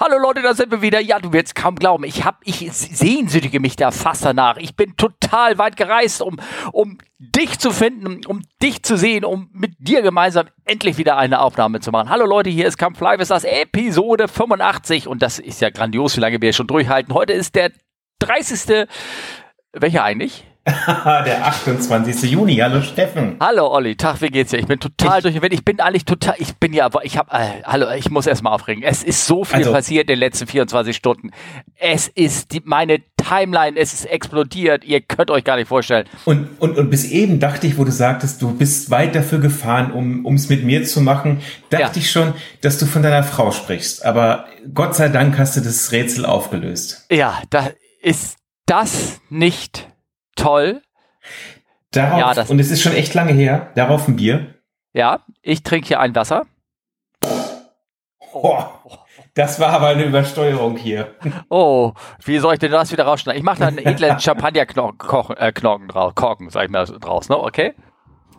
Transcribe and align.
Hallo 0.00 0.16
Leute, 0.18 0.40
da 0.40 0.54
sind 0.54 0.70
wir 0.70 0.80
wieder. 0.80 1.00
Ja, 1.00 1.18
du 1.18 1.34
wirst 1.34 1.54
kaum 1.54 1.76
glauben. 1.76 2.04
Ich 2.04 2.24
hab, 2.24 2.40
ich 2.44 2.66
sehnsüchtige 2.72 3.60
mich 3.60 3.76
da 3.76 3.90
fast 3.90 4.24
danach. 4.24 4.56
Ich 4.56 4.74
bin 4.74 4.96
total 4.96 5.58
weit 5.58 5.76
gereist, 5.76 6.22
um, 6.22 6.40
um 6.72 6.96
dich 7.18 7.58
zu 7.58 7.70
finden, 7.70 8.24
um 8.26 8.42
dich 8.62 8.82
zu 8.82 8.96
sehen, 8.96 9.22
um 9.24 9.50
mit 9.52 9.74
dir 9.78 10.00
gemeinsam 10.00 10.48
endlich 10.64 10.96
wieder 10.96 11.18
eine 11.18 11.40
Aufnahme 11.40 11.80
zu 11.80 11.90
machen. 11.90 12.08
Hallo 12.08 12.24
Leute, 12.24 12.48
hier 12.48 12.66
ist 12.66 12.78
Camp 12.78 12.98
Live, 13.00 13.20
ist 13.20 13.30
das 13.30 13.44
Episode 13.44 14.28
85 14.28 15.08
und 15.08 15.20
das 15.20 15.38
ist 15.38 15.60
ja 15.60 15.68
grandios, 15.68 16.16
wie 16.16 16.20
lange 16.20 16.40
wir 16.40 16.54
schon 16.54 16.66
durchhalten. 16.66 17.12
Heute 17.12 17.34
ist 17.34 17.54
der 17.54 17.70
30. 18.20 18.88
Welcher 19.74 20.04
eigentlich? 20.04 20.46
der 21.24 21.44
28. 21.44 22.30
Juni. 22.30 22.56
Hallo 22.56 22.82
Steffen. 22.82 23.36
Hallo 23.40 23.66
Olli, 23.66 23.96
Tag, 23.96 24.20
wie 24.20 24.28
geht's 24.28 24.52
dir? 24.52 24.58
Ich 24.58 24.66
bin 24.66 24.78
total 24.78 25.18
ich, 25.18 25.22
durch 25.22 25.34
den 25.34 25.42
Wind. 25.42 25.54
Ich 25.54 25.64
bin 25.64 25.80
eigentlich 25.80 26.04
total, 26.04 26.36
ich 26.38 26.54
bin 26.54 26.72
ja, 26.72 26.88
ich 27.02 27.18
habe, 27.18 27.32
äh, 27.32 27.62
hallo, 27.64 27.90
ich 27.90 28.10
muss 28.10 28.28
erstmal 28.28 28.52
aufregen. 28.52 28.84
Es 28.84 29.02
ist 29.02 29.26
so 29.26 29.42
viel 29.42 29.56
also, 29.56 29.72
passiert 29.72 30.02
in 30.02 30.14
den 30.14 30.18
letzten 30.20 30.46
24 30.46 30.94
Stunden. 30.94 31.30
Es 31.74 32.06
ist 32.06 32.52
die, 32.52 32.62
meine 32.64 33.00
Timeline, 33.16 33.76
es 33.76 33.92
ist 33.92 34.04
explodiert. 34.04 34.84
Ihr 34.84 35.00
könnt 35.00 35.32
euch 35.32 35.42
gar 35.42 35.56
nicht 35.56 35.66
vorstellen. 35.66 36.06
Und, 36.26 36.60
und, 36.60 36.78
und 36.78 36.90
bis 36.90 37.10
eben 37.10 37.40
dachte 37.40 37.66
ich, 37.66 37.76
wo 37.76 37.82
du 37.82 37.90
sagtest, 37.90 38.40
du 38.40 38.54
bist 38.56 38.88
weit 38.90 39.16
dafür 39.16 39.40
gefahren, 39.40 39.90
um 39.90 40.34
es 40.36 40.48
mit 40.48 40.64
mir 40.64 40.84
zu 40.84 41.00
machen, 41.00 41.40
dachte 41.70 41.82
ja. 41.82 41.90
ich 41.96 42.08
schon, 42.08 42.34
dass 42.60 42.78
du 42.78 42.86
von 42.86 43.02
deiner 43.02 43.24
Frau 43.24 43.50
sprichst. 43.50 44.04
Aber 44.04 44.46
Gott 44.72 44.94
sei 44.94 45.08
Dank 45.08 45.36
hast 45.38 45.56
du 45.56 45.60
das 45.60 45.90
Rätsel 45.90 46.24
aufgelöst. 46.24 47.06
Ja, 47.10 47.42
da 47.50 47.70
ist 48.00 48.36
das 48.66 49.20
nicht 49.28 49.91
toll. 50.36 50.82
Darauf, 51.90 52.18
ja, 52.18 52.34
das 52.34 52.50
und 52.50 52.58
es 52.58 52.70
ist 52.70 52.82
schon 52.82 52.94
echt 52.94 53.14
lange 53.14 53.32
her, 53.32 53.70
darauf 53.74 54.08
ein 54.08 54.16
Bier. 54.16 54.54
Ja, 54.94 55.20
ich 55.42 55.62
trinke 55.62 55.88
hier 55.88 56.00
ein 56.00 56.14
Wasser. 56.14 56.46
Oh, 58.32 58.64
das 59.34 59.60
war 59.60 59.70
aber 59.70 59.88
eine 59.88 60.04
Übersteuerung 60.04 60.76
hier. 60.76 61.14
Oh, 61.50 61.92
wie 62.24 62.38
soll 62.38 62.54
ich 62.54 62.60
denn 62.60 62.72
das 62.72 62.92
wieder 62.92 63.04
rausschneiden? 63.04 63.38
Ich 63.38 63.44
mache 63.44 63.60
da 63.60 63.66
einen 63.68 63.78
edlen 63.78 64.18
Champagner-Knorken 64.20 65.36
äh, 65.36 65.52
drauf, 65.92 66.14
Korken, 66.14 66.50
sag 66.50 66.64
ich 66.64 66.70
mal, 66.70 66.84
draus, 66.84 67.28
ne? 67.28 67.38
Okay? 67.38 67.74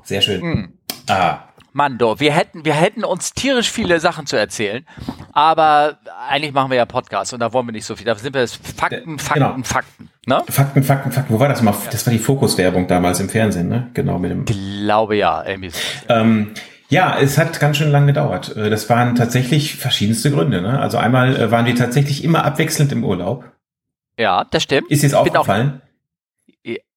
Sehr 0.03 0.21
schön. 0.21 0.41
Mm. 0.41 0.73
Ah. 1.07 1.47
Mando, 1.73 2.19
wir 2.19 2.31
hätten, 2.33 2.65
wir 2.65 2.73
hätten 2.73 3.03
uns 3.03 3.33
tierisch 3.33 3.69
viele 3.71 3.99
Sachen 3.99 4.25
zu 4.27 4.37
erzählen, 4.37 4.85
aber 5.31 5.97
eigentlich 6.29 6.53
machen 6.53 6.69
wir 6.69 6.77
ja 6.77 6.85
Podcasts 6.85 7.33
und 7.33 7.39
da 7.39 7.51
wollen 7.51 7.67
wir 7.67 7.71
nicht 7.71 7.85
so 7.85 7.95
viel. 7.95 8.05
Da 8.05 8.15
sind 8.15 8.33
wir 8.33 8.47
Fakten, 8.47 9.19
Fakten, 9.19 9.33
genau. 9.33 9.55
Fakten. 9.63 10.09
Ne? 10.25 10.43
Fakten, 10.47 10.83
Fakten, 10.83 11.11
Fakten. 11.11 11.33
Wo 11.33 11.39
war 11.39 11.49
das 11.49 11.61
mal? 11.61 11.73
Das 11.91 12.05
war 12.05 12.13
die 12.13 12.19
Fokuswerbung 12.19 12.87
damals 12.87 13.19
im 13.19 13.27
Fernsehen, 13.27 13.67
ne? 13.67 13.89
Genau 13.93 14.19
mit 14.19 14.31
dem. 14.31 14.45
Glaube 14.45 15.17
ja, 15.17 15.43
irgendwie. 15.45 15.71
Ähm, 16.07 16.53
ja, 16.89 17.17
es 17.19 17.39
hat 17.39 17.59
ganz 17.59 17.77
schön 17.77 17.91
lang 17.91 18.05
gedauert. 18.05 18.55
Äh, 18.55 18.69
das 18.69 18.87
waren 18.89 19.15
tatsächlich 19.15 19.75
verschiedenste 19.75 20.29
Gründe. 20.29 20.61
Ne? 20.61 20.79
Also 20.79 20.99
einmal 20.99 21.35
äh, 21.35 21.51
waren 21.51 21.65
wir 21.65 21.75
tatsächlich 21.75 22.23
immer 22.23 22.45
abwechselnd 22.45 22.91
im 22.91 23.03
Urlaub. 23.03 23.45
Ja, 24.17 24.45
das 24.51 24.61
stimmt. 24.61 24.91
Ist 24.91 25.01
jetzt 25.01 25.15
aufgefallen? 25.15 25.81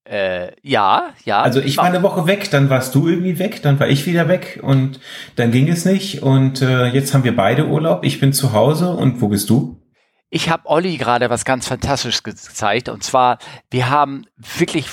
Äh, 0.09 0.53
ja, 0.63 1.11
ja. 1.25 1.41
Also 1.43 1.61
ich 1.61 1.79
war 1.79 1.85
eine 1.85 2.03
Woche 2.03 2.27
weg, 2.27 2.51
dann 2.51 2.71
warst 2.71 2.95
du 2.95 3.09
irgendwie 3.09 3.39
weg, 3.41 3.63
dann 3.63 3.81
war 3.81 3.89
ich 3.89 4.07
wieder 4.07 4.29
weg 4.29 4.61
und 4.63 5.01
dann 5.35 5.51
ging 5.51 5.69
es 5.69 5.85
nicht 5.85 6.23
und 6.23 6.63
äh, 6.63 6.87
jetzt 6.87 7.13
haben 7.13 7.25
wir 7.25 7.35
beide 7.35 7.67
Urlaub. 7.67 8.05
Ich 8.05 8.21
bin 8.21 8.33
zu 8.33 8.53
Hause 8.53 8.91
und 8.91 9.21
wo 9.21 9.29
bist 9.29 9.51
du? 9.51 9.83
Ich 10.31 10.49
habe 10.49 10.67
Olli 10.67 10.97
gerade 10.97 11.29
was 11.29 11.45
ganz 11.45 11.67
Fantastisches 11.67 12.23
gezeigt 12.23 12.89
und 12.89 13.03
zwar 13.03 13.39
wir 13.71 13.91
haben 13.91 14.27
wirklich 14.57 14.87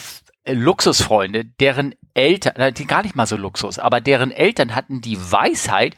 Luxusfreunde, 0.47 1.45
deren 1.45 1.95
Eltern, 2.13 2.73
die 2.73 2.85
gar 2.85 3.03
nicht 3.03 3.15
mal 3.15 3.27
so 3.27 3.37
Luxus, 3.37 3.79
aber 3.79 4.01
deren 4.01 4.31
Eltern 4.31 4.75
hatten 4.75 4.99
die 4.99 5.17
Weisheit 5.17 5.95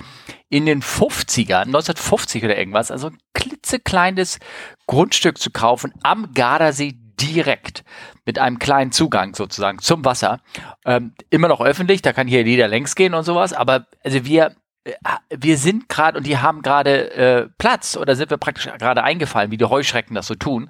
in 0.50 0.66
den 0.66 0.82
50ern, 0.82 1.66
1950 1.66 2.44
oder 2.44 2.58
irgendwas, 2.58 2.92
also 2.92 3.08
ein 3.08 3.18
klitzekleines 3.34 4.40
Grundstück 4.88 5.40
zu 5.40 5.50
kaufen 5.50 5.94
am 6.04 6.34
Gardasee 6.34 6.96
direkt 7.22 7.84
mit 8.26 8.40
einem 8.40 8.60
kleinen 8.60 8.92
Zugang 8.92 9.36
sozusagen 9.36 9.80
zum 9.80 10.04
Wasser. 10.06 10.42
Ähm, 10.86 11.14
immer 11.30 11.48
noch 11.48 11.62
öffentlich, 11.62 12.02
da 12.02 12.14
kann 12.14 12.28
hier 12.28 12.44
jeder 12.44 12.68
längs 12.68 12.96
gehen 12.96 13.14
und 13.14 13.24
sowas, 13.24 13.54
aber 13.54 13.88
also 14.04 14.26
wir 14.26 14.56
äh, 14.86 14.94
wir 15.30 15.58
sind 15.58 15.90
gerade 15.90 16.18
und 16.18 16.26
die 16.26 16.38
haben 16.38 16.62
gerade 16.62 17.12
äh, 17.14 17.50
Platz 17.58 17.98
oder 17.98 18.16
sind 18.16 18.30
wir 18.30 18.38
praktisch 18.38 18.66
gerade 18.66 19.04
eingefallen, 19.04 19.52
wie 19.52 19.58
die 19.58 19.66
Heuschrecken 19.66 20.16
das 20.16 20.28
so 20.28 20.36
tun. 20.36 20.70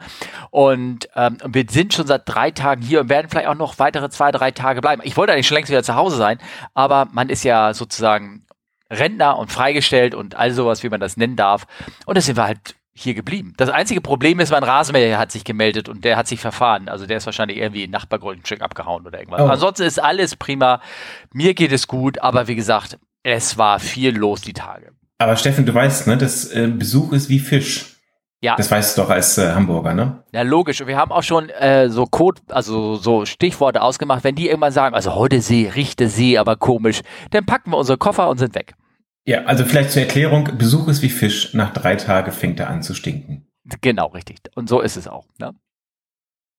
Und 0.49 1.09
ähm, 1.15 1.37
wir 1.45 1.65
sind 1.69 1.93
schon 1.93 2.07
seit 2.07 2.23
drei 2.25 2.51
Tagen 2.51 2.81
hier 2.81 3.01
und 3.01 3.09
werden 3.09 3.29
vielleicht 3.29 3.47
auch 3.47 3.55
noch 3.55 3.77
weitere 3.79 4.09
zwei, 4.09 4.31
drei 4.31 4.51
Tage 4.51 4.81
bleiben. 4.81 5.01
Ich 5.03 5.17
wollte 5.17 5.33
eigentlich 5.33 5.47
schon 5.47 5.55
längst 5.55 5.69
wieder 5.69 5.83
zu 5.83 5.95
Hause 5.95 6.17
sein, 6.17 6.39
aber 6.73 7.07
man 7.11 7.29
ist 7.29 7.43
ja 7.43 7.73
sozusagen 7.73 8.45
Rentner 8.89 9.37
und 9.37 9.51
freigestellt 9.51 10.15
und 10.15 10.35
all 10.35 10.51
sowas, 10.51 10.83
wie 10.83 10.89
man 10.89 10.99
das 10.99 11.17
nennen 11.17 11.35
darf. 11.35 11.65
Und 12.05 12.17
da 12.17 12.21
sind 12.21 12.37
wir 12.37 12.45
halt 12.45 12.75
hier 12.97 13.13
geblieben. 13.13 13.53
Das 13.57 13.69
einzige 13.69 13.99
Problem 13.99 14.39
ist, 14.39 14.51
mein 14.51 14.63
Rasenmäher 14.63 15.19
hat 15.19 15.31
sich 15.31 15.43
gemeldet 15.43 15.89
und 15.89 16.05
der 16.05 16.15
hat 16.15 16.27
sich 16.27 16.39
verfahren. 16.39 16.87
Also 16.87 17.05
der 17.05 17.17
ist 17.17 17.25
wahrscheinlich 17.25 17.57
irgendwie 17.57 17.83
in 17.83 17.91
Nachbargrundstück 17.91 18.61
abgehauen 18.61 19.05
oder 19.05 19.19
irgendwas. 19.19 19.41
Oh. 19.41 19.47
Ansonsten 19.47 19.83
ist 19.83 20.01
alles 20.01 20.37
prima. 20.37 20.79
Mir 21.33 21.53
geht 21.53 21.73
es 21.73 21.87
gut, 21.87 22.19
aber 22.19 22.47
wie 22.47 22.55
gesagt, 22.55 22.97
es 23.21 23.57
war 23.57 23.79
viel 23.79 24.15
los 24.15 24.41
die 24.41 24.53
Tage. 24.53 24.91
Aber 25.17 25.35
Steffen, 25.35 25.65
du 25.65 25.73
weißt, 25.73 26.07
ne, 26.07 26.17
das 26.17 26.51
äh, 26.51 26.67
Besuch 26.67 27.11
ist 27.11 27.29
wie 27.29 27.39
Fisch. 27.39 27.95
Ja. 28.41 28.55
Das 28.55 28.69
weißt 28.69 28.97
du 28.97 29.01
doch 29.01 29.09
als 29.09 29.37
äh, 29.37 29.53
Hamburger, 29.53 29.93
ne? 29.93 30.23
Ja, 30.31 30.43
logisch. 30.43 30.79
Und 30.79 30.87
wir 30.87 30.97
haben 30.97 31.11
auch 31.11 31.23
schon 31.23 31.49
äh, 31.49 31.89
so 31.89 32.05
Code, 32.05 32.41
also 32.49 32.95
so 32.95 33.25
Stichworte 33.25 33.81
ausgemacht. 33.81 34.23
Wenn 34.23 34.35
die 34.35 34.47
irgendwann 34.47 34.71
sagen, 34.71 34.95
also 34.95 35.15
heute 35.15 35.41
See, 35.41 35.71
riechte 35.73 36.07
See, 36.07 36.37
aber 36.37 36.55
komisch, 36.55 37.01
dann 37.31 37.45
packen 37.45 37.71
wir 37.71 37.77
unsere 37.77 37.97
Koffer 37.97 38.29
und 38.29 38.37
sind 38.37 38.55
weg. 38.55 38.75
Ja, 39.25 39.43
also 39.45 39.65
vielleicht 39.65 39.91
zur 39.91 40.03
Erklärung, 40.03 40.57
Besuch 40.57 40.87
ist 40.87 41.01
wie 41.01 41.09
Fisch, 41.09 41.53
nach 41.53 41.73
drei 41.73 41.95
Tagen 41.95 42.31
fängt 42.31 42.59
er 42.59 42.69
an 42.69 42.83
zu 42.83 42.93
stinken. 42.93 43.47
Genau, 43.81 44.07
richtig. 44.07 44.37
Und 44.53 44.69
so 44.69 44.81
ist 44.81 44.97
es 44.97 45.07
auch. 45.07 45.25
Ne? 45.39 45.53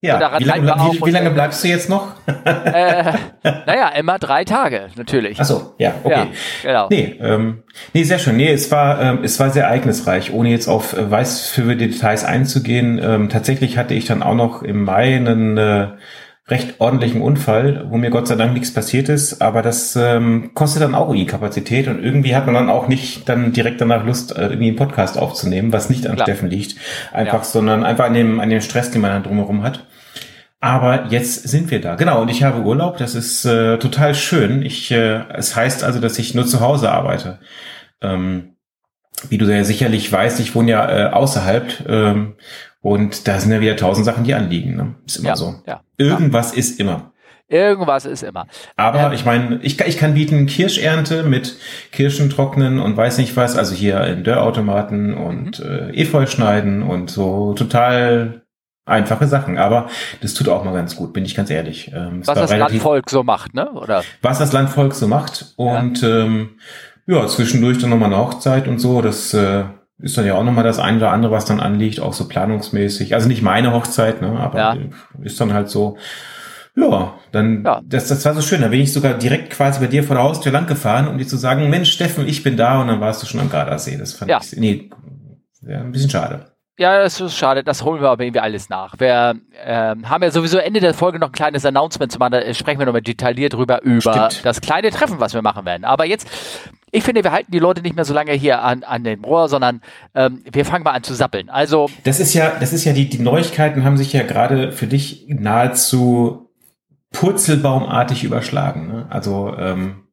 Ja, 0.01 0.39
wie 0.39 0.43
lange, 0.43 0.67
wie, 0.67 1.05
wie 1.05 1.09
lange, 1.09 1.31
bleibst 1.31 1.63
du 1.63 1.69
jetzt 1.69 1.89
noch? 1.89 2.11
äh, 2.27 3.13
naja, 3.43 3.89
immer 3.97 4.19
drei 4.19 4.43
Tage, 4.43 4.89
natürlich. 4.95 5.39
Ach 5.41 5.45
so, 5.45 5.73
ja, 5.79 5.95
okay. 6.03 6.13
Ja, 6.13 6.27
genau. 6.61 6.87
Nee, 6.91 7.15
ähm, 7.19 7.63
nee, 7.93 8.03
sehr 8.03 8.19
schön. 8.19 8.37
Nee, 8.37 8.51
es 8.51 8.69
war, 8.69 9.01
ähm, 9.01 9.23
es 9.23 9.39
war 9.39 9.49
sehr 9.49 9.63
ereignisreich, 9.63 10.31
ohne 10.33 10.49
jetzt 10.49 10.67
auf 10.67 10.95
äh, 10.95 11.09
weiß 11.09 11.47
für 11.47 11.75
Details 11.75 12.23
einzugehen. 12.23 12.99
Ähm, 13.01 13.29
tatsächlich 13.29 13.79
hatte 13.79 13.95
ich 13.95 14.05
dann 14.05 14.21
auch 14.21 14.35
noch 14.35 14.61
im 14.61 14.83
Mai 14.83 15.15
einen 15.15 15.57
äh, 15.57 15.87
recht 16.49 16.75
ordentlichen 16.79 17.21
Unfall, 17.21 17.85
wo 17.89 17.97
mir 17.97 18.09
Gott 18.09 18.27
sei 18.27 18.35
Dank 18.35 18.53
nichts 18.53 18.73
passiert 18.73 19.09
ist, 19.09 19.41
aber 19.41 19.61
das 19.61 19.97
ähm, 19.97 20.51
kostet 20.53 20.81
dann 20.81 20.95
auch 20.95 21.09
irgendwie 21.09 21.25
Kapazität 21.25 21.89
und 21.89 22.01
irgendwie 22.01 22.35
hat 22.35 22.45
man 22.45 22.55
dann 22.55 22.69
auch 22.69 22.87
nicht 22.87 23.27
dann 23.27 23.51
direkt 23.51 23.81
danach 23.81 24.05
Lust, 24.05 24.35
äh, 24.35 24.43
irgendwie 24.43 24.69
einen 24.69 24.77
Podcast 24.77 25.17
aufzunehmen, 25.17 25.73
was 25.73 25.89
nicht 25.89 26.07
an 26.07 26.15
Klar. 26.15 26.25
Steffen 26.25 26.49
liegt, 26.49 26.77
einfach, 27.11 27.39
ja. 27.39 27.43
sondern 27.43 27.83
einfach 27.83 28.05
an 28.05 28.13
dem, 28.13 28.39
an 28.39 28.49
dem 28.49 28.61
Stress, 28.61 28.91
den 28.91 29.01
man 29.01 29.11
dann 29.11 29.23
drumherum 29.23 29.63
hat. 29.63 29.85
Aber 30.59 31.07
jetzt 31.09 31.47
sind 31.47 31.69
wir 31.69 31.81
da. 31.81 31.95
Genau, 31.95 32.21
und 32.21 32.29
ich 32.29 32.43
habe 32.43 32.61
Urlaub, 32.61 32.97
das 32.97 33.13
ist 33.13 33.45
äh, 33.45 33.77
total 33.77 34.15
schön. 34.15 34.63
Ich, 34.63 34.89
äh, 34.89 35.23
es 35.35 35.55
heißt 35.55 35.83
also, 35.83 35.99
dass 35.99 36.17
ich 36.17 36.33
nur 36.33 36.47
zu 36.47 36.61
Hause 36.61 36.91
arbeite. 36.91 37.39
Ähm, 38.01 38.55
wie 39.29 39.37
du 39.37 39.45
ja 39.45 39.63
sicherlich 39.63 40.11
weißt, 40.11 40.39
ich 40.39 40.55
wohne 40.55 40.71
ja 40.71 40.89
äh, 40.89 41.11
außerhalb 41.11 41.87
ähm, 41.87 42.35
und 42.81 43.27
da 43.27 43.39
sind 43.39 43.51
ja 43.51 43.61
wieder 43.61 43.75
tausend 43.75 44.05
Sachen, 44.05 44.23
die 44.23 44.33
anliegen. 44.33 44.75
Ne? 44.75 44.95
Ist 45.05 45.17
immer 45.17 45.29
ja, 45.29 45.35
so. 45.35 45.55
Ja, 45.65 45.81
Irgendwas 45.97 46.53
ja. 46.53 46.59
ist 46.59 46.79
immer. 46.79 47.11
Irgendwas 47.49 48.05
ist 48.05 48.23
immer. 48.23 48.45
Aber 48.75 49.07
ähm, 49.07 49.11
ich 49.13 49.23
meine, 49.23 49.59
ich, 49.61 49.79
ich 49.79 49.97
kann 49.97 50.15
bieten 50.15 50.47
Kirschernte 50.47 51.23
mit 51.23 51.55
Kirschen 51.93 52.29
trocknen 52.29 52.79
und 52.79 52.97
weiß 52.97 53.19
nicht 53.19 53.37
was, 53.37 53.57
also 53.57 53.73
hier 53.73 54.03
in 54.03 54.25
Dörrautomaten 54.25 55.13
und 55.13 55.59
mhm. 55.59 55.65
äh, 55.65 56.01
Efeu 56.01 56.25
schneiden 56.25 56.83
und 56.83 57.09
so 57.09 57.53
total 57.53 58.41
einfache 58.85 59.27
Sachen. 59.27 59.57
Aber 59.57 59.89
das 60.21 60.33
tut 60.33 60.49
auch 60.49 60.65
mal 60.65 60.73
ganz 60.73 60.97
gut, 60.97 61.13
bin 61.13 61.23
ich 61.23 61.35
ganz 61.35 61.49
ehrlich. 61.49 61.91
Ähm, 61.93 62.21
was 62.25 62.37
das 62.37 62.57
Landvolk 62.57 63.09
so 63.09 63.23
macht, 63.23 63.53
ne? 63.53 63.71
Oder? 63.71 64.03
Was 64.21 64.39
das 64.39 64.51
Landvolk 64.51 64.93
so 64.93 65.07
macht. 65.07 65.53
Und 65.55 66.01
ja, 66.01 66.25
ähm, 66.25 66.59
ja 67.05 67.27
zwischendurch 67.27 67.77
dann 67.77 67.91
nochmal 67.91 68.11
eine 68.11 68.21
Hochzeit 68.21 68.67
und 68.67 68.79
so. 68.79 69.01
Das 69.01 69.33
äh, 69.33 69.63
ist 69.99 70.17
dann 70.17 70.25
ja 70.25 70.35
auch 70.35 70.43
nochmal 70.43 70.63
das 70.63 70.79
eine 70.79 70.97
oder 70.97 71.11
andere, 71.11 71.31
was 71.31 71.45
dann 71.45 71.59
anliegt, 71.59 71.99
auch 71.99 72.13
so 72.13 72.27
planungsmäßig. 72.27 73.13
Also 73.15 73.27
nicht 73.27 73.41
meine 73.41 73.73
Hochzeit, 73.73 74.21
ne, 74.21 74.39
aber 74.39 74.57
ja. 74.57 74.77
ist 75.21 75.39
dann 75.41 75.53
halt 75.53 75.69
so. 75.69 75.97
Ja, 76.75 77.15
dann, 77.31 77.63
ja. 77.65 77.81
Das, 77.83 78.07
das 78.07 78.23
war 78.23 78.35
so 78.35 78.41
schön. 78.41 78.61
Da 78.61 78.67
bin 78.67 78.79
ich 78.79 78.93
sogar 78.93 79.15
direkt 79.15 79.49
quasi 79.49 79.79
bei 79.79 79.87
dir 79.87 80.03
vor 80.03 80.15
der 80.15 80.23
Haustür 80.23 80.51
lang 80.51 80.67
gefahren, 80.67 81.07
um 81.07 81.17
dir 81.17 81.25
zu 81.25 81.35
sagen, 81.35 81.71
Mensch, 81.71 81.91
Steffen, 81.91 82.27
ich 82.27 82.43
bin 82.43 82.55
da 82.55 82.79
und 82.79 82.87
dann 82.87 83.01
warst 83.01 83.23
du 83.23 83.25
schon 83.25 83.39
am 83.39 83.49
Gardasee. 83.49 83.97
Das 83.97 84.13
fand 84.13 84.29
ja. 84.29 84.39
ich, 84.39 84.55
nee, 84.57 84.91
ja, 85.67 85.81
ein 85.81 85.91
bisschen 85.91 86.11
schade. 86.11 86.56
Ja, 86.79 87.01
das 87.01 87.19
ist 87.19 87.35
schade, 87.35 87.63
das 87.63 87.83
holen 87.83 88.01
wir 88.01 88.09
aber 88.09 88.23
irgendwie 88.23 88.39
alles 88.39 88.69
nach. 88.69 88.93
Wir 88.99 89.35
ähm, 89.65 90.07
haben 90.07 90.21
ja 90.21 90.29
sowieso 90.29 90.59
Ende 90.59 90.79
der 90.79 90.93
Folge 90.93 91.17
noch 91.17 91.29
ein 91.29 91.33
kleines 91.33 91.65
Announcement 91.65 92.11
zu 92.11 92.19
machen, 92.19 92.33
da 92.33 92.53
sprechen 92.53 92.77
wir 92.77 92.85
nochmal 92.85 93.01
detailliert 93.01 93.53
drüber, 93.53 93.81
über 93.81 94.29
Stimmt. 94.29 94.45
das 94.45 94.61
kleine 94.61 94.91
Treffen, 94.91 95.19
was 95.19 95.33
wir 95.33 95.41
machen 95.41 95.65
werden. 95.65 95.85
Aber 95.85 96.05
jetzt, 96.05 96.29
ich 96.91 97.03
finde, 97.03 97.23
wir 97.23 97.31
halten 97.31 97.51
die 97.51 97.57
Leute 97.57 97.81
nicht 97.81 97.95
mehr 97.95 98.05
so 98.05 98.13
lange 98.13 98.31
hier 98.33 98.61
an, 98.61 98.83
an 98.83 99.03
dem 99.03 99.23
Rohr, 99.23 99.49
sondern 99.49 99.81
ähm, 100.13 100.43
wir 100.51 100.65
fangen 100.65 100.83
mal 100.83 100.91
an 100.91 101.01
zu 101.01 101.15
sappeln. 101.15 101.49
Also. 101.49 101.89
Das 102.03 102.19
ist 102.19 102.35
ja, 102.35 102.51
das 102.59 102.73
ist 102.73 102.85
ja, 102.85 102.93
die, 102.93 103.09
die 103.09 103.19
Neuigkeiten 103.19 103.83
haben 103.83 103.97
sich 103.97 104.13
ja 104.13 104.21
gerade 104.21 104.71
für 104.71 104.85
dich 104.85 105.25
nahezu 105.29 106.51
purzelbaumartig 107.11 108.23
überschlagen. 108.23 108.87
Ne? 108.87 109.07
Also, 109.09 109.55
ähm 109.57 110.03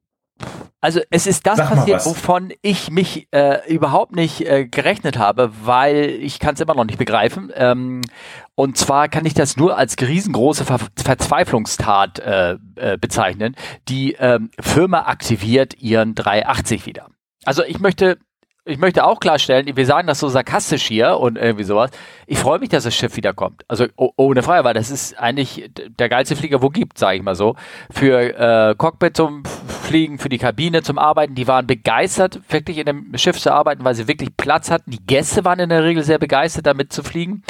Also 0.84 1.00
es 1.08 1.26
ist 1.26 1.46
das 1.46 1.56
passiert, 1.56 2.04
wovon 2.04 2.52
ich 2.60 2.90
mich 2.90 3.26
äh, 3.30 3.66
überhaupt 3.72 4.14
nicht 4.14 4.42
äh, 4.42 4.66
gerechnet 4.66 5.16
habe, 5.16 5.50
weil 5.62 6.10
ich 6.20 6.38
kann 6.38 6.56
es 6.56 6.60
immer 6.60 6.74
noch 6.74 6.84
nicht 6.84 6.98
begreifen. 6.98 7.50
Ähm, 7.54 8.02
und 8.54 8.76
zwar 8.76 9.08
kann 9.08 9.24
ich 9.24 9.32
das 9.32 9.56
nur 9.56 9.78
als 9.78 9.96
riesengroße 9.98 10.66
Ver 10.66 10.78
Verzweiflungstat 11.02 12.18
äh, 12.18 12.58
äh, 12.76 12.98
bezeichnen. 12.98 13.56
Die 13.88 14.12
ähm, 14.18 14.50
Firma 14.60 15.06
aktiviert 15.06 15.80
ihren 15.80 16.14
380 16.14 16.84
wieder. 16.84 17.06
Also 17.46 17.64
ich 17.64 17.80
möchte 17.80 18.18
ich 18.66 18.78
möchte 18.78 19.04
auch 19.04 19.20
klarstellen, 19.20 19.76
wir 19.76 19.86
sagen 19.86 20.06
das 20.06 20.20
so 20.20 20.28
sarkastisch 20.28 20.84
hier 20.84 21.18
und 21.18 21.36
irgendwie 21.36 21.64
sowas. 21.64 21.90
Ich 22.26 22.38
freue 22.38 22.58
mich, 22.58 22.70
dass 22.70 22.84
das 22.84 22.94
Schiff 22.94 23.16
wiederkommt. 23.16 23.62
Also 23.68 23.86
ohne 23.96 24.42
Frage, 24.42 24.64
weil 24.64 24.72
das 24.72 24.90
ist 24.90 25.18
eigentlich 25.18 25.70
der 25.98 26.08
geilste 26.08 26.34
Flieger, 26.34 26.62
wo 26.62 26.70
gibt, 26.70 26.96
sage 26.96 27.18
ich 27.18 27.22
mal 27.22 27.34
so. 27.34 27.56
Für 27.90 28.70
äh, 28.70 28.74
Cockpit 28.74 29.16
zum 29.18 29.42
Fliegen, 29.84 30.18
für 30.18 30.30
die 30.30 30.38
Kabine 30.38 30.82
zum 30.82 30.98
Arbeiten. 30.98 31.34
Die 31.34 31.46
waren 31.46 31.66
begeistert, 31.66 32.40
wirklich 32.48 32.78
in 32.78 32.86
dem 32.86 33.18
Schiff 33.18 33.38
zu 33.38 33.52
arbeiten, 33.52 33.84
weil 33.84 33.94
sie 33.94 34.08
wirklich 34.08 34.34
Platz 34.34 34.70
hatten. 34.70 34.90
Die 34.90 35.04
Gäste 35.04 35.44
waren 35.44 35.58
in 35.58 35.68
der 35.68 35.84
Regel 35.84 36.02
sehr 36.02 36.18
begeistert, 36.18 36.66
damit 36.66 36.90
zu 36.90 37.02
fliegen. 37.02 37.42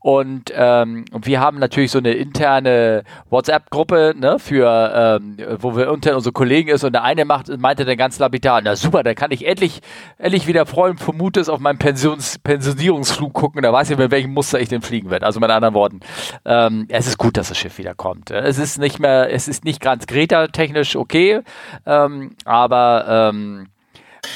Und 0.00 0.52
ähm, 0.54 1.04
wir 1.14 1.40
haben 1.40 1.58
natürlich 1.58 1.90
so 1.90 1.98
eine 1.98 2.14
interne 2.14 3.04
WhatsApp-Gruppe, 3.28 4.14
ne, 4.16 4.38
für 4.38 5.20
ähm, 5.20 5.36
wo 5.58 5.76
wir 5.76 5.92
unter 5.92 6.16
unsere 6.16 6.32
Kollegen 6.32 6.70
ist 6.70 6.82
und 6.82 6.94
der 6.94 7.02
eine 7.02 7.26
macht, 7.26 7.48
meinte 7.58 7.84
dann 7.84 7.98
ganz 7.98 8.18
lapidar, 8.18 8.62
na 8.62 8.74
super, 8.74 9.02
da 9.02 9.12
kann 9.12 9.30
ich 9.30 9.46
endlich, 9.46 9.82
endlich 10.16 10.46
wieder 10.46 10.61
Freund 10.66 11.00
vermutes 11.00 11.48
auf 11.48 11.60
meinen 11.60 11.78
Pensions, 11.78 12.38
Pensionierungsflug 12.38 13.32
gucken, 13.32 13.62
da 13.62 13.72
weiß 13.72 13.90
ich, 13.90 13.98
mit 13.98 14.10
welchem 14.10 14.32
Muster 14.32 14.60
ich 14.60 14.68
denn 14.68 14.82
fliegen 14.82 15.10
werde. 15.10 15.26
Also 15.26 15.40
mit 15.40 15.50
anderen 15.50 15.74
Worten, 15.74 16.00
ähm, 16.44 16.86
es 16.88 17.06
ist 17.06 17.18
gut, 17.18 17.36
dass 17.36 17.48
das 17.48 17.58
Schiff 17.58 17.78
wiederkommt. 17.78 18.30
Es 18.30 18.58
ist 18.58 18.78
nicht 18.78 18.98
mehr, 18.98 19.32
es 19.32 19.48
ist 19.48 19.64
nicht 19.64 19.80
ganz 19.80 20.06
Greta-technisch 20.06 20.96
okay, 20.96 21.40
ähm, 21.86 22.36
aber 22.44 23.30
ähm, 23.32 23.68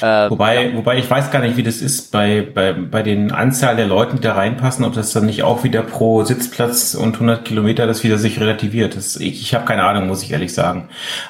äh, 0.01 0.29
wobei, 0.29 0.65
ja. 0.65 0.75
wobei 0.75 0.97
ich 0.97 1.09
weiß 1.09 1.31
gar 1.31 1.41
nicht, 1.41 1.57
wie 1.57 1.63
das 1.63 1.81
ist 1.81 2.11
bei, 2.11 2.41
bei, 2.41 2.73
bei 2.73 3.03
den 3.03 3.31
Anzahl 3.31 3.75
der 3.75 3.87
Leuten, 3.87 4.17
die 4.17 4.21
da 4.21 4.33
reinpassen, 4.33 4.85
ob 4.85 4.93
das 4.93 5.13
dann 5.13 5.25
nicht 5.25 5.43
auch 5.43 5.63
wieder 5.63 5.81
pro 5.81 6.23
Sitzplatz 6.23 6.93
und 6.93 7.15
100 7.15 7.45
Kilometer 7.45 7.87
das 7.87 8.03
wieder 8.03 8.17
sich 8.17 8.39
relativiert. 8.39 8.95
Das, 8.95 9.15
ich 9.15 9.41
ich 9.41 9.55
habe 9.55 9.65
keine 9.65 9.83
Ahnung, 9.83 10.07
muss 10.07 10.23
ich 10.23 10.31
ehrlich 10.31 10.53
sagen. 10.53 10.89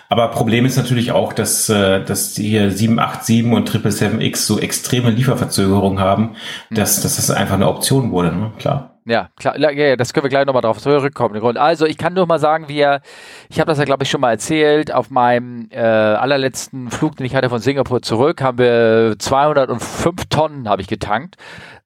Aber 0.10 0.30
Problem 0.32 0.66
ist 0.66 0.76
natürlich 0.76 1.12
auch, 1.12 1.34
dass, 1.34 1.70
äh, 1.70 2.04
dass 2.04 2.34
die 2.34 2.50
hier 2.50 2.72
787 2.72 3.46
und 3.46 3.70
777X 3.70 4.36
so 4.38 4.60
extreme 4.60 5.12
Lieferverzögerungen 5.12 6.00
haben, 6.00 6.36
dass, 6.72 7.02
dass 7.02 7.18
das 7.18 7.32
einfach 7.32 7.56
eine 7.56 7.68
Option 7.68 8.12
wurde, 8.12 8.36
ne? 8.36 8.52
klar. 8.58 8.97
Ja, 9.08 9.30
klar, 9.38 9.58
ja, 9.58 9.96
das 9.96 10.12
können 10.12 10.26
wir 10.26 10.30
gleich 10.30 10.46
nochmal 10.46 10.62
drauf 10.62 10.80
zurückkommen. 10.80 11.58
Also 11.58 11.86
ich 11.86 11.98
kann 11.98 12.14
nur 12.14 12.26
mal 12.28 12.40
sagen, 12.40 12.68
wir, 12.68 13.00
ich 13.48 13.58
habe 13.58 13.70
das 13.70 13.78
ja 13.78 13.86
glaube 13.86 14.04
ich 14.04 14.10
schon 14.10 14.20
mal 14.20 14.32
erzählt, 14.32 14.94
auf 14.94 15.10
meinem 15.10 15.70
äh, 15.72 15.80
allerletzten 15.80 16.92
Flug, 16.92 17.16
den 17.16 17.26
ich 17.26 17.34
hatte 17.34 17.50
von 17.50 17.62
Singapur 17.62 18.02
zurück, 18.02 18.42
haben 18.42 18.58
wir 18.58 19.16
205 19.18 20.26
Tonnen 20.26 20.68
habe 20.68 20.82
ich 20.82 20.90
getankt 20.90 21.38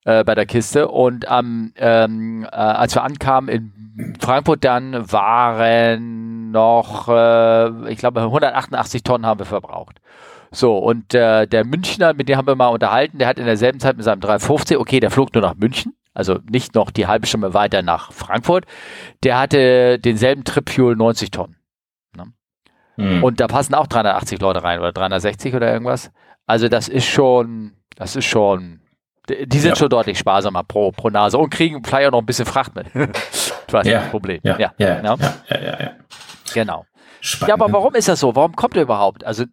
äh, 0.03 0.23
bei 0.23 0.33
der 0.33 0.47
Kiste 0.47 0.88
und 0.88 1.27
am, 1.27 1.73
ähm, 1.75 2.47
äh, 2.51 2.56
als 2.56 2.95
wir 2.95 3.03
ankamen 3.03 3.50
in 3.50 4.18
Frankfurt 4.19 4.63
dann 4.63 5.12
waren 5.12 6.50
noch, 6.50 7.07
äh, 7.07 7.91
ich 7.91 8.00
glaube 8.00 8.21
188 8.21 9.03
Tonnen 9.03 9.27
haben 9.27 9.39
wir 9.39 9.45
verbraucht. 9.45 10.01
So, 10.50 10.75
und 10.75 11.13
äh, 11.13 11.45
der 11.45 11.65
Münchner, 11.65 12.15
mit 12.15 12.29
dem 12.29 12.38
haben 12.38 12.47
wir 12.47 12.56
mal 12.56 12.69
unterhalten, 12.69 13.19
der 13.19 13.27
hat 13.27 13.38
in 13.38 13.45
derselben 13.45 13.79
Zeit 13.79 13.95
mit 13.95 14.06
seinem 14.06 14.21
350, 14.21 14.77
okay, 14.77 15.00
der 15.00 15.12
flog 15.12 15.33
nur 15.35 15.44
nach 15.44 15.56
München, 15.56 15.94
also 16.13 16.40
nicht 16.50 16.75
noch 16.75 16.92
die 16.92 17.08
halbe 17.08 17.28
Stunde 17.28 17.54
weiter 17.54 17.81
nach 17.81 18.12
Frankfurt, 18.12 18.66
der 19.24 19.40
hatte 19.40 20.00
denselben 20.00 20.44
Trip 20.44 20.69
Fuel 20.69 20.96
90 20.96 21.31
Tonnen. 21.31 21.58
Ne? 22.16 22.34
Mhm. 22.98 23.24
Und 23.24 23.40
da 23.40 23.48
passen 23.48 23.74
auch 23.74 23.88
380 23.88 24.40
Leute 24.42 24.63
rein 24.63 24.80
oder 24.80 24.92
360 24.92 25.56
oder 25.56 25.72
irgendwas. 25.72 26.12
Also 26.46 26.68
das 26.68 26.90
ist 26.90 27.06
schon, 27.06 27.74
das 27.96 28.16
ist 28.16 28.25
schon, 28.25 28.81
die 29.30 29.60
sind 29.60 29.69
ja. 29.69 29.75
schon 29.75 29.90
deutlich 29.90 30.18
sparsamer 30.18 30.63
pro, 30.63 30.92
pro 30.92 31.10
Nase 31.10 31.38
und 31.38 31.50
kriegen 31.50 31.84
vielleicht 31.84 32.08
auch 32.08 32.12
noch 32.12 32.19
ein 32.19 32.25
bisschen 32.25 32.46
Fracht 32.46 32.75
mit. 32.75 32.88
das 32.94 33.86
ist 33.86 33.92
ja. 33.92 34.02
das 34.02 34.10
Problem. 34.10 34.40
Ja. 34.44 34.60
Ja. 34.60 34.74
Ja. 34.78 35.02
Ja. 35.02 35.18
Ja. 35.50 35.80
Ja. 35.80 35.92
Genau. 36.54 36.86
Spannend. 37.23 37.50
Ja, 37.50 37.53
aber 37.53 37.71
warum 37.71 37.94
ist 37.94 38.07
das 38.07 38.19
so? 38.19 38.35
Warum 38.35 38.56
kommt 38.56 38.75
er 38.75 38.81
überhaupt? 38.81 39.23
Also, 39.23 39.45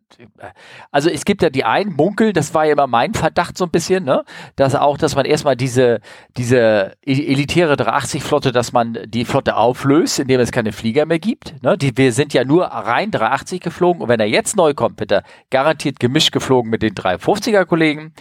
also 0.90 1.10
es 1.10 1.26
gibt 1.26 1.42
ja 1.42 1.50
die 1.50 1.64
einen 1.64 1.92
Munkel, 1.92 2.32
das 2.32 2.54
war 2.54 2.64
ja 2.64 2.72
immer 2.72 2.86
mein 2.86 3.12
Verdacht 3.12 3.58
so 3.58 3.66
ein 3.66 3.70
bisschen, 3.70 4.04
ne? 4.04 4.24
Dass 4.56 4.74
auch, 4.74 4.96
dass 4.96 5.14
man 5.14 5.26
erstmal 5.26 5.54
diese, 5.54 6.00
diese 6.38 6.94
e-, 7.04 7.26
elitäre 7.30 7.74
380-Flotte, 7.74 8.52
dass 8.52 8.72
man 8.72 8.98
die 9.06 9.26
Flotte 9.26 9.56
auflöst, 9.56 10.18
indem 10.18 10.40
es 10.40 10.50
keine 10.50 10.72
Flieger 10.72 11.04
mehr 11.04 11.18
gibt. 11.18 11.62
Ne? 11.62 11.76
Die, 11.76 11.94
wir 11.94 12.12
sind 12.12 12.32
ja 12.32 12.42
nur 12.42 12.64
rein 12.64 13.10
380 13.10 13.60
geflogen 13.60 14.00
und 14.00 14.08
wenn 14.08 14.20
er 14.20 14.28
jetzt 14.28 14.56
neu 14.56 14.72
kommt, 14.72 14.98
wird 14.98 15.12
er 15.12 15.22
garantiert 15.50 16.00
gemischt 16.00 16.32
geflogen 16.32 16.70
mit 16.70 16.80
den 16.80 16.94
350er-Kollegen. 16.94 18.14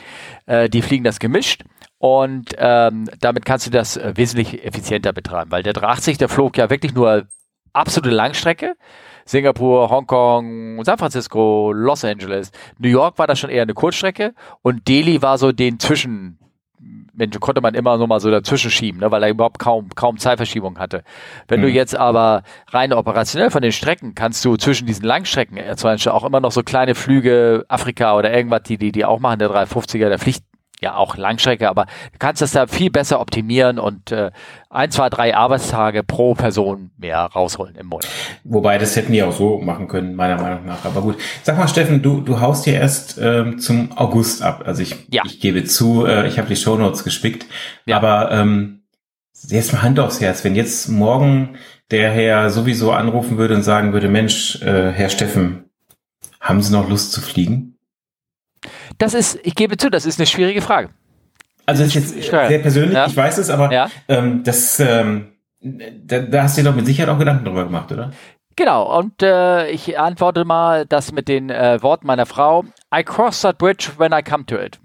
Äh, 0.46 0.68
die 0.70 0.82
fliegen 0.82 1.06
das 1.06 1.20
gemischt. 1.20 1.64
Und 2.00 2.50
ähm, 2.58 3.10
damit 3.22 3.46
kannst 3.46 3.66
du 3.66 3.72
das 3.72 3.96
äh, 3.96 4.12
wesentlich 4.16 4.66
effizienter 4.66 5.14
betreiben, 5.14 5.52
weil 5.52 5.64
der 5.64 5.74
380, 5.74 6.18
der 6.18 6.28
flog 6.28 6.58
ja 6.58 6.70
wirklich 6.70 6.94
nur 6.94 7.28
absolute 7.74 8.14
Langstrecke. 8.14 8.76
Singapur, 9.28 9.90
Hongkong, 9.90 10.84
San 10.84 10.98
Francisco, 10.98 11.72
Los 11.74 12.04
Angeles. 12.04 12.52
New 12.80 12.90
York 12.90 13.20
war 13.20 13.28
das 13.28 13.40
schon 13.40 13.50
eher 13.50 13.64
eine 13.64 13.74
Kurzstrecke 13.74 14.34
und 14.62 14.88
Delhi 14.88 15.22
war 15.22 15.38
so 15.38 15.52
den 15.52 15.80
Zwischen, 15.80 16.40
Mensch, 17.14 17.38
konnte 17.40 17.60
man 17.60 17.76
immer 17.76 17.98
so 17.98 18.08
mal 18.08 18.20
so 18.20 18.32
dazwischen 18.32 18.72
schieben, 18.72 19.02
ne, 19.02 19.12
weil 19.12 19.22
er 19.24 19.30
überhaupt 19.30 19.60
kaum, 19.60 19.90
kaum 19.96 20.18
Zeitverschiebung 20.18 20.80
hatte. 20.80 21.04
Wenn 21.48 21.60
mhm. 21.60 21.66
du 21.66 21.70
jetzt 21.72 21.96
aber 21.96 22.44
rein 22.70 22.94
operationell 22.94 23.52
von 23.52 23.62
den 23.62 23.74
Strecken 23.74 24.16
kannst 24.16 24.46
du 24.46 24.56
zwischen 24.56 24.88
diesen 24.88 25.04
Langstrecken 25.04 25.58
äh, 25.58 25.76
zum 25.76 25.90
Beispiel 25.90 26.14
auch 26.14 26.24
immer 26.24 26.40
noch 26.40 26.52
so 26.52 26.64
kleine 26.64 26.96
Flüge 26.96 27.66
Afrika 27.68 28.16
oder 28.16 28.34
irgendwas, 28.34 28.64
die, 28.64 28.78
die, 28.78 28.94
die 28.94 29.04
auch 29.04 29.20
machen, 29.20 29.40
der 29.40 29.50
350er, 29.50 30.08
der 30.08 30.20
fliegt 30.20 30.44
ja 30.82 30.96
auch 30.96 31.18
Langstrecke, 31.18 31.70
aber 31.70 31.86
du 32.12 32.20
kannst 32.20 32.42
das 32.42 32.52
da 32.52 32.68
viel 32.68 32.92
besser 32.92 33.20
optimieren 33.20 33.80
und 33.80 34.12
äh, 34.12 34.32
ein, 34.70 34.92
zwei, 34.92 35.10
drei 35.10 35.36
Arbeitstage 35.36 36.04
pro 36.04 36.36
Person 36.36 36.92
mehr 36.98 37.20
rausholen 37.20 37.76
im 37.76 37.88
Monat. 37.88 38.08
Wobei, 38.44 38.78
das 38.78 38.96
hätten 38.96 39.12
die 39.12 39.24
auch 39.24 39.32
so 39.32 39.60
machen 39.60 39.88
können, 39.88 40.16
meiner 40.16 40.40
Meinung 40.40 40.66
nach. 40.66 40.86
Aber 40.86 41.02
gut. 41.02 41.18
Sag 41.44 41.58
mal, 41.58 41.68
Steffen, 41.68 42.02
du, 42.02 42.22
du 42.22 42.40
haust 42.40 42.66
hier 42.66 42.76
erst 42.76 43.18
ähm, 43.20 43.60
zum 43.60 43.98
August 43.98 44.44
ab. 44.44 44.64
Also 44.66 44.84
ich, 44.84 45.08
ja. 45.10 45.24
ich 45.26 45.40
gebe 45.40 45.64
zu, 45.64 46.06
äh, 46.06 46.28
ich 46.28 46.38
habe 46.38 46.48
die 46.48 46.56
Shownotes 46.56 47.04
gespickt. 47.04 47.48
Ja. 47.86 47.98
Aber 47.98 48.32
ähm, 48.32 48.84
jetzt 49.48 49.74
mal 49.74 49.82
Hand 49.82 50.00
aufs 50.00 50.22
Herz, 50.22 50.44
wenn 50.44 50.56
jetzt 50.56 50.90
morgen 50.90 51.58
der 51.90 52.12
Herr 52.12 52.50
sowieso 52.50 52.92
anrufen 52.92 53.38
würde 53.38 53.56
und 53.56 53.64
sagen 53.64 53.94
würde, 53.94 54.10
Mensch, 54.10 54.62
äh, 54.62 54.92
Herr 54.92 55.10
Steffen, 55.10 55.70
haben 56.40 56.62
Sie 56.62 56.72
noch 56.72 56.90
Lust 56.90 57.14
zu 57.14 57.22
fliegen? 57.22 57.77
Das 58.98 59.14
ist, 59.14 59.40
ich 59.44 59.56
gebe 59.56 59.78
zu, 59.78 59.90
das 59.90 60.06
ist 60.06 60.20
eine 60.20 60.26
schwierige 60.26 60.62
Frage. 60.62 60.90
Also 61.66 61.84
das 61.84 61.96
ist 61.96 62.16
jetzt 62.16 62.30
sehr 62.32 62.60
persönlich, 62.60 62.94
ja. 62.94 63.08
ich 63.08 63.18
weiß 63.18 63.38
es, 63.38 63.50
aber 63.50 63.72
ja. 63.72 63.90
ähm, 64.08 64.44
das, 64.44 64.80
ähm, 64.80 65.34
da, 65.60 66.20
da 66.20 66.44
hast 66.44 66.58
du 66.58 66.62
dir 66.62 66.70
doch 66.70 66.76
mit 66.76 66.86
Sicherheit 66.86 67.10
auch 67.10 67.20
Gedanken 67.20 67.46
drüber 67.46 67.66
gemacht, 67.66 67.92
oder? 67.92 68.12
Genau, 68.56 68.98
und 68.98 69.22
äh, 69.22 69.70
ich 69.70 70.00
antworte 70.00 70.46
mal 70.46 70.86
das 70.86 71.12
mit 71.12 71.28
den 71.28 71.50
äh, 71.50 71.82
Worten 71.84 72.08
meiner 72.08 72.26
Frau. 72.26 72.64
I 72.96 73.04
cross 73.04 73.42
that 73.42 73.58
bridge 73.58 73.92
when 73.98 74.14
I 74.14 74.24
come 74.24 74.46
to 74.48 74.58
it. 74.58 74.80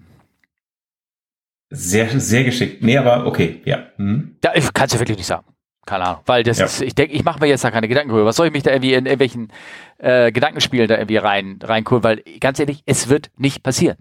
Sehr, 1.71 2.21
sehr 2.21 2.45
geschickt. 2.45 2.83
Nee, 2.83 2.99
aber 2.99 3.25
okay, 3.27 3.63
ja. 3.65 3.87
Hm. 3.97 4.37
Ja, 4.45 4.51
ich 4.55 4.71
kann 4.75 4.87
es 4.87 4.93
ja 4.93 4.99
wirklich 4.99 5.17
nicht 5.17 5.27
sagen. 5.27 5.47
Keine 5.85 6.05
Ahnung. 6.05 6.21
Weil 6.27 6.43
das 6.45 6.59
ja. 6.59 6.67
ist, 6.67 6.81
ich 6.81 6.95
denke, 6.95 7.15
ich 7.15 7.25
mache 7.25 7.41
mir 7.41 7.49
jetzt 7.49 7.65
da 7.65 7.71
keine 7.71 7.89
Gedanken 7.89 8.11
drüber. 8.11 8.25
Was 8.25 8.37
soll 8.37 8.47
ich 8.47 8.53
mich 8.53 8.63
da 8.63 8.71
irgendwie 8.71 8.95
in 8.95 9.07
irgendwelchen 9.07 9.53
äh, 9.99 10.31
Gedankenspielen 10.31 10.87
da 10.87 10.97
irgendwie 10.97 11.17
rein, 11.17 11.59
reinkuren? 11.63 12.05
Weil 12.05 12.23
ganz 12.41 12.61
ehrlich, 12.61 12.83
es 12.87 13.09
wird 13.09 13.31
nicht 13.37 13.63
passieren. 13.63 13.97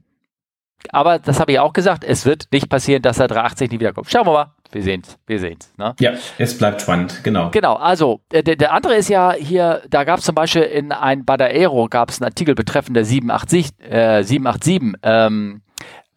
Aber 0.89 1.19
das 1.19 1.39
habe 1.39 1.51
ich 1.51 1.59
auch 1.59 1.73
gesagt, 1.73 2.03
es 2.03 2.25
wird 2.25 2.47
nicht 2.51 2.69
passieren, 2.69 3.01
dass 3.01 3.19
er 3.19 3.27
380 3.27 3.71
nie 3.71 3.79
wiederkommt. 3.79 4.09
Schauen 4.09 4.25
wir 4.25 4.33
mal. 4.33 4.51
Wir 4.71 4.83
sehen's, 4.83 5.17
wir 5.27 5.39
sehen's. 5.39 5.73
Ne? 5.77 5.93
Ja, 5.99 6.13
es 6.37 6.57
bleibt 6.57 6.81
spannend, 6.81 7.23
genau. 7.23 7.49
Genau, 7.51 7.75
also 7.75 8.21
der, 8.31 8.43
der 8.43 8.71
andere 8.71 8.95
ist 8.95 9.09
ja 9.09 9.33
hier, 9.33 9.81
da 9.89 10.05
gab 10.05 10.19
es 10.19 10.25
zum 10.25 10.33
Beispiel 10.33 10.61
in 10.61 10.93
ein 10.93 11.25
Bada 11.25 11.45
Aero 11.45 11.87
gab 11.89 12.09
es 12.09 12.21
einen 12.21 12.29
Artikel 12.29 12.55
betreffend 12.55 12.95
der 12.95 13.03
787, 13.03 13.71
äh, 13.81 14.23
787, 14.23 14.97
ähm, 15.03 15.61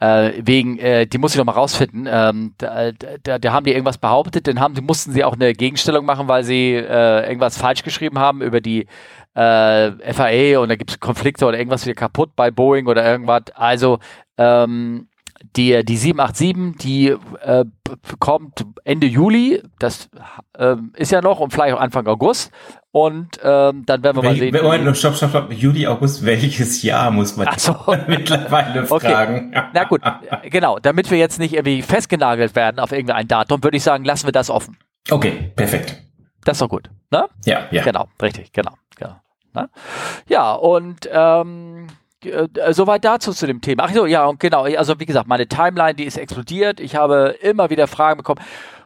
äh, 0.05 0.33
wegen, 0.45 0.79
äh, 0.79 1.07
die 1.07 1.19
muss 1.19 1.33
ich 1.33 1.39
noch 1.39 1.47
mal 1.47 1.53
rausfinden. 1.53 2.07
Ähm, 2.11 2.55
da, 2.59 2.93
da, 3.23 3.39
da, 3.39 3.53
haben 3.53 3.65
die 3.65 3.73
irgendwas 3.73 3.99
behauptet, 3.99 4.47
dann 4.47 4.61
haben, 4.61 4.75
mussten 4.85 5.13
sie 5.13 5.25
auch 5.25 5.35
eine 5.35 5.55
Gegenstellung 5.55 6.05
machen, 6.05 6.29
weil 6.29 6.45
sie 6.45 6.75
äh, 6.75 7.27
irgendwas 7.27 7.57
falsch 7.57 7.83
geschrieben 7.83 8.19
haben 8.19 8.43
über 8.43 8.61
die 8.61 8.87
äh, 9.35 10.13
FAA 10.13 10.61
und 10.61 10.69
da 10.69 10.77
gibt 10.77 10.91
es 10.91 11.01
Konflikte 11.01 11.47
oder 11.47 11.59
irgendwas 11.59 11.87
wieder 11.87 11.95
kaputt 11.95 12.31
bei 12.37 12.51
Boeing 12.51 12.87
oder 12.87 13.05
irgendwas. 13.05 13.45
Also 13.55 13.99
ähm, 14.37 15.09
die, 15.57 15.85
die 15.85 15.97
787, 15.97 16.79
die 16.79 17.09
äh, 17.43 17.65
kommt 18.19 18.67
Ende 18.85 19.07
Juli, 19.07 19.63
das 19.79 20.11
äh, 20.59 20.77
ist 20.97 21.13
ja 21.13 21.23
noch 21.23 21.41
und 21.41 21.53
vielleicht 21.53 21.75
auch 21.75 21.81
Anfang 21.81 22.07
August. 22.07 22.51
Und 22.95 23.41
ähm, 23.43 23.85
dann 23.87 24.05
werden 24.05 24.19
wir 24.19 24.23
Wel 24.23 24.31
mal 24.31 24.39
sehen. 24.39 24.63
Moment, 24.63 24.97
stopp, 24.97 25.17
stopp, 25.17 25.31
stopp. 25.31 25.53
Juli, 25.53 25.85
August, 25.85 26.25
welches 26.25 26.81
Jahr 26.85 27.11
muss 27.11 27.37
man 27.37 27.49
so. 27.57 27.75
mittlerweile 28.07 28.87
fragen? 28.87 29.53
Na 29.73 29.83
gut, 29.83 30.01
genau. 30.45 30.79
Damit 30.79 31.11
wir 31.11 31.19
jetzt 31.19 31.41
nicht 31.41 31.55
irgendwie 31.55 31.83
festgenagelt 31.83 32.55
werden 32.55 32.79
auf 32.79 32.93
irgendein 32.93 33.27
Datum, 33.27 33.65
würde 33.65 33.77
ich 33.77 33.83
sagen, 33.83 34.05
lassen 34.05 34.29
wir 34.29 34.33
das 34.33 34.49
offen. 34.49 34.77
Okay, 35.11 35.51
perfekt. 35.57 36.01
Das 36.45 36.55
ist 36.55 36.63
doch 36.63 36.69
gut. 36.69 36.89
Ne? 37.11 37.27
Ja, 37.45 37.65
ja. 37.73 37.83
Genau, 37.83 38.07
richtig, 38.23 38.53
genau. 38.53 38.75
genau 38.97 39.17
ne? 39.55 39.69
Ja, 40.29 40.53
und 40.53 41.09
ähm, 41.11 41.89
äh, 42.23 42.73
soweit 42.73 43.05
dazu 43.05 43.33
zu 43.33 43.47
dem 43.47 43.61
Thema. 43.61 43.85
Ach 43.85 43.93
so, 43.93 44.07
ja, 44.07 44.27
und 44.27 44.41
genau. 44.41 44.65
Also 44.65 44.99
wie 45.01 45.07
gesagt, 45.07 45.29
meine 45.29 45.47
Timeline, 45.47 45.95
die 45.95 46.05
ist 46.05 46.19
explodiert. 46.19 46.81
Ich 46.81 46.97
habe 46.97 47.37
immer 47.41 47.71
wieder 47.71 47.87
Fragen 47.87 48.19
bekommen. 48.19 48.41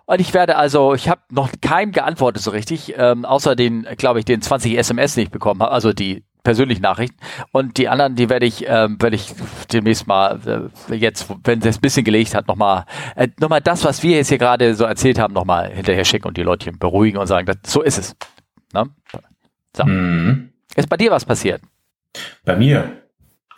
Und 0.09 0.23
ich 0.23 0.33
werde 0.33 0.57
also, 0.57 0.95
ich 0.95 1.07
habe 1.11 1.21
noch 1.31 1.51
keinem 1.61 1.93
geantwortet 1.93 2.43
so 2.43 2.51
richtig, 2.51 2.95
ähm, 2.97 3.27
außer 3.27 3.55
den, 3.55 3.87
glaube 3.99 4.19
ich, 4.21 4.25
den 4.25 4.41
20 4.41 4.79
SMS, 4.79 5.15
die 5.17 5.25
ich 5.25 5.31
bekommen 5.31 5.61
habe, 5.61 5.71
also 5.71 5.93
die 5.93 6.25
persönlichen 6.43 6.81
Nachrichten. 6.81 7.19
Und 7.53 7.77
die 7.77 7.91
anderen, 7.91 8.15
die 8.15 8.31
werde 8.31 8.47
ich, 8.47 8.65
ähm, 8.67 8.97
werde 9.03 9.17
ich 9.17 9.35
demnächst 9.71 10.07
mal 10.07 10.71
äh, 10.91 10.95
jetzt, 10.95 11.27
wenn 11.45 11.61
es 11.61 11.77
ein 11.77 11.83
bisschen 11.83 12.05
gelegt 12.05 12.35
hat, 12.35 12.49
nochmal 12.49 12.87
äh, 13.17 13.29
noch 13.39 13.51
mal 13.51 13.61
das, 13.61 13.85
was 13.85 14.03
wir 14.03 14.17
jetzt 14.17 14.31
hier 14.31 14.39
gerade 14.39 14.75
so 14.75 14.85
erzählt 14.85 15.19
haben, 15.19 15.35
nochmal 15.35 15.71
hinterher 15.71 16.07
schicken 16.07 16.27
und 16.27 16.39
die 16.39 16.43
Leute 16.43 16.73
beruhigen 16.73 17.19
und 17.19 17.27
sagen, 17.27 17.45
das, 17.45 17.71
so 17.71 17.83
ist 17.83 17.99
es. 17.99 18.17
Ne? 18.73 18.85
So. 19.77 19.85
Mhm. 19.85 20.55
Ist 20.75 20.89
bei 20.89 20.97
dir 20.97 21.11
was 21.11 21.27
passiert? 21.27 21.61
Bei 22.47 22.57
mir? 22.57 22.93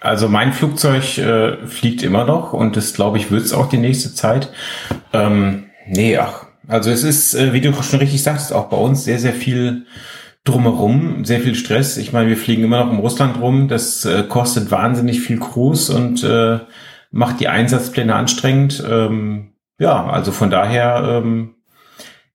Also 0.00 0.28
mein 0.28 0.52
Flugzeug 0.52 1.16
äh, 1.18 1.64
fliegt 1.68 2.02
immer 2.02 2.24
noch 2.24 2.52
und 2.52 2.76
das 2.76 2.92
glaube 2.92 3.18
ich 3.18 3.30
wird 3.30 3.44
es 3.44 3.52
auch 3.52 3.68
die 3.68 3.78
nächste 3.78 4.12
Zeit. 4.14 4.52
Ähm, 5.12 5.69
nee, 5.90 6.16
ach, 6.16 6.46
also 6.68 6.90
es 6.90 7.04
ist, 7.04 7.34
äh, 7.34 7.52
wie 7.52 7.60
du 7.60 7.72
schon 7.82 7.98
richtig 7.98 8.22
sagst, 8.22 8.52
auch 8.52 8.68
bei 8.68 8.76
uns 8.76 9.04
sehr, 9.04 9.18
sehr 9.18 9.32
viel 9.32 9.86
drumherum, 10.44 11.24
sehr 11.24 11.40
viel 11.40 11.54
Stress. 11.54 11.96
Ich 11.96 12.12
meine, 12.12 12.28
wir 12.28 12.36
fliegen 12.36 12.64
immer 12.64 12.84
noch 12.84 12.90
um 12.90 13.00
Russland 13.00 13.40
rum. 13.40 13.68
Das 13.68 14.04
äh, 14.04 14.22
kostet 14.22 14.70
wahnsinnig 14.70 15.20
viel 15.20 15.38
Crews 15.38 15.90
und 15.90 16.22
äh, 16.24 16.60
macht 17.10 17.40
die 17.40 17.48
Einsatzpläne 17.48 18.14
anstrengend. 18.14 18.82
Ähm, 18.88 19.52
ja, 19.78 20.06
also 20.06 20.32
von 20.32 20.50
daher, 20.50 21.22
ähm, 21.22 21.56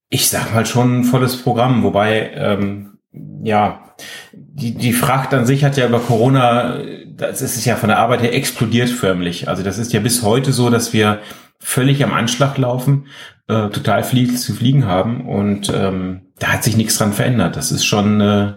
ich 0.10 0.30
sag 0.30 0.54
mal 0.54 0.66
schon 0.66 1.00
ein 1.00 1.04
volles 1.04 1.38
Programm, 1.38 1.84
wobei 1.84 2.32
ähm, 2.36 2.98
ja, 3.44 3.96
die, 4.34 4.74
die 4.74 4.94
Fracht 4.94 5.34
an 5.34 5.46
sich 5.46 5.64
hat 5.64 5.78
ja 5.78 5.88
über 5.88 6.00
Corona, 6.00 6.80
das 7.08 7.42
ist 7.42 7.64
ja 7.66 7.76
von 7.76 7.90
der 7.90 8.00
Arbeit 8.00 8.22
her 8.22 8.34
explodiert 8.34 8.90
förmlich. 8.90 9.48
Also 9.48 9.64
das 9.64 9.78
ist 9.78 9.94
ja 9.94 10.00
bis 10.00 10.24
heute 10.24 10.52
so, 10.52 10.70
dass 10.70 10.94
wir 10.94 11.20
völlig 11.66 12.04
am 12.04 12.14
Anschlag 12.14 12.60
laufen, 12.60 13.08
äh, 13.48 13.70
total 13.70 14.04
viel 14.04 14.36
zu 14.38 14.54
fliegen 14.54 14.86
haben 14.86 15.28
und 15.28 15.74
ähm, 15.74 16.22
da 16.38 16.54
hat 16.54 16.64
sich 16.64 16.78
nichts 16.78 16.98
dran 16.98 17.12
verändert. 17.12 17.56
Das 17.56 17.72
ist 17.72 17.86
schon, 17.86 18.22
äh, 18.22 18.54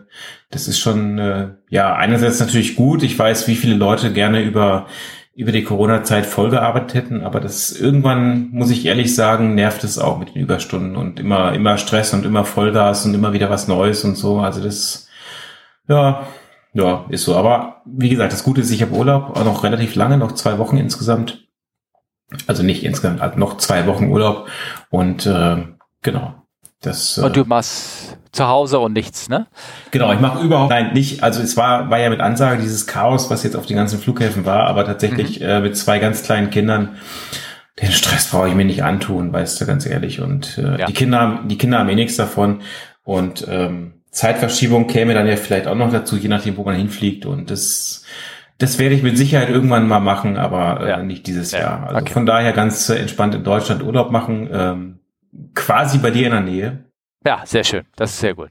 das 0.51 0.69
ist 0.69 0.79
schon, 0.79 1.19
äh, 1.19 1.49
ja, 1.71 1.95
einerseits 1.95 2.39
natürlich 2.39 2.77
gut. 2.77 3.03
Ich 3.03 3.19
weiß, 3.19 3.49
wie 3.49 3.55
viele 3.55 3.77
Leute 3.77 4.13
gerne 4.13 4.43
über 4.43 4.87
über 5.35 5.53
die 5.53 5.63
Corona-Zeit 5.63 6.27
vollgearbeitet 6.27 6.95
hätten, 6.95 7.23
aber 7.23 7.39
das 7.39 7.71
irgendwann, 7.71 8.51
muss 8.51 8.73
ich 8.73 8.85
ehrlich 8.85 9.15
sagen, 9.15 9.55
nervt 9.55 9.85
es 9.85 9.97
auch 9.97 10.19
mit 10.19 10.35
den 10.35 10.43
Überstunden 10.43 10.97
und 10.97 11.21
immer, 11.21 11.53
immer 11.53 11.79
Stress 11.79 12.13
und 12.13 12.27
immer 12.27 12.45
Vollgas 12.45 13.07
und 13.07 13.15
immer 13.15 13.33
wieder 13.33 13.49
was 13.49 13.69
Neues 13.69 14.05
und 14.05 14.17
so. 14.17 14.41
Also 14.41 14.61
das, 14.61 15.09
ja, 15.87 16.27
ja, 16.75 17.07
ist 17.09 17.23
so. 17.23 17.37
Aber 17.37 17.83
wie 17.87 18.09
gesagt, 18.09 18.33
das 18.33 18.43
Gute 18.43 18.63
ist, 18.63 18.73
ich 18.73 18.83
habe 18.83 18.97
Urlaub, 18.97 19.37
auch 19.37 19.45
noch 19.45 19.63
relativ 19.63 19.95
lange, 19.95 20.19
noch 20.19 20.33
zwei 20.33 20.59
Wochen 20.59 20.77
insgesamt. 20.77 21.48
Also 22.47 22.63
nicht 22.63 22.85
insgesamt, 22.85 23.21
also 23.23 23.39
noch 23.39 23.57
zwei 23.57 23.87
Wochen 23.87 24.09
Urlaub 24.09 24.49
und 24.91 25.27
äh, 25.27 25.65
genau. 26.03 26.35
Das, 26.81 27.19
und 27.19 27.35
du 27.37 27.45
machst 27.45 28.19
zu 28.31 28.47
Hause 28.47 28.79
und 28.79 28.93
nichts, 28.93 29.29
ne? 29.29 29.49
Genau, 29.91 30.13
ich 30.13 30.21
mache 30.21 30.45
überhaupt 30.45 30.71
nein, 30.71 30.93
nicht. 30.93 31.25
Also 31.25 31.43
es 31.43 31.57
war 31.57 31.91
war 31.91 31.99
ja 31.99 32.09
mit 32.09 32.21
Ansage 32.21 32.63
dieses 32.63 32.87
Chaos, 32.87 33.31
was 33.31 33.43
jetzt 33.43 33.57
auf 33.57 33.67
den 33.67 33.77
ganzen 33.77 33.99
Flughäfen 33.99 34.45
war, 34.45 34.67
aber 34.67 34.85
tatsächlich 34.85 35.41
mhm. 35.41 35.47
äh, 35.47 35.61
mit 35.61 35.77
zwei 35.77 35.99
ganz 35.99 36.23
kleinen 36.23 36.51
Kindern. 36.51 36.97
Den 37.81 37.93
Stress 37.93 38.29
brauche 38.31 38.49
ich 38.49 38.55
mir 38.55 38.65
nicht 38.65 38.85
antun, 38.85 39.33
weißt 39.33 39.61
du, 39.61 39.67
ganz 39.67 39.87
ehrlich. 39.87 40.21
Und 40.21 40.59
äh, 40.59 40.81
ja. 40.81 40.87
die 40.87 40.93
Kinder, 40.93 41.41
die 41.47 41.59
Kinder 41.59 41.79
haben 41.79 41.89
eh 41.89 41.95
nichts 41.95 42.17
davon. 42.17 42.63
Und 43.05 43.47
ähm, 43.49 44.03
Zeitverschiebung 44.11 44.87
käme 44.87 45.15
dann 45.15 45.27
ja 45.27 45.37
vielleicht 45.37 45.67
auch 45.67 45.77
noch 45.77 45.91
dazu, 45.91 46.17
je 46.17 46.29
nachdem, 46.29 46.57
wo 46.57 46.65
man 46.65 46.75
hinfliegt. 46.75 47.25
Und 47.25 47.51
das, 47.51 48.05
das 48.59 48.79
werde 48.79 48.95
ich 48.95 49.03
mit 49.03 49.17
Sicherheit 49.17 49.49
irgendwann 49.49 49.87
mal 49.87 50.01
machen, 50.01 50.37
aber 50.37 50.81
äh, 50.81 50.89
ja. 50.91 51.03
nicht 51.03 51.27
dieses 51.27 51.53
ja. 51.53 51.61
Jahr. 51.61 51.87
Also 51.87 52.01
okay. 52.01 52.13
von 52.13 52.27
daher 52.27 52.53
ganz 52.53 52.89
äh, 52.89 52.97
entspannt 52.97 53.35
in 53.35 53.45
Deutschland 53.45 53.83
Urlaub 53.83 54.11
machen. 54.11 54.49
Ähm, 54.53 54.99
quasi 55.55 55.99
bei 55.99 56.11
dir 56.11 56.27
in 56.27 56.33
der 56.33 56.41
Nähe. 56.41 56.85
Ja, 57.25 57.43
sehr 57.45 57.65
schön. 57.65 57.85
Das 57.97 58.11
ist 58.11 58.21
sehr 58.21 58.35
gut. 58.35 58.51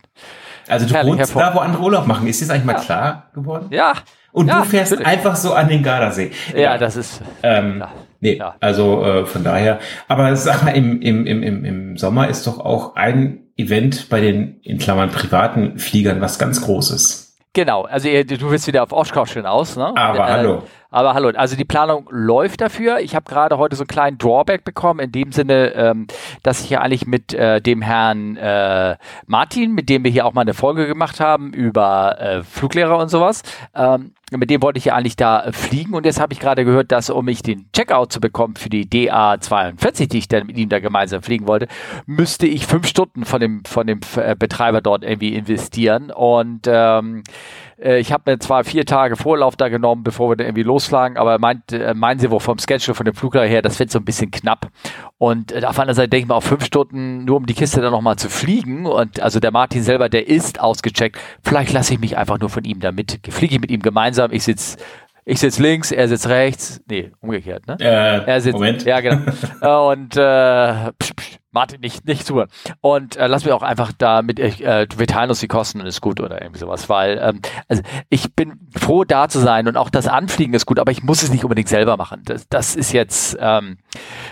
Also 0.68 0.86
du 0.86 0.94
Herrlich, 0.94 1.18
wohnst 1.18 1.36
da, 1.36 1.54
wo 1.54 1.60
andere 1.60 1.84
Urlaub 1.84 2.08
machen. 2.08 2.28
Ist 2.28 2.42
das 2.42 2.50
eigentlich 2.50 2.66
mal 2.66 2.74
ja. 2.74 2.80
klar 2.80 3.32
geworden? 3.34 3.68
Ja. 3.70 3.94
Und 4.32 4.52
du 4.52 4.64
fährst 4.64 4.92
natürlich. 4.92 5.08
einfach 5.08 5.36
so 5.36 5.54
an 5.54 5.68
den 5.68 5.84
Gardasee. 5.84 6.32
Ja, 6.54 6.60
ja. 6.60 6.78
das 6.78 6.96
ist. 6.96 7.22
Ähm, 7.44 7.80
ja. 7.80 7.92
Nee, 8.20 8.42
also 8.60 9.04
äh, 9.04 9.26
von 9.26 9.44
daher. 9.44 9.80
Aber 10.08 10.36
sag 10.36 10.64
mal, 10.64 10.72
im, 10.72 11.02
im, 11.02 11.26
im, 11.26 11.66
im 11.66 11.98
Sommer 11.98 12.28
ist 12.28 12.46
doch 12.48 12.60
auch 12.60 12.96
ein 12.96 13.48
Event 13.58 14.10
bei 14.10 14.22
den 14.22 14.60
in 14.62 14.78
Klammern 14.78 15.10
privaten 15.10 15.80
Fliegern 15.80 16.22
was 16.22 16.38
ganz 16.38 16.62
Großes. 16.62 17.27
Genau, 17.58 17.86
also 17.86 18.08
du 18.08 18.52
willst 18.52 18.68
wieder 18.68 18.84
auf 18.84 18.92
Oshkosh 18.92 19.36
aus, 19.38 19.78
ne? 19.78 19.92
Aber 19.98 20.30
äh, 20.30 20.32
hallo. 20.32 20.64
Aber 20.92 21.16
hallo, 21.16 21.30
also 21.30 21.56
die 21.56 21.66
Planung 21.66 22.08
läuft 22.12 22.62
dafür. 22.62 23.00
Ich 23.00 23.16
habe 23.16 23.28
gerade 23.28 23.58
heute 23.58 23.76
so 23.76 23.82
einen 23.82 23.88
kleinen 23.88 24.20
Drawback 24.20 24.64
bekommen, 24.64 25.00
in 25.00 25.12
dem 25.12 25.32
Sinne, 25.32 25.74
ähm, 25.74 26.06
dass 26.44 26.64
ich 26.64 26.70
ja 26.70 26.82
eigentlich 26.82 27.08
mit 27.08 27.34
äh, 27.34 27.60
dem 27.60 27.82
Herrn 27.82 28.38
äh, 28.38 28.96
Martin, 29.26 29.74
mit 29.74 29.90
dem 29.90 30.04
wir 30.04 30.12
hier 30.12 30.28
auch 30.28 30.34
mal 30.34 30.42
eine 30.42 30.54
Folge 30.54 30.86
gemacht 30.86 31.20
haben 31.20 31.52
über 31.52 32.22
äh, 32.22 32.44
Fluglehrer 32.44 33.00
und 33.00 33.10
sowas, 33.10 33.42
ähm, 33.74 34.14
mit 34.32 34.50
dem 34.50 34.62
wollte 34.62 34.78
ich 34.78 34.86
ja 34.86 34.96
eigentlich 34.96 35.16
da 35.16 35.44
äh, 35.44 35.54
fliegen 35.54 35.94
und 35.94 36.06
jetzt 36.06 36.20
habe 36.20 36.34
ich 36.34 36.40
gerade 36.40 36.66
gehört, 36.66 36.92
dass 36.92 37.10
um 37.10 37.26
mich 37.26 37.42
den 37.42 37.72
Checkout 37.72 38.12
zu 38.12 38.20
bekommen 38.20 38.56
für 38.56 38.70
die 38.70 38.86
DA42, 38.86 40.10
die 40.10 40.18
ich 40.18 40.28
dann 40.28 40.48
mit 40.48 40.58
ihm 40.58 40.70
da 40.70 40.80
gemeinsam 40.80 41.22
fliegen 41.22 41.48
wollte, 41.48 41.68
müsste 42.06 42.46
ich 42.46 42.68
fünf 42.68 42.88
Stunden 42.88 43.24
von 43.24 43.40
dem 43.40 43.64
von 43.64 43.88
dem 43.88 44.02
äh, 44.18 44.36
Betreiber 44.36 44.82
dort 44.82 45.04
irgendwie 45.04 45.34
investieren. 45.34 46.12
Und 46.12 46.68
ähm, 46.68 47.24
äh, 47.80 48.00
ich 48.00 48.12
habe 48.12 48.32
mir 48.32 48.40
zwar 48.40 48.64
vier 48.64 48.86
Tage 48.86 49.16
Vorlauf 49.16 49.56
da 49.56 49.70
genommen, 49.70 50.04
bevor 50.04 50.30
wir 50.30 50.36
dann 50.36 50.48
irgendwie 50.48 50.64
losflagen, 50.64 51.18
aber 51.18 51.40
meint, 51.40 51.72
äh, 51.72 51.94
meinen 51.94 52.20
sie 52.20 52.32
wohl 52.32 52.40
vom 52.40 52.58
Schedule 52.60 52.96
von 52.96 53.06
dem 53.06 53.16
Flugler 53.16 53.46
her, 53.46 53.62
das 53.62 53.80
wird 53.80 53.92
so 53.92 54.00
ein 54.00 54.06
bisschen 54.06 54.32
knapp. 54.32 54.68
Und 55.18 55.52
äh, 55.52 55.64
auf 55.66 55.76
der 55.76 55.84
anderen 55.84 55.96
Seite 55.96 56.10
denke 56.10 56.24
ich 56.24 56.28
mal, 56.28 56.36
auf 56.36 56.46
fünf 56.46 56.66
Stunden 56.66 57.26
nur 57.26 57.38
um 57.38 57.46
die 57.46 57.54
Kiste 57.54 57.82
dann 57.82 57.92
nochmal 57.92 58.18
zu 58.18 58.30
fliegen. 58.30 58.86
Und 58.86 59.20
also 59.20 59.40
der 59.40 59.52
Martin 59.52 59.84
selber, 59.84 60.10
der 60.10 60.28
ist 60.28 60.60
ausgecheckt. 60.60 61.18
Vielleicht 61.44 61.74
lasse 61.74 61.94
ich 61.94 62.00
mich 62.00 62.18
einfach 62.18 62.40
nur 62.40 62.50
von 62.50 62.64
ihm 62.64 62.80
da 62.80 62.92
mit. 62.92 63.20
Fliege 63.30 63.56
ich 63.56 63.62
mit 63.62 63.72
ihm 63.72 63.82
gemeinsam. 63.82 64.32
Ich 64.32 64.44
sitze 64.44 64.78
ich 65.30 65.42
sitze 65.42 65.62
links, 65.62 65.92
er 65.92 66.08
sitzt 66.08 66.30
rechts. 66.30 66.80
Nee, 66.90 67.12
umgekehrt, 67.20 67.68
ne? 67.68 67.76
Äh, 67.82 68.24
er 68.26 68.40
sitzt, 68.40 68.54
Moment. 68.54 68.86
Ja, 68.86 69.02
genau. 69.02 69.90
Und 69.92 70.16
äh, 70.16 70.94
psch, 70.98 71.14
psch, 71.18 71.37
Martin, 71.52 71.80
nicht, 71.80 72.06
nicht 72.06 72.26
zu. 72.26 72.44
Und 72.82 73.16
äh, 73.16 73.28
lass 73.28 73.46
mich 73.46 73.54
auch 73.54 73.62
einfach 73.62 73.92
da 73.98 74.22
mit, 74.22 74.40
äh, 74.40 74.88
wir 74.96 75.08
teilen 75.08 75.30
uns 75.30 75.40
die 75.40 75.48
Kosten 75.48 75.80
und 75.82 75.88
ist 75.88 76.02
gut 76.02 76.20
oder 76.20 76.42
irgendwie 76.42 76.60
sowas, 76.60 76.90
weil 76.90 77.20
ähm, 77.22 77.42
also 77.68 77.82
ich 78.10 78.34
bin 78.36 78.60
froh 78.78 79.04
da 79.06 79.30
zu 79.30 79.40
sein 79.40 79.68
und 79.68 79.78
auch 79.78 79.90
das 79.90 80.08
Anfliegen 80.08 80.54
ist 80.54 80.66
gut, 80.66 80.80
aber 80.80 80.92
ich 80.92 81.04
muss 81.04 81.24
es 81.24 81.32
nicht 81.32 81.44
unbedingt 81.44 81.70
selber 81.70 81.98
machen. 81.98 82.22
Das, 82.26 82.48
das 82.50 82.76
ist 82.76 82.92
jetzt, 82.92 83.38
ähm, 83.40 83.78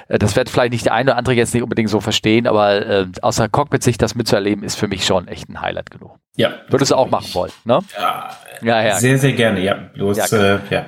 äh, 0.07 0.19
das 0.19 0.35
wird 0.35 0.49
vielleicht 0.49 0.73
nicht 0.73 0.85
der 0.85 0.93
eine 0.93 1.11
oder 1.11 1.17
andere 1.17 1.35
jetzt 1.35 1.53
nicht 1.53 1.63
unbedingt 1.63 1.89
so 1.89 2.01
verstehen, 2.01 2.47
aber 2.47 2.85
äh, 2.85 3.07
außer 3.21 3.47
Cockpit-Sicht 3.49 4.01
das 4.01 4.15
mitzuerleben, 4.15 4.63
ist 4.63 4.75
für 4.75 4.87
mich 4.87 5.05
schon 5.05 5.27
echt 5.27 5.49
ein 5.49 5.61
Highlight 5.61 5.91
genug. 5.91 6.19
Ja. 6.35 6.49
Würdest 6.67 6.91
du 6.91 6.95
auch 6.95 7.09
machen 7.09 7.33
wollen, 7.33 7.51
ne? 7.63 7.79
Ja, 7.97 8.29
ja, 8.61 8.83
ja. 8.83 8.95
Sehr, 8.97 9.17
sehr 9.17 9.33
gerne, 9.33 9.61
ja. 9.61 9.75
Bloß, 9.93 10.17
ja, 10.31 10.37
äh, 10.37 10.59
ja. 10.69 10.85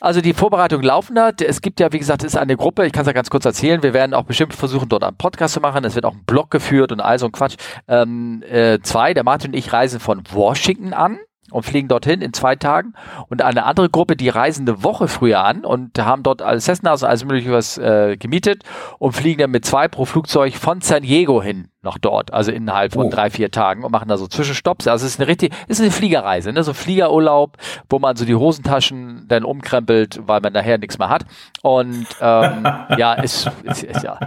Also 0.00 0.20
die 0.20 0.34
Vorbereitung 0.34 0.82
laufen 0.82 1.14
da. 1.14 1.30
Es 1.40 1.60
gibt 1.60 1.80
ja, 1.80 1.92
wie 1.92 1.98
gesagt, 1.98 2.22
es 2.22 2.34
ist 2.34 2.38
eine 2.38 2.56
Gruppe. 2.56 2.86
Ich 2.86 2.92
kann 2.92 3.02
es 3.02 3.06
ja 3.06 3.12
ganz 3.12 3.30
kurz 3.30 3.44
erzählen. 3.44 3.82
Wir 3.82 3.94
werden 3.94 4.14
auch 4.14 4.24
bestimmt 4.24 4.54
versuchen, 4.54 4.88
dort 4.88 5.04
einen 5.04 5.16
Podcast 5.16 5.54
zu 5.54 5.60
machen. 5.60 5.84
Es 5.84 5.94
wird 5.94 6.04
auch 6.04 6.14
ein 6.14 6.24
Blog 6.26 6.50
geführt 6.50 6.92
und 6.92 7.00
all 7.00 7.18
so 7.18 7.26
ein 7.26 7.32
Quatsch. 7.32 7.56
Ähm, 7.88 8.42
äh, 8.48 8.78
zwei, 8.82 9.14
der 9.14 9.24
Martin 9.24 9.52
und 9.52 9.58
ich 9.58 9.72
reisen 9.72 10.00
von 10.00 10.22
Washington 10.32 10.92
an 10.92 11.18
und 11.50 11.64
fliegen 11.64 11.88
dorthin 11.88 12.20
in 12.22 12.32
zwei 12.32 12.56
Tagen. 12.56 12.94
Und 13.28 13.42
eine 13.42 13.64
andere 13.64 13.88
Gruppe, 13.88 14.16
die 14.16 14.28
reisen 14.28 14.68
eine 14.68 14.82
Woche 14.82 15.08
früher 15.08 15.44
an 15.44 15.64
und 15.64 15.98
haben 15.98 16.22
dort 16.22 16.42
alles 16.42 16.64
Cessnas 16.64 17.02
und 17.02 17.08
alles 17.08 17.24
mögliche 17.24 17.52
was 17.52 17.78
äh, 17.78 18.16
gemietet 18.16 18.62
und 18.98 19.12
fliegen 19.12 19.40
dann 19.40 19.50
mit 19.50 19.64
zwei 19.64 19.88
pro 19.88 20.04
Flugzeug 20.04 20.54
von 20.54 20.80
San 20.80 21.02
Diego 21.02 21.42
hin 21.42 21.68
nach 21.86 21.98
dort, 21.98 22.34
also 22.34 22.50
innerhalb 22.52 22.92
von 22.92 23.06
oh. 23.06 23.10
drei, 23.10 23.30
vier 23.30 23.50
Tagen 23.50 23.84
und 23.84 23.92
machen 23.92 24.08
da 24.08 24.18
so 24.18 24.26
Zwischenstopps. 24.26 24.86
Also 24.88 25.06
es 25.06 25.12
ist 25.12 25.20
eine 25.20 25.28
richtig, 25.28 25.54
es 25.68 25.78
ist 25.78 25.80
eine 25.80 25.92
Fliegerreise, 25.92 26.52
ne? 26.52 26.62
so 26.62 26.74
Fliegerurlaub, 26.74 27.56
wo 27.88 27.98
man 27.98 28.16
so 28.16 28.24
die 28.24 28.34
Hosentaschen 28.34 29.26
dann 29.28 29.44
umkrempelt, 29.44 30.20
weil 30.26 30.40
man 30.40 30.52
nachher 30.52 30.78
nichts 30.78 30.98
mehr 30.98 31.08
hat. 31.08 31.24
Und 31.62 32.06
ähm, 32.20 32.64
ja, 32.98 33.14
ist, 33.14 33.50
ist, 33.62 33.84
ist 33.84 34.02
ja. 34.02 34.18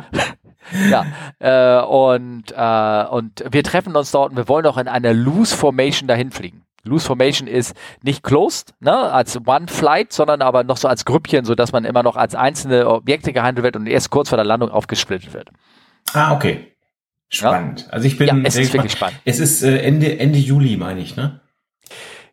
ja, 0.89 1.05
äh, 1.39 1.83
und, 1.85 2.51
äh, 2.55 3.05
und 3.09 3.43
wir 3.51 3.63
treffen 3.63 3.95
uns 3.95 4.11
dort 4.11 4.31
und 4.31 4.37
wir 4.37 4.47
wollen 4.47 4.65
auch 4.65 4.77
in 4.77 4.87
einer 4.87 5.13
Loose 5.13 5.55
Formation 5.55 6.07
dahin 6.07 6.31
fliegen. 6.31 6.63
Loose 6.83 7.05
Formation 7.05 7.47
ist 7.47 7.75
nicht 8.01 8.23
closed, 8.23 8.73
ne, 8.79 8.93
als 8.93 9.37
One 9.45 9.67
Flight, 9.67 10.13
sondern 10.13 10.41
aber 10.41 10.63
noch 10.63 10.77
so 10.77 10.87
als 10.87 11.05
Grüppchen, 11.05 11.45
so 11.45 11.55
dass 11.55 11.71
man 11.71 11.85
immer 11.85 12.03
noch 12.03 12.15
als 12.15 12.35
einzelne 12.35 12.87
Objekte 12.87 13.33
gehandelt 13.33 13.63
wird 13.63 13.75
und 13.75 13.87
erst 13.87 14.09
kurz 14.09 14.29
vor 14.29 14.37
der 14.37 14.45
Landung 14.45 14.69
aufgesplittet 14.69 15.33
wird. 15.33 15.49
Ah, 16.13 16.33
okay. 16.33 16.73
Spannend. 17.29 17.81
Ja? 17.81 17.93
Also 17.93 18.07
ich 18.07 18.17
bin 18.17 18.27
ja, 18.27 18.37
es 18.43 18.55
ist 18.55 18.73
wirklich 18.73 18.93
spannend. 18.93 19.19
Es 19.23 19.39
ist 19.39 19.61
äh, 19.61 19.77
Ende, 19.79 20.19
Ende 20.19 20.39
Juli, 20.39 20.77
meine 20.77 20.99
ich, 20.99 21.15
ne? 21.15 21.39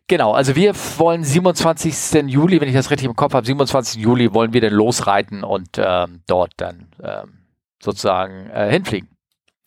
Genau, 0.09 0.31
also 0.31 0.55
wir 0.55 0.73
wollen 0.97 1.23
27. 1.23 2.23
Juli, 2.27 2.61
wenn 2.61 2.69
ich 2.69 2.73
das 2.73 2.89
richtig 2.89 3.07
im 3.07 3.15
Kopf 3.15 3.33
habe, 3.33 3.45
27. 3.45 4.01
Juli 4.01 4.33
wollen 4.33 4.53
wir 4.53 4.61
dann 4.61 4.73
losreiten 4.73 5.43
und 5.43 5.69
ähm, 5.77 6.21
dort 6.27 6.53
dann 6.57 6.87
ähm, 7.03 7.39
sozusagen 7.83 8.49
äh, 8.49 8.71
hinfliegen. 8.71 9.09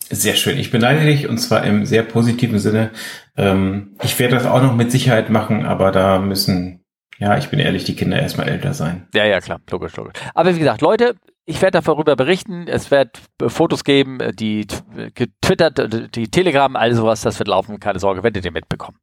Sehr 0.09 0.35
schön. 0.35 0.59
Ich 0.59 0.71
beneide 0.71 1.05
dich 1.05 1.29
und 1.29 1.39
zwar 1.39 1.63
im 1.65 1.85
sehr 1.85 2.03
positiven 2.03 2.59
Sinne. 2.59 2.91
Ähm, 3.41 3.97
ich 4.03 4.19
werde 4.19 4.35
das 4.35 4.47
auch 4.47 4.63
noch 4.63 4.75
mit 4.75 4.93
Sicherheit 4.93 5.31
machen, 5.31 5.65
aber 5.65 5.91
da 5.93 6.19
müssen 6.19 6.85
Ja, 7.19 7.37
ich 7.37 7.49
bin 7.49 7.59
ehrlich, 7.59 7.85
die 7.85 7.97
Kinder 7.97 8.19
erstmal 8.21 8.49
älter 8.49 8.73
sein. 8.73 9.07
Ja, 9.15 9.25
ja, 9.25 9.41
klar, 9.41 9.61
logisch, 9.71 9.97
logisch. 9.97 10.15
Aber 10.35 10.55
wie 10.55 10.59
gesagt, 10.59 10.81
Leute, 10.81 11.17
ich 11.45 11.61
werde 11.61 11.81
darüber 11.83 12.17
berichten. 12.17 12.67
Es 12.67 12.91
wird 12.91 13.21
Fotos 13.47 13.85
geben, 13.85 14.19
die 14.35 14.67
getwittert, 15.15 16.15
die 16.15 16.29
Telegram, 16.31 16.77
all 16.77 16.95
sowas, 16.95 17.23
das 17.23 17.39
wird 17.39 17.49
laufen. 17.49 17.81
Keine 17.81 17.99
Sorge, 17.99 18.23
werdet 18.23 18.45
ihr 18.45 18.53
mitbekommen. 18.53 18.99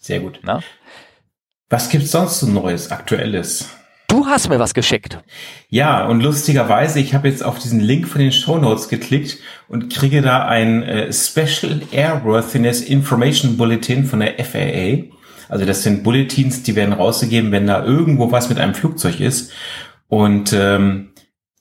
Sehr 0.00 0.20
gut. 0.20 0.40
Na? 0.42 0.60
Was 1.70 1.88
gibt's 1.88 2.10
sonst 2.12 2.40
so 2.40 2.46
Neues, 2.46 2.90
Aktuelles? 2.90 3.76
Du 4.08 4.26
hast 4.26 4.48
mir 4.48 4.58
was 4.58 4.72
geschickt. 4.72 5.18
Ja, 5.68 6.06
und 6.06 6.22
lustigerweise, 6.22 6.98
ich 6.98 7.14
habe 7.14 7.28
jetzt 7.28 7.44
auf 7.44 7.58
diesen 7.58 7.78
Link 7.78 8.08
von 8.08 8.20
den 8.20 8.32
Show 8.32 8.58
Notes 8.58 8.88
geklickt 8.88 9.38
und 9.68 9.92
kriege 9.94 10.22
da 10.22 10.46
ein 10.46 10.82
äh, 10.82 11.12
Special 11.12 11.82
Airworthiness 11.92 12.80
Information 12.80 13.58
Bulletin 13.58 14.06
von 14.06 14.20
der 14.20 14.42
FAA. 14.42 15.14
Also 15.50 15.66
das 15.66 15.82
sind 15.82 16.04
Bulletins, 16.04 16.62
die 16.62 16.74
werden 16.74 16.94
rausgegeben, 16.94 17.52
wenn 17.52 17.66
da 17.66 17.84
irgendwo 17.84 18.32
was 18.32 18.48
mit 18.48 18.58
einem 18.58 18.74
Flugzeug 18.74 19.20
ist. 19.20 19.52
Und 20.08 20.54
ähm, 20.54 21.10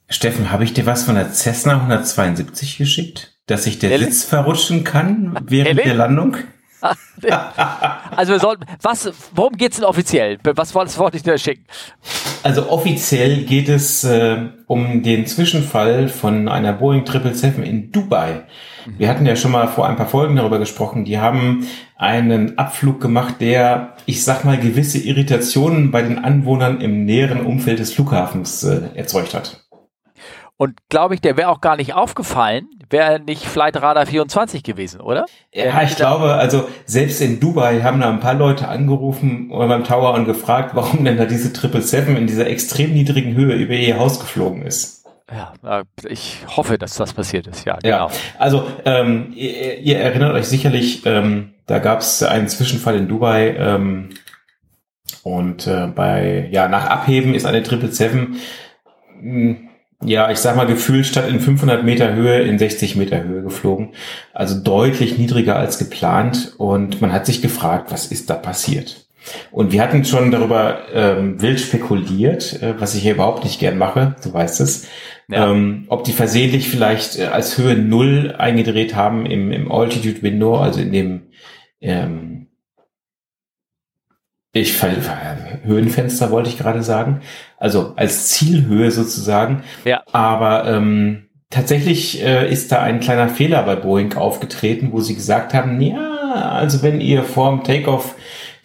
Steffen, 0.10 0.50
habe 0.50 0.64
ich 0.64 0.74
dir 0.74 0.86
was 0.86 1.04
von 1.04 1.16
der 1.16 1.34
Cessna 1.34 1.76
172 1.82 2.78
geschickt? 2.78 3.34
Dass 3.48 3.66
sich 3.66 3.80
der 3.80 3.92
Ehrlich? 3.92 4.08
Sitz 4.08 4.24
verrutschen 4.24 4.86
kann 4.86 5.38
während 5.46 5.70
Ehrlich? 5.70 5.86
der 5.86 5.96
Landung? 5.96 6.38
Also 8.16 8.34
wir 8.34 8.40
sollten, 8.40 8.66
was, 8.82 9.12
worum 9.34 9.54
geht's 9.54 9.78
denn 9.78 9.86
offiziell? 9.86 10.38
Was, 10.44 10.76
wollte 10.76 11.18
ich 11.18 11.24
dir 11.24 11.38
schicken? 11.38 11.66
Also 12.44 12.70
offiziell 12.70 13.44
geht 13.44 13.70
es 13.70 14.04
äh, 14.04 14.38
um 14.68 15.04
den 15.04 15.26
Zwischenfall 15.26 16.08
von 16.08 16.48
einer 16.48 16.74
Boeing 16.74 17.06
777 17.06 17.66
in 17.66 17.92
Dubai. 17.92 18.44
Mhm. 18.86 19.00
Wir 19.00 19.10
hatten 19.10 19.26
ja 19.26 19.36
schon 19.36 19.52
mal 19.52 19.68
vor 19.68 19.88
ein 19.88 19.96
paar 19.96 20.08
Folgen 20.08 20.36
darüber 20.36 20.60
gesprochen. 20.60 21.06
Die 21.06 21.20
haben 21.20 21.68
einen 21.96 22.58
Abflug 22.58 23.02
gemacht, 23.02 23.36
der, 23.40 23.96
ich 24.06 24.24
sag 24.24 24.46
mal, 24.46 24.58
gewisse 24.58 25.00
Irritationen 25.00 25.92
bei 25.92 26.02
den 26.02 26.24
Anwohnern 26.24 26.82
im 26.82 27.06
näheren 27.06 27.46
Umfeld 27.46 27.80
des 27.80 27.94
Flughafens 27.94 28.64
äh, 28.64 28.82
erzeugt 28.94 29.34
hat. 29.34 29.67
Und 30.58 30.80
glaube 30.90 31.14
ich, 31.14 31.22
der 31.22 31.38
wäre 31.38 31.50
auch 31.50 31.62
gar 31.62 31.78
nicht 31.78 31.94
aufgefallen, 31.94 32.68
wäre 32.90 33.20
nicht 33.20 33.46
Flight 33.46 33.80
Radar 33.80 34.08
24 34.08 34.64
gewesen, 34.64 35.00
oder? 35.00 35.26
Ja, 35.54 35.84
ich 35.84 35.96
glaube, 35.96 36.34
also 36.34 36.68
selbst 36.86 37.22
in 37.22 37.40
Dubai 37.40 37.82
haben 37.82 38.02
da 38.02 38.10
ein 38.10 38.20
paar 38.20 38.34
Leute 38.34 38.68
angerufen 38.68 39.52
oder 39.52 39.68
beim 39.68 39.84
Tower 39.84 40.16
und 40.16 40.26
gefragt, 40.26 40.72
warum 40.74 41.06
denn 41.06 41.18
da 41.18 41.26
diese 41.26 41.50
777 41.50 42.18
in 42.18 42.26
dieser 42.26 42.48
extrem 42.48 42.94
niedrigen 42.94 43.36
Höhe 43.36 43.54
über 43.54 43.74
ihr 43.74 44.00
Haus 44.00 44.20
geflogen 44.20 44.64
ist. 44.64 45.06
Ja, 45.32 45.84
ich 46.08 46.38
hoffe, 46.56 46.78
dass 46.78 46.96
das 46.96 47.14
passiert 47.14 47.48
ist, 47.48 47.66
ja. 47.66 47.78
Genau. 47.84 48.08
Ja, 48.08 48.10
also 48.40 48.66
ähm, 48.86 49.34
ihr, 49.36 49.78
ihr 49.80 50.00
erinnert 50.00 50.34
euch 50.34 50.48
sicherlich, 50.48 51.06
ähm, 51.06 51.54
da 51.68 51.80
gab 51.80 52.00
es 52.00 52.24
einen 52.24 52.48
Zwischenfall 52.48 52.96
in 52.96 53.08
Dubai 53.10 53.56
ähm, 53.60 54.10
und 55.24 55.68
äh, 55.68 55.88
bei, 55.88 56.48
ja, 56.52 56.68
nach 56.68 56.86
Abheben 56.86 57.36
ist 57.36 57.46
eine 57.46 57.64
777 57.64 58.42
ja, 60.04 60.30
ich 60.30 60.38
sag 60.38 60.56
mal, 60.56 60.68
gefühlt 60.68 61.06
statt 61.06 61.28
in 61.28 61.40
500 61.40 61.84
Meter 61.84 62.14
Höhe 62.14 62.42
in 62.42 62.60
60 62.60 62.96
Meter 62.96 63.24
Höhe 63.24 63.42
geflogen. 63.42 63.94
Also 64.34 64.60
deutlich 64.60 65.18
niedriger 65.18 65.56
als 65.56 65.80
geplant. 65.80 66.54
Und 66.58 67.02
man 67.02 67.12
hat 67.12 67.26
sich 67.26 67.42
gefragt, 67.42 67.92
was 67.92 68.08
ist 68.08 68.30
da 68.30 68.36
passiert? 68.36 69.08
Und 69.52 69.72
wir 69.72 69.82
hatten 69.82 70.06
schon 70.06 70.32
darüber 70.32 70.82
ähm, 70.94 71.42
wild 71.42 71.60
spekuliert, 71.60 72.62
äh, 72.62 72.80
was 72.80 72.96
ich 72.96 73.02
hier 73.02 73.14
überhaupt 73.14 73.44
nicht 73.44 73.60
gern 73.60 73.78
mache, 73.78 74.16
du 74.24 74.34
weißt 74.34 74.62
es, 74.62 74.88
ja. 75.28 75.52
ähm, 75.52 75.86
ob 75.90 76.06
die 76.06 76.14
versehentlich 76.14 76.70
vielleicht 76.70 77.20
äh, 77.20 77.26
als 77.26 77.58
Höhe 77.58 77.76
Null 77.76 78.36
eingedreht 78.38 78.96
haben 78.96 79.26
im, 79.26 79.52
im 79.52 79.70
Altitude 79.72 80.22
Window, 80.22 80.56
also 80.56 80.80
in 80.80 80.94
dem 80.94 81.24
ähm, 81.82 82.47
ich 84.62 84.82
Höhenfenster 85.64 86.32
wollte 86.32 86.50
ich 86.50 86.58
gerade 86.58 86.84
sagen, 86.84 87.22
also 87.58 87.94
als 87.96 88.30
Zielhöhe 88.30 88.92
sozusagen. 88.92 89.64
Ja. 89.86 90.04
Aber 90.12 90.66
ähm, 90.68 91.30
tatsächlich 91.50 92.24
äh, 92.24 92.52
ist 92.52 92.72
da 92.72 92.82
ein 92.82 93.00
kleiner 93.00 93.30
Fehler 93.30 93.64
bei 93.64 93.76
Boeing 93.76 94.16
aufgetreten, 94.16 94.90
wo 94.92 95.02
sie 95.02 95.16
gesagt 95.16 95.54
haben, 95.54 95.80
ja, 95.82 96.34
also 96.34 96.84
wenn 96.84 97.02
ihr 97.02 97.24
vorm 97.24 97.64
Takeoff 97.64 98.16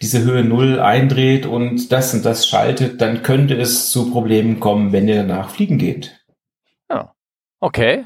diese 0.01 0.23
Höhe 0.23 0.43
Null 0.43 0.79
eindreht 0.79 1.45
und 1.45 1.91
das 1.91 2.13
und 2.13 2.25
das 2.25 2.47
schaltet, 2.47 3.01
dann 3.01 3.23
könnte 3.23 3.55
es 3.55 3.89
zu 3.89 4.11
Problemen 4.11 4.59
kommen, 4.59 4.91
wenn 4.91 5.07
ihr 5.07 5.15
danach 5.15 5.49
fliegen 5.49 5.77
geht. 5.77 6.25
Ja. 6.89 7.13
Okay. 7.61 8.05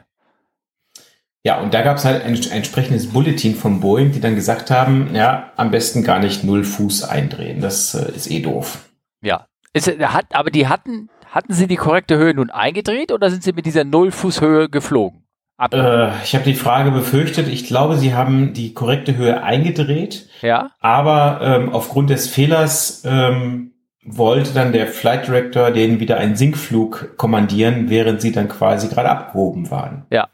Ja, 1.44 1.60
und 1.60 1.74
da 1.74 1.82
gab 1.82 1.98
es 1.98 2.06
halt 2.06 2.24
ein, 2.24 2.34
ein 2.34 2.52
entsprechendes 2.52 3.08
Bulletin 3.08 3.56
von 3.56 3.80
Boeing, 3.80 4.12
die 4.12 4.20
dann 4.20 4.36
gesagt 4.36 4.70
haben, 4.70 5.14
ja, 5.14 5.52
am 5.56 5.72
besten 5.72 6.04
gar 6.04 6.20
nicht 6.20 6.44
null 6.44 6.64
Fuß 6.64 7.04
eindrehen. 7.04 7.62
Das 7.62 7.94
äh, 7.94 8.12
ist 8.12 8.30
eh 8.30 8.42
doof. 8.42 8.90
Ja. 9.22 9.48
Ist, 9.74 9.88
hat, 9.88 10.26
aber 10.32 10.52
die 10.52 10.68
hatten, 10.68 11.10
hatten 11.30 11.54
sie 11.54 11.68
die 11.68 11.76
korrekte 11.76 12.18
Höhe 12.18 12.34
nun 12.34 12.50
eingedreht 12.50 13.12
oder 13.12 13.30
sind 13.30 13.44
sie 13.44 13.54
mit 13.54 13.66
dieser 13.66 13.84
null 13.84 14.12
Fuß 14.12 14.42
Höhe 14.42 14.70
geflogen? 14.70 15.24
Äh, 15.60 16.10
ich 16.24 16.36
habe 16.36 16.44
die 16.44 16.54
Frage 16.54 16.92
befürchtet. 16.92 17.48
Ich 17.48 17.66
glaube, 17.66 17.98
sie 17.98 18.14
haben 18.14 18.54
die 18.54 18.74
korrekte 18.74 19.16
Höhe 19.16 19.42
eingedreht. 19.42 20.30
Ja. 20.42 20.72
Aber 20.80 21.40
ähm, 21.42 21.74
aufgrund 21.74 22.10
des 22.10 22.28
Fehlers 22.28 23.04
ähm, 23.06 23.74
wollte 24.04 24.54
dann 24.54 24.72
der 24.72 24.88
Flight 24.88 25.28
Director 25.28 25.72
denen 25.72 26.00
wieder 26.00 26.18
einen 26.18 26.36
Sinkflug 26.36 27.18
kommandieren, 27.18 27.90
während 27.90 28.22
sie 28.22 28.32
dann 28.32 28.48
quasi 28.48 28.88
gerade 28.88 29.10
abgehoben 29.10 29.72
waren. 29.72 30.06
Ja. 30.12 30.30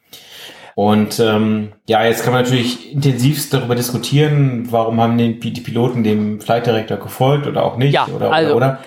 Und 0.76 1.20
ähm, 1.20 1.74
ja, 1.88 2.04
jetzt 2.04 2.24
kann 2.24 2.34
man 2.34 2.44
natürlich 2.44 2.94
intensivst 2.94 3.54
darüber 3.54 3.76
diskutieren, 3.76 4.72
warum 4.72 5.00
haben 5.00 5.18
die, 5.18 5.40
die 5.40 5.62
Piloten 5.62 6.04
dem 6.04 6.42
Flight 6.42 6.66
Director 6.66 6.98
gefolgt 6.98 7.46
oder 7.46 7.64
auch 7.64 7.78
nicht. 7.78 7.94
Ja, 7.94 8.08
oder, 8.08 8.32
also, 8.32 8.56
oder, 8.56 8.80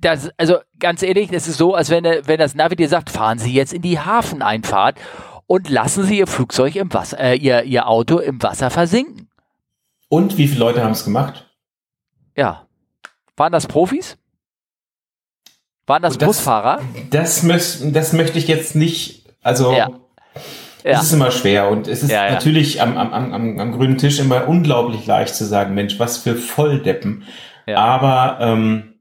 Das, 0.00 0.30
also 0.38 0.56
ganz 0.78 1.02
ehrlich, 1.02 1.30
es 1.32 1.46
ist 1.46 1.58
so, 1.58 1.74
als 1.74 1.90
wenn, 1.90 2.04
wenn 2.04 2.38
das 2.38 2.54
Navi 2.54 2.76
dir 2.76 2.88
sagt, 2.88 3.10
fahren 3.10 3.38
Sie 3.38 3.52
jetzt 3.52 3.74
in 3.74 3.82
die 3.82 3.98
Hafeneinfahrt 3.98 4.96
und 5.46 5.68
lassen 5.68 6.04
Sie 6.04 6.18
Ihr 6.18 6.26
Flugzeug 6.26 6.76
im 6.76 6.92
Wasser, 6.94 7.18
äh, 7.20 7.36
Ihr, 7.36 7.64
Ihr 7.64 7.88
Auto 7.88 8.18
im 8.18 8.42
Wasser 8.42 8.70
versinken. 8.70 9.28
Und 10.08 10.38
wie 10.38 10.48
viele 10.48 10.60
Leute 10.60 10.82
haben 10.82 10.92
es 10.92 11.04
gemacht? 11.04 11.50
Ja. 12.36 12.66
Waren 13.36 13.52
das 13.52 13.66
Profis? 13.66 14.16
Waren 15.86 16.02
das, 16.02 16.16
das 16.16 16.26
Busfahrer? 16.26 16.80
Das, 17.10 17.46
das 17.46 18.12
möchte 18.12 18.38
ich 18.38 18.48
jetzt 18.48 18.74
nicht, 18.74 19.26
also 19.42 19.72
ja. 19.72 19.90
Ja. 20.84 20.98
Es 20.98 21.04
ist 21.04 21.12
immer 21.14 21.30
schwer 21.30 21.70
und 21.70 21.88
es 21.88 22.02
ist 22.02 22.10
ja, 22.10 22.26
ja. 22.26 22.32
natürlich 22.34 22.82
am, 22.82 22.98
am, 22.98 23.12
am, 23.14 23.58
am 23.58 23.72
grünen 23.72 23.96
Tisch 23.96 24.20
immer 24.20 24.46
unglaublich 24.46 25.06
leicht 25.06 25.34
zu 25.34 25.46
sagen, 25.46 25.74
Mensch, 25.74 25.98
was 25.98 26.18
für 26.18 26.34
Volldeppen. 26.34 27.24
Aber 27.74 28.36
ähm, 28.40 28.94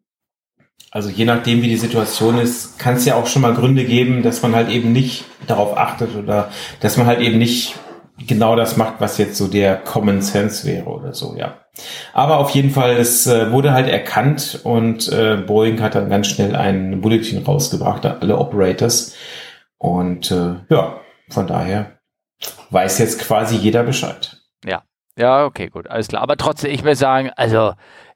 also 0.91 1.09
je 1.09 1.25
nachdem, 1.25 1.61
wie 1.61 1.67
die 1.67 1.75
Situation 1.75 2.37
ist, 2.37 2.79
kann 2.79 2.95
es 2.95 3.05
ja 3.05 3.15
auch 3.15 3.27
schon 3.27 3.41
mal 3.41 3.53
Gründe 3.53 3.83
geben, 3.83 4.23
dass 4.23 4.41
man 4.41 4.55
halt 4.55 4.69
eben 4.69 4.93
nicht 4.93 5.25
darauf 5.47 5.77
achtet 5.77 6.15
oder 6.15 6.49
dass 6.79 6.95
man 6.95 7.05
halt 7.05 7.19
eben 7.19 7.37
nicht 7.37 7.75
genau 8.27 8.55
das 8.55 8.77
macht, 8.77 8.95
was 8.99 9.17
jetzt 9.17 9.35
so 9.35 9.47
der 9.47 9.75
Common 9.75 10.21
Sense 10.21 10.65
wäre 10.65 10.85
oder 10.85 11.13
so, 11.13 11.35
ja. 11.35 11.57
Aber 12.13 12.37
auf 12.37 12.51
jeden 12.51 12.69
Fall, 12.69 12.91
es 12.91 13.25
äh, 13.25 13.51
wurde 13.51 13.73
halt 13.73 13.89
erkannt 13.89 14.59
und 14.63 15.11
äh, 15.11 15.37
Boeing 15.37 15.81
hat 15.81 15.95
dann 15.95 16.09
ganz 16.09 16.27
schnell 16.27 16.55
ein 16.55 17.01
Bulletin 17.01 17.43
rausgebracht, 17.43 18.05
alle 18.05 18.37
Operators. 18.37 19.15
Und 19.79 20.31
äh, 20.31 20.53
ja, 20.69 21.01
von 21.33 21.47
daher 21.47 21.99
weiß 22.69 22.99
jetzt 22.99 23.19
quasi 23.19 23.55
jeder 23.55 23.83
Bescheid. 23.83 24.37
Ja, 24.65 24.83
ja, 25.17 25.45
okay, 25.45 25.67
gut, 25.67 25.87
alles 25.87 26.07
klar. 26.07 26.21
Aber 26.21 26.37
trotzdem, 26.37 26.71
ich 26.71 26.83
will 26.83 26.95
sagen, 26.95 27.31
also 27.35 27.73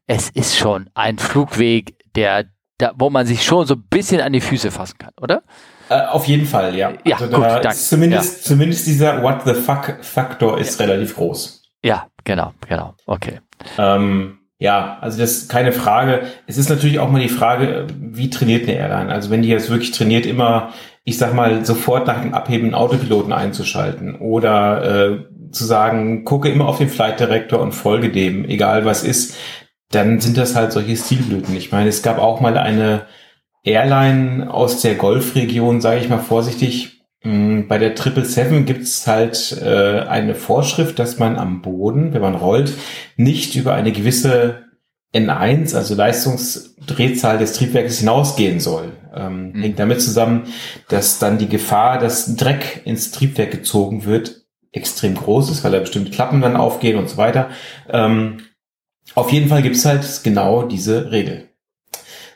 es 0.08 0.30
ist 0.30 0.58
schon 0.58 0.90
ein 0.94 1.18
Flugweg, 1.18 1.96
der, 2.16 2.46
da, 2.78 2.94
wo 2.96 3.10
man 3.10 3.26
sich 3.26 3.44
schon 3.44 3.66
so 3.66 3.76
ein 3.76 3.84
bisschen 3.90 4.22
an 4.22 4.34
die 4.34 4.42
Füße 4.42 4.72
fassen 4.72 4.98
kann, 4.98 5.14
oder? 5.22 5.44
Äh, 5.90 6.02
auf 6.02 6.26
jeden 6.26 6.46
Fall, 6.46 6.76
ja. 6.76 6.94
Ja, 7.06 7.18
also 7.18 7.30
gut, 7.30 7.46
danke. 7.46 7.76
Zumindest, 7.76 8.38
ja. 8.38 8.44
zumindest 8.50 8.88
dieser 8.88 9.24
What 9.24 9.44
the 9.46 9.54
fuck 9.54 9.98
Faktor 10.02 10.58
ist 10.58 10.80
ja. 10.80 10.86
relativ 10.86 11.16
groß. 11.16 11.64
Ja, 11.84 12.08
genau, 12.24 12.54
genau, 12.68 12.96
okay. 13.06 13.40
Ähm, 13.78 14.40
ja, 14.60 14.98
also 15.02 15.20
das 15.20 15.34
ist 15.34 15.50
keine 15.50 15.72
Frage. 15.72 16.24
Es 16.48 16.58
ist 16.58 16.70
natürlich 16.70 17.00
auch 17.00 17.10
mal 17.10 17.22
die 17.22 17.30
Frage, 17.30 17.88
wie 17.96 18.30
trainiert 18.30 18.68
eine 18.68 18.78
Airline? 18.78 19.12
Also 19.12 19.30
wenn 19.30 19.44
die 19.44 19.50
jetzt 19.50 19.70
wirklich 19.70 19.92
trainiert, 19.92 20.26
immer 20.26 20.74
ich 21.08 21.18
sag 21.18 21.34
mal, 21.34 21.66
sofort 21.66 22.06
nach 22.06 22.22
dem 22.22 22.34
Abheben 22.34 22.74
Autopiloten 22.74 23.32
einzuschalten 23.32 24.16
oder 24.16 24.84
äh, 25.10 25.52
zu 25.52 25.64
sagen, 25.64 26.26
gucke 26.26 26.50
immer 26.50 26.68
auf 26.68 26.80
den 26.80 26.90
Flight 26.90 27.22
Director 27.22 27.62
und 27.62 27.72
folge 27.72 28.10
dem, 28.10 28.44
egal 28.44 28.84
was 28.84 29.06
ist, 29.06 29.38
dann 29.90 30.20
sind 30.20 30.36
das 30.36 30.58
halt 30.58 30.74
solche 30.74 30.98
Stilblüten. 30.98 31.56
Ich 31.56 31.72
meine, 31.72 31.88
es 31.88 32.02
gab 32.02 32.20
auch 32.20 32.42
mal 32.42 32.58
eine 32.58 33.06
Airline 33.64 34.54
aus 34.54 34.82
der 34.82 34.96
Golfregion, 34.96 35.80
sage 35.80 36.02
ich 36.02 36.10
mal 36.10 36.18
vorsichtig. 36.18 37.00
Hm, 37.22 37.70
bei 37.70 37.78
der 37.78 37.96
777 37.96 38.66
gibt 38.66 38.84
es 38.84 39.08
halt 39.08 39.62
äh, 39.64 40.02
eine 40.02 40.36
Vorschrift, 40.36 41.00
dass 41.00 41.20
man 41.20 41.38
am 41.38 41.62
Boden, 41.62 42.14
wenn 42.14 42.22
man 42.22 42.36
rollt, 42.36 42.74
nicht 43.16 43.56
über 43.56 43.76
eine 43.76 43.94
gewisse 43.94 44.66
N1, 45.16 45.74
also 45.74 45.96
Leistungsdrehzahl 45.96 47.38
des 47.38 47.54
Triebwerkes 47.54 48.00
hinausgehen 48.00 48.60
soll. 48.60 48.92
Ähm, 49.18 49.52
mhm. 49.52 49.62
Hängt 49.62 49.80
damit 49.80 50.02
zusammen, 50.02 50.48
dass 50.90 51.20
dann 51.20 51.38
die 51.38 51.50
Gefahr, 51.50 52.00
dass 52.00 52.36
Dreck 52.36 52.82
ins 52.86 53.12
Triebwerk 53.12 53.52
gezogen 53.52 54.06
wird, 54.06 54.46
extrem 54.72 55.16
groß 55.16 55.50
ist, 55.50 55.64
weil 55.64 55.72
da 55.72 55.80
bestimmte 55.80 56.12
Klappen 56.12 56.42
dann 56.42 56.56
aufgehen 56.56 56.98
und 56.98 57.10
so 57.10 57.18
weiter. 57.18 57.50
Ähm, 57.90 58.42
auf 59.16 59.32
jeden 59.32 59.50
Fall 59.50 59.62
gibt's 59.62 59.86
halt 59.86 60.22
genau 60.24 60.64
diese 60.64 61.12
Regel. 61.12 61.50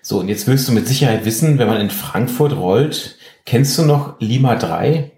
So, 0.02 0.20
und 0.20 0.30
jetzt 0.30 0.48
wirst 0.48 0.68
du 0.68 0.72
mit 0.72 0.88
Sicherheit 0.88 1.26
wissen, 1.26 1.60
wenn 1.60 1.68
man 1.68 1.80
in 1.80 1.92
Frankfurt 1.92 2.56
rollt, 2.56 3.18
kennst 3.46 3.78
du 3.78 3.84
noch 3.84 4.20
Lima 4.20 4.56
3? 4.56 5.12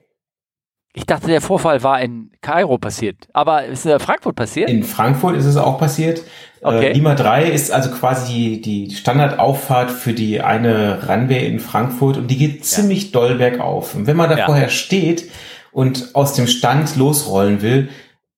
Ich 0.95 1.07
dachte, 1.07 1.25
der 1.25 1.41
Vorfall 1.41 1.81
war 1.81 1.99
in 2.01 2.29
Kairo 2.41 2.77
passiert. 2.77 3.27
Aber 3.33 3.65
ist 3.65 3.85
in 3.85 3.99
Frankfurt 3.99 4.35
passiert? 4.35 4.69
In 4.69 4.83
Frankfurt 4.83 5.35
ist 5.35 5.45
es 5.45 5.57
auch 5.57 5.79
passiert. 5.79 6.19
Äh, 6.61 6.65
okay. 6.65 6.87
Äh, 6.89 6.93
Lima 6.93 7.15
3 7.15 7.49
ist 7.49 7.71
also 7.71 7.89
quasi 7.89 8.61
die, 8.61 8.61
die 8.61 8.95
Standardauffahrt 8.95 9.89
für 9.89 10.13
die 10.13 10.41
eine 10.41 11.09
Runway 11.09 11.47
in 11.47 11.59
Frankfurt 11.59 12.17
und 12.17 12.27
die 12.27 12.37
geht 12.37 12.57
ja. 12.57 12.61
ziemlich 12.61 13.11
doll 13.11 13.35
bergauf. 13.35 13.95
Und 13.95 14.05
wenn 14.05 14.17
man 14.17 14.29
da 14.29 14.37
ja. 14.37 14.45
vorher 14.45 14.69
steht 14.69 15.31
und 15.71 16.11
aus 16.13 16.33
dem 16.33 16.45
Stand 16.45 16.95
losrollen 16.95 17.63
will, 17.63 17.89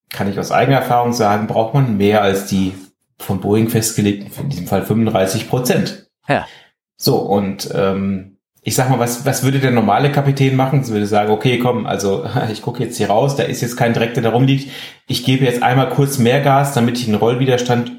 kann 0.09 0.29
ich 0.29 0.39
aus 0.39 0.51
eigener 0.51 0.77
Erfahrung 0.77 1.11
sagen, 1.11 1.47
braucht 1.47 1.73
man 1.73 1.97
mehr 1.97 2.21
als 2.21 2.45
die 2.47 2.73
von 3.17 3.41
Boeing 3.41 3.67
festgelegten, 3.67 4.31
in 4.41 4.49
diesem 4.49 4.67
Fall 4.67 4.85
35 4.85 5.49
Prozent. 5.49 6.07
Ja. 6.27 6.47
So, 6.95 7.17
und 7.17 7.69
ähm, 7.73 8.34
ich 8.67 8.73
sag 8.73 8.89
mal, 8.89 8.97
was, 8.97 9.27
was 9.27 9.43
würde 9.43 9.59
der 9.59 9.69
normale 9.69 10.11
Kapitän 10.11 10.55
machen? 10.55 10.83
Sie 10.83 10.91
würde 10.91 11.05
sagen, 11.05 11.31
okay, 11.31 11.59
komm, 11.59 11.85
also 11.85 12.25
ich 12.51 12.63
gucke 12.63 12.83
jetzt 12.83 12.97
hier 12.97 13.09
raus, 13.09 13.35
da 13.35 13.43
ist 13.43 13.61
jetzt 13.61 13.77
kein 13.77 13.93
Dreck, 13.93 14.15
der 14.15 14.23
da 14.23 14.31
rumliegt. 14.31 14.71
Ich 15.07 15.23
gebe 15.23 15.45
jetzt 15.45 15.61
einmal 15.61 15.89
kurz 15.89 16.17
mehr 16.17 16.41
Gas, 16.41 16.73
damit 16.73 16.97
ich 16.97 17.05
den 17.05 17.13
Rollwiderstand 17.13 17.91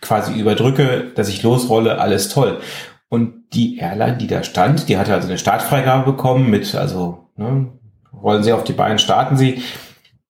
quasi 0.00 0.38
überdrücke, 0.38 1.10
dass 1.16 1.28
ich 1.28 1.42
losrolle, 1.42 1.98
alles 2.00 2.28
toll. 2.28 2.60
Und 3.08 3.52
die 3.52 3.78
Airline, 3.78 4.16
die 4.16 4.28
da 4.28 4.44
stand, 4.44 4.88
die 4.88 4.96
hatte 4.96 5.12
also 5.12 5.26
eine 5.26 5.38
Startfreigabe 5.38 6.12
bekommen 6.12 6.50
mit, 6.50 6.76
also 6.76 7.26
ne, 7.36 7.72
rollen 8.12 8.44
Sie 8.44 8.52
auf 8.52 8.62
die 8.62 8.74
Beine, 8.74 9.00
starten 9.00 9.36
Sie. 9.36 9.60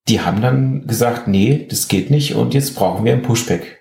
Die 0.07 0.21
haben 0.21 0.41
dann 0.41 0.87
gesagt, 0.87 1.27
nee, 1.27 1.67
das 1.69 1.87
geht 1.87 2.09
nicht 2.09 2.33
und 2.33 2.55
jetzt 2.55 2.75
brauchen 2.75 3.05
wir 3.05 3.13
ein 3.13 3.21
Pushback. 3.21 3.76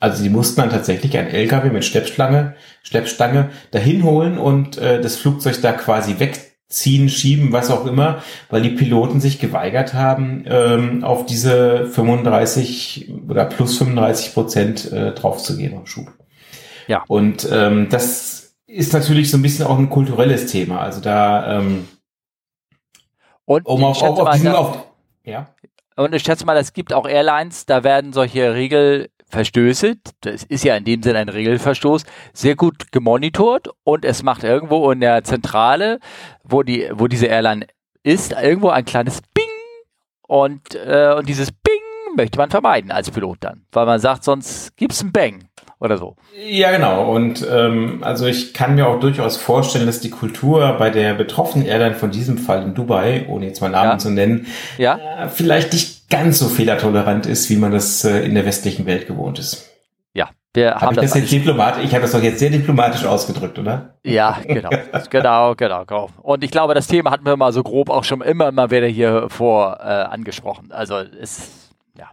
Also 0.00 0.22
sie 0.22 0.30
mussten 0.30 0.62
dann 0.62 0.70
tatsächlich 0.70 1.16
ein 1.18 1.28
LKW 1.28 1.68
mit 1.68 1.84
Schleppstange, 1.84 2.54
Schleppstange 2.82 3.50
dahin 3.70 4.02
holen 4.02 4.38
und 4.38 4.78
äh, 4.78 5.00
das 5.00 5.16
Flugzeug 5.16 5.60
da 5.60 5.72
quasi 5.72 6.18
wegziehen, 6.18 7.10
schieben, 7.10 7.52
was 7.52 7.70
auch 7.70 7.84
immer, 7.84 8.22
weil 8.48 8.62
die 8.62 8.70
Piloten 8.70 9.20
sich 9.20 9.38
geweigert 9.38 9.92
haben, 9.92 10.44
ähm, 10.46 11.04
auf 11.04 11.26
diese 11.26 11.86
35 11.86 13.12
oder 13.28 13.44
plus 13.44 13.76
35 13.76 14.32
Prozent 14.32 14.90
äh, 14.90 15.12
draufzugehen 15.12 15.76
am 15.76 15.84
Schub. 15.84 16.08
Ja. 16.88 17.04
Und 17.06 17.46
ähm, 17.52 17.88
das 17.90 18.54
ist 18.66 18.94
natürlich 18.94 19.30
so 19.30 19.36
ein 19.36 19.42
bisschen 19.42 19.66
auch 19.66 19.78
ein 19.78 19.90
kulturelles 19.90 20.46
Thema. 20.46 20.80
Also 20.80 21.02
da 21.02 21.58
ähm, 21.58 21.88
und 23.44 23.66
um 23.66 23.84
auf, 23.84 24.00
auf, 24.00 24.18
auf, 24.18 24.30
diesen, 24.30 24.48
auf 24.48 24.86
ja. 25.24 25.48
Und 25.96 26.14
ich 26.14 26.22
schätze 26.22 26.46
mal, 26.46 26.56
es 26.56 26.72
gibt 26.72 26.94
auch 26.94 27.06
Airlines, 27.06 27.66
da 27.66 27.84
werden 27.84 28.14
solche 28.14 28.54
Regel 28.54 29.10
Verstöße, 29.30 29.96
das 30.20 30.44
ist 30.44 30.64
ja 30.64 30.76
in 30.76 30.84
dem 30.84 31.02
Sinne 31.02 31.20
ein 31.20 31.28
Regelverstoß, 31.28 32.04
sehr 32.32 32.56
gut 32.56 32.92
gemonitort 32.92 33.68
und 33.84 34.04
es 34.04 34.22
macht 34.22 34.44
irgendwo 34.44 34.90
in 34.90 35.00
der 35.00 35.24
Zentrale, 35.24 35.98
wo 36.44 36.62
die, 36.62 36.88
wo 36.92 37.06
diese 37.06 37.26
Airline 37.26 37.66
ist, 38.02 38.32
irgendwo 38.32 38.68
ein 38.68 38.84
kleines 38.84 39.20
Bing 39.34 39.44
und, 40.26 40.74
äh, 40.74 41.14
und 41.16 41.28
dieses 41.28 41.52
Bing 41.52 41.80
möchte 42.16 42.38
man 42.38 42.50
vermeiden 42.50 42.90
als 42.90 43.10
Pilot 43.10 43.38
dann, 43.40 43.62
weil 43.72 43.86
man 43.86 44.00
sagt, 44.00 44.24
sonst 44.24 44.76
gibt 44.76 44.92
es 44.92 45.02
ein 45.02 45.12
Bang 45.12 45.44
oder 45.78 45.96
so. 45.96 46.16
Ja, 46.46 46.70
genau. 46.70 47.10
Und 47.10 47.46
ähm, 47.50 48.00
also 48.02 48.26
ich 48.26 48.52
kann 48.52 48.74
mir 48.74 48.86
auch 48.86 49.00
durchaus 49.00 49.36
vorstellen, 49.36 49.86
dass 49.86 50.00
die 50.00 50.10
Kultur 50.10 50.76
bei 50.78 50.90
der 50.90 51.14
betroffenen 51.14 51.66
Airline 51.66 51.94
von 51.94 52.10
diesem 52.10 52.36
Fall 52.36 52.62
in 52.62 52.74
Dubai, 52.74 53.26
ohne 53.28 53.46
jetzt 53.46 53.60
mal 53.60 53.70
Namen 53.70 53.92
ja. 53.92 53.98
zu 53.98 54.10
nennen, 54.10 54.46
ja. 54.76 54.98
Äh, 54.98 55.28
vielleicht 55.28 55.72
nicht 55.72 55.99
ganz 56.10 56.38
so 56.38 56.48
fehlertolerant 56.48 57.26
ist, 57.26 57.48
wie 57.48 57.56
man 57.56 57.72
das 57.72 58.04
äh, 58.04 58.24
in 58.24 58.34
der 58.34 58.44
westlichen 58.44 58.84
Welt 58.84 59.06
gewohnt 59.06 59.38
ist. 59.38 59.70
Ja, 60.12 60.30
wir 60.52 60.74
hab 60.74 60.82
haben 60.82 60.94
ich 60.94 61.00
das, 61.00 61.12
das 61.12 61.20
jetzt 61.22 61.32
diplomatisch, 61.32 61.84
ich 61.84 61.92
habe 61.92 62.02
das 62.02 62.12
doch 62.12 62.22
jetzt 62.22 62.40
sehr 62.40 62.50
diplomatisch 62.50 63.04
ausgedrückt, 63.04 63.58
oder? 63.58 63.94
Ja, 64.04 64.38
genau, 64.44 64.70
genau, 65.10 65.54
genau, 65.54 65.84
genau. 65.84 66.10
Und 66.20 66.44
ich 66.44 66.50
glaube, 66.50 66.74
das 66.74 66.88
Thema 66.88 67.12
hatten 67.12 67.24
wir 67.24 67.36
mal 67.36 67.52
so 67.52 67.62
grob 67.62 67.88
auch 67.88 68.04
schon 68.04 68.20
immer 68.20 68.52
mal 68.52 68.70
wieder 68.70 68.88
hier 68.88 69.28
vor 69.30 69.78
äh, 69.80 69.84
angesprochen. 69.84 70.72
Also 70.72 70.96
es, 70.96 71.70
ja. 71.96 72.10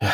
Ja, 0.00 0.10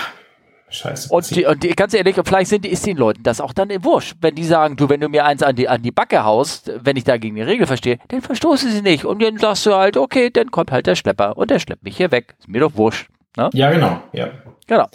Scheiße. 0.70 1.12
Und, 1.12 1.34
die, 1.34 1.46
und 1.46 1.62
die, 1.62 1.70
ganz 1.70 1.94
ehrlich, 1.94 2.16
vielleicht 2.24 2.50
sind, 2.50 2.66
ist 2.66 2.84
den 2.84 2.96
Leuten 2.96 3.22
das 3.22 3.40
auch 3.40 3.52
dann 3.52 3.70
wurscht. 3.84 4.16
Wenn 4.20 4.34
die 4.34 4.44
sagen, 4.44 4.76
du, 4.76 4.88
wenn 4.88 5.00
du 5.00 5.08
mir 5.08 5.24
eins 5.24 5.42
an 5.42 5.56
die, 5.56 5.68
an 5.68 5.82
die 5.82 5.90
Backe 5.90 6.24
haust, 6.24 6.70
wenn 6.82 6.96
ich 6.96 7.04
da 7.04 7.16
gegen 7.16 7.36
die 7.36 7.42
Regel 7.42 7.66
verstehe, 7.66 7.98
dann 8.08 8.20
verstoße 8.20 8.70
sie 8.70 8.82
nicht. 8.82 9.04
Und 9.04 9.22
dann 9.22 9.38
sagst 9.38 9.64
du 9.66 9.74
halt, 9.74 9.96
okay, 9.96 10.30
dann 10.30 10.50
kommt 10.50 10.70
halt 10.70 10.86
der 10.86 10.94
Schlepper 10.94 11.36
und 11.36 11.50
der 11.50 11.58
schleppt 11.58 11.84
mich 11.84 11.96
hier 11.96 12.10
weg. 12.10 12.34
Ist 12.38 12.48
mir 12.48 12.60
doch 12.60 12.76
wurscht. 12.76 13.08
Ne? 13.36 13.50
Ja, 13.54 13.70
genau. 13.70 14.02
Ja. 14.12 14.28
Genau. 14.66 14.86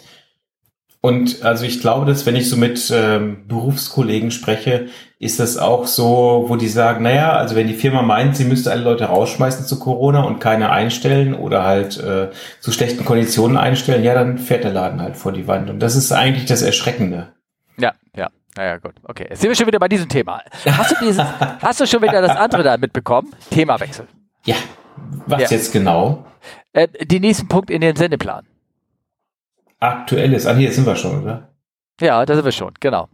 Und 1.00 1.42
also 1.42 1.66
ich 1.66 1.80
glaube, 1.80 2.06
dass 2.06 2.24
wenn 2.24 2.36
ich 2.36 2.48
so 2.48 2.56
mit 2.56 2.90
ähm, 2.90 3.46
Berufskollegen 3.46 4.30
spreche, 4.30 4.86
ist 5.24 5.40
das 5.40 5.56
auch 5.56 5.86
so, 5.86 6.44
wo 6.48 6.56
die 6.56 6.68
sagen, 6.68 7.02
naja, 7.02 7.32
also 7.32 7.56
wenn 7.56 7.66
die 7.66 7.74
Firma 7.74 8.02
meint, 8.02 8.36
sie 8.36 8.44
müsste 8.44 8.70
alle 8.70 8.82
Leute 8.82 9.06
rausschmeißen 9.06 9.66
zu 9.66 9.78
Corona 9.78 10.22
und 10.22 10.38
keine 10.38 10.70
einstellen 10.70 11.34
oder 11.34 11.64
halt 11.64 11.98
äh, 11.98 12.30
zu 12.60 12.72
schlechten 12.72 13.04
Konditionen 13.04 13.56
einstellen, 13.56 14.04
ja, 14.04 14.14
dann 14.14 14.38
fährt 14.38 14.64
der 14.64 14.72
Laden 14.72 15.00
halt 15.00 15.16
vor 15.16 15.32
die 15.32 15.48
Wand. 15.48 15.70
Und 15.70 15.80
das 15.80 15.96
ist 15.96 16.12
eigentlich 16.12 16.44
das 16.44 16.62
Erschreckende. 16.62 17.32
Ja, 17.76 17.92
ja. 18.16 18.28
Naja, 18.56 18.76
gut. 18.76 18.94
Okay, 19.02 19.26
jetzt 19.28 19.40
sind 19.40 19.50
wir 19.50 19.56
schon 19.56 19.66
wieder 19.66 19.80
bei 19.80 19.88
diesem 19.88 20.08
Thema. 20.08 20.40
Hast 20.64 20.92
du, 20.92 20.96
dieses, 21.00 21.18
hast 21.60 21.80
du 21.80 21.86
schon 21.86 22.02
wieder 22.02 22.22
das 22.22 22.36
andere 22.36 22.62
da 22.62 22.76
mitbekommen? 22.76 23.34
Themawechsel. 23.50 24.06
Ja, 24.44 24.56
was 25.26 25.42
ja. 25.42 25.56
jetzt 25.56 25.72
genau? 25.72 26.24
Äh, 26.72 26.86
die 27.04 27.18
nächsten 27.18 27.48
Punkt 27.48 27.70
in 27.70 27.80
den 27.80 27.96
Sendeplan 27.96 28.46
aktuelles. 29.84 30.46
Ah, 30.46 30.54
hier 30.54 30.72
sind 30.72 30.86
wir 30.86 30.96
schon, 30.96 31.22
oder? 31.22 31.48
Ja, 32.00 32.24
da 32.24 32.34
sind 32.34 32.44
wir 32.44 32.52
schon, 32.52 32.72
genau. 32.80 33.08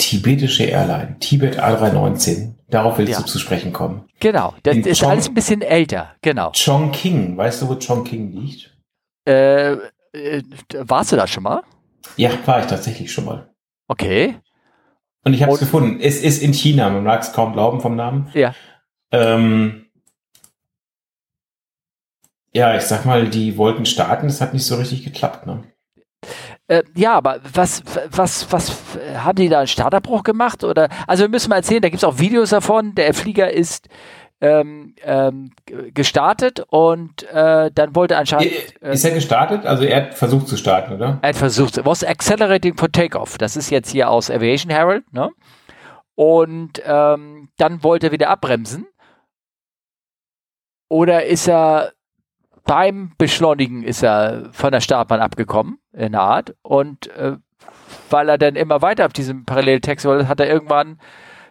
Tibetische 0.00 0.64
Airline, 0.64 1.16
Tibet 1.20 1.60
A319. 1.60 2.54
Darauf 2.70 2.98
willst 2.98 3.12
ja. 3.12 3.18
du 3.20 3.26
zu 3.26 3.38
sprechen 3.38 3.72
kommen. 3.72 4.08
Genau, 4.18 4.54
das 4.62 4.76
In 4.76 4.84
ist 4.84 5.00
Chong 5.00 5.10
alles 5.10 5.28
ein 5.28 5.34
bisschen 5.34 5.60
älter, 5.60 6.14
genau. 6.22 6.52
Chongqing, 6.52 7.36
weißt 7.36 7.62
du, 7.62 7.68
wo 7.68 7.74
Chongqing 7.74 8.32
liegt? 8.32 8.76
Äh, 9.26 9.72
äh, 10.12 10.42
warst 10.72 11.12
du 11.12 11.16
da 11.16 11.26
schon 11.26 11.42
mal? 11.42 11.62
Ja, 12.16 12.30
war 12.46 12.60
ich 12.60 12.66
tatsächlich 12.66 13.12
schon 13.12 13.26
mal. 13.26 13.50
Okay. 13.88 14.36
Und 15.24 15.34
ich 15.34 15.42
habe 15.42 15.52
es 15.52 15.60
gefunden. 15.60 16.00
Es 16.00 16.22
ist 16.22 16.42
in 16.42 16.54
China, 16.54 16.88
man 16.88 17.04
mag 17.04 17.20
es 17.20 17.32
kaum 17.32 17.52
glauben 17.52 17.80
vom 17.80 17.94
Namen. 17.94 18.30
Ja. 18.32 18.54
Ähm, 19.12 19.86
ja, 22.52 22.76
ich 22.76 22.82
sag 22.82 23.04
mal, 23.04 23.28
die 23.28 23.56
wollten 23.58 23.84
starten, 23.84 24.28
das 24.28 24.40
hat 24.40 24.54
nicht 24.54 24.64
so 24.64 24.76
richtig 24.76 25.04
geklappt, 25.04 25.46
ne? 25.46 25.64
Äh, 26.70 26.84
ja, 26.94 27.14
aber 27.14 27.40
was, 27.52 27.82
was, 28.12 28.52
was 28.52 28.76
haben 29.16 29.34
die 29.34 29.48
da 29.48 29.58
einen 29.58 29.66
Starterbruch 29.66 30.22
gemacht? 30.22 30.62
Oder 30.62 30.88
also 31.08 31.24
wir 31.24 31.28
müssen 31.28 31.50
mal 31.50 31.56
erzählen, 31.56 31.82
da 31.82 31.88
gibt 31.88 32.00
es 32.00 32.04
auch 32.04 32.20
Videos 32.20 32.50
davon. 32.50 32.94
Der 32.94 33.12
Flieger 33.12 33.50
ist 33.50 33.88
ähm, 34.40 34.94
ähm, 35.02 35.50
gestartet 35.66 36.64
und 36.68 37.24
äh, 37.32 37.72
dann 37.74 37.96
wollte 37.96 38.16
anscheinend. 38.16 38.52
Äh, 38.80 38.92
ist 38.92 39.04
er 39.04 39.10
gestartet? 39.10 39.66
Also 39.66 39.82
er 39.82 39.96
hat 39.96 40.14
versucht 40.14 40.46
zu 40.46 40.56
starten, 40.56 40.94
oder? 40.94 41.18
Er 41.22 41.30
hat 41.30 41.36
versucht, 41.36 41.84
was 41.84 42.04
accelerating 42.04 42.76
for 42.76 42.90
takeoff. 42.92 43.36
Das 43.36 43.56
ist 43.56 43.70
jetzt 43.70 43.90
hier 43.90 44.08
aus 44.08 44.30
Aviation 44.30 44.70
Herald, 44.70 45.12
ne? 45.12 45.28
Und 46.14 46.80
ähm, 46.86 47.48
dann 47.56 47.82
wollte 47.82 48.08
er 48.08 48.12
wieder 48.12 48.30
abbremsen. 48.30 48.86
Oder 50.88 51.26
ist 51.26 51.48
er 51.48 51.94
beim 52.64 53.12
Beschleunigen 53.18 53.82
ist 53.82 54.02
er 54.02 54.48
von 54.52 54.72
der 54.72 54.80
Startbahn 54.80 55.20
abgekommen, 55.20 55.78
in 55.92 56.12
der 56.12 56.20
Art. 56.20 56.54
Und 56.62 57.08
äh, 57.16 57.36
weil 58.10 58.28
er 58.28 58.38
dann 58.38 58.56
immer 58.56 58.82
weiter 58.82 59.06
auf 59.06 59.12
diesem 59.12 59.44
Paralleltext 59.44 60.06
wollte, 60.06 60.28
hat 60.28 60.40
er 60.40 60.48
irgendwann 60.48 60.98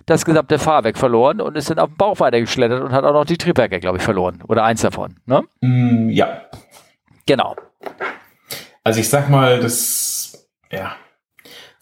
das 0.05 0.25
gesamte 0.25 0.57
Fahrwerk 0.57 0.97
verloren 0.97 1.39
und 1.39 1.55
ist 1.55 1.69
dann 1.69 1.79
auf 1.79 1.89
dem 1.89 1.97
Bauch 1.97 2.19
weitergeschlettert 2.19 2.81
und 2.81 2.91
hat 2.91 3.03
auch 3.03 3.13
noch 3.13 3.25
die 3.25 3.37
Triebwerke, 3.37 3.79
glaube 3.79 3.97
ich, 3.97 4.03
verloren. 4.03 4.43
Oder 4.47 4.63
eins 4.63 4.81
davon. 4.81 5.15
Ne? 5.25 5.43
Mm, 5.61 6.09
ja. 6.09 6.45
Genau. 7.27 7.55
Also 8.83 8.99
ich 8.99 9.09
sag 9.09 9.29
mal, 9.29 9.59
das, 9.59 10.49
ja. 10.71 10.95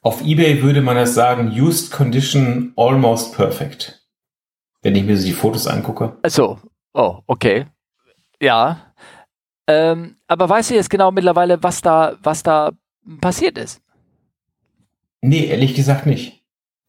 Auf 0.02 0.24
Ebay 0.26 0.62
würde 0.62 0.82
man 0.82 0.98
das 0.98 1.14
sagen, 1.14 1.52
used 1.52 1.92
condition 1.92 2.74
almost 2.76 3.36
perfect. 3.36 4.06
Wenn 4.82 4.96
ich 4.96 5.04
mir 5.04 5.18
so 5.18 5.26
die 5.26 5.34
Fotos 5.34 5.68
angucke. 5.68 6.18
So, 6.28 6.60
oh, 6.94 7.20
okay. 7.28 7.66
Ja, 8.42 8.87
ähm, 9.68 10.16
aber 10.28 10.50
weißt 10.50 10.72
du 10.72 10.76
jetzt 10.76 10.90
genau 10.90 11.12
mittlerweile, 11.12 11.62
was 11.62 11.82
da, 11.82 12.18
was 12.24 12.44
da 12.44 12.72
passiert 13.22 13.58
ist? 13.58 13.82
Nee, 15.22 15.46
ehrlich 15.46 15.76
gesagt 15.76 16.06
nicht. 16.06 16.44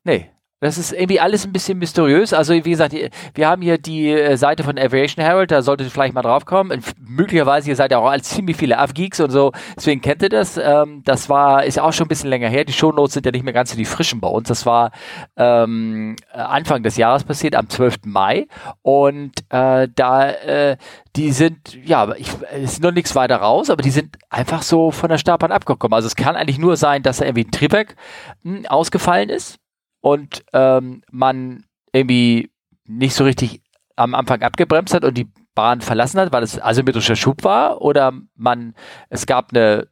Nee. 0.04 0.30
Das 0.60 0.76
ist 0.76 0.92
irgendwie 0.92 1.20
alles 1.20 1.44
ein 1.46 1.52
bisschen 1.52 1.78
mysteriös. 1.78 2.32
Also 2.32 2.52
wie 2.52 2.70
gesagt, 2.70 2.92
wir 3.34 3.48
haben 3.48 3.62
hier 3.62 3.78
die 3.78 4.10
äh, 4.10 4.36
Seite 4.36 4.64
von 4.64 4.76
Aviation 4.76 5.24
Herald, 5.24 5.52
da 5.52 5.62
solltet 5.62 5.86
ihr 5.86 5.90
vielleicht 5.92 6.14
mal 6.14 6.22
drauf 6.22 6.46
kommen. 6.46 6.82
Möglicherweise, 6.98 7.68
ihr 7.68 7.76
seid 7.76 7.92
ja 7.92 7.98
auch 7.98 8.10
als 8.10 8.28
ziemlich 8.30 8.56
viele 8.56 8.76
Avgeeks 8.76 9.20
und 9.20 9.30
so, 9.30 9.52
deswegen 9.76 10.00
kennt 10.00 10.20
ihr 10.22 10.30
das. 10.30 10.56
Ähm, 10.56 11.02
das 11.04 11.28
war, 11.28 11.64
ist 11.64 11.78
auch 11.78 11.92
schon 11.92 12.06
ein 12.06 12.08
bisschen 12.08 12.28
länger 12.28 12.48
her. 12.48 12.64
Die 12.64 12.72
Shownotes 12.72 13.14
sind 13.14 13.24
ja 13.24 13.30
nicht 13.30 13.44
mehr 13.44 13.52
ganz 13.52 13.70
so 13.70 13.76
die 13.76 13.84
frischen 13.84 14.20
bei 14.20 14.26
uns. 14.26 14.48
Das 14.48 14.66
war 14.66 14.90
ähm, 15.36 16.16
Anfang 16.32 16.82
des 16.82 16.96
Jahres 16.96 17.22
passiert, 17.22 17.54
am 17.54 17.68
12. 17.68 17.98
Mai. 18.06 18.48
Und 18.82 19.34
äh, 19.50 19.86
da, 19.94 20.30
äh, 20.30 20.76
die 21.14 21.30
sind, 21.30 21.78
ja, 21.84 22.12
ich, 22.16 22.30
es 22.52 22.72
ist 22.72 22.82
noch 22.82 22.90
nichts 22.90 23.14
weiter 23.14 23.36
raus, 23.36 23.70
aber 23.70 23.82
die 23.82 23.90
sind 23.90 24.16
einfach 24.28 24.62
so 24.62 24.90
von 24.90 25.08
der 25.08 25.18
Startbahn 25.18 25.52
abgekommen. 25.52 25.94
Also 25.94 26.08
es 26.08 26.16
kann 26.16 26.34
eigentlich 26.34 26.58
nur 26.58 26.76
sein, 26.76 27.04
dass 27.04 27.18
da 27.18 27.26
irgendwie 27.26 27.44
ein 27.44 27.52
Triebwerk 27.52 27.94
hm, 28.42 28.66
ausgefallen 28.66 29.28
ist 29.28 29.60
und 30.00 30.44
ähm, 30.52 31.02
man 31.10 31.64
irgendwie 31.92 32.50
nicht 32.84 33.14
so 33.14 33.24
richtig 33.24 33.62
am 33.96 34.14
Anfang 34.14 34.42
abgebremst 34.42 34.94
hat 34.94 35.04
und 35.04 35.16
die 35.18 35.28
Bahn 35.54 35.80
verlassen 35.80 36.20
hat, 36.20 36.32
weil 36.32 36.42
es 36.42 36.60
asymmetrischer 36.60 37.16
Schub 37.16 37.44
war 37.44 37.82
oder 37.82 38.12
man 38.36 38.74
es 39.10 39.26
gab 39.26 39.52
eine 39.52 39.88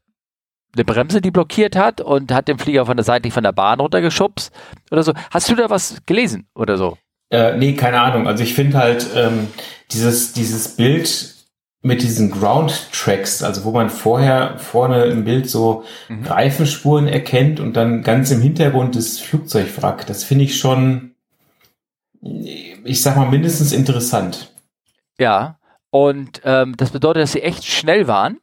eine 0.75 0.85
Bremse, 0.85 1.21
die 1.21 1.31
blockiert 1.31 1.75
hat 1.75 2.01
und 2.01 2.33
hat 2.33 2.49
den 2.49 2.59
Flieger 2.59 2.87
von 2.87 2.97
der 2.97 3.05
Seite 3.05 3.31
von 3.31 3.43
der 3.43 3.53
Bahn 3.53 3.81
runtergeschubst 3.81 4.53
oder 4.91 5.03
so. 5.03 5.13
Hast 5.31 5.49
du 5.49 5.55
da 5.55 5.71
was 5.71 6.03
gelesen 6.07 6.49
oder 6.55 6.77
so? 6.77 6.99
Äh, 7.31 7.57
nee, 7.57 7.75
keine 7.75 8.01
Ahnung. 8.01 8.27
Also 8.27 8.43
ich 8.43 8.55
finde 8.55 8.79
halt 8.79 9.07
ähm, 9.15 9.49
dieses, 9.91 10.33
dieses 10.33 10.77
Bild 10.77 11.36
mit 11.83 12.03
diesen 12.03 12.31
Ground 12.31 12.91
Tracks, 12.93 13.43
also 13.43 13.65
wo 13.65 13.71
man 13.71 13.91
vorher 13.91 14.59
vorne 14.59 15.05
im 15.05 15.25
Bild 15.25 15.49
so 15.49 15.85
mhm. 16.09 16.25
Reifenspuren 16.25 17.07
erkennt 17.07 17.61
und 17.61 17.75
dann 17.75 18.03
ganz 18.03 18.31
im 18.31 18.41
Hintergrund 18.41 18.97
das 18.97 19.21
Flugzeugwrack, 19.21 20.07
das 20.07 20.25
finde 20.25 20.45
ich 20.45 20.59
schon, 20.59 21.15
ich 22.21 23.03
sag 23.03 23.17
mal, 23.17 23.29
mindestens 23.29 23.73
interessant. 23.73 24.53
Ja, 25.19 25.59
und 25.91 26.43
ähm, 26.45 26.77
das 26.77 26.91
bedeutet, 26.91 27.23
dass 27.23 27.33
sie 27.33 27.43
echt 27.43 27.65
schnell 27.65 28.09
waren 28.09 28.39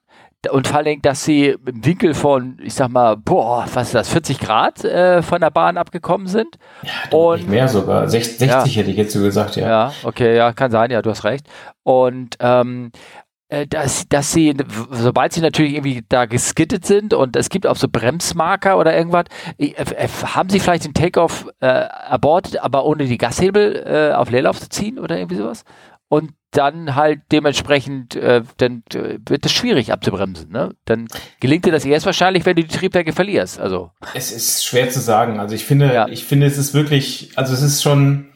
und 0.52 0.68
vor 0.68 0.80
allem, 0.80 1.02
dass 1.02 1.24
sie 1.24 1.56
im 1.66 1.86
Winkel 1.86 2.14
von, 2.14 2.58
ich 2.62 2.74
sag 2.74 2.90
mal, 2.90 3.16
boah, 3.16 3.66
was 3.74 3.88
ist 3.88 3.96
das, 3.96 4.10
40 4.10 4.40
Grad 4.40 4.84
äh, 4.84 5.22
von 5.22 5.40
der 5.40 5.52
Bahn 5.52 5.78
abgekommen 5.78 6.28
sind. 6.28 6.58
Ja, 6.82 7.18
und, 7.18 7.38
nicht 7.38 7.50
mehr 7.50 7.68
sogar. 7.70 8.10
60, 8.10 8.40
60 8.40 8.76
ja. 8.76 8.82
hätte 8.82 8.92
ich 8.92 8.98
jetzt 8.98 9.14
so 9.14 9.22
gesagt, 9.22 9.56
ja. 9.56 9.68
Ja, 9.68 9.94
okay, 10.04 10.36
ja, 10.36 10.52
kann 10.52 10.72
sein, 10.72 10.92
ja, 10.92 11.02
du 11.02 11.12
hast 11.12 11.24
recht. 11.24 11.48
Und 11.84 12.36
ähm, 12.40 12.92
äh, 12.94 13.23
dass, 13.68 14.08
dass 14.08 14.32
sie, 14.32 14.54
sobald 14.92 15.34
sie 15.34 15.42
natürlich 15.42 15.74
irgendwie 15.74 16.04
da 16.08 16.26
geskittet 16.26 16.86
sind 16.86 17.14
und 17.14 17.36
es 17.36 17.50
gibt 17.50 17.68
auch 17.68 17.76
so 17.76 17.88
Bremsmarker 17.88 18.78
oder 18.78 18.96
irgendwas, 18.96 19.26
äh, 19.58 19.72
äh, 19.72 20.08
haben 20.08 20.50
sie 20.50 20.60
vielleicht 20.60 20.86
den 20.86 20.94
Takeoff 20.94 21.48
äh, 21.60 21.68
abortet, 21.68 22.58
aber 22.60 22.86
ohne 22.86 23.06
die 23.06 23.18
Gashebel 23.18 23.84
äh, 23.86 24.14
auf 24.14 24.30
Leerlauf 24.30 24.60
zu 24.60 24.70
ziehen 24.70 25.00
oder 25.00 25.18
irgendwie 25.18 25.38
sowas? 25.38 25.64
Und 26.10 26.32
dann 26.52 26.96
halt 26.96 27.22
dementsprechend, 27.32 28.16
äh, 28.16 28.44
dann 28.58 28.84
wird 28.92 29.46
es 29.46 29.52
schwierig 29.52 29.92
abzubremsen. 29.92 30.52
Ne? 30.52 30.76
Dann 30.86 31.08
gelingt 31.40 31.66
dir 31.66 31.72
das 31.72 31.86
erst 31.86 32.06
wahrscheinlich, 32.06 32.46
wenn 32.46 32.56
du 32.56 32.64
die 32.64 32.78
Triebwerke 32.78 33.14
verlierst. 33.14 33.60
Also. 33.60 33.92
Es 34.14 34.32
ist 34.32 34.64
schwer 34.64 34.90
zu 34.90 35.00
sagen. 35.00 35.40
Also 35.40 35.56
ich 35.56 35.66
finde, 35.66 35.92
ja. 35.92 36.08
ich 36.08 36.24
finde, 36.24 36.46
es 36.46 36.60
ist 36.60 36.76
wirklich, 36.76 37.32
also 37.36 37.54
es 37.54 37.64
ist 37.64 37.82
schon 37.82 38.28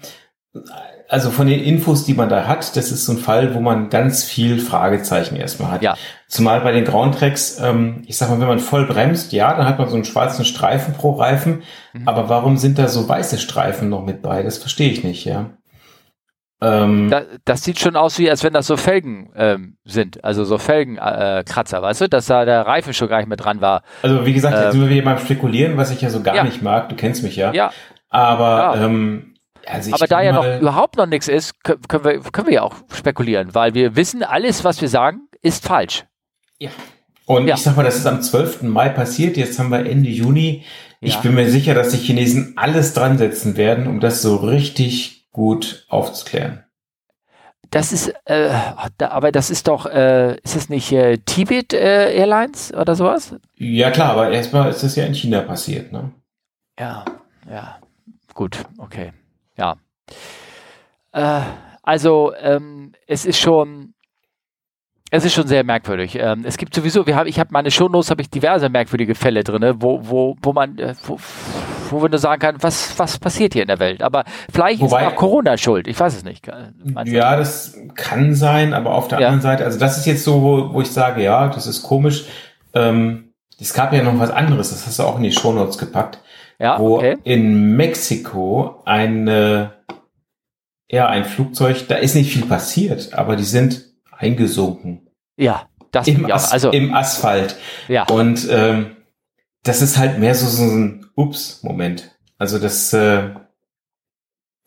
also 1.10 1.32
von 1.32 1.48
den 1.48 1.64
Infos, 1.64 2.06
die 2.06 2.14
man 2.14 2.30
da 2.30 2.48
hat, 2.48 2.76
das 2.76 2.92
ist 2.92 3.06
so 3.06 3.14
ein 3.14 3.18
Fall, 3.18 3.56
wo 3.56 3.62
man 3.62 3.90
ganz 3.90 4.24
viel 4.24 4.60
Fragezeichen 4.60 5.36
erstmal 5.36 5.72
hat. 5.72 5.82
Ja. 5.82 5.96
Zumal 6.28 6.62
bei 6.62 6.74
den 6.74 6.84
Groundtracks, 6.84 7.60
ähm, 7.62 8.04
ich 8.08 8.18
sag 8.18 8.30
mal, 8.30 8.40
wenn 8.40 8.48
man 8.48 8.60
voll 8.60 8.86
bremst, 8.86 9.32
ja, 9.32 9.54
dann 9.54 9.66
hat 9.66 9.80
man 9.80 9.88
so 9.88 9.96
einen 9.96 10.06
schwarzen 10.06 10.44
Streifen 10.44 10.94
pro 10.94 11.12
Reifen. 11.12 11.64
Mhm. 11.94 12.08
Aber 12.08 12.28
warum 12.30 12.58
sind 12.58 12.78
da 12.78 12.90
so 12.90 13.08
weiße 13.08 13.38
Streifen 13.38 13.90
noch 13.90 14.06
mit 14.06 14.22
bei? 14.22 14.44
Das 14.44 14.58
verstehe 14.58 14.92
ich 14.92 15.04
nicht, 15.04 15.24
ja. 15.26 15.52
Ähm, 16.60 17.10
das, 17.12 17.24
das, 17.46 17.64
sieht 17.64 17.80
schon 17.80 17.96
aus, 17.96 18.18
wie 18.18 18.30
als 18.30 18.44
wenn 18.44 18.54
das 18.54 18.66
so 18.66 18.78
Felgen 18.78 19.30
ähm, 19.36 19.78
sind, 19.86 20.24
also 20.24 20.44
so 20.44 20.58
Felgenkratzer, 20.58 21.78
äh, 21.78 21.82
weißt 21.84 22.02
du, 22.02 22.10
dass 22.10 22.26
da 22.26 22.46
der 22.46 22.66
Reifen 22.66 22.94
schon 22.94 23.08
gar 23.08 23.20
nicht 23.20 23.28
mehr 23.28 23.38
dran 23.38 23.62
war. 23.62 23.84
Also 24.02 24.26
wie 24.26 24.34
gesagt, 24.34 24.56
jetzt 24.56 24.66
ähm, 24.66 24.72
sind 24.72 24.82
wir 24.82 24.90
hier 24.90 25.04
mal 25.04 25.20
spekulieren, 25.20 25.78
was 25.78 25.92
ich 25.92 26.02
ja 26.02 26.10
so 26.10 26.22
gar 26.22 26.36
ja. 26.36 26.44
nicht 26.44 26.64
mag. 26.64 26.90
Du 26.90 26.96
kennst 26.96 27.22
mich 27.22 27.36
ja. 27.36 27.54
Ja. 27.54 27.72
Aber 28.10 28.76
ja. 28.76 28.86
Ähm, 28.86 29.37
also 29.70 29.94
Aber 29.94 30.08
da 30.08 30.22
ja 30.22 30.32
noch 30.32 30.62
überhaupt 30.62 30.98
noch 30.98 31.06
nichts 31.06 31.28
ist, 31.28 31.64
können 31.64 32.04
wir, 32.04 32.20
können 32.22 32.48
wir 32.48 32.54
ja 32.54 32.62
auch 32.64 32.76
spekulieren, 32.94 33.54
weil 33.54 33.74
wir 33.74 33.96
wissen, 33.96 34.24
alles, 34.24 34.64
was 34.64 34.82
wir 34.82 34.90
sagen, 34.90 35.28
ist 35.42 35.66
falsch. 35.66 36.06
Ja. 36.60 36.70
Und 37.26 37.48
ja. 37.48 37.56
ich 37.56 37.62
sag 37.62 37.76
mal, 37.76 37.84
das 37.84 37.98
ist 37.98 38.06
am 38.06 38.22
12. 38.22 38.64
Mai 38.64 38.90
passiert, 38.90 39.36
jetzt 39.36 39.60
haben 39.60 39.70
wir 39.70 39.86
Ende 39.86 40.10
Juni. 40.10 40.64
Ich 41.02 41.16
ja. 41.16 41.20
bin 41.20 41.36
mir 41.36 41.50
sicher, 41.50 41.74
dass 41.74 41.90
die 41.90 41.98
Chinesen 41.98 42.54
alles 42.56 42.94
dran 42.94 43.18
setzen 43.18 43.58
werden, 43.58 43.88
um 43.88 44.00
das 44.00 44.22
so 44.22 44.38
richtig 44.38 45.28
gut 45.32 45.86
aufzuklären. 45.90 46.64
Das 47.70 47.92
ist, 47.92 48.14
äh, 48.24 48.50
aber 48.98 49.34
das 49.34 49.50
ist 49.50 49.68
doch, 49.68 49.86
äh, 49.88 50.38
ist 50.38 50.56
es 50.56 50.70
nicht 50.70 50.94
äh, 50.94 51.18
Tibet 51.18 51.74
äh, 51.74 52.16
Airlines 52.16 52.74
oder 52.74 52.96
sowas? 52.96 53.36
Ja 53.56 53.92
klar, 53.92 54.12
aber 54.12 54.32
erstmal 54.32 54.70
ist 54.70 54.84
es 54.84 54.96
ja 54.96 55.06
in 55.06 55.14
China 55.14 55.42
passiert, 55.42 55.92
ne? 55.92 56.14
Ja, 56.80 57.04
ja, 57.50 57.80
gut, 58.34 58.60
okay 58.78 59.12
ja. 59.58 59.76
Äh, 61.12 61.42
also 61.84 62.34
ähm, 62.42 62.92
es 63.08 63.26
ist 63.26 63.40
schon, 63.40 63.94
es 65.10 65.24
ist 65.24 65.34
schon 65.34 65.48
sehr 65.48 65.64
merkwürdig. 65.64 66.18
Ähm, 66.20 66.44
es 66.46 66.58
gibt 66.58 66.74
sowieso, 66.74 67.08
wir 67.08 67.16
haben, 67.16 67.28
ich 67.28 67.40
habe 67.40 67.50
meine 67.52 67.72
Shownotes, 67.72 68.12
habe 68.12 68.22
ich 68.22 68.30
diverse 68.30 68.70
merkwürdige 68.70 69.16
Fälle 69.16 69.44
drin, 69.44 69.76
wo, 69.78 70.02
wo, 70.04 70.36
wo 70.42 70.54
man, 70.54 70.78
äh, 70.78 70.94
wo, 71.06 71.18
wo 71.90 72.00
man 72.00 72.12
nur 72.12 72.20
sagen 72.20 72.42
kann, 72.42 72.58
was, 72.62 73.00
was 73.00 73.18
passiert 73.18 73.54
hier 73.54 73.62
in 73.62 73.70
der 73.70 73.80
Welt. 73.80 74.04
Aber 74.04 74.26
vielleicht 74.52 74.82
Wobei, 74.82 75.06
ist 75.06 75.08
auch 75.08 75.16
Corona 75.16 75.58
schuld. 75.58 75.88
Ich 75.88 75.98
weiß 75.98 76.16
es 76.18 76.24
nicht. 76.26 76.46
Meinst 76.84 77.14
ja, 77.14 77.32
du? 77.32 77.38
das 77.40 77.78
kann 77.96 78.36
sein, 78.36 78.74
aber 78.74 78.94
auf 78.94 79.08
der 79.08 79.22
ja. 79.22 79.28
anderen 79.28 79.44
Seite, 79.44 79.64
also 79.64 79.80
das 79.80 79.98
ist 79.98 80.06
jetzt 80.06 80.24
so, 80.26 80.42
wo, 80.42 80.74
wo 80.74 80.82
ich 80.82 80.92
sage, 80.92 81.24
ja, 81.24 81.48
das 81.48 81.68
ist 81.68 81.84
komisch. 81.84 82.26
Ähm, 82.74 83.32
es 83.60 83.74
gab 83.74 83.94
ja 83.94 84.04
noch 84.04 84.20
was 84.20 84.30
anderes, 84.30 84.72
das 84.72 84.86
hast 84.86 85.00
du 85.00 85.04
auch 85.04 85.16
in 85.16 85.24
die 85.24 85.32
Shownotes 85.32 85.78
gepackt 85.78 86.20
ja, 86.60 86.80
wo 86.80 86.98
okay. 86.98 87.18
in 87.24 87.76
Mexiko 87.76 88.82
eine, 88.86 89.74
ja, 90.90 91.08
ein 91.08 91.26
Flugzeug, 91.26 91.88
da 91.88 91.96
ist 91.96 92.16
nicht 92.16 92.32
viel 92.32 92.46
passiert, 92.46 93.14
aber 93.14 93.36
die 93.36 93.44
sind 93.44 93.86
eingesunken. 94.12 95.10
Ja, 95.38 95.70
das 95.92 96.08
im, 96.08 96.32
As 96.32 96.52
also, 96.52 96.72
im 96.72 96.94
Asphalt. 96.94 97.56
Ja. 97.88 98.08
Und 98.08 98.48
ähm, 98.50 98.98
das 99.64 99.82
ist 99.82 99.98
halt 99.98 100.20
mehr 100.20 100.36
so, 100.36 100.48
so 100.48 100.64
ein 100.64 101.06
Ups-Moment. 101.16 102.18
Also 102.38 102.60
das 102.60 102.94
äh, 102.94 103.30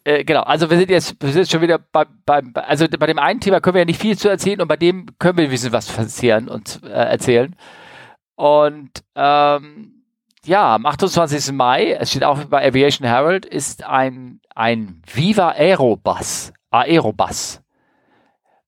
äh, 0.05 0.25
genau, 0.25 0.43
also 0.43 0.71
wir 0.71 0.79
sind 0.79 0.91
jetzt, 0.91 1.17
wir 1.21 1.31
sind 1.31 1.49
schon 1.49 1.61
wieder 1.61 1.79
bei, 1.79 2.07
bei, 2.25 2.43
also 2.55 2.87
bei 2.89 3.07
dem 3.07 3.19
einen 3.19 3.41
Thema 3.41 3.61
können 3.61 3.75
wir 3.75 3.83
ja 3.83 3.87
nicht 3.87 4.01
viel 4.01 4.17
zu 4.17 4.29
erzählen 4.29 4.61
und 4.61 4.69
bei 4.69 4.77
dem 4.77 5.07
können 5.19 5.37
wir 5.37 5.45
ein 5.45 5.51
bisschen 5.51 5.73
was 5.73 5.89
passieren 5.89 6.49
und 6.49 6.81
äh, 6.85 6.89
erzählen. 6.89 7.55
Und 8.35 8.91
ähm, 9.15 10.00
ja, 10.51 10.75
am 10.75 10.85
28. 10.85 11.53
Mai, 11.53 11.93
es 11.93 12.11
steht 12.11 12.25
auch 12.25 12.43
bei 12.47 12.67
Aviation 12.67 13.07
Herald, 13.07 13.47
ist 13.47 13.85
ein, 13.85 14.41
ein 14.57 15.01
Viva 15.07 15.51
Aerobus, 15.51 16.53
Aerobus, 16.71 17.61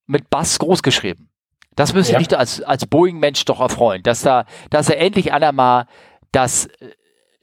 mit 0.07 0.31
Bass 0.31 0.61
groß 0.61 0.85
geschrieben. 0.85 1.29
Das 1.75 1.93
müsste 1.93 2.13
ja. 2.13 2.19
dich 2.21 2.39
als, 2.39 2.63
als 2.63 2.87
Boeing-Mensch 2.87 3.45
doch 3.47 3.59
erfreuen, 3.59 4.05
dass 4.05 4.23
da, 4.23 4.45
dass 4.71 4.91
er 4.91 5.01
endlich 5.01 5.33
einer 5.33 5.51
mal 5.51 5.87
das, 6.31 6.69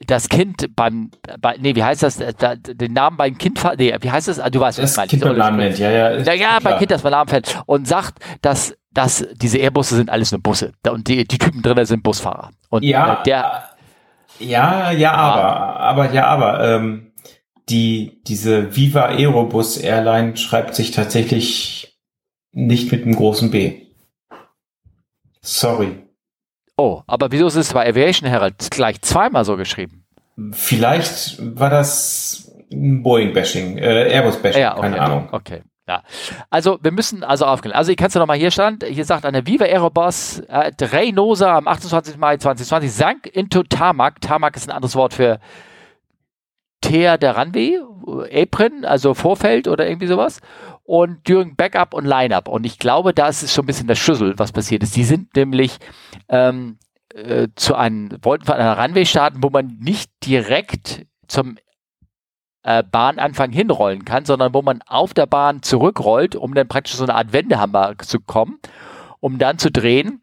das 0.06 0.30
Kind 0.30 0.74
beim, 0.74 1.10
bei, 1.38 1.56
nee, 1.58 1.74
wie 1.74 1.84
heißt 1.84 2.02
das, 2.02 2.16
da, 2.38 2.56
den 2.56 2.94
Namen 2.94 3.18
beim 3.18 3.36
Kind, 3.36 3.62
nee, 3.76 3.94
wie 4.00 4.10
heißt 4.10 4.28
das, 4.28 4.40
ah, 4.40 4.48
du 4.48 4.60
weißt, 4.60 4.82
was 4.82 4.92
ich 4.92 4.96
meine. 4.96 5.08
Kind 5.08 5.22
beim 5.22 5.36
Namen 5.36 5.58
nennt, 5.58 5.78
ja, 5.78 5.90
ja. 5.90 6.16
Ja, 6.16 6.32
ja, 6.32 6.58
beim 6.60 6.78
Kind, 6.78 6.90
das 6.90 7.02
beim 7.02 7.12
Namen 7.12 7.28
fällt 7.28 7.60
und 7.66 7.86
sagt, 7.86 8.20
dass, 8.40 8.74
dass 8.90 9.26
diese 9.34 9.58
Airbusse 9.58 9.96
sind 9.96 10.08
alles 10.08 10.32
nur 10.32 10.40
Busse 10.40 10.72
und 10.88 11.08
die, 11.08 11.28
die 11.28 11.36
Typen 11.36 11.60
drin 11.60 11.84
sind 11.84 12.02
Busfahrer. 12.02 12.52
Und 12.70 12.84
ja, 12.84 13.20
äh, 13.20 13.22
der, 13.24 13.69
ja, 14.40 14.90
ja, 14.90 15.12
aber, 15.12 15.80
aber, 15.80 16.12
ja, 16.12 16.26
aber, 16.26 16.76
ähm, 16.76 17.12
die, 17.68 18.20
diese 18.26 18.74
Viva 18.74 19.06
Aerobus 19.06 19.76
Airline 19.78 20.36
schreibt 20.36 20.74
sich 20.74 20.90
tatsächlich 20.90 21.98
nicht 22.52 22.90
mit 22.90 23.04
einem 23.04 23.14
großen 23.14 23.50
B. 23.50 23.86
Sorry. 25.40 26.02
Oh, 26.76 27.02
aber 27.06 27.30
wieso 27.30 27.46
ist 27.46 27.56
es 27.56 27.72
bei 27.72 27.88
Aviation 27.88 28.28
Herald 28.28 28.70
gleich 28.70 29.00
zweimal 29.02 29.44
so 29.44 29.56
geschrieben? 29.56 30.04
Vielleicht 30.52 31.38
war 31.58 31.70
das 31.70 32.50
ein 32.72 33.02
Boeing-Bashing, 33.02 33.78
äh, 33.78 34.10
Airbus-Bashing, 34.14 34.60
ja, 34.60 34.72
okay, 34.72 34.80
keine 34.80 35.00
Ahnung. 35.00 35.28
Okay. 35.32 35.62
Ja, 35.90 36.04
also 36.50 36.78
wir 36.82 36.92
müssen 36.92 37.24
also 37.24 37.46
aufklären. 37.46 37.76
Also 37.76 37.90
ich 37.90 37.96
kann 37.96 38.06
es 38.06 38.14
ja 38.14 38.20
nochmal 38.20 38.38
hier 38.38 38.52
stand, 38.52 38.84
hier 38.84 39.04
sagt 39.04 39.26
eine 39.26 39.44
Viva 39.44 39.64
Aerobus 39.64 40.38
äh, 40.46 40.70
Reynosa 40.80 41.56
am 41.56 41.66
28. 41.66 42.16
Mai 42.16 42.36
2020 42.36 42.92
sank 42.92 43.26
into 43.26 43.64
Tarmac. 43.64 44.20
Tarmac 44.20 44.54
ist 44.54 44.68
ein 44.68 44.72
anderes 44.72 44.94
Wort 44.94 45.14
für 45.14 45.40
Teer 46.80 47.18
der 47.18 47.36
Runway, 47.36 47.80
Apron, 48.32 48.84
also 48.84 49.14
Vorfeld 49.14 49.66
oder 49.66 49.88
irgendwie 49.88 50.06
sowas. 50.06 50.40
Und 50.84 51.28
during 51.28 51.56
Backup 51.56 51.92
und 51.92 52.04
Lineup. 52.04 52.46
Und 52.46 52.64
ich 52.66 52.78
glaube, 52.78 53.12
da 53.12 53.26
ist 53.26 53.52
schon 53.52 53.64
ein 53.64 53.66
bisschen 53.66 53.88
der 53.88 53.96
Schlüssel, 53.96 54.38
was 54.38 54.52
passiert 54.52 54.84
ist. 54.84 54.94
Die 54.94 55.02
sind 55.02 55.34
nämlich 55.34 55.78
ähm, 56.28 56.78
äh, 57.12 57.48
zu 57.56 57.74
einem, 57.74 58.10
wollten 58.22 58.44
von 58.44 58.54
einer 58.54 58.78
Runway 58.78 59.06
starten, 59.06 59.42
wo 59.42 59.50
man 59.50 59.76
nicht 59.80 60.12
direkt 60.24 61.04
zum 61.26 61.56
äh, 62.62 62.82
Bahnanfang 62.82 63.52
hinrollen 63.52 64.04
kann, 64.04 64.24
sondern 64.24 64.54
wo 64.54 64.62
man 64.62 64.82
auf 64.86 65.14
der 65.14 65.26
Bahn 65.26 65.62
zurückrollt, 65.62 66.36
um 66.36 66.54
dann 66.54 66.68
praktisch 66.68 66.94
so 66.94 67.04
eine 67.04 67.14
Art 67.14 67.32
Wendehammer 67.32 67.94
zu 67.98 68.20
kommen, 68.20 68.58
um 69.20 69.38
dann 69.38 69.58
zu 69.58 69.70
drehen, 69.70 70.22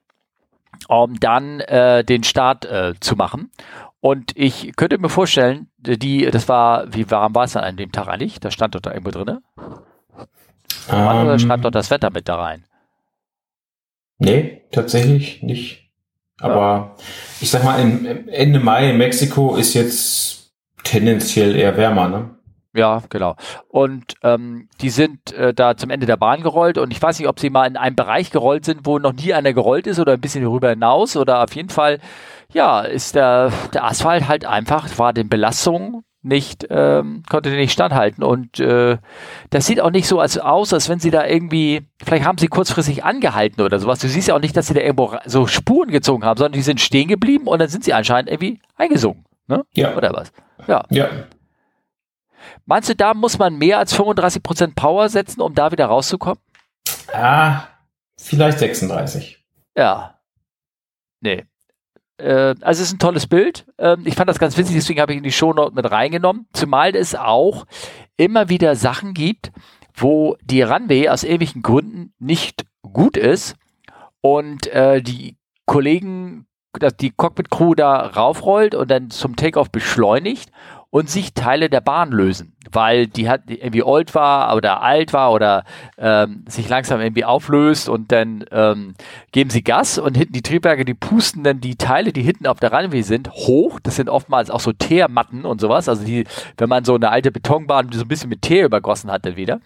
um 0.87 1.19
dann 1.19 1.59
äh, 1.61 2.03
den 2.03 2.23
Start 2.23 2.65
äh, 2.65 2.93
zu 2.99 3.15
machen. 3.15 3.51
Und 3.99 4.31
ich 4.35 4.73
könnte 4.75 4.97
mir 4.99 5.09
vorstellen, 5.09 5.69
die, 5.77 6.25
das 6.25 6.47
war, 6.47 6.93
wie 6.93 7.09
warm 7.09 7.33
war 7.33 7.45
es 7.45 7.53
dann 7.53 7.63
an 7.63 7.77
dem 7.77 7.91
Tag 7.91 8.07
eigentlich? 8.07 8.39
Da 8.39 8.51
stand 8.51 8.75
doch 8.75 8.81
da 8.81 8.91
irgendwo 8.91 9.11
drin. 9.11 9.39
Um, 10.89 10.95
oder 10.95 11.39
schreibt 11.39 11.65
doch 11.65 11.71
das 11.71 11.89
Wetter 11.89 12.11
mit 12.11 12.29
da 12.29 12.35
rein? 12.35 12.63
Nee, 14.19 14.63
tatsächlich 14.71 15.43
nicht. 15.43 15.91
Aber 16.39 16.61
ja. 16.61 16.95
ich 17.41 17.49
sag 17.49 17.63
mal, 17.63 17.79
Ende 17.79 18.59
Mai 18.59 18.91
in 18.91 18.97
Mexiko 18.97 19.55
ist 19.55 19.73
jetzt 19.73 20.36
tendenziell 20.83 21.55
eher 21.55 21.77
wärmer, 21.77 22.07
ne? 22.07 22.29
Ja, 22.73 23.01
genau. 23.09 23.35
Und 23.69 24.13
ähm, 24.21 24.69
die 24.81 24.91
sind 24.91 25.33
äh, 25.33 25.51
da 25.51 25.75
zum 25.77 25.89
Ende 25.89 26.05
der 26.05 26.17
Bahn 26.17 26.43
gerollt 26.43 26.77
und 26.77 26.91
ich 26.91 27.01
weiß 27.01 27.17
nicht, 27.17 27.27
ob 27.27 27.39
sie 27.39 27.49
mal 27.49 27.65
in 27.65 27.75
einem 27.75 27.95
Bereich 27.95 28.29
gerollt 28.29 28.65
sind, 28.65 28.81
wo 28.85 28.99
noch 28.99 29.13
nie 29.13 29.33
einer 29.33 29.51
gerollt 29.53 29.87
ist 29.87 29.99
oder 29.99 30.13
ein 30.13 30.21
bisschen 30.21 30.43
darüber 30.43 30.69
hinaus 30.69 31.17
oder 31.17 31.43
auf 31.43 31.55
jeden 31.55 31.69
Fall, 31.69 31.97
ja, 32.53 32.81
ist 32.81 33.15
der, 33.15 33.51
der 33.73 33.83
Asphalt 33.83 34.27
halt 34.27 34.45
einfach, 34.45 34.87
war 34.99 35.11
den 35.11 35.27
Belastungen 35.27 36.03
nicht, 36.21 36.67
ähm, 36.69 37.23
konnte 37.27 37.49
den 37.49 37.59
nicht 37.59 37.71
standhalten. 37.71 38.23
Und 38.23 38.59
äh, 38.59 38.97
das 39.49 39.65
sieht 39.65 39.81
auch 39.81 39.91
nicht 39.91 40.07
so 40.07 40.19
als 40.19 40.37
aus, 40.37 40.73
als 40.73 40.87
wenn 40.89 40.99
sie 40.99 41.09
da 41.09 41.25
irgendwie, 41.25 41.87
vielleicht 42.03 42.25
haben 42.25 42.37
sie 42.37 42.47
kurzfristig 42.47 43.03
angehalten 43.03 43.61
oder 43.63 43.79
sowas. 43.79 43.99
Du 43.99 44.07
siehst 44.07 44.27
ja 44.27 44.35
auch 44.35 44.41
nicht, 44.41 44.55
dass 44.55 44.67
sie 44.67 44.73
da 44.73 44.81
irgendwo 44.81 45.15
so 45.25 45.47
Spuren 45.47 45.89
gezogen 45.89 46.25
haben, 46.25 46.37
sondern 46.37 46.53
die 46.53 46.61
sind 46.61 46.79
stehen 46.79 47.07
geblieben 47.07 47.47
und 47.47 47.59
dann 47.59 47.69
sind 47.69 47.83
sie 47.83 47.93
anscheinend 47.93 48.29
irgendwie 48.29 48.59
eingesungen. 48.75 49.26
Ne? 49.47 49.65
Ja. 49.73 49.95
Oder 49.95 50.13
was? 50.13 50.31
Ja. 50.67 50.85
Ja. 50.89 51.09
Meinst 52.65 52.89
du, 52.89 52.95
da 52.95 53.13
muss 53.13 53.39
man 53.39 53.57
mehr 53.57 53.79
als 53.79 53.97
35% 53.97 54.75
Power 54.75 55.09
setzen, 55.09 55.41
um 55.41 55.53
da 55.53 55.71
wieder 55.71 55.85
rauszukommen? 55.85 56.39
Ah, 57.13 57.63
vielleicht 58.17 58.59
36. 58.59 59.43
Ja. 59.75 60.19
Nee. 61.21 61.45
Äh, 62.17 62.55
also 62.61 62.81
es 62.81 62.89
ist 62.89 62.93
ein 62.93 62.99
tolles 62.99 63.27
Bild. 63.27 63.65
Ähm, 63.77 64.03
ich 64.05 64.15
fand 64.15 64.29
das 64.29 64.39
ganz 64.39 64.57
witzig, 64.57 64.75
deswegen 64.75 64.99
habe 64.99 65.13
ich 65.13 65.17
in 65.17 65.23
die 65.23 65.31
Shownote 65.31 65.75
mit 65.75 65.89
reingenommen. 65.89 66.47
Zumal 66.53 66.95
es 66.95 67.15
auch 67.15 67.65
immer 68.17 68.49
wieder 68.49 68.75
Sachen 68.75 69.13
gibt, 69.13 69.51
wo 69.93 70.37
die 70.43 70.61
Runway 70.61 71.09
aus 71.09 71.23
irgendwelchen 71.23 71.61
Gründen 71.61 72.13
nicht 72.19 72.65
gut 72.81 73.17
ist 73.17 73.55
und 74.21 74.67
äh, 74.67 75.01
die 75.01 75.37
Kollegen, 75.65 76.47
die 76.99 77.11
Cockpit-Crew 77.11 77.75
da 77.75 77.95
raufrollt 77.95 78.75
und 78.75 78.91
dann 78.91 79.09
zum 79.09 79.35
Takeoff 79.35 79.71
beschleunigt 79.71 80.51
und 80.89 81.09
sich 81.09 81.33
Teile 81.33 81.69
der 81.69 81.81
Bahn 81.81 82.11
lösen, 82.11 82.53
weil 82.71 83.07
die 83.07 83.29
hat 83.29 83.43
irgendwie 83.47 83.83
old 83.83 84.15
war 84.15 84.55
oder 84.55 84.81
alt 84.81 85.11
war 85.11 85.33
oder 85.33 85.65
ähm, 85.97 86.45
sich 86.47 86.69
langsam 86.69 87.01
irgendwie 87.01 87.25
auflöst 87.25 87.89
und 87.89 88.11
dann 88.11 88.45
ähm, 88.51 88.95
geben 89.31 89.49
sie 89.49 89.63
Gas 89.63 89.97
und 89.97 90.15
hinten 90.15 90.33
die 90.33 90.41
Triebwerke, 90.41 90.85
die 90.85 90.93
pusten 90.93 91.43
dann 91.43 91.59
die 91.59 91.75
Teile, 91.75 92.13
die 92.13 92.21
hinten 92.21 92.47
auf 92.47 92.59
der 92.59 92.71
Runway 92.71 93.01
sind, 93.01 93.29
hoch. 93.31 93.79
Das 93.81 93.97
sind 93.97 94.09
oftmals 94.09 94.49
auch 94.49 94.61
so 94.61 94.71
Teermatten 94.71 95.45
und 95.45 95.59
sowas. 95.59 95.89
Also 95.89 96.05
die, 96.05 96.23
wenn 96.57 96.69
man 96.69 96.85
so 96.85 96.95
eine 96.95 97.09
alte 97.09 97.31
Betonbahn 97.31 97.91
so 97.91 98.01
ein 98.01 98.07
bisschen 98.07 98.29
mit 98.29 98.41
Teer 98.41 98.65
übergossen 98.65 99.11
hat, 99.11 99.25
dann 99.25 99.35
wieder 99.35 99.59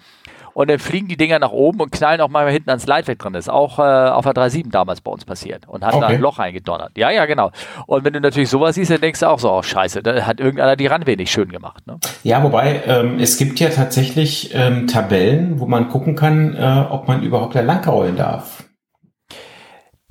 und 0.54 0.70
dann 0.70 0.80
fliegen 0.80 1.08
die 1.08 1.18
Dinger 1.18 1.40
nach 1.40 1.52
oben 1.52 1.80
und 1.80 1.92
knallen 1.92 2.22
auch 2.22 2.30
mal 2.30 2.50
hinten 2.52 2.70
ans 2.70 2.88
Leitwerk 2.88 3.20
drin. 3.20 3.34
Das 3.34 3.46
ist 3.46 3.50
auch 3.50 3.80
äh, 3.80 3.82
auf 3.82 4.26
der 4.26 4.34
3.7 4.34 4.72
damals 4.72 5.02
bei 5.02 5.12
uns 5.12 5.26
passiert 5.26 5.68
und 5.68 5.84
hat 5.86 5.94
okay. 5.94 6.02
da 6.02 6.08
ein 6.08 6.22
Loch 6.22 6.40
eingedonnert. 6.40 6.98
Ja, 6.98 7.10
ja, 7.12 7.26
genau. 7.26 7.52
Und 7.88 8.04
wenn 8.04 8.14
du 8.14 8.22
natürlich 8.22 8.50
sowas 8.50 8.76
siehst, 8.76 8.92
dann 8.92 9.02
denkst 9.02 9.20
du 9.20 9.30
auch 9.30 9.40
so, 9.40 9.52
oh 9.52 9.62
scheiße, 9.62 10.04
da 10.04 10.26
hat 10.26 10.40
irgendeiner 10.40 10.76
die 10.76 10.88
Runway 10.88 11.16
nicht 11.16 11.32
schön 11.32 11.50
gemacht. 11.50 11.86
Ne? 11.88 12.00
Ja, 12.24 12.44
wobei 12.44 12.82
ähm, 12.86 13.20
es 13.20 13.38
gibt 13.38 13.60
ja 13.60 13.70
tatsächlich 13.70 14.52
ähm, 14.54 14.88
Tabellen, 14.88 15.60
wo 15.60 15.66
man 15.66 15.90
gucken 15.90 16.16
kann, 16.16 16.56
äh, 16.56 16.86
ob 16.90 17.08
man 17.08 17.24
überhaupt 17.24 17.56
da 17.56 17.62
lang 17.62 17.88
rollen 17.88 18.18
darf. 18.18 18.64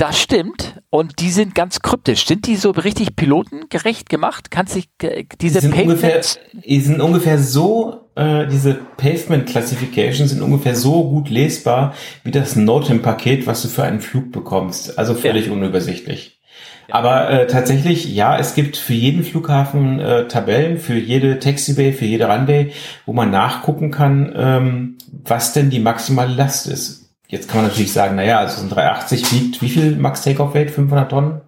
Das 0.01 0.19
stimmt. 0.19 0.81
Und 0.89 1.21
die 1.21 1.29
sind 1.29 1.55
ganz 1.55 1.81
kryptisch. 1.81 2.27
Sind 2.27 2.47
die 2.47 2.57
so 2.57 2.71
richtig 2.71 3.17
pilotengerecht 3.17 4.09
gemacht? 4.09 4.51
Kannst 4.51 4.75
du 4.75 4.81
diese 5.03 5.27
die 5.37 5.49
sind, 5.51 5.75
ungefähr, 5.75 6.23
die 6.55 6.81
sind 6.81 7.03
ungefähr 7.03 7.39
so, 7.39 8.00
äh, 8.15 8.47
diese 8.47 8.75
Pavement 8.75 9.47
Classifications 9.47 10.31
sind 10.31 10.43
ungefähr 10.43 10.75
so 10.75 11.09
gut 11.09 11.31
lesbar 11.31 11.95
wie 12.25 12.31
das 12.31 12.57
Notem-Paket, 12.57 13.47
was 13.47 13.63
du 13.63 13.69
für 13.69 13.85
einen 13.85 14.01
Flug 14.01 14.33
bekommst. 14.33 14.99
Also 14.99 15.15
völlig 15.15 15.47
ja. 15.47 15.53
unübersichtlich. 15.53 16.41
Ja. 16.89 16.97
Aber 16.97 17.31
äh, 17.31 17.47
tatsächlich, 17.47 18.13
ja, 18.13 18.37
es 18.37 18.55
gibt 18.55 18.77
für 18.77 18.95
jeden 18.95 19.23
Flughafen 19.23 20.01
äh, 20.01 20.27
Tabellen, 20.27 20.79
für 20.79 20.99
jede 20.99 21.39
Taxibay, 21.39 21.93
für 21.93 22.05
jede 22.05 22.27
Runway, 22.27 22.73
wo 23.07 23.13
man 23.13 23.31
nachgucken 23.31 23.91
kann, 23.91 24.33
ähm, 24.37 24.99
was 25.13 25.53
denn 25.53 25.71
die 25.71 25.81
maximale 25.81 26.35
Last 26.35 26.67
ist. 26.67 27.15
Jetzt 27.29 27.49
kann 27.49 27.61
man 27.61 27.71
natürlich 27.71 27.93
sagen, 27.93 28.17
naja, 28.17 28.39
also 28.39 28.61
ein 28.63 28.71
380 28.71 29.33
wiegt 29.33 29.63
wie 29.63 29.69
viel 29.69 29.95
Max 29.97 30.23
Takeoff 30.23 30.53
Weight? 30.55 30.73
500 30.73 31.11
Tonnen? 31.11 31.41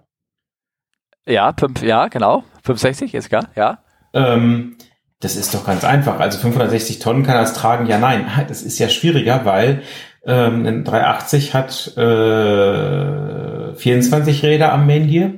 Ja, 1.25 1.53
fünf, 1.57 1.83
ja, 1.83 2.07
genau. 2.07 2.43
560 2.63 3.13
ist 3.13 3.29
klar, 3.29 3.49
ja. 3.55 3.79
Ähm, 4.13 4.77
das 5.23 5.35
ist 5.35 5.53
doch 5.53 5.65
ganz 5.65 5.83
einfach. 5.83 6.19
Also 6.19 6.37
560 6.39 6.99
Tonnen 6.99 7.23
kann 7.23 7.35
das 7.35 7.53
tragen? 7.53 7.85
Ja, 7.85 7.97
nein. 7.97 8.27
Das 8.47 8.61
ist 8.61 8.79
ja 8.79 8.89
schwieriger, 8.89 9.45
weil 9.45 9.83
ähm, 10.25 10.65
ein 10.65 10.83
380 10.83 11.53
hat 11.53 11.95
äh, 11.97 13.73
24 13.75 14.43
Räder 14.43 14.73
am 14.73 14.85
Main 14.85 15.07
Gear 15.07 15.31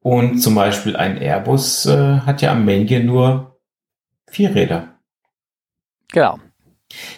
und 0.00 0.38
zum 0.38 0.54
Beispiel 0.54 0.96
ein 0.96 1.16
Airbus 1.18 1.86
äh, 1.86 2.20
hat 2.20 2.42
ja 2.42 2.52
am 2.52 2.64
Main 2.64 2.86
Gear 2.86 3.02
nur 3.02 3.58
vier 4.30 4.54
Räder. 4.54 4.88
Genau. 6.12 6.38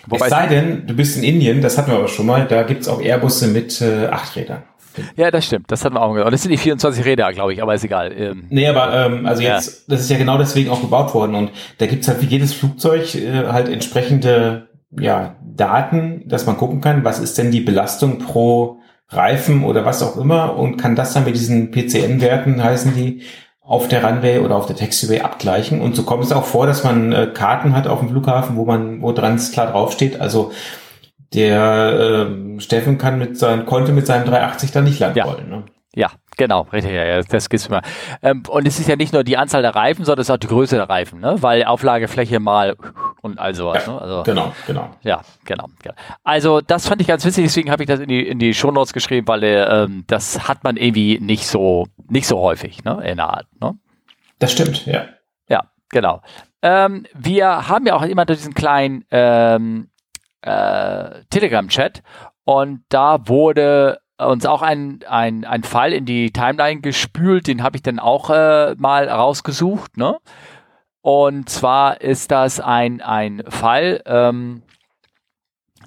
Wobei 0.07 0.27
es 0.27 0.31
sei 0.31 0.47
denn, 0.47 0.87
du 0.87 0.95
bist 0.95 1.17
in 1.17 1.25
Indien, 1.25 1.61
das 1.61 1.77
hatten 1.77 1.91
wir 1.91 1.99
aber 1.99 2.09
schon 2.09 2.27
mal, 2.27 2.47
da 2.47 2.63
gibt's 2.63 2.87
auch 2.87 3.01
Airbusse 3.01 3.49
mit 3.49 3.81
äh, 3.81 4.07
acht 4.07 4.37
Rädern. 4.37 4.63
Ja, 5.17 5.31
das 5.31 5.47
stimmt. 5.47 5.71
Das 5.71 5.85
hatten 5.85 5.95
wir 5.95 6.03
auch. 6.03 6.11
Und 6.11 6.33
das 6.33 6.43
sind 6.43 6.51
die 6.51 6.57
24 6.57 7.05
Räder, 7.05 7.33
glaube 7.33 7.53
ich, 7.53 7.63
aber 7.63 7.75
ist 7.75 7.85
egal. 7.85 8.13
Ähm, 8.17 8.45
nee, 8.51 8.67
aber 8.67 8.93
ähm, 8.93 9.27
also 9.27 9.43
jetzt, 9.43 9.67
ja. 9.67 9.95
das 9.95 10.01
ist 10.01 10.11
ja 10.11 10.19
genau 10.19 10.39
deswegen 10.39 10.71
auch 10.71 10.81
gebaut 10.81 11.15
worden. 11.15 11.35
Und 11.35 11.51
da 11.79 11.87
gibt's 11.87 12.09
halt 12.09 12.23
wie 12.23 12.27
jedes 12.27 12.53
Flugzeug 12.55 13.15
äh, 13.15 13.47
halt 13.49 13.69
entsprechende 13.69 14.69
ja, 14.99 15.37
Daten, 15.43 16.23
dass 16.27 16.47
man 16.47 16.57
gucken 16.57 16.81
kann, 16.81 17.05
was 17.05 17.19
ist 17.19 17.39
denn 17.39 17.51
die 17.51 17.61
Belastung 17.61 18.19
pro 18.19 18.79
Reifen 19.09 19.65
oder 19.65 19.85
was 19.85 20.03
auch 20.03 20.17
immer 20.17 20.57
und 20.57 20.77
kann 20.77 20.97
das 20.97 21.13
dann 21.13 21.25
mit 21.25 21.35
diesen 21.35 21.71
PCN-Werten, 21.71 22.63
heißen 22.63 22.95
die, 22.95 23.23
auf 23.61 23.89
der 23.89 24.05
Runway 24.05 24.39
oder 24.39 24.57
auf 24.57 24.67
der 24.67 24.77
Taxiway 24.77 25.21
abgleichen. 25.21 25.81
Und 25.81 25.97
so 25.97 26.03
kommt 26.03 26.23
es 26.23 26.33
auch 26.33 26.45
vor, 26.45 26.67
dass 26.67 26.85
man 26.85 27.13
äh, 27.13 27.31
Karten 27.33 27.75
hat 27.75 27.87
auf 27.87 28.01
dem 28.01 28.11
Flughafen, 28.11 28.57
wo 28.57 28.67
man, 28.67 29.01
wo 29.01 29.13
dran 29.13 29.39
klar 29.39 29.71
draufsteht. 29.71 30.21
Also 30.21 30.53
der 31.35 32.29
äh, 32.57 32.61
Steffen 32.61 32.99
kann 32.99 33.19
mit 33.19 33.39
sein, 33.39 33.67
konnte 33.67 33.93
mit 33.93 34.07
seinem 34.07 34.27
380 34.27 34.73
da 34.73 34.81
nicht 34.81 34.99
lang 35.01 35.15
ja. 35.15 35.25
rollen. 35.25 35.49
Ne? 35.49 35.65
Ja, 35.97 36.11
genau, 36.37 36.63
richtig, 36.73 36.93
ja, 36.93 37.23
das 37.23 37.49
gibt's 37.49 37.67
immer. 37.67 37.81
Ähm, 38.21 38.43
und 38.49 38.67
es 38.67 38.81
ist 38.81 38.89
ja 38.89 38.97
nicht 38.97 39.13
nur 39.13 39.23
die 39.23 39.37
Anzahl 39.37 39.63
der 39.63 39.77
Reifen, 39.77 40.05
sondern 40.05 40.23
es 40.23 40.29
ist 40.29 40.35
auch 40.35 40.39
die 40.39 40.49
Größe 40.49 40.75
der 40.75 40.89
Reifen, 40.89 41.21
ne? 41.21 41.37
Weil 41.41 41.65
Auflagefläche 41.65 42.41
mal 42.41 42.77
und 43.23 43.39
all 43.39 43.55
sowas. 43.55 43.87
Ja, 43.87 43.93
ne? 43.93 44.01
also, 44.01 44.23
genau, 44.25 44.53
genau. 44.67 44.91
Ja, 45.03 45.21
genau, 45.45 45.67
genau. 45.81 45.95
Also 46.25 46.61
das 46.61 46.89
fand 46.89 47.01
ich 47.01 47.07
ganz 47.07 47.25
witzig, 47.25 47.45
deswegen 47.45 47.71
habe 47.71 47.85
ich 47.85 47.89
das 47.89 48.01
in 48.01 48.09
die 48.09 48.27
in 48.27 48.41
die 48.41 48.55
Shownotes 48.55 48.93
geschrieben, 48.93 49.29
weil 49.29 49.45
äh, 49.45 49.85
ähm, 49.85 50.03
das 50.09 50.49
hat 50.49 50.65
man 50.65 50.77
irgendwie 50.77 51.21
nicht 51.21 51.47
so 51.47 51.87
nicht 52.09 52.27
so 52.27 52.41
häufig, 52.41 52.83
ne? 52.83 53.01
In 53.05 53.19
der 53.19 53.29
Art. 53.29 53.47
Ne? 53.61 53.79
Das 54.41 54.51
stimmt, 54.51 54.87
ja. 54.87 55.05
Ja, 55.49 55.71
genau. 55.91 56.23
Ähm, 56.61 57.07
wir 57.15 57.69
haben 57.69 57.87
ja 57.87 57.95
auch 57.95 58.03
immer 58.03 58.25
diesen 58.25 58.55
kleinen 58.55 59.05
ähm, 59.13 59.91
äh, 60.45 61.25
Telegram-Chat 61.31 62.03
und 62.45 62.85
da 62.89 63.27
wurde 63.27 63.99
uns 64.19 64.47
auch 64.47 64.63
ein, 64.63 65.01
ein, 65.09 65.45
ein 65.45 65.65
Fall 65.65 65.93
in 65.93 66.05
die 66.05 66.33
Timeline 66.33 66.81
gespült, 66.81 67.47
den 67.47 67.63
habe 67.63 67.77
ich 67.77 67.83
dann 67.83 67.99
auch 67.99 68.31
äh, 68.31 68.75
mal 68.77 69.09
rausgesucht. 69.09 69.97
Ne? 69.97 70.19
Und 71.01 71.49
zwar 71.49 72.01
ist 72.01 72.31
das 72.31 72.61
ein, 72.61 73.01
ein 73.01 73.43
Fall, 73.49 74.03
ähm, 74.07 74.63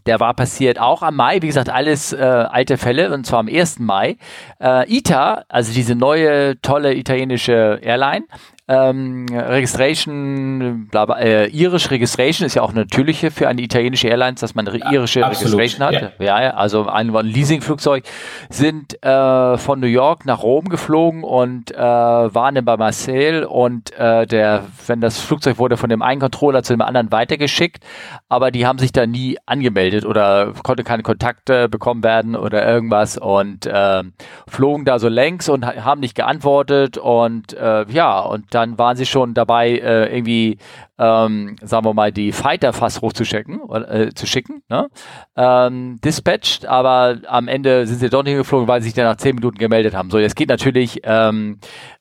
der 0.05 0.19
war 0.19 0.33
passiert 0.33 0.79
auch 0.79 1.01
am 1.01 1.15
Mai, 1.15 1.41
wie 1.41 1.47
gesagt, 1.47 1.69
alles 1.69 2.13
äh, 2.13 2.17
alte 2.21 2.77
Fälle, 2.77 3.13
und 3.13 3.25
zwar 3.25 3.39
am 3.39 3.49
1. 3.49 3.79
Mai. 3.79 4.17
Äh, 4.59 4.89
ITA, 4.89 5.43
also 5.49 5.73
diese 5.73 5.95
neue, 5.95 6.61
tolle 6.61 6.95
italienische 6.95 7.79
Airline, 7.81 8.25
ähm, 8.69 9.27
Registration, 9.31 10.87
bla, 10.91 11.05
bla, 11.05 11.19
äh, 11.19 11.47
irisch 11.47 11.89
Registration 11.89 12.45
ist 12.45 12.55
ja 12.55 12.63
auch 12.63 12.73
natürliche 12.73 13.31
für 13.31 13.47
eine 13.47 13.61
italienische 13.61 14.09
Airlines, 14.09 14.41
dass 14.41 14.55
man 14.55 14.67
irische 14.67 15.21
ja, 15.21 15.27
Registration 15.27 15.85
hat. 15.85 16.19
Ja. 16.19 16.39
ja, 16.41 16.49
also 16.53 16.85
ein, 16.85 17.15
ein 17.15 17.25
Leasingflugzeug 17.25 18.03
sind 18.49 19.01
äh, 19.05 19.57
von 19.57 19.79
New 19.79 19.87
York 19.87 20.25
nach 20.25 20.43
Rom 20.43 20.65
geflogen 20.65 21.23
und 21.23 21.71
äh, 21.71 21.77
waren 21.77 22.55
dann 22.55 22.65
bei 22.65 22.75
Marseille 22.75 23.47
und 23.47 23.97
äh, 23.97 24.27
der, 24.27 24.65
wenn 24.85 24.99
das 24.99 25.21
Flugzeug 25.21 25.59
wurde 25.59 25.77
von 25.77 25.89
dem 25.89 26.01
einen 26.01 26.19
Controller 26.19 26.61
zu 26.61 26.73
dem 26.73 26.81
anderen 26.81 27.09
weitergeschickt, 27.09 27.85
aber 28.27 28.51
die 28.51 28.67
haben 28.67 28.79
sich 28.79 28.91
da 28.91 29.07
nie 29.07 29.37
angemeldet 29.45 30.05
oder 30.05 30.51
konnte 30.63 30.83
keine 30.83 31.03
Kontakte 31.03 31.69
bekommen 31.69 32.03
werden 32.03 32.35
oder 32.35 32.67
irgendwas 32.67 33.17
und 33.17 33.65
äh, 33.65 34.03
flogen 34.45 34.83
da 34.83 34.99
so 34.99 35.07
längs 35.07 35.47
und 35.47 35.65
haben 35.65 36.01
nicht 36.01 36.15
geantwortet 36.15 36.97
und 36.97 37.53
äh, 37.53 37.85
ja 37.89 38.19
und 38.19 38.56
dann 38.57 38.79
waren 38.79 38.97
sie 38.97 39.05
schon 39.05 39.35
dabei, 39.35 39.69
äh, 39.77 40.15
irgendwie, 40.15 40.57
ähm, 40.97 41.55
sagen 41.61 41.85
wir 41.85 41.93
mal, 41.93 42.11
die 42.11 42.31
Fighter 42.31 42.73
fast 42.73 43.01
hochzuschicken, 43.01 43.61
äh, 43.69 44.09
zu 44.15 44.25
schicken, 44.25 44.63
ne? 44.67 44.87
ähm, 45.35 45.99
dispatched, 46.03 46.65
aber 46.65 47.19
am 47.27 47.47
Ende 47.47 47.85
sind 47.85 47.99
sie 47.99 48.09
doch 48.09 48.23
nicht 48.23 48.35
geflogen, 48.35 48.67
weil 48.67 48.81
sie 48.81 48.87
sich 48.87 48.95
dann 48.95 49.05
nach 49.05 49.17
zehn 49.17 49.35
Minuten 49.35 49.59
gemeldet 49.59 49.93
haben. 49.93 50.09
So, 50.09 50.17
jetzt 50.17 50.35
geht 50.35 50.49
natürlich 50.49 51.01
ähm, 51.03 51.59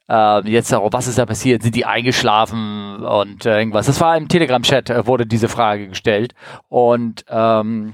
äh, 0.08 0.48
jetzt 0.48 0.72
auch, 0.72 0.88
was 0.92 1.08
ist 1.08 1.18
da 1.18 1.26
passiert? 1.26 1.62
Sind 1.62 1.76
die 1.76 1.84
eingeschlafen 1.84 3.04
und 3.04 3.44
äh, 3.44 3.58
irgendwas? 3.58 3.84
Das 3.84 4.00
war 4.00 4.16
im 4.16 4.28
Telegram-Chat, 4.28 4.88
äh, 4.88 5.06
wurde 5.06 5.26
diese 5.26 5.48
Frage 5.48 5.88
gestellt 5.88 6.32
und 6.68 7.26
ähm, 7.28 7.92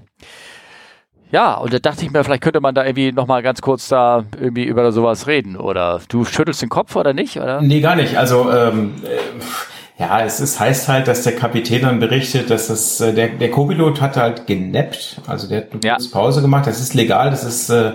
ja, 1.32 1.54
und 1.54 1.72
da 1.72 1.78
dachte 1.78 2.04
ich 2.04 2.12
mir, 2.12 2.22
vielleicht 2.22 2.42
könnte 2.42 2.60
man 2.60 2.74
da 2.74 2.84
irgendwie 2.84 3.10
nochmal 3.10 3.42
ganz 3.42 3.62
kurz 3.62 3.88
da 3.88 4.24
irgendwie 4.38 4.64
über 4.64 4.92
sowas 4.92 5.26
reden. 5.26 5.56
Oder 5.56 6.00
du 6.08 6.26
schüttelst 6.26 6.60
den 6.60 6.68
Kopf 6.68 6.94
oder 6.94 7.14
nicht? 7.14 7.38
Oder? 7.38 7.62
Nee, 7.62 7.80
gar 7.80 7.96
nicht. 7.96 8.18
Also 8.18 8.52
ähm, 8.52 8.92
äh, 9.02 10.02
ja, 10.02 10.22
es 10.24 10.40
ist, 10.40 10.60
heißt 10.60 10.88
halt, 10.88 11.08
dass 11.08 11.22
der 11.22 11.34
Kapitän 11.34 11.82
dann 11.82 12.00
berichtet, 12.00 12.50
dass 12.50 12.68
das, 12.68 13.00
äh, 13.00 13.14
der, 13.14 13.28
der 13.28 13.50
Co-Pilot 13.50 14.02
hat 14.02 14.18
halt 14.18 14.46
genappt, 14.46 15.22
also 15.26 15.48
der 15.48 15.62
hat 15.62 15.72
eine 15.72 15.80
ja. 15.82 15.96
Pause 16.12 16.42
gemacht. 16.42 16.66
Das 16.66 16.80
ist 16.80 16.92
legal, 16.92 17.30
das 17.30 17.44
ist 17.44 17.70
äh, 17.70 17.92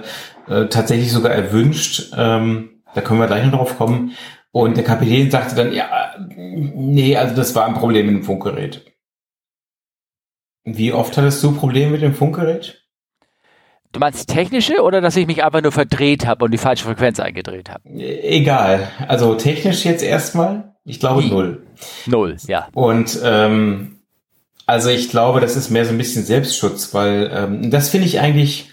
äh, 0.49 0.67
tatsächlich 0.67 1.11
sogar 1.11 1.31
erwünscht. 1.31 2.13
Ähm, 2.17 2.81
da 2.95 3.01
können 3.01 3.19
wir 3.19 3.27
gleich 3.27 3.45
noch 3.45 3.59
drauf 3.59 3.77
kommen. 3.77 4.13
Und 4.51 4.77
der 4.77 4.83
Kapitän 4.83 5.29
sagte 5.29 5.53
dann, 5.53 5.73
ja, 5.73 6.15
nee, 6.35 7.15
also 7.15 7.35
das 7.35 7.53
war 7.53 7.67
ein 7.67 7.75
Problem 7.75 8.07
mit 8.07 8.15
dem 8.15 8.23
Funkgerät. 8.23 8.83
Wie 10.63 10.91
oft 10.91 11.15
hattest 11.15 11.43
du 11.43 11.51
Probleme 11.51 11.91
mit 11.91 12.01
dem 12.01 12.15
Funkgerät? 12.15 12.86
Du 13.97 13.99
meinst 13.99 14.29
technische 14.29 14.83
oder 14.83 15.01
dass 15.01 15.15
ich 15.15 15.25
mich 15.25 15.43
einfach 15.43 15.63
nur 15.63 15.71
verdreht 15.71 16.27
habe 16.27 16.45
und 16.45 16.51
die 16.51 16.59
falsche 16.59 16.83
Frequenz 16.83 17.19
eingedreht 17.19 17.71
habe? 17.71 17.81
Egal. 17.89 18.89
Also 19.07 19.33
technisch 19.33 19.85
jetzt 19.85 20.03
erstmal, 20.03 20.75
ich 20.85 20.99
glaube 20.99 21.23
Wie? 21.23 21.31
null. 21.31 21.65
Null, 22.05 22.37
ja. 22.45 22.67
Und 22.75 23.19
ähm, 23.23 24.01
also 24.67 24.89
ich 24.89 25.09
glaube, 25.09 25.41
das 25.41 25.55
ist 25.55 25.71
mehr 25.71 25.83
so 25.83 25.93
ein 25.93 25.97
bisschen 25.97 26.23
Selbstschutz, 26.23 26.93
weil 26.93 27.31
ähm, 27.33 27.71
das 27.71 27.89
finde 27.89 28.05
ich 28.05 28.19
eigentlich, 28.19 28.69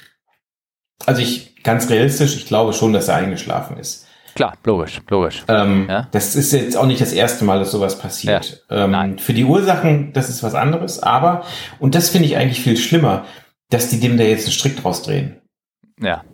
also 1.07 1.23
ich 1.23 1.63
ganz 1.63 1.89
realistisch, 1.89 2.37
ich 2.37 2.45
glaube 2.45 2.75
schon, 2.75 2.93
dass 2.93 3.09
er 3.09 3.17
eingeschlafen 3.17 3.79
ist. 3.79 4.07
Klar, 4.35 4.59
logisch, 4.65 5.01
logisch. 5.09 5.43
Ähm, 5.49 5.87
ja? 5.89 6.07
Das 6.11 6.37
ist 6.37 6.53
jetzt 6.53 6.77
auch 6.77 6.87
nicht 6.87 7.01
das 7.01 7.15
erste 7.15 7.47
Mal, 7.47 7.61
dass 7.61 7.71
sowas 7.71 7.99
passiert. 7.99 8.63
Ja. 8.69 8.85
Ähm, 8.85 8.91
Nein. 8.91 9.19
Für 9.19 9.33
die 9.33 9.45
Ursachen, 9.45 10.13
das 10.13 10.29
ist 10.29 10.43
was 10.43 10.55
anderes, 10.55 11.03
aber, 11.03 11.45
und 11.79 11.95
das 11.95 12.11
finde 12.11 12.29
ich 12.29 12.37
eigentlich 12.37 12.61
viel 12.61 12.77
schlimmer, 12.77 13.25
dass 13.71 13.89
die 13.89 14.01
dem 14.01 14.17
da 14.17 14.25
jetzt 14.25 14.45
einen 14.45 14.53
Strick 14.53 14.81
draus 14.81 15.03
drehen. 15.03 15.41
Ja. 16.01 16.25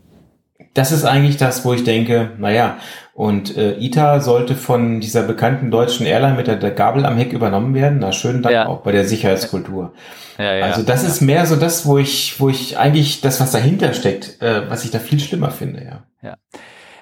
Das 0.75 0.93
ist 0.93 1.05
eigentlich 1.05 1.37
das, 1.37 1.65
wo 1.65 1.73
ich 1.73 1.83
denke, 1.83 2.31
naja, 2.39 2.79
und 3.13 3.57
äh, 3.57 3.77
ITA 3.79 4.21
sollte 4.21 4.55
von 4.55 5.01
dieser 5.01 5.23
bekannten 5.25 5.71
deutschen 5.71 6.07
Airline 6.07 6.37
mit 6.37 6.47
der, 6.47 6.57
der 6.57 6.71
Gabel 6.71 7.05
am 7.05 7.19
Heck 7.19 7.33
übernommen 7.33 7.75
werden. 7.75 7.99
Na, 8.01 8.13
schönen 8.13 8.41
Dank 8.41 8.55
ja. 8.55 8.67
auch 8.67 8.83
bei 8.83 8.93
der 8.93 9.05
Sicherheitskultur. 9.05 9.93
Ja, 10.39 10.55
ja, 10.55 10.65
also 10.65 10.83
das 10.83 11.03
ist 11.05 11.21
mehr 11.21 11.45
so 11.45 11.57
das, 11.57 11.85
wo 11.85 11.99
ich, 11.99 12.41
wo 12.41 12.49
ich 12.49 12.79
eigentlich 12.79 13.21
das, 13.21 13.41
was 13.41 13.51
dahinter 13.51 13.93
steckt, 13.93 14.41
äh, 14.41 14.71
was 14.71 14.85
ich 14.85 14.91
da 14.91 14.99
viel 15.01 15.21
schlimmer 15.21 15.51
finde, 15.51 15.85
ja. 15.85 16.05
Ja. 16.23 16.37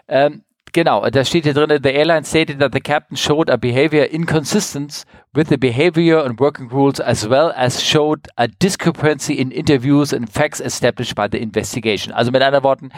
Ähm, 0.09 0.43
Genau, 0.79 1.05
da 1.11 1.25
steht 1.25 1.43
hier 1.43 1.55
drin, 1.55 1.81
the 1.83 1.93
airline 1.93 2.23
stated 2.23 2.61
that 2.61 2.73
the 2.73 2.79
captain 2.79 3.17
showed 3.17 3.51
a 3.51 3.57
behavior 3.57 4.05
inconsistent 4.05 5.03
with 5.35 5.49
the 5.49 5.57
behavior 5.57 6.25
and 6.25 6.39
working 6.39 6.71
rules 6.71 7.01
as 7.01 7.29
well 7.29 7.53
as 7.57 7.83
showed 7.83 8.29
a 8.37 8.47
discrepancy 8.47 9.35
in 9.35 9.51
interviews 9.51 10.13
and 10.13 10.31
facts 10.31 10.61
established 10.61 11.17
by 11.17 11.29
the 11.31 11.39
investigation. 11.41 12.13
Also 12.13 12.31
mit 12.31 12.43
anderen 12.43 12.65
Worten 12.65 12.91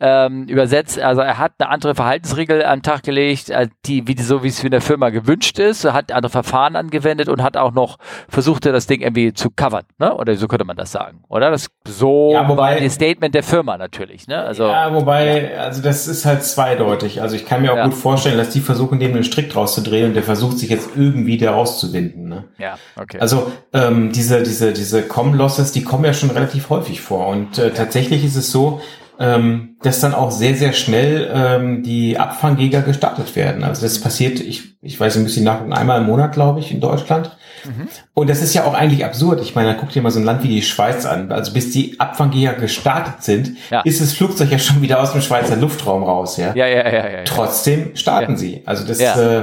ähm, 0.00 0.44
übersetzt, 0.44 0.98
also 1.00 1.22
er 1.22 1.38
hat 1.38 1.52
eine 1.58 1.70
andere 1.70 1.94
Verhaltensregel 1.94 2.64
an 2.64 2.80
den 2.80 2.82
Tag 2.82 3.02
gelegt, 3.02 3.48
äh, 3.48 3.68
die, 3.86 4.06
wie, 4.06 4.20
so 4.20 4.44
wie 4.44 4.48
es 4.48 4.60
für 4.60 4.66
eine 4.66 4.82
Firma 4.82 5.08
gewünscht 5.08 5.58
ist, 5.58 5.90
hat 5.90 6.12
andere 6.12 6.30
Verfahren 6.30 6.76
angewendet 6.76 7.30
und 7.30 7.42
hat 7.42 7.56
auch 7.56 7.72
noch 7.72 7.96
versucht, 8.28 8.66
das 8.66 8.86
Ding 8.86 9.00
irgendwie 9.00 9.32
zu 9.32 9.48
covern, 9.50 9.84
ne? 9.98 10.14
Oder 10.14 10.36
so 10.36 10.48
könnte 10.48 10.66
man 10.66 10.76
das 10.76 10.92
sagen, 10.92 11.24
oder? 11.28 11.50
Das 11.50 11.68
so 11.86 12.32
ja, 12.32 12.46
wobei, 12.46 12.80
war 12.80 12.90
Statement 12.90 13.34
der 13.34 13.42
Firma 13.42 13.78
natürlich, 13.78 14.28
ne? 14.28 14.42
Also, 14.42 14.66
ja, 14.66 14.92
wobei, 14.94 15.58
also 15.58 15.82
das 15.82 16.06
ist 16.06 16.26
halt 16.26 16.44
zweideutig. 16.44 17.21
Also 17.22 17.36
ich 17.36 17.46
kann 17.46 17.62
mir 17.62 17.72
auch 17.72 17.76
ja. 17.76 17.84
gut 17.84 17.94
vorstellen, 17.94 18.36
dass 18.36 18.50
die 18.50 18.60
versuchen, 18.60 18.98
dem 18.98 19.12
einen 19.12 19.24
Strick 19.24 19.50
draus 19.50 19.74
zu 19.74 19.80
drehen 19.80 20.08
und 20.08 20.14
der 20.14 20.22
versucht 20.22 20.58
sich 20.58 20.68
jetzt 20.68 20.90
irgendwie 20.96 21.38
da 21.38 21.52
rauszuwinden. 21.52 22.28
Ne? 22.28 22.44
Ja, 22.58 22.76
okay. 22.96 23.18
Also 23.20 23.52
ähm, 23.72 24.12
diese, 24.12 24.42
diese, 24.42 24.72
diese 24.72 25.02
Com-Losses, 25.02 25.72
die 25.72 25.84
kommen 25.84 26.04
ja 26.04 26.12
schon 26.12 26.30
relativ 26.30 26.68
häufig 26.68 27.00
vor. 27.00 27.28
Und 27.28 27.58
äh, 27.58 27.70
tatsächlich 27.70 28.24
ist 28.24 28.36
es 28.36 28.50
so, 28.50 28.80
ähm, 29.18 29.76
dass 29.82 30.00
dann 30.00 30.14
auch 30.14 30.30
sehr, 30.30 30.54
sehr 30.54 30.72
schnell 30.72 31.30
ähm, 31.32 31.82
die 31.82 32.18
Abfangjäger 32.18 32.82
gestartet 32.82 33.36
werden. 33.36 33.64
Also 33.64 33.82
das 33.82 34.00
passiert, 34.00 34.40
ich, 34.40 34.76
ich 34.80 34.98
weiß 34.98 35.16
ein 35.16 35.24
bisschen 35.24 35.44
nach, 35.44 35.60
einmal 35.70 36.00
im 36.00 36.06
Monat, 36.06 36.32
glaube 36.32 36.60
ich, 36.60 36.72
in 36.72 36.80
Deutschland. 36.80 37.36
Mhm. 37.64 37.88
Und 38.14 38.30
das 38.30 38.42
ist 38.42 38.54
ja 38.54 38.64
auch 38.64 38.74
eigentlich 38.74 39.04
absurd. 39.04 39.40
Ich 39.40 39.54
meine, 39.54 39.76
guck 39.78 39.90
dir 39.90 40.02
mal 40.02 40.10
so 40.10 40.18
ein 40.18 40.24
Land 40.24 40.42
wie 40.42 40.48
die 40.48 40.62
Schweiz 40.62 41.06
an. 41.06 41.30
Also 41.30 41.52
bis 41.52 41.70
die 41.70 42.00
Abfangjäger 42.00 42.54
gestartet 42.54 43.22
sind, 43.22 43.56
ja. 43.70 43.82
ist 43.82 44.00
das 44.00 44.12
Flugzeug 44.12 44.50
ja 44.50 44.58
schon 44.58 44.82
wieder 44.82 45.00
aus 45.00 45.12
dem 45.12 45.20
Schweizer 45.20 45.56
Luftraum 45.56 46.02
raus, 46.02 46.36
ja. 46.36 46.54
Ja, 46.54 46.66
ja, 46.66 46.88
ja. 46.90 47.10
ja, 47.10 47.24
Trotzdem 47.24 47.94
starten 47.94 48.36
sie. 48.36 48.62
Also 48.66 48.84
das 48.86 48.98
äh, 48.98 49.42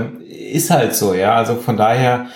ist 0.52 0.72
halt 0.72 0.96
so, 0.96 1.14
ja. 1.14 1.36
Also 1.36 1.56
von 1.56 1.78
daher 1.78 2.28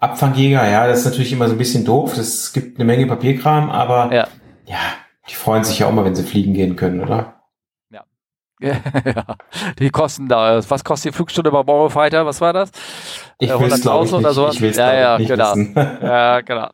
Abfangjäger, 0.00 0.68
ja, 0.68 0.86
das 0.86 1.00
ist 1.00 1.04
natürlich 1.06 1.32
immer 1.32 1.48
so 1.48 1.54
ein 1.54 1.58
bisschen 1.58 1.84
doof. 1.84 2.16
Es 2.18 2.52
gibt 2.52 2.78
eine 2.78 2.84
Menge 2.84 3.06
Papierkram, 3.06 3.70
aber 3.70 4.12
ja. 4.12 4.28
ja, 4.66 4.78
die 5.34 5.40
freuen 5.40 5.64
sich 5.64 5.80
ja 5.80 5.88
auch 5.88 5.92
mal, 5.92 6.04
wenn 6.04 6.14
sie 6.14 6.22
fliegen 6.22 6.54
gehen 6.54 6.76
können, 6.76 7.00
oder? 7.00 7.42
Ja. 7.90 8.04
ja. 9.04 9.24
Die 9.80 9.90
kosten 9.90 10.28
da, 10.28 10.60
was 10.68 10.84
kostet 10.84 11.12
die 11.12 11.16
Flugstunde 11.16 11.50
beim 11.50 11.68
Eurofighter? 11.68 12.24
Was 12.24 12.40
war 12.40 12.52
das? 12.52 12.70
Ich 13.40 13.50
will 13.50 13.72
es 13.72 13.84
oder 13.84 14.32
so. 14.32 14.48
Ich 14.48 14.60
ja, 14.60 14.94
ja, 14.94 15.18
nicht 15.18 15.26
genau. 15.26 15.56
ja, 15.56 16.40
genau. 16.40 16.68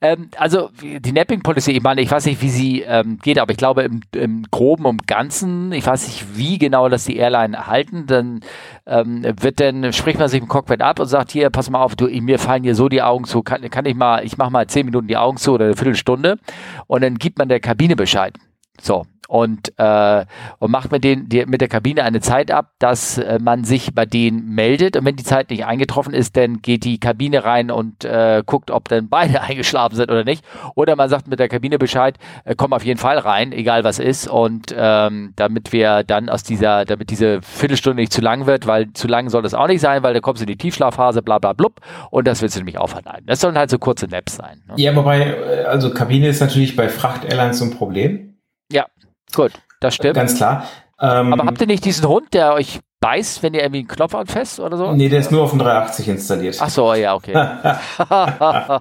Ähm, 0.00 0.30
also 0.36 0.70
die 0.80 1.12
Napping 1.12 1.42
Policy, 1.42 1.72
ich 1.72 1.82
meine, 1.82 2.00
ich 2.00 2.10
weiß 2.10 2.26
nicht, 2.26 2.40
wie 2.42 2.48
sie 2.48 2.82
ähm, 2.82 3.18
geht, 3.22 3.38
aber 3.38 3.52
ich 3.52 3.56
glaube 3.56 3.82
im, 3.82 4.00
im 4.14 4.44
Groben 4.50 4.84
und 4.84 5.06
Ganzen, 5.06 5.72
ich 5.72 5.86
weiß 5.86 6.06
nicht, 6.06 6.36
wie 6.36 6.58
genau 6.58 6.88
das 6.88 7.04
die 7.04 7.16
Airline 7.16 7.66
halten, 7.66 8.06
dann 8.06 8.40
ähm, 8.86 9.24
wird 9.40 9.60
dann, 9.60 9.92
spricht 9.92 10.18
man 10.18 10.28
sich 10.28 10.40
im 10.40 10.48
Cockpit 10.48 10.82
ab 10.82 11.00
und 11.00 11.06
sagt, 11.06 11.32
hier, 11.32 11.50
pass 11.50 11.70
mal 11.70 11.82
auf, 11.82 11.96
du, 11.96 12.06
mir 12.06 12.38
fallen 12.38 12.62
hier 12.62 12.74
so 12.74 12.88
die 12.88 13.02
Augen 13.02 13.24
zu, 13.24 13.42
kann, 13.42 13.68
kann 13.70 13.86
ich 13.86 13.94
mal, 13.94 14.24
ich 14.24 14.38
mache 14.38 14.50
mal 14.50 14.66
zehn 14.66 14.86
Minuten 14.86 15.08
die 15.08 15.16
Augen 15.16 15.36
zu 15.36 15.52
oder 15.52 15.66
eine 15.66 15.76
Viertelstunde 15.76 16.38
und 16.86 17.02
dann 17.02 17.16
gibt 17.16 17.38
man 17.38 17.48
der 17.48 17.60
Kabine 17.60 17.96
Bescheid. 17.96 18.34
So, 18.80 19.06
und, 19.28 19.78
äh, 19.78 20.24
und 20.58 20.70
macht 20.70 20.90
mit, 20.90 21.04
den, 21.04 21.28
die, 21.28 21.44
mit 21.44 21.60
der 21.60 21.68
Kabine 21.68 22.02
eine 22.02 22.20
Zeit 22.20 22.50
ab, 22.50 22.72
dass 22.78 23.18
äh, 23.18 23.38
man 23.38 23.62
sich 23.62 23.94
bei 23.94 24.06
denen 24.06 24.54
meldet. 24.54 24.96
Und 24.96 25.04
wenn 25.04 25.16
die 25.16 25.22
Zeit 25.22 25.50
nicht 25.50 25.66
eingetroffen 25.66 26.14
ist, 26.14 26.36
dann 26.36 26.62
geht 26.62 26.84
die 26.84 26.98
Kabine 26.98 27.44
rein 27.44 27.70
und 27.70 28.06
äh, 28.06 28.42
guckt, 28.44 28.70
ob 28.70 28.88
dann 28.88 29.10
beide 29.10 29.42
eingeschlafen 29.42 29.96
sind 29.96 30.10
oder 30.10 30.24
nicht. 30.24 30.42
Oder 30.74 30.96
man 30.96 31.10
sagt 31.10 31.28
mit 31.28 31.38
der 31.38 31.48
Kabine 31.48 31.78
Bescheid, 31.78 32.16
äh, 32.44 32.54
komm 32.56 32.72
auf 32.72 32.84
jeden 32.84 32.98
Fall 32.98 33.18
rein, 33.18 33.52
egal 33.52 33.84
was 33.84 33.98
ist. 33.98 34.28
Und 34.28 34.74
ähm, 34.74 35.34
damit 35.36 35.72
wir 35.74 36.04
dann 36.04 36.30
aus 36.30 36.42
dieser, 36.42 36.86
damit 36.86 37.10
diese 37.10 37.42
Viertelstunde 37.42 38.00
nicht 38.00 38.14
zu 38.14 38.22
lang 38.22 38.46
wird, 38.46 38.66
weil 38.66 38.94
zu 38.94 39.08
lang 39.08 39.28
soll 39.28 39.42
das 39.42 39.52
auch 39.52 39.68
nicht 39.68 39.82
sein, 39.82 40.02
weil 40.02 40.14
da 40.14 40.20
kommst 40.20 40.40
du 40.40 40.44
in 40.44 40.48
die 40.48 40.56
Tiefschlafphase, 40.56 41.20
bla 41.20 41.38
bla 41.38 41.52
blub. 41.52 41.82
Und 42.10 42.26
das 42.26 42.40
willst 42.40 42.56
du 42.56 42.60
nämlich 42.60 42.78
aufhalten. 42.78 43.26
Das 43.26 43.40
sollen 43.40 43.58
halt 43.58 43.68
so 43.68 43.78
kurze 43.78 44.06
Naps 44.06 44.36
sein. 44.36 44.62
Ne? 44.66 44.74
Ja, 44.78 44.96
wobei, 44.96 45.66
also 45.66 45.92
Kabine 45.92 46.28
ist 46.28 46.40
natürlich 46.40 46.76
bei 46.76 46.88
Fracht-Airlines 46.88 47.58
so 47.58 47.66
ein 47.66 47.72
Problem. 47.72 48.38
Ja. 48.72 48.86
Gut, 49.34 49.52
das 49.80 49.94
stimmt. 49.94 50.14
Ganz 50.14 50.36
klar. 50.36 50.64
Ähm, 51.00 51.32
Aber 51.32 51.46
habt 51.46 51.60
ihr 51.60 51.66
nicht 51.66 51.84
diesen 51.84 52.08
Hund, 52.08 52.34
der 52.34 52.54
euch 52.54 52.80
beißt, 53.00 53.42
wenn 53.44 53.54
ihr 53.54 53.62
irgendwie 53.62 53.80
einen 53.80 53.88
Knopf 53.88 54.14
anfasst 54.14 54.58
oder 54.58 54.76
so? 54.76 54.92
Nee, 54.92 55.08
der 55.08 55.20
ist 55.20 55.30
nur 55.30 55.42
auf 55.42 55.50
dem 55.50 55.60
380 55.60 56.08
installiert. 56.08 56.58
Ach 56.60 56.68
so, 56.68 56.92
ja, 56.94 57.14
okay. 57.14 57.32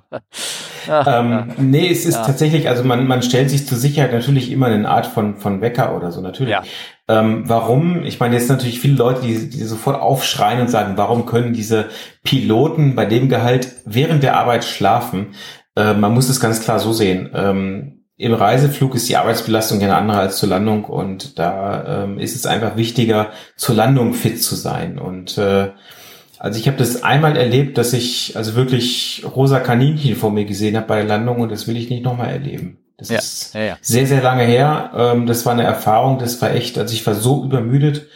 ähm, 1.05 1.53
nee, 1.57 1.91
es 1.91 2.05
ist 2.05 2.15
ja. 2.15 2.23
tatsächlich, 2.23 2.67
also 2.67 2.83
man, 2.83 3.05
man 3.05 3.21
stellt 3.21 3.51
sich 3.51 3.67
zur 3.67 3.77
Sicherheit 3.77 4.13
natürlich 4.13 4.51
immer 4.51 4.65
eine 4.67 4.89
Art 4.89 5.05
von, 5.05 5.35
von 5.35 5.61
Wecker 5.61 5.95
oder 5.95 6.11
so, 6.11 6.21
natürlich. 6.21 6.53
Ja. 6.53 6.63
Ähm, 7.07 7.43
warum? 7.45 8.03
Ich 8.03 8.19
meine, 8.19 8.35
jetzt 8.35 8.49
natürlich 8.49 8.79
viele 8.79 8.95
Leute, 8.95 9.21
die, 9.21 9.49
die 9.49 9.63
sofort 9.63 10.01
aufschreien 10.01 10.61
und 10.61 10.69
sagen, 10.69 10.93
warum 10.97 11.27
können 11.27 11.53
diese 11.53 11.85
Piloten 12.23 12.95
bei 12.95 13.05
dem 13.05 13.29
Gehalt 13.29 13.75
während 13.85 14.23
der 14.23 14.35
Arbeit 14.37 14.65
schlafen? 14.65 15.35
Äh, 15.75 15.93
man 15.93 16.13
muss 16.13 16.27
es 16.27 16.39
ganz 16.39 16.63
klar 16.63 16.79
so 16.79 16.91
sehen. 16.91 17.29
Ähm, 17.35 17.96
im 18.17 18.33
Reiseflug 18.33 18.95
ist 18.95 19.07
die 19.09 19.15
Arbeitsbelastung 19.15 19.79
ja 19.79 19.87
eine 19.87 19.97
andere 19.97 20.19
als 20.19 20.37
zur 20.37 20.49
Landung 20.49 20.85
und 20.85 21.37
da 21.37 22.03
ähm, 22.03 22.19
ist 22.19 22.35
es 22.35 22.47
einfach 22.47 22.75
wichtiger, 22.75 23.31
zur 23.55 23.75
Landung 23.75 24.13
fit 24.13 24.41
zu 24.41 24.55
sein. 24.55 24.97
Und 24.97 25.37
äh, 25.37 25.69
also 26.39 26.59
ich 26.59 26.67
habe 26.67 26.77
das 26.77 27.03
einmal 27.03 27.37
erlebt, 27.37 27.77
dass 27.77 27.93
ich 27.93 28.35
also 28.35 28.55
wirklich 28.55 29.23
rosa 29.35 29.59
Kaninchen 29.59 30.15
vor 30.15 30.31
mir 30.31 30.45
gesehen 30.45 30.75
habe 30.75 30.87
bei 30.87 30.95
der 30.97 31.05
Landung 31.05 31.41
und 31.41 31.51
das 31.51 31.67
will 31.67 31.77
ich 31.77 31.91
nicht 31.91 32.03
nochmal 32.03 32.29
erleben. 32.29 32.79
Das 32.97 33.09
ja, 33.09 33.19
ist 33.19 33.53
ja, 33.53 33.61
ja. 33.61 33.77
sehr, 33.81 34.07
sehr 34.07 34.23
lange 34.23 34.43
her. 34.43 34.91
Ähm, 34.95 35.27
das 35.27 35.45
war 35.45 35.53
eine 35.53 35.63
Erfahrung, 35.63 36.17
das 36.17 36.41
war 36.41 36.51
echt, 36.51 36.79
also 36.79 36.93
ich 36.95 37.05
war 37.05 37.13
so 37.13 37.43
übermüdet, 37.43 38.07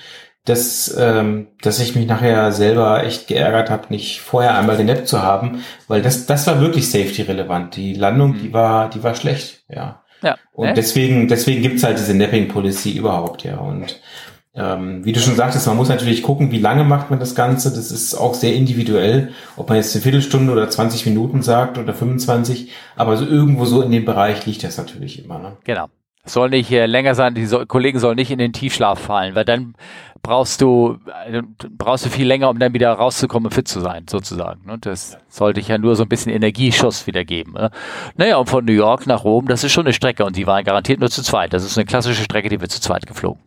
dass, 0.46 0.96
ähm, 1.00 1.50
dass 1.62 1.80
ich 1.80 1.96
mich 1.96 2.08
nachher 2.08 2.52
selber 2.52 3.04
echt 3.04 3.28
geärgert 3.28 3.70
habe, 3.70 3.88
nicht 3.90 4.22
vorher 4.22 4.58
einmal 4.58 4.78
den 4.78 4.88
Nap 4.88 5.08
zu 5.08 5.22
haben, 5.22 5.64
weil 5.88 6.02
das, 6.02 6.26
das 6.26 6.48
war 6.48 6.60
wirklich 6.60 6.90
safety-relevant. 6.90 7.76
Die 7.76 7.94
Landung, 7.94 8.32
mhm. 8.32 8.40
die 8.42 8.54
war, 8.54 8.90
die 8.90 9.04
war 9.04 9.16
schlecht, 9.16 9.64
ja. 9.70 10.04
Ja. 10.24 10.38
Und 10.54 10.70
äh? 10.70 10.74
deswegen, 10.74 11.28
deswegen 11.28 11.62
gibt's 11.62 11.84
halt 11.84 11.98
diese 11.98 12.16
Napping 12.16 12.48
Policy 12.48 12.92
überhaupt, 12.92 13.44
ja. 13.44 13.58
Und 13.58 14.00
ähm, 14.54 15.06
wie 15.06 15.14
du 15.14 15.20
schon 15.20 15.36
sagtest, 15.36 15.66
man 15.68 15.78
muss 15.78 15.90
natürlich 15.90 16.24
gucken, 16.24 16.52
wie 16.52 16.60
lange 16.60 16.84
macht 16.84 17.10
man 17.10 17.20
das 17.20 17.36
Ganze. 17.36 17.70
Das 17.70 17.92
ist 17.92 18.16
auch 18.16 18.34
sehr 18.34 18.54
individuell, 18.54 19.32
ob 19.56 19.70
man 19.70 19.78
jetzt 19.78 19.96
eine 19.96 20.04
Viertelstunde 20.04 20.52
oder 20.52 20.70
20 20.70 21.06
Minuten 21.06 21.42
sagt 21.42 21.78
oder 21.78 21.94
25. 21.94 22.72
Aber 22.96 23.16
so 23.16 23.26
irgendwo 23.26 23.66
so 23.66 23.82
in 23.82 23.92
dem 23.92 24.06
Bereich 24.06 24.46
liegt 24.46 24.64
das 24.64 24.78
natürlich 24.78 25.24
immer. 25.24 25.40
Ne? 25.40 25.58
Genau. 25.64 25.88
Soll 26.26 26.50
nicht 26.50 26.72
äh, 26.72 26.86
länger 26.86 27.16
sein, 27.16 27.34
die 27.34 27.46
so 27.46 27.66
Kollegen 27.66 28.00
sollen 28.00 28.16
nicht 28.16 28.32
in 28.32 28.40
den 28.40 28.54
Tiefschlaf 28.54 29.00
fallen, 29.00 29.36
weil 29.36 29.46
dann 29.46 29.76
brauchst 30.22 30.62
du, 30.62 31.00
äh, 31.26 31.42
brauchst 31.78 32.06
du 32.06 32.10
viel 32.10 32.28
länger, 32.28 32.50
um 32.50 32.60
dann 32.60 32.74
wieder 32.74 32.92
rauszukommen 32.92 33.48
und 33.48 33.54
fit 33.54 33.68
zu 33.68 33.80
sein, 33.80 34.06
sozusagen. 34.10 34.62
Und 34.62 34.68
ne? 34.68 34.78
das 34.82 35.18
sollte 35.30 35.60
ich 35.60 35.68
ja 35.68 35.78
nur 35.78 35.96
so 35.96 36.04
ein 36.04 36.10
bisschen 36.10 36.32
Energieschuss 36.32 37.08
wieder 37.08 37.26
geben. 37.26 37.54
Ne? 37.54 37.72
Naja, 38.16 38.38
und 38.38 38.50
von 38.50 38.66
New 38.66 38.74
York 38.74 39.08
nach 39.08 39.24
Rom, 39.24 39.48
das 39.48 39.64
ist 39.64 39.72
schon 39.72 39.86
eine 39.86 39.94
Strecke 39.94 40.24
und 40.26 40.36
die 40.36 40.48
waren 40.48 40.64
garantiert 40.64 41.00
nur 41.00 41.10
zu 41.10 41.24
zweit. 41.24 41.54
Das 41.54 41.64
ist 41.64 41.78
eine 41.78 41.86
klassische 41.86 42.24
Strecke, 42.24 42.50
die 42.50 42.62
wird 42.62 42.72
zu 42.72 42.82
zweit 42.82 43.08
geflogen. 43.08 43.42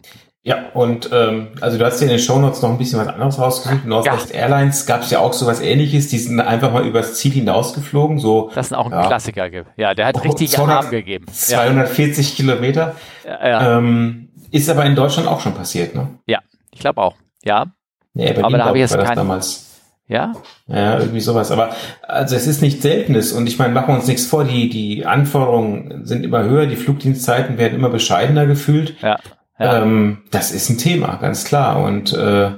Ja, 0.47 0.67
und 0.75 1.09
ähm, 1.11 1.49
also 1.63 1.79
du 1.79 1.87
hast 1.87 2.01
dir 2.01 2.05
in 2.05 2.11
den 2.11 2.19
Shownotes 2.19 2.61
noch 2.61 2.69
ein 2.69 2.77
bisschen 2.77 2.99
was 2.99 3.09
anderes 3.09 3.39
rausgesucht. 3.39 3.87
Northwest 3.87 4.29
ja. 4.29 4.41
Airlines 4.41 4.85
gab 4.85 5.01
es 5.01 5.11
ja 5.11 5.21
auch 5.21 5.33
so 5.33 5.47
was 5.47 5.63
ähnliches, 5.63 6.09
die 6.09 6.19
sind 6.19 6.39
einfach 6.39 6.71
mal 6.71 6.87
übers 6.87 7.15
Ziel 7.15 7.33
hinausgeflogen. 7.33 8.19
So, 8.19 8.51
das 8.55 8.67
ist 8.67 8.73
auch 8.75 8.85
ein 8.85 8.93
ja, 8.93 9.07
Klassiker. 9.07 9.49
Ja, 9.79 9.95
der 9.95 10.07
hat 10.07 10.23
richtig 10.23 10.51
200, 10.51 10.77
Arm 10.77 10.91
gegeben. 10.91 11.27
240 11.33 12.29
ja. 12.29 12.37
Kilometer. 12.37 12.95
Ja, 13.25 13.79
ähm, 13.79 14.29
ist 14.51 14.69
aber 14.69 14.85
in 14.85 14.95
Deutschland 14.95 15.29
auch 15.29 15.41
schon 15.41 15.55
passiert, 15.55 15.95
ne? 15.95 16.09
Ja, 16.27 16.41
ich 16.71 16.81
glaube 16.81 17.01
auch. 17.01 17.15
Ja. 17.43 17.73
Nee, 18.13 18.27
Berlin 18.27 18.45
aber 18.45 18.59
da 18.59 18.65
habe 18.67 18.77
ich 18.77 18.83
jetzt 18.83 18.99
keinen. 18.99 19.17
Damals. 19.17 19.81
Ja? 20.07 20.35
Ja, 20.67 20.99
irgendwie 20.99 21.21
sowas. 21.21 21.51
Aber 21.51 21.75
also 22.03 22.37
es 22.37 22.47
ist 22.47 22.61
nicht 22.61 22.83
Seltenes 22.83 23.33
und 23.33 23.47
ich 23.47 23.59
meine, 23.59 23.73
machen 23.73 23.89
wir 23.89 23.95
uns 23.95 24.07
nichts 24.07 24.27
vor, 24.27 24.45
die, 24.45 24.69
die 24.69 25.07
Anforderungen 25.07 26.05
sind 26.05 26.23
immer 26.23 26.43
höher, 26.45 26.67
die 26.67 26.77
Flugdienstzeiten 26.77 27.57
werden 27.57 27.75
immer 27.75 27.89
bescheidener 27.89 28.45
gefühlt. 28.45 29.01
Ja. 29.01 29.19
Ja. 29.59 29.83
Ähm, 29.83 30.23
das 30.31 30.51
ist 30.51 30.69
ein 30.69 30.79
Thema, 30.79 31.17
ganz 31.17 31.45
klar. 31.45 31.83
Und 31.83 32.13
äh, 32.13 32.53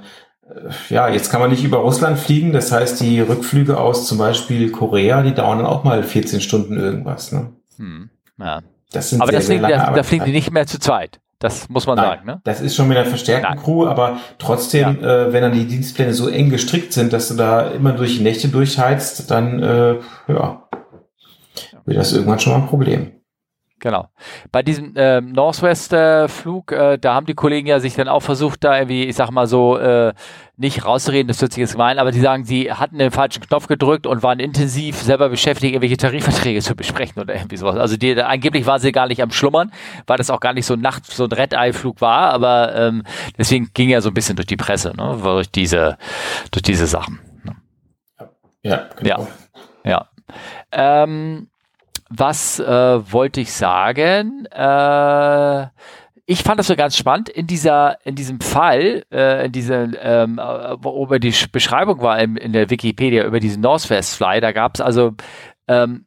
ja, 0.89 1.09
jetzt 1.09 1.31
kann 1.31 1.41
man 1.41 1.51
nicht 1.51 1.65
über 1.65 1.79
Russland 1.79 2.19
fliegen. 2.19 2.53
Das 2.53 2.73
heißt, 2.73 3.01
die 3.01 3.21
Rückflüge 3.21 3.79
aus 3.79 4.07
zum 4.07 4.19
Beispiel 4.19 4.71
Korea, 4.71 5.23
die 5.23 5.35
dauern 5.35 5.59
dann 5.59 5.67
auch 5.67 5.85
mal 5.85 6.03
14 6.03 6.41
Stunden 6.41 6.79
irgendwas. 6.79 7.33
Ne? 7.33 7.53
Hm, 7.77 8.11
ja. 8.39 8.61
Das 8.93 9.11
sind 9.11 9.21
aber 9.21 9.31
sehr, 9.33 9.41
das 9.41 9.47
fliegen, 9.47 9.63
da, 9.63 9.91
da 9.91 10.03
fliegen 10.03 10.25
die 10.25 10.33
nicht 10.33 10.51
mehr 10.53 10.67
zu 10.67 10.79
zweit. 10.79 11.21
Das 11.39 11.69
muss 11.69 11.87
man 11.87 11.97
Nein, 11.97 12.07
sagen. 12.07 12.27
Ne? 12.27 12.41
Das 12.45 12.63
ist 12.63 12.75
schon 12.75 12.89
mit 12.89 12.97
einer 12.97 13.07
verstärkten 13.07 13.57
Nein. 13.57 13.63
Crew, 13.63 13.87
aber 13.87 14.21
trotzdem, 14.39 14.99
ja. 15.03 15.27
äh, 15.27 15.33
wenn 15.33 15.43
dann 15.43 15.53
die 15.53 15.67
Dienstpläne 15.67 16.15
so 16.15 16.29
eng 16.29 16.49
gestrickt 16.49 16.95
sind, 16.95 17.13
dass 17.13 17.29
du 17.29 17.35
da 17.35 17.69
immer 17.71 17.93
durch 17.93 18.17
die 18.17 18.23
Nächte 18.23 18.49
durchheizt, 18.49 19.31
dann 19.31 19.63
äh, 19.63 19.97
ja, 20.29 20.63
wird 21.85 21.99
das 21.99 22.13
irgendwann 22.15 22.39
schon 22.39 22.55
mal 22.55 22.61
ein 22.61 22.69
Problem. 22.69 23.16
Genau. 23.79 24.09
Bei 24.53 24.63
diesem 24.63 24.97
äh, 24.97 25.21
Northwest-Flug, 25.21 26.73
äh, 26.73 26.97
da 26.99 27.15
haben 27.15 27.27
die 27.27 27.35
Kollegen 27.35 27.67
ja 27.67 27.79
sich 27.79 27.95
dann 27.95 28.09
auch 28.09 28.23
versucht, 28.23 28.65
da 28.65 28.79
irgendwie, 28.79 29.05
ich 29.05 29.17
sag 29.17 29.31
mal 29.31 29.47
so, 29.47 29.77
äh, 29.77 30.15
nicht 30.57 30.87
rauszureden, 30.87 31.29
das 31.29 31.43
hört 31.43 31.53
sich 31.53 31.61
jetzt 31.61 31.73
gemein, 31.73 31.99
aber 31.99 32.11
die 32.11 32.21
sagen, 32.21 32.47
sie 32.47 32.73
hatten 32.73 32.97
den 32.97 33.11
falschen 33.11 33.43
Knopf 33.43 33.67
gedrückt 33.67 34.07
und 34.07 34.23
waren 34.23 34.41
intensiv 34.41 34.97
selber 34.97 35.29
beschäftigt, 35.29 35.75
irgendwelche 35.75 35.99
Tarifverträge 35.99 36.63
zu 36.63 36.75
besprechen 36.75 37.21
oder 37.21 37.35
irgendwie 37.35 37.59
sowas. 37.59 37.77
Also 37.77 37.99
die, 37.99 38.19
angeblich 38.19 38.65
waren 38.65 38.81
sie 38.81 38.93
gar 38.93 39.09
nicht 39.09 39.23
am 39.23 39.31
Schlummern, 39.31 39.71
weil 40.07 40.17
das 40.17 40.31
auch 40.31 40.41
gar 40.41 40.55
nicht 40.55 40.65
so 40.65 40.73
ein 40.73 40.81
Nacht, 40.81 41.05
so 41.05 41.25
ein 41.25 41.33
Red-Eye-Flug 41.33 42.01
war, 42.01 42.31
aber 42.31 42.75
ähm, 42.75 43.03
deswegen 43.37 43.71
ging 43.75 43.91
er 43.91 44.01
so 44.01 44.09
ein 44.09 44.15
bisschen 44.15 44.37
durch 44.37 44.47
die 44.47 44.57
Presse, 44.57 44.95
ne, 44.97 45.19
durch 45.23 45.51
diese, 45.51 45.99
durch 46.51 46.63
diese 46.63 46.87
Sachen. 46.87 47.21
Ne? 47.45 47.57
Ja, 48.63 48.89
genau. 48.97 49.29
Ja. 49.85 50.09
ja. 50.73 51.03
Ähm, 51.03 51.49
was 52.09 52.61
äh, 52.61 53.13
wollte 53.13 53.41
ich 53.41 53.53
sagen? 53.53 54.47
Äh, 54.47 55.67
ich 56.29 56.43
fand 56.43 56.59
das 56.59 56.67
so 56.67 56.77
ganz 56.77 56.97
spannend 56.97 57.29
in 57.29 57.47
dieser, 57.47 58.05
in 58.05 58.17
diesem 58.17 58.41
Fall, 58.41 59.05
äh, 59.13 59.47
in 59.47 59.53
dieser, 59.53 59.89
ähm, 60.03 60.39
wo 60.81 61.05
über 61.05 61.21
die 61.21 61.33
Beschreibung 61.53 62.01
war 62.01 62.19
in, 62.19 62.37
in 62.37 62.53
der 62.53 62.69
Wikipedia 62.69 63.25
über 63.25 63.39
diesen 63.39 63.63
Northwest 63.63 64.17
Fly, 64.17 64.41
da 64.41 64.51
gab 64.53 64.75
es 64.75 64.81
also 64.81 65.15
ähm, 65.69 66.07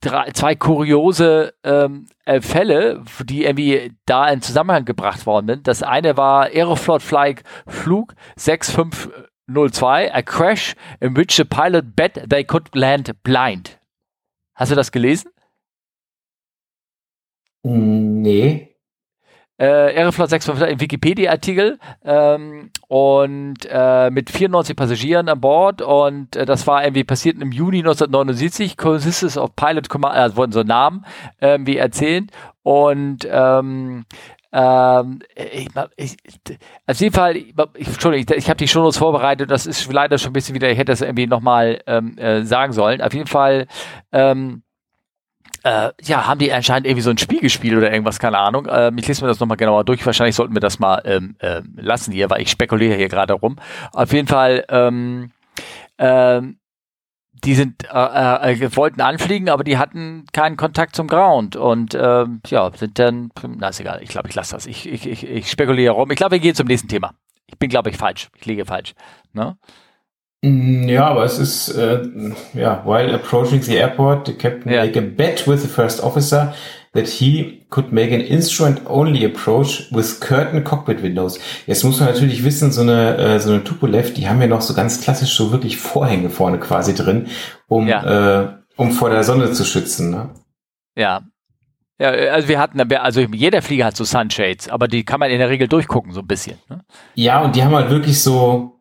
drei, 0.00 0.30
zwei 0.30 0.54
kuriose 0.54 1.54
ähm, 1.64 2.06
äh, 2.24 2.40
Fälle, 2.40 3.02
die 3.24 3.44
irgendwie 3.44 3.92
da 4.06 4.28
in 4.28 4.40
Zusammenhang 4.40 4.84
gebracht 4.84 5.26
worden 5.26 5.48
sind. 5.48 5.66
Das 5.66 5.82
eine 5.82 6.16
war 6.16 6.46
Aeroflot 6.46 7.02
Flight 7.02 7.42
Flug 7.66 8.14
6502, 8.36 10.12
a 10.12 10.22
crash 10.22 10.74
in 11.00 11.16
which 11.16 11.36
the 11.36 11.44
pilot 11.44 11.96
bet 11.96 12.30
they 12.30 12.44
could 12.44 12.74
land 12.74 13.12
blind. 13.22 13.77
Hast 14.58 14.72
du 14.72 14.76
das 14.76 14.90
gelesen? 14.90 15.30
Nee. 17.62 18.74
Äh, 19.56 19.64
Aeroflot 19.66 20.30
655 20.30 20.72
im 20.72 20.80
Wikipedia-Artikel 20.80 21.78
ähm, 22.04 22.70
und 22.88 23.56
äh, 23.68 24.10
mit 24.10 24.30
94 24.30 24.76
Passagieren 24.76 25.28
an 25.28 25.40
Bord 25.40 25.80
und 25.80 26.34
äh, 26.34 26.44
das 26.44 26.66
war 26.66 26.82
irgendwie 26.84 27.04
passiert 27.04 27.40
im 27.40 27.52
Juni 27.52 27.78
1979, 27.78 28.76
consists 28.76 29.36
of 29.36 29.54
Pilot 29.54 29.88
Command, 29.88 30.16
äh, 30.16 30.36
wurden 30.36 30.52
so 30.52 30.62
Namen 30.62 31.04
äh, 31.38 31.58
wie 31.62 31.76
erzählt 31.76 32.30
und 32.62 33.26
ähm, 33.30 34.06
ähm, 34.52 35.20
ich, 35.34 35.68
ich, 35.96 36.16
auf 36.86 37.00
jeden 37.00 37.14
Fall, 37.14 37.36
ich, 37.36 37.54
Entschuldigung, 37.86 38.26
ich, 38.30 38.44
ich 38.44 38.48
habe 38.48 38.56
die 38.56 38.68
Shownotes 38.68 38.96
vorbereitet, 38.96 39.50
das 39.50 39.66
ist 39.66 39.92
leider 39.92 40.18
schon 40.18 40.30
ein 40.30 40.32
bisschen 40.32 40.54
wieder, 40.54 40.70
ich 40.70 40.78
hätte 40.78 40.92
das 40.92 41.02
irgendwie 41.02 41.26
nochmal 41.26 41.80
ähm, 41.86 42.16
äh, 42.16 42.44
sagen 42.44 42.72
sollen. 42.72 43.02
Auf 43.02 43.12
jeden 43.12 43.26
Fall, 43.26 43.66
ähm, 44.12 44.62
äh, 45.64 45.90
ja, 46.02 46.26
haben 46.26 46.38
die 46.38 46.52
anscheinend 46.52 46.86
irgendwie 46.86 47.02
so 47.02 47.10
ein 47.10 47.18
Spiel 47.18 47.40
gespielt 47.40 47.76
oder 47.76 47.92
irgendwas, 47.92 48.18
keine 48.18 48.38
Ahnung. 48.38 48.66
Ähm, 48.70 48.96
ich 48.98 49.06
lese 49.06 49.22
mir 49.22 49.28
das 49.28 49.40
nochmal 49.40 49.56
genauer 49.56 49.84
durch. 49.84 50.04
Wahrscheinlich 50.06 50.36
sollten 50.36 50.54
wir 50.54 50.60
das 50.60 50.78
mal 50.78 51.02
ähm, 51.04 51.36
äh, 51.40 51.62
lassen 51.76 52.12
hier, 52.12 52.30
weil 52.30 52.40
ich 52.40 52.50
spekuliere 52.50 52.94
hier 52.94 53.08
gerade 53.08 53.34
rum. 53.34 53.56
Auf 53.92 54.12
jeden 54.12 54.28
Fall, 54.28 54.64
ähm, 54.70 55.30
ähm, 55.98 56.57
die 57.44 57.54
sind 57.54 57.84
äh, 57.84 58.52
äh, 58.52 58.76
wollten 58.76 59.00
anfliegen, 59.00 59.48
aber 59.48 59.64
die 59.64 59.78
hatten 59.78 60.24
keinen 60.32 60.56
Kontakt 60.56 60.96
zum 60.96 61.06
Ground 61.06 61.56
und 61.56 61.94
ähm, 61.94 62.40
ja, 62.46 62.70
sind 62.74 62.98
dann, 62.98 63.30
na 63.58 63.68
ist 63.68 63.80
egal, 63.80 64.00
ich 64.02 64.08
glaube, 64.08 64.28
ich 64.28 64.34
lasse 64.34 64.54
das. 64.54 64.66
Ich, 64.66 64.88
ich, 64.88 65.06
ich, 65.06 65.26
ich 65.26 65.50
spekuliere 65.50 65.94
rum. 65.94 66.10
Ich 66.10 66.16
glaube, 66.16 66.32
wir 66.32 66.38
gehen 66.40 66.54
zum 66.54 66.66
nächsten 66.66 66.88
Thema. 66.88 67.14
Ich 67.46 67.58
bin, 67.58 67.70
glaube 67.70 67.90
ich, 67.90 67.96
falsch. 67.96 68.28
Ich 68.36 68.46
liege 68.46 68.64
falsch. 68.64 68.94
Ne? 69.32 69.56
Mm, 70.42 70.88
ja, 70.88 71.06
aber 71.06 71.24
es 71.24 71.38
ist, 71.38 71.68
äh, 71.70 72.02
ja, 72.54 72.84
while 72.84 73.14
approaching 73.14 73.62
the 73.62 73.76
airport, 73.76 74.26
the 74.26 74.34
captain 74.34 74.72
ja. 74.72 74.84
make 74.84 74.98
a 74.98 75.02
bet 75.02 75.46
with 75.46 75.62
the 75.62 75.68
first 75.68 76.02
officer 76.02 76.54
that 76.94 77.06
he 77.06 77.66
could 77.70 77.92
make 77.92 78.12
an 78.14 78.20
instrument-only 78.20 79.24
approach 79.24 79.90
with 79.92 80.20
curtain 80.20 80.64
cockpit 80.64 81.02
windows. 81.02 81.38
Jetzt 81.66 81.84
muss 81.84 82.00
man 82.00 82.08
natürlich 82.10 82.44
wissen, 82.44 82.72
so 82.72 82.82
eine, 82.82 83.16
äh, 83.16 83.40
so 83.40 83.50
eine 83.50 83.64
Tupolev, 83.64 84.14
die 84.14 84.28
haben 84.28 84.40
ja 84.40 84.46
noch 84.46 84.62
so 84.62 84.74
ganz 84.74 85.00
klassisch 85.00 85.34
so 85.34 85.52
wirklich 85.52 85.76
Vorhänge 85.76 86.30
vorne 86.30 86.58
quasi 86.58 86.94
drin, 86.94 87.28
um, 87.68 87.86
ja. 87.86 88.42
äh, 88.42 88.48
um 88.76 88.92
vor 88.92 89.10
der 89.10 89.24
Sonne 89.24 89.52
zu 89.52 89.64
schützen. 89.64 90.10
Ne? 90.10 90.30
Ja. 90.96 91.22
Ja, 92.00 92.10
also 92.10 92.46
wir 92.46 92.60
hatten, 92.60 92.80
also 92.80 93.20
jeder 93.20 93.60
Flieger 93.60 93.86
hat 93.86 93.96
so 93.96 94.04
Sunshades, 94.04 94.68
aber 94.68 94.86
die 94.86 95.04
kann 95.04 95.18
man 95.18 95.30
in 95.30 95.40
der 95.40 95.48
Regel 95.48 95.66
durchgucken, 95.66 96.12
so 96.12 96.20
ein 96.20 96.28
bisschen. 96.28 96.56
Ne? 96.68 96.84
Ja, 97.14 97.40
und 97.40 97.56
die 97.56 97.64
haben 97.64 97.74
halt 97.74 97.90
wirklich 97.90 98.22
so, 98.22 98.78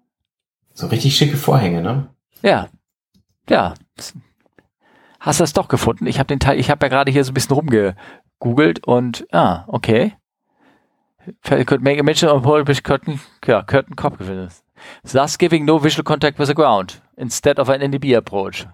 so 0.75 0.85
richtig 0.85 1.17
schicke 1.17 1.35
Vorhänge, 1.35 1.81
ne? 1.81 2.09
Ja. 2.43 2.69
Ja. 3.49 3.73
Hast 5.19 5.39
du 5.39 5.43
das 5.43 5.53
doch 5.53 5.67
gefunden? 5.67 6.07
Ich 6.07 6.19
habe 6.19 6.27
den 6.27 6.39
Teil, 6.39 6.59
ich 6.59 6.69
habe 6.69 6.85
ja 6.85 6.89
gerade 6.89 7.11
hier 7.11 7.23
so 7.23 7.31
ein 7.31 7.33
bisschen 7.33 7.55
rumgegoogelt 7.55 8.85
und 8.85 9.27
ah, 9.31 9.63
okay. 9.67 10.13
Could 11.43 11.81
make 11.81 11.99
a 11.99 12.03
mention 12.03 12.29
of 12.29 12.43
Polish 12.43 12.83
curtain, 12.83 13.19
ja, 13.45 13.61
curtain 13.61 13.95
cop 13.95 14.17
Thus 15.03 15.37
giving 15.37 15.65
no 15.65 15.83
visual 15.83 16.03
contact 16.03 16.39
with 16.39 16.47
the 16.47 16.53
ground 16.53 17.01
instead 17.17 17.59
of 17.59 17.69
an 17.69 17.81
NDB 17.81 18.15
approach. 18.15 18.67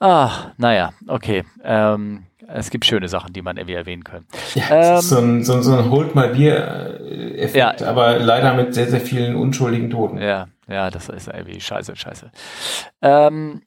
Ah, 0.00 0.52
naja, 0.58 0.92
okay. 1.06 1.44
Ähm, 1.62 2.26
es 2.48 2.70
gibt 2.70 2.84
schöne 2.84 3.08
Sachen, 3.08 3.32
die 3.32 3.42
man 3.42 3.56
irgendwie 3.56 3.74
erwähnen 3.74 4.04
kann. 4.04 4.26
Ja, 4.54 4.96
ähm, 4.96 5.00
so 5.00 5.18
ein, 5.18 5.44
so, 5.44 5.62
so 5.62 5.76
ein 5.76 5.90
Holt 5.90 6.14
mal 6.14 6.30
Bier-Effekt, 6.30 7.80
ja, 7.80 7.86
aber 7.88 8.18
leider 8.18 8.54
mit 8.54 8.74
sehr, 8.74 8.88
sehr 8.88 9.00
vielen 9.00 9.36
unschuldigen 9.36 9.90
Toten. 9.90 10.18
Ja, 10.18 10.48
ja, 10.68 10.90
das 10.90 11.08
ist 11.08 11.28
irgendwie 11.28 11.60
scheiße, 11.60 11.96
scheiße. 11.96 12.30
Ähm, 13.02 13.62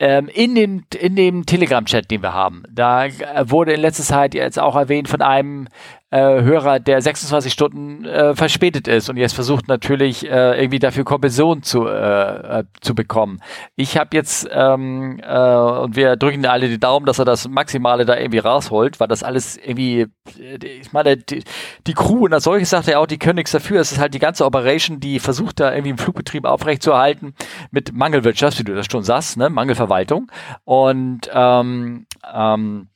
ähm, 0.00 0.28
in 0.28 0.54
dem, 0.54 0.84
in 0.98 1.16
dem 1.16 1.46
Telegram-Chat, 1.46 2.10
den 2.10 2.22
wir 2.22 2.32
haben, 2.32 2.62
da 2.70 3.06
wurde 3.42 3.72
in 3.72 3.80
letzter 3.80 4.04
Zeit 4.04 4.34
jetzt 4.34 4.58
auch 4.58 4.76
erwähnt 4.76 5.08
von 5.08 5.22
einem 5.22 5.68
äh, 6.10 6.42
Hörer, 6.42 6.80
der 6.80 7.02
26 7.02 7.52
Stunden 7.52 8.04
äh, 8.06 8.34
verspätet 8.34 8.88
ist 8.88 9.10
und 9.10 9.18
jetzt 9.18 9.34
versucht 9.34 9.68
natürlich 9.68 10.26
äh, 10.26 10.58
irgendwie 10.58 10.78
dafür 10.78 11.04
Kompensation 11.04 11.62
zu, 11.62 11.86
äh, 11.86 12.60
äh, 12.60 12.64
zu 12.80 12.94
bekommen. 12.94 13.40
Ich 13.76 13.98
habe 13.98 14.16
jetzt, 14.16 14.48
ähm, 14.50 15.20
äh, 15.22 15.56
und 15.56 15.96
wir 15.96 16.16
drücken 16.16 16.46
alle 16.46 16.68
die 16.68 16.80
Daumen, 16.80 17.04
dass 17.04 17.18
er 17.18 17.26
das 17.26 17.46
Maximale 17.46 18.06
da 18.06 18.16
irgendwie 18.16 18.38
rausholt, 18.38 19.00
weil 19.00 19.08
das 19.08 19.22
alles 19.22 19.58
irgendwie, 19.58 20.06
äh, 20.38 20.66
ich 20.80 20.92
meine, 20.92 21.18
die, 21.18 21.44
die 21.86 21.94
Crew 21.94 22.24
und 22.24 22.32
als 22.32 22.44
solches 22.44 22.70
sagt 22.70 22.88
er 22.88 23.00
auch, 23.00 23.06
die 23.06 23.18
können 23.18 23.36
nichts 23.36 23.52
dafür. 23.52 23.80
Es 23.80 23.92
ist 23.92 23.98
halt 23.98 24.14
die 24.14 24.18
ganze 24.18 24.46
Operation, 24.46 25.00
die 25.00 25.18
versucht 25.18 25.60
da 25.60 25.72
irgendwie 25.72 25.90
im 25.90 25.98
Flugbetrieb 25.98 26.46
aufrechtzuerhalten 26.46 27.34
mit 27.70 27.92
Mangelwirtschaft, 27.92 28.58
wie 28.58 28.64
du 28.64 28.74
das 28.74 28.86
schon 28.86 29.02
sagst, 29.02 29.36
ne? 29.36 29.50
Mangelverwaltung. 29.50 30.30
Und 30.64 31.30
ähm, 31.32 32.06
ähm, 32.34 32.88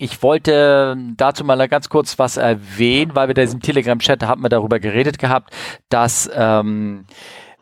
ich 0.00 0.22
wollte 0.22 0.96
dazu 1.16 1.44
mal 1.44 1.68
ganz 1.68 1.88
kurz 1.88 2.18
was 2.18 2.36
erwähnen, 2.36 3.14
weil 3.14 3.28
wir 3.28 3.34
da 3.34 3.42
im 3.42 3.60
Telegram-Chat 3.60 4.22
haben 4.24 4.42
wir 4.42 4.48
darüber 4.48 4.80
geredet 4.80 5.18
gehabt, 5.18 5.54
dass 5.88 6.30
ähm, 6.34 7.04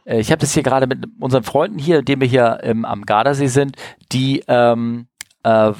äh, 0.05 0.21
ich 0.21 0.31
habe 0.31 0.41
das 0.41 0.55
hier 0.55 0.63
gerade 0.63 0.87
mit 0.87 1.07
unseren 1.21 1.43
Freunden 1.43 1.79
hier, 1.79 2.01
indem 2.01 2.21
wir 2.21 2.29
hier 2.29 2.61
im, 2.63 2.85
am 2.85 3.05
Gardasee 3.05 3.47
sind, 3.47 3.77
die 4.13 4.43
ähm, 4.49 5.09
äh, 5.45 5.73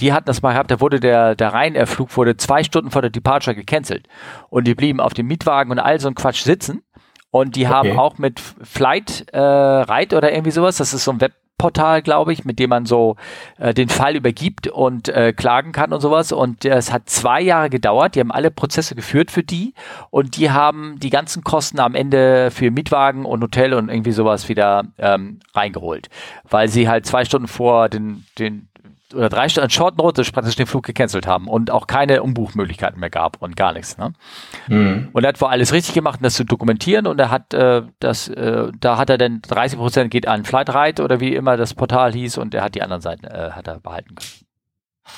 die 0.00 0.12
hatten 0.12 0.26
das 0.26 0.42
mal 0.42 0.52
gehabt, 0.52 0.70
da 0.70 0.80
wurde 0.80 1.00
der, 1.00 1.34
der 1.34 1.52
Rhein-Flug 1.52 2.16
wurde 2.16 2.36
zwei 2.36 2.62
Stunden 2.62 2.90
vor 2.90 3.02
der 3.02 3.10
Departure 3.10 3.56
gecancelt 3.56 4.06
und 4.50 4.66
die 4.66 4.74
blieben 4.74 5.00
auf 5.00 5.14
dem 5.14 5.26
Mietwagen 5.26 5.70
und 5.72 5.78
all 5.78 5.98
so 6.00 6.08
ein 6.08 6.14
Quatsch 6.14 6.42
sitzen 6.42 6.82
und 7.30 7.56
die 7.56 7.66
okay. 7.66 7.74
haben 7.74 7.98
auch 7.98 8.18
mit 8.18 8.40
Flight 8.40 9.26
äh, 9.32 9.38
Ride 9.38 10.16
oder 10.16 10.32
irgendwie 10.32 10.52
sowas, 10.52 10.76
das 10.76 10.94
ist 10.94 11.04
so 11.04 11.10
ein 11.10 11.20
Web 11.20 11.32
Portal, 11.58 12.02
glaube 12.02 12.32
ich, 12.32 12.44
mit 12.44 12.58
dem 12.58 12.70
man 12.70 12.84
so 12.84 13.16
äh, 13.58 13.72
den 13.72 13.88
Fall 13.88 14.16
übergibt 14.16 14.66
und 14.68 15.08
äh, 15.08 15.32
klagen 15.32 15.72
kann 15.72 15.92
und 15.92 16.00
sowas. 16.00 16.32
Und 16.32 16.64
es 16.64 16.92
hat 16.92 17.08
zwei 17.08 17.40
Jahre 17.40 17.70
gedauert. 17.70 18.14
Die 18.14 18.20
haben 18.20 18.32
alle 18.32 18.50
Prozesse 18.50 18.94
geführt 18.94 19.30
für 19.30 19.42
die 19.42 19.74
und 20.10 20.36
die 20.36 20.50
haben 20.50 20.98
die 20.98 21.10
ganzen 21.10 21.44
Kosten 21.44 21.80
am 21.80 21.94
Ende 21.94 22.50
für 22.50 22.70
Mietwagen 22.70 23.24
und 23.24 23.42
Hotel 23.42 23.74
und 23.74 23.88
irgendwie 23.88 24.12
sowas 24.12 24.48
wieder 24.48 24.84
ähm, 24.98 25.40
reingeholt, 25.54 26.08
weil 26.48 26.68
sie 26.68 26.88
halt 26.88 27.06
zwei 27.06 27.24
Stunden 27.24 27.48
vor 27.48 27.88
den, 27.88 28.24
den 28.38 28.68
oder 29.14 29.28
drei 29.28 29.48
Stunden 29.48 29.70
Short 29.70 29.96
Notice 29.96 30.32
praktisch 30.32 30.56
den 30.56 30.66
Flug 30.66 30.84
gecancelt 30.84 31.26
haben 31.26 31.48
und 31.48 31.70
auch 31.70 31.86
keine 31.86 32.22
Umbuchmöglichkeiten 32.22 33.00
mehr 33.00 33.10
gab 33.10 33.40
und 33.40 33.56
gar 33.56 33.72
nichts. 33.72 33.98
Ne? 33.98 34.12
Mhm. 34.68 35.08
Und 35.12 35.24
er 35.24 35.28
hat 35.28 35.40
wohl 35.40 35.48
alles 35.48 35.72
richtig 35.72 35.94
gemacht, 35.94 36.20
das 36.22 36.34
zu 36.34 36.44
dokumentieren 36.44 37.06
und 37.06 37.18
er 37.18 37.30
hat 37.30 37.54
äh, 37.54 37.82
das, 38.00 38.28
äh, 38.28 38.70
da 38.78 38.98
hat 38.98 39.10
er 39.10 39.18
dann 39.18 39.40
30 39.42 39.78
Prozent 39.78 40.10
geht 40.10 40.28
an 40.28 40.44
Flightride 40.44 41.02
oder 41.02 41.20
wie 41.20 41.34
immer 41.34 41.56
das 41.56 41.74
Portal 41.74 42.12
hieß 42.12 42.38
und 42.38 42.54
er 42.54 42.62
hat 42.62 42.74
die 42.74 42.82
anderen 42.82 43.02
Seiten 43.02 43.24
äh, 43.24 43.50
hat 43.52 43.68
er 43.68 43.80
behalten 43.80 44.14
können. 44.14 44.46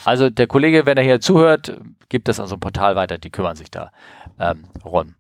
Also 0.05 0.31
der 0.31 0.47
Kollege, 0.47 0.85
wenn 0.87 0.97
er 0.97 1.05
hier 1.05 1.21
zuhört, 1.21 1.81
gibt 2.09 2.29
das 2.29 2.41
an 2.41 2.47
so 2.47 2.57
ein 2.57 2.61
Portal 2.61 2.97
weiter, 2.97 3.19
die 3.19 3.31
kümmern 3.31 3.57
sich 3.57 3.71
da 3.71 3.93
ähm, 4.39 4.65
rum. 4.85 5.15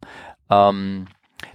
Ähm, 0.50 1.06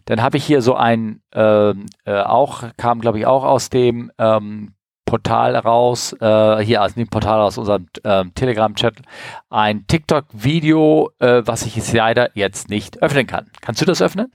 dann 0.05 0.21
habe 0.21 0.37
ich 0.37 0.45
hier 0.45 0.61
so 0.61 0.75
ein, 0.75 1.21
ähm, 1.33 1.85
äh, 2.05 2.21
auch, 2.21 2.63
kam 2.77 3.01
glaube 3.01 3.19
ich 3.19 3.25
auch 3.25 3.43
aus 3.43 3.69
dem 3.69 4.11
ähm, 4.17 4.73
Portal 5.11 5.57
raus, 5.57 6.15
äh, 6.21 6.63
hier 6.63 6.81
aus 6.81 6.93
dem 6.93 7.09
Portal 7.09 7.41
aus 7.41 7.57
unserem 7.57 7.87
ähm, 8.05 8.33
Telegram-Chat, 8.33 9.01
ein 9.49 9.85
TikTok-Video, 9.85 11.11
äh, 11.19 11.41
was 11.45 11.65
ich 11.65 11.75
jetzt 11.75 11.91
leider 11.91 12.29
jetzt 12.33 12.69
nicht 12.69 13.03
öffnen 13.03 13.27
kann. 13.27 13.51
Kannst 13.59 13.81
du 13.81 13.85
das 13.85 14.01
öffnen? 14.01 14.31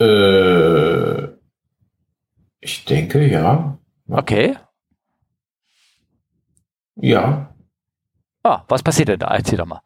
Äh, 0.00 1.24
ich 2.60 2.86
denke, 2.86 3.26
ja. 3.26 3.76
Okay. 4.08 4.56
Ja. 6.96 7.54
Ah, 8.44 8.62
was 8.68 8.82
passiert 8.82 9.08
denn 9.08 9.18
da? 9.18 9.26
Erzähl 9.26 9.58
doch 9.58 9.66
mal. 9.66 9.82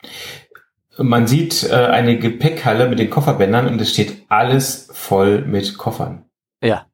Man 0.98 1.26
sieht 1.26 1.64
äh, 1.64 1.74
eine 1.74 2.16
Gepäckhalle 2.16 2.88
mit 2.88 3.00
den 3.00 3.10
Kofferbändern 3.10 3.66
und 3.66 3.80
es 3.80 3.90
steht 3.92 4.24
alles 4.28 4.88
voll 4.92 5.40
mit 5.42 5.76
Koffern. 5.78 6.26
Ja. 6.62 6.86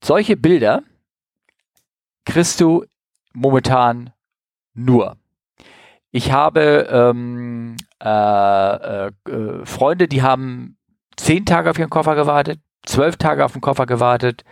Solche 0.00 0.36
Bilder 0.36 0.84
du 2.60 2.84
momentan 3.32 4.10
nur. 4.74 5.16
Ich 6.10 6.32
habe 6.32 6.86
ähm, 6.90 7.76
äh, 8.02 9.06
äh, 9.06 9.10
Freunde, 9.64 10.08
die 10.08 10.22
haben 10.22 10.76
zehn 11.16 11.44
Tage 11.44 11.70
auf 11.70 11.78
ihren 11.78 11.90
Koffer 11.90 12.14
gewartet, 12.14 12.60
zwölf 12.84 13.16
Tage 13.16 13.44
auf 13.44 13.52
den 13.52 13.60
Koffer 13.60 13.86
gewartet. 13.86 14.44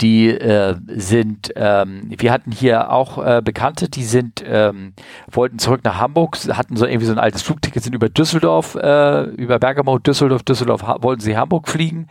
Die 0.00 0.28
äh, 0.28 0.76
sind, 0.86 1.52
ähm, 1.56 2.02
wir 2.08 2.32
hatten 2.32 2.52
hier 2.52 2.90
auch 2.90 3.24
äh, 3.24 3.42
Bekannte, 3.42 3.88
die 3.88 4.04
sind, 4.04 4.44
ähm, 4.46 4.94
wollten 5.30 5.58
zurück 5.58 5.80
nach 5.84 5.98
Hamburg, 5.98 6.36
hatten 6.50 6.76
so 6.76 6.86
irgendwie 6.86 7.06
so 7.06 7.12
ein 7.12 7.18
altes 7.18 7.42
Flugticket, 7.42 7.82
sind 7.82 7.94
über 7.94 8.08
Düsseldorf, 8.08 8.74
äh, 8.74 9.22
über 9.30 9.58
Bergamo, 9.58 9.98
Düsseldorf, 9.98 10.42
Düsseldorf, 10.42 10.82
wollten 10.82 11.20
sie 11.20 11.36
Hamburg 11.36 11.68
fliegen 11.68 12.08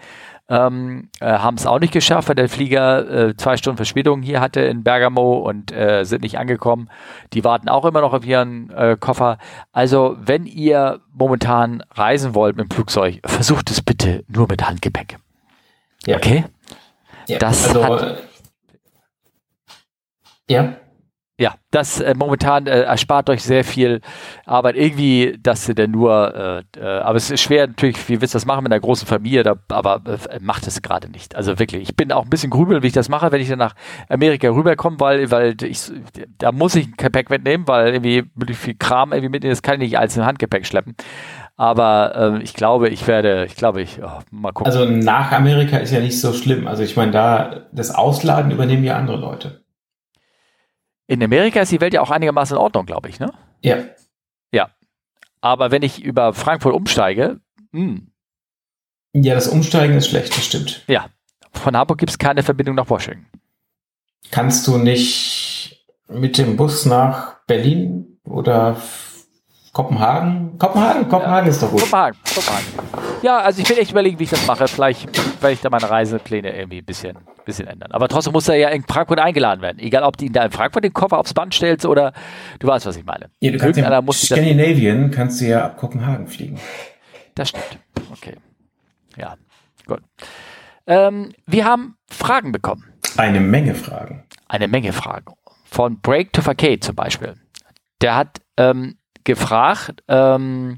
ähm, 0.49 1.09
äh, 1.19 1.25
haben 1.25 1.57
es 1.57 1.65
auch 1.65 1.79
nicht 1.79 1.93
geschafft, 1.93 2.29
weil 2.29 2.35
der 2.35 2.49
Flieger 2.49 3.29
äh, 3.29 3.37
zwei 3.37 3.57
Stunden 3.57 3.77
Verspätung 3.77 4.21
hier 4.21 4.39
hatte 4.39 4.61
in 4.61 4.83
Bergamo 4.83 5.39
und 5.39 5.71
äh, 5.71 6.03
sind 6.05 6.21
nicht 6.21 6.37
angekommen. 6.37 6.89
Die 7.33 7.43
warten 7.43 7.67
auch 7.69 7.85
immer 7.85 8.01
noch 8.01 8.13
auf 8.13 8.25
ihren 8.25 8.69
äh, 8.71 8.95
Koffer. 8.99 9.37
Also 9.73 10.15
wenn 10.19 10.45
ihr 10.45 11.01
momentan 11.13 11.83
reisen 11.91 12.33
wollt 12.33 12.55
mit 12.55 12.69
dem 12.69 12.71
Flugzeug, 12.71 13.19
versucht 13.25 13.69
es 13.71 13.81
bitte 13.81 14.23
nur 14.27 14.47
mit 14.47 14.65
Handgepäck. 14.65 15.17
Ja. 16.05 16.17
Okay? 16.17 16.45
Ja, 17.27 17.39
das 17.39 17.67
also, 17.67 17.83
hat, 17.83 18.01
äh, 18.01 18.15
ja. 20.53 20.73
Ja, 21.39 21.53
das 21.69 21.99
äh, 21.99 22.15
momentan 22.17 22.65
äh, 22.65 22.81
erspart 22.81 23.29
euch 23.29 23.43
sehr 23.43 23.63
viel 23.63 24.01
Arbeit. 24.47 24.75
Irgendwie, 24.75 25.37
dass 25.39 25.69
ihr 25.69 25.75
denn 25.75 25.91
nur, 25.91 26.63
äh, 26.75 26.79
äh, 26.79 26.99
aber 27.01 27.17
es 27.17 27.29
ist 27.29 27.41
schwer 27.41 27.67
natürlich, 27.67 28.09
wie 28.09 28.19
willst 28.19 28.33
du 28.33 28.37
das 28.37 28.47
machen 28.47 28.63
mit 28.63 28.71
einer 28.71 28.79
großen 28.79 29.07
Familie, 29.07 29.43
da, 29.43 29.55
aber 29.69 30.01
äh, 30.05 30.39
macht 30.41 30.65
es 30.65 30.81
gerade 30.81 31.09
nicht. 31.11 31.35
Also 31.35 31.59
wirklich, 31.59 31.83
ich 31.83 31.95
bin 31.95 32.11
auch 32.11 32.23
ein 32.23 32.29
bisschen 32.31 32.49
grübel, 32.49 32.81
wie 32.81 32.87
ich 32.87 32.93
das 32.93 33.07
mache, 33.07 33.31
wenn 33.31 33.39
ich 33.39 33.49
dann 33.49 33.59
nach 33.59 33.75
Amerika 34.09 34.49
rüberkomme, 34.49 34.99
weil, 34.99 35.29
weil 35.29 35.55
ich, 35.61 35.91
da 36.39 36.51
muss 36.51 36.73
ich 36.73 36.87
ein 36.87 36.93
Gepäck 36.97 37.29
mitnehmen, 37.29 37.67
weil 37.67 37.93
irgendwie 37.93 38.25
viel 38.55 38.73
Kram 38.73 39.11
irgendwie 39.11 39.29
mitnehmen, 39.29 39.51
das 39.51 39.61
kann 39.61 39.75
ich 39.75 39.91
nicht 39.91 39.99
als 39.99 40.17
ein 40.17 40.25
Handgepäck 40.25 40.65
schleppen. 40.65 40.95
Aber 41.55 42.39
äh, 42.39 42.43
ich 42.43 42.55
glaube, 42.55 42.89
ich 42.89 43.05
werde, 43.05 43.45
ich 43.45 43.55
glaube, 43.55 43.83
ich, 43.83 43.99
oh, 44.01 44.21
mal 44.31 44.53
gucken. 44.53 44.71
Also 44.71 44.85
nach 44.85 45.31
Amerika 45.31 45.77
ist 45.77 45.91
ja 45.91 45.99
nicht 45.99 46.19
so 46.19 46.33
schlimm. 46.33 46.67
Also 46.67 46.81
ich 46.81 46.95
meine, 46.95 47.11
da 47.11 47.67
das 47.71 47.93
Ausladen 47.93 48.49
übernehmen 48.49 48.83
ja 48.83 48.95
andere 48.95 49.17
Leute. 49.17 49.66
In 51.07 51.23
Amerika 51.23 51.61
ist 51.61 51.71
die 51.71 51.81
Welt 51.81 51.93
ja 51.93 52.01
auch 52.01 52.11
einigermaßen 52.11 52.55
in 52.55 52.61
Ordnung, 52.61 52.85
glaube 52.85 53.09
ich, 53.09 53.19
ne? 53.19 53.33
Ja. 53.61 53.77
Ja. 54.51 54.69
Aber 55.41 55.71
wenn 55.71 55.81
ich 55.81 56.03
über 56.03 56.33
Frankfurt 56.33 56.73
umsteige, 56.73 57.39
mh. 57.71 57.81
Hm. 57.81 58.11
Ja, 59.13 59.33
das 59.33 59.47
Umsteigen 59.47 59.95
ist 59.95 60.09
schlecht, 60.09 60.35
das 60.35 60.45
stimmt. 60.45 60.83
Ja. 60.87 61.07
Von 61.53 61.75
Hamburg 61.75 61.97
gibt 61.97 62.11
es 62.11 62.17
keine 62.17 62.43
Verbindung 62.43 62.75
nach 62.75 62.89
Washington. 62.89 63.25
Kannst 64.31 64.67
du 64.67 64.77
nicht 64.77 65.85
mit 66.07 66.37
dem 66.37 66.57
Bus 66.57 66.85
nach 66.85 67.39
Berlin 67.47 68.19
oder 68.25 68.77
Kopenhagen? 69.71 70.57
Kopenhagen? 70.59 71.07
Kopenhagen 71.09 71.45
ja. 71.45 71.51
ist 71.51 71.63
doch 71.63 71.71
gut. 71.71 71.81
Kopenhagen, 71.81 72.19
Kopenhagen. 72.33 72.65
Ja, 73.21 73.39
also 73.39 73.61
ich 73.61 73.69
will 73.69 73.77
echt 73.77 73.91
überlegen, 73.91 74.19
wie 74.19 74.25
ich 74.25 74.29
das 74.29 74.45
mache. 74.45 74.67
Vielleicht 74.67 75.41
werde 75.41 75.53
ich 75.53 75.61
da 75.61 75.69
meine 75.69 75.89
Reisepläne 75.89 76.55
irgendwie 76.55 76.79
ein 76.79 76.85
bisschen, 76.85 77.17
bisschen 77.47 77.67
ändern. 77.67 77.91
Aber 77.91 78.07
trotzdem 78.07 78.33
muss 78.33 78.47
er 78.47 78.55
ja 78.55 78.69
in 78.69 78.83
Frankfurt 78.83 79.19
eingeladen 79.19 79.61
werden. 79.61 79.79
Egal, 79.79 80.03
ob 80.03 80.17
du 80.17 80.25
ihn 80.25 80.33
da 80.33 80.45
in 80.45 80.51
Frankfurt 80.51 80.83
den 80.83 80.93
Koffer 80.93 81.17
aufs 81.17 81.33
Band 81.33 81.53
stellst 81.53 81.85
oder 81.85 82.13
du 82.59 82.67
weißt, 82.67 82.85
was 82.85 82.95
ich 82.95 83.05
meine. 83.05 83.31
Ja, 83.39 83.51
du 83.51 83.57
kannst 83.57 83.79
ja, 83.79 84.11
Scandinavian 84.11 85.09
kannst 85.09 85.41
du 85.41 85.45
ja 85.45 85.65
ab 85.65 85.77
Kopenhagen 85.77 86.27
fliegen. 86.27 86.59
Das 87.33 87.49
stimmt. 87.49 87.79
Okay. 88.11 88.35
Ja, 89.15 89.35
gut. 89.87 90.01
Ähm, 90.85 91.33
wir 91.47 91.65
haben 91.65 91.97
Fragen 92.09 92.51
bekommen. 92.51 92.93
Eine 93.17 93.39
Menge 93.39 93.73
Fragen. 93.73 94.23
Eine 94.47 94.67
Menge 94.67 94.93
Fragen. 94.93 95.33
Von 95.65 95.99
Break 96.01 96.33
to 96.33 96.41
Facade 96.41 96.79
zum 96.79 96.95
Beispiel. 96.95 97.33
Der 98.01 98.15
hat 98.15 98.41
ähm, 98.57 98.97
gefragt. 99.23 100.03
Ähm, 100.07 100.77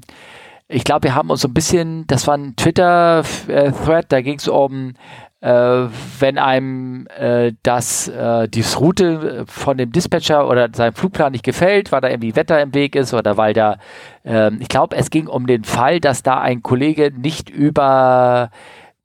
ich 0.68 0.84
glaube, 0.84 1.04
wir 1.04 1.14
haben 1.14 1.30
uns 1.30 1.40
so 1.40 1.48
ein 1.48 1.54
bisschen, 1.54 2.06
das 2.06 2.26
war 2.26 2.36
ein 2.36 2.54
Twitter-Thread, 2.54 4.06
da 4.08 4.20
ging 4.20 4.38
es 4.38 4.46
um, 4.46 4.94
äh, 5.40 5.86
wenn 6.18 6.38
einem 6.38 7.06
äh, 7.06 7.52
das, 7.62 8.08
äh, 8.08 8.48
die 8.48 8.64
Route 8.78 9.44
von 9.46 9.78
dem 9.78 9.90
Dispatcher 9.90 10.46
oder 10.48 10.68
seinem 10.72 10.94
Flugplan 10.94 11.32
nicht 11.32 11.44
gefällt, 11.44 11.92
weil 11.92 12.02
da 12.02 12.08
irgendwie 12.08 12.36
Wetter 12.36 12.60
im 12.60 12.74
Weg 12.74 12.94
ist 12.94 13.14
oder 13.14 13.36
weil 13.36 13.54
da, 13.54 13.78
ähm, 14.24 14.58
ich 14.60 14.68
glaube, 14.68 14.96
es 14.96 15.10
ging 15.10 15.28
um 15.28 15.46
den 15.46 15.64
Fall, 15.64 15.98
dass 15.98 16.22
da 16.22 16.40
ein 16.40 16.62
Kollege 16.62 17.10
nicht 17.16 17.48
über 17.48 18.50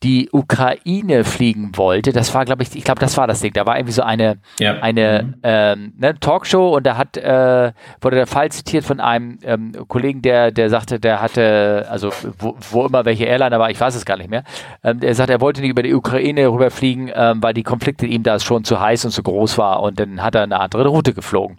die 0.06 0.30
Ukraine 0.32 1.24
fliegen 1.24 1.72
wollte. 1.78 2.14
Das 2.14 2.32
war, 2.36 2.45
glaube 2.45 2.62
ich, 2.62 2.76
ich 2.76 2.84
glaube, 2.84 2.99
das 2.99 3.18
war 3.18 3.26
das 3.26 3.39
Ding. 3.39 3.53
Da 3.53 3.66
war 3.66 3.76
irgendwie 3.76 3.91
so 3.91 4.03
eine, 4.03 4.38
ja. 4.60 4.80
eine 4.80 5.24
mhm. 5.24 5.34
ähm, 5.41 5.93
ne, 5.97 6.20
Talkshow 6.20 6.76
und 6.76 6.86
da 6.86 6.95
hat 6.95 7.18
äh, 7.18 7.72
wurde 8.01 8.18
der 8.18 8.28
Fall 8.28 8.51
zitiert 8.51 8.86
von 8.86 8.99
einem 8.99 9.39
ähm, 9.41 9.72
Kollegen, 9.88 10.22
der, 10.22 10.51
der 10.51 10.70
sagte, 10.70 10.99
der 10.99 11.24
hatte, 11.24 11.88
also 11.89 12.12
wo, 12.38 12.56
wo 12.70 12.86
immer 12.86 13.03
welche 13.06 13.26
Airliner 13.26 13.58
war, 13.58 13.72
ich 13.72 13.82
weiß 13.82 13.95
es 13.95 14.06
gar 14.06 14.18
nicht 14.18 14.30
mehr. 14.30 14.43
Ähm, 14.84 14.99
der 14.99 15.16
sagt, 15.16 15.32
er 15.32 15.41
wollte 15.41 15.62
nicht 15.62 15.72
über 15.72 15.82
die 15.82 15.95
Ukraine 15.95 16.49
rüberfliegen, 16.49 17.12
ähm, 17.12 17.41
weil 17.41 17.56
die 17.56 17.64
Konflikte 17.64 18.06
ihm 18.06 18.22
da 18.22 18.39
schon 18.39 18.64
zu 18.64 18.80
heiß 18.80 19.06
und 19.06 19.12
zu 19.12 19.24
groß 19.24 19.58
war 19.58 19.82
und 19.82 19.99
dann 19.99 20.22
hat 20.22 20.36
er 20.36 20.43
eine 20.43 20.60
andere 20.60 20.88
Route 20.88 21.16
geflogen. 21.16 21.58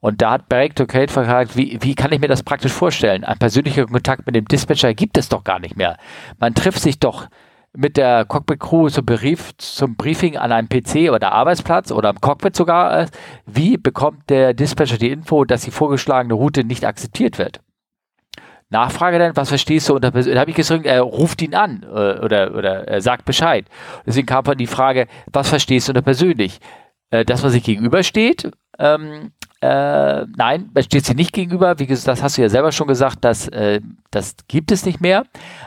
Und 0.00 0.20
da 0.20 0.32
hat 0.32 0.50
Barrick 0.50 0.76
Kate 0.76 1.06
gefragt, 1.06 1.56
wie, 1.56 1.78
wie 1.80 1.94
kann 1.94 2.12
ich 2.12 2.20
mir 2.20 2.28
das 2.28 2.42
praktisch 2.42 2.72
vorstellen? 2.72 3.24
Ein 3.24 3.38
persönlicher 3.38 3.86
Kontakt 3.86 4.26
mit 4.26 4.34
dem 4.34 4.44
Dispatcher 4.44 4.92
gibt 4.92 5.16
es 5.16 5.30
doch 5.30 5.44
gar 5.44 5.60
nicht 5.60 5.76
mehr. 5.76 5.96
Man 6.38 6.54
trifft 6.54 6.80
sich 6.80 7.00
doch 7.00 7.28
mit 7.76 7.96
der 7.96 8.24
Cockpit-Crew 8.24 8.88
zum, 8.88 9.04
Brief, 9.04 9.56
zum 9.58 9.96
Briefing 9.96 10.36
an 10.36 10.52
einem 10.52 10.68
PC 10.68 11.10
oder 11.12 11.32
Arbeitsplatz 11.32 11.92
oder 11.92 12.10
im 12.10 12.20
Cockpit 12.20 12.56
sogar, 12.56 13.00
äh, 13.00 13.06
wie 13.46 13.76
bekommt 13.76 14.28
der 14.30 14.54
Dispatcher 14.54 14.98
die 14.98 15.10
Info, 15.10 15.44
dass 15.44 15.62
die 15.62 15.70
vorgeschlagene 15.70 16.34
Route 16.34 16.64
nicht 16.64 16.84
akzeptiert 16.84 17.38
wird? 17.38 17.60
Nachfrage 18.68 19.18
dann, 19.18 19.36
was 19.36 19.48
verstehst 19.48 19.88
du 19.88 19.94
unter 19.94 20.10
Persönlich? 20.10 20.34
Da 20.34 20.40
habe 20.40 20.50
ich 20.50 20.56
gesagt, 20.56 20.86
er 20.86 21.02
ruft 21.02 21.40
ihn 21.40 21.54
an 21.54 21.84
äh, 21.84 22.18
oder, 22.18 22.54
oder 22.54 22.88
er 22.88 23.00
sagt 23.00 23.24
Bescheid. 23.24 23.66
Deswegen 24.04 24.26
kam 24.26 24.44
dann 24.44 24.58
die 24.58 24.66
Frage, 24.66 25.06
was 25.32 25.48
verstehst 25.48 25.88
du 25.88 25.92
unter 25.92 26.02
persönlich? 26.02 26.58
Äh, 27.10 27.24
das, 27.24 27.42
was 27.44 27.52
sich 27.52 27.62
gegenübersteht, 27.62 28.50
ähm, 28.78 29.32
äh, 29.60 30.26
nein, 30.36 30.70
steht 30.80 31.06
sie 31.06 31.14
nicht 31.14 31.32
gegenüber. 31.32 31.78
Wie 31.78 31.86
gesagt, 31.86 32.08
das 32.08 32.22
hast 32.22 32.36
du 32.36 32.42
ja 32.42 32.48
selber 32.48 32.72
schon 32.72 32.86
gesagt, 32.86 33.24
dass, 33.24 33.48
äh, 33.48 33.80
das 34.10 34.36
gibt 34.48 34.70
es 34.70 34.84
nicht 34.84 35.00
mehr. 35.00 35.24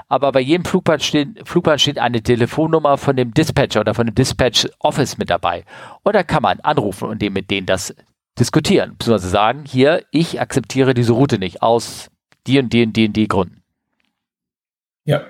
Aber 0.08 0.32
bei 0.32 0.42
jedem 0.42 0.66
Flugplan 0.66 1.00
steht, 1.00 1.48
Flugplan 1.48 1.80
steht 1.80 1.98
eine 1.98 2.22
Telefonnummer 2.22 2.98
von 2.98 3.16
dem 3.16 3.34
Dispatcher 3.34 3.82
oder 3.82 3.96
von 3.96 4.06
dem 4.06 4.16
Dispatch 4.16 4.68
Office 4.80 5.18
mit 5.18 5.30
dabei. 5.30 5.66
Und 6.04 6.16
da 6.16 6.24
kann 6.24 6.44
man 6.44 6.60
anrufen 6.60 7.10
und 7.10 7.22
dem, 7.22 7.34
mit 7.34 7.50
denen 7.50 7.66
das 7.66 7.96
diskutieren. 8.38 8.96
Beziehungsweise 8.98 9.30
sagen, 9.30 9.64
hier, 9.66 10.06
ich 10.12 10.40
akzeptiere 10.40 10.94
diese 10.94 11.14
Route 11.14 11.40
nicht 11.40 11.64
aus 11.64 12.12
die 12.46 12.60
und 12.60 12.72
die 12.72 12.84
und 12.84 12.94
die 12.94 13.08
und 13.08 13.14
die 13.14 13.28
Gründen. 13.28 13.64
Ja. 15.06 15.24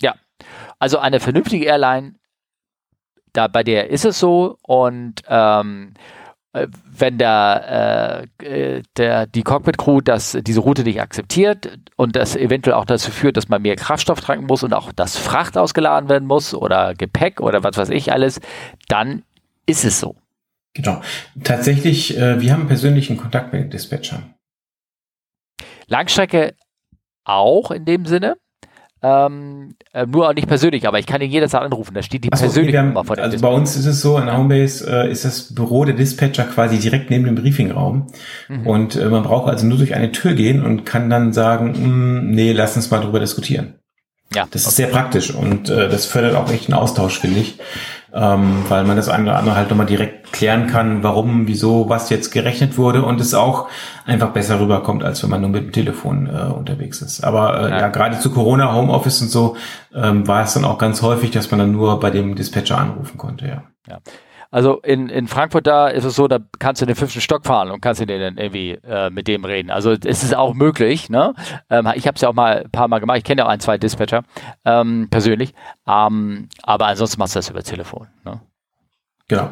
Ja. 0.00 0.14
Also 0.78 0.98
eine 0.98 1.18
vernünftige 1.18 1.66
Airline, 1.66 2.14
da 3.32 3.48
bei 3.48 3.64
der 3.64 3.90
ist 3.90 4.04
es 4.04 4.18
so 4.18 4.58
und 4.62 5.22
ähm, 5.28 5.94
äh, 5.94 6.19
wenn 6.52 7.18
der, 7.18 8.26
äh, 8.42 8.82
der, 8.96 9.26
die 9.26 9.42
Cockpit-Crew 9.42 10.00
das, 10.00 10.36
diese 10.42 10.60
Route 10.60 10.82
nicht 10.82 11.00
akzeptiert 11.00 11.78
und 11.96 12.16
das 12.16 12.34
eventuell 12.34 12.74
auch 12.74 12.84
dazu 12.84 13.12
führt, 13.12 13.36
dass 13.36 13.48
man 13.48 13.62
mehr 13.62 13.76
Kraftstoff 13.76 14.20
tranken 14.20 14.46
muss 14.46 14.64
und 14.64 14.72
auch 14.72 14.90
das 14.92 15.16
Fracht 15.16 15.56
ausgeladen 15.56 16.08
werden 16.08 16.26
muss 16.26 16.54
oder 16.54 16.94
Gepäck 16.94 17.40
oder 17.40 17.62
was 17.62 17.76
weiß 17.76 17.90
ich 17.90 18.12
alles, 18.12 18.40
dann 18.88 19.22
ist 19.66 19.84
es 19.84 20.00
so. 20.00 20.16
Genau. 20.74 21.00
Tatsächlich, 21.44 22.16
äh, 22.16 22.40
wir 22.40 22.52
haben 22.52 22.66
persönlichen 22.66 23.16
Kontakt 23.16 23.52
mit 23.52 23.62
den 23.62 23.70
Dispatchern. 23.70 24.34
Langstrecke 25.86 26.54
auch 27.24 27.70
in 27.70 27.84
dem 27.84 28.06
Sinne. 28.06 28.36
Ähm, 29.02 29.76
äh, 29.94 30.04
nur 30.06 30.28
auch 30.28 30.34
nicht 30.34 30.46
persönlich, 30.46 30.86
aber 30.86 30.98
ich 30.98 31.06
kann 31.06 31.22
ihn 31.22 31.30
jederzeit 31.30 31.62
anrufen. 31.62 31.94
Da 31.94 32.02
steht 32.02 32.24
die 32.24 32.32
Achso, 32.32 32.44
persönliche 32.44 32.78
okay, 32.78 32.86
Nummer 32.88 33.04
von 33.04 33.18
Also 33.18 33.32
Dispatcher. 33.32 33.52
bei 33.52 33.58
uns 33.58 33.76
ist 33.76 33.86
es 33.86 34.00
so, 34.02 34.18
in 34.18 34.26
der 34.26 34.36
Homebase 34.36 34.90
äh, 34.90 35.10
ist 35.10 35.24
das 35.24 35.54
Büro 35.54 35.84
der 35.84 35.94
Dispatcher 35.94 36.44
quasi 36.44 36.78
direkt 36.78 37.10
neben 37.10 37.24
dem 37.24 37.34
Briefingraum. 37.34 38.08
Mhm. 38.48 38.66
Und 38.66 38.96
äh, 38.96 39.06
man 39.06 39.22
braucht 39.22 39.50
also 39.50 39.66
nur 39.66 39.78
durch 39.78 39.94
eine 39.94 40.12
Tür 40.12 40.34
gehen 40.34 40.62
und 40.62 40.84
kann 40.84 41.08
dann 41.08 41.32
sagen, 41.32 41.74
hm, 41.74 42.30
nee, 42.30 42.52
lass 42.52 42.76
uns 42.76 42.90
mal 42.90 43.00
drüber 43.00 43.20
diskutieren. 43.20 43.74
Ja. 44.34 44.46
Das 44.50 44.66
ist 44.66 44.76
sehr 44.76 44.86
praktisch 44.86 45.34
und 45.34 45.70
äh, 45.70 45.88
das 45.88 46.06
fördert 46.06 46.36
auch 46.36 46.50
echt 46.52 46.68
einen 46.68 46.78
Austausch, 46.78 47.18
finde 47.18 47.40
ich 47.40 47.58
ähm, 48.12 48.64
weil 48.68 48.84
man 48.84 48.96
das 48.96 49.08
eine 49.08 49.24
oder 49.24 49.38
andere 49.38 49.56
halt 49.56 49.70
nochmal 49.70 49.86
direkt 49.86 50.32
klären 50.32 50.66
kann, 50.66 51.02
warum, 51.02 51.46
wieso, 51.46 51.88
was 51.88 52.10
jetzt 52.10 52.30
gerechnet 52.30 52.78
wurde 52.78 53.02
und 53.02 53.20
es 53.20 53.34
auch 53.34 53.68
einfach 54.06 54.30
besser 54.30 54.60
rüberkommt, 54.60 55.04
als 55.04 55.22
wenn 55.22 55.30
man 55.30 55.40
nur 55.40 55.50
mit 55.50 55.64
dem 55.64 55.72
Telefon 55.72 56.26
äh, 56.26 56.52
unterwegs 56.52 57.02
ist. 57.02 57.22
Aber 57.22 57.60
äh, 57.60 57.70
ja. 57.70 57.80
ja, 57.80 57.88
gerade 57.88 58.18
zu 58.18 58.30
Corona, 58.30 58.74
Homeoffice 58.74 59.22
und 59.22 59.28
so 59.28 59.56
ähm, 59.94 60.26
war 60.26 60.42
es 60.42 60.54
dann 60.54 60.64
auch 60.64 60.78
ganz 60.78 61.02
häufig, 61.02 61.30
dass 61.30 61.50
man 61.50 61.60
dann 61.60 61.72
nur 61.72 62.00
bei 62.00 62.10
dem 62.10 62.34
Dispatcher 62.34 62.78
anrufen 62.78 63.18
konnte, 63.18 63.46
ja. 63.46 63.62
ja. 63.88 63.98
Also 64.50 64.80
in, 64.80 65.08
in 65.08 65.28
Frankfurt 65.28 65.66
da 65.66 65.88
ist 65.88 66.04
es 66.04 66.16
so, 66.16 66.26
da 66.26 66.38
kannst 66.58 66.80
du 66.80 66.84
in 66.84 66.88
den 66.88 66.96
fünften 66.96 67.20
Stock 67.20 67.46
fahren 67.46 67.70
und 67.70 67.80
kannst 67.80 68.00
du 68.00 68.06
den 68.06 68.36
irgendwie 68.36 68.72
äh, 68.84 69.08
mit 69.10 69.28
dem 69.28 69.44
reden. 69.44 69.70
Also 69.70 69.92
es 69.92 70.24
ist 70.24 70.34
auch 70.34 70.54
möglich. 70.54 71.08
Ne? 71.08 71.34
Ähm, 71.68 71.88
ich 71.94 72.06
habe 72.06 72.16
es 72.16 72.22
ja 72.22 72.28
auch 72.28 72.34
mal 72.34 72.64
ein 72.64 72.70
paar 72.70 72.88
Mal 72.88 72.98
gemacht. 72.98 73.18
Ich 73.18 73.24
kenne 73.24 73.42
ja 73.42 73.46
auch 73.46 73.50
ein, 73.50 73.60
zwei 73.60 73.78
Dispatcher 73.78 74.24
ähm, 74.64 75.06
persönlich. 75.08 75.54
Ähm, 75.86 76.48
aber 76.62 76.86
ansonsten 76.86 77.20
machst 77.20 77.36
du 77.36 77.38
das 77.38 77.48
über 77.48 77.62
Telefon. 77.62 78.08
Ne? 78.24 78.40
Genau. 79.28 79.50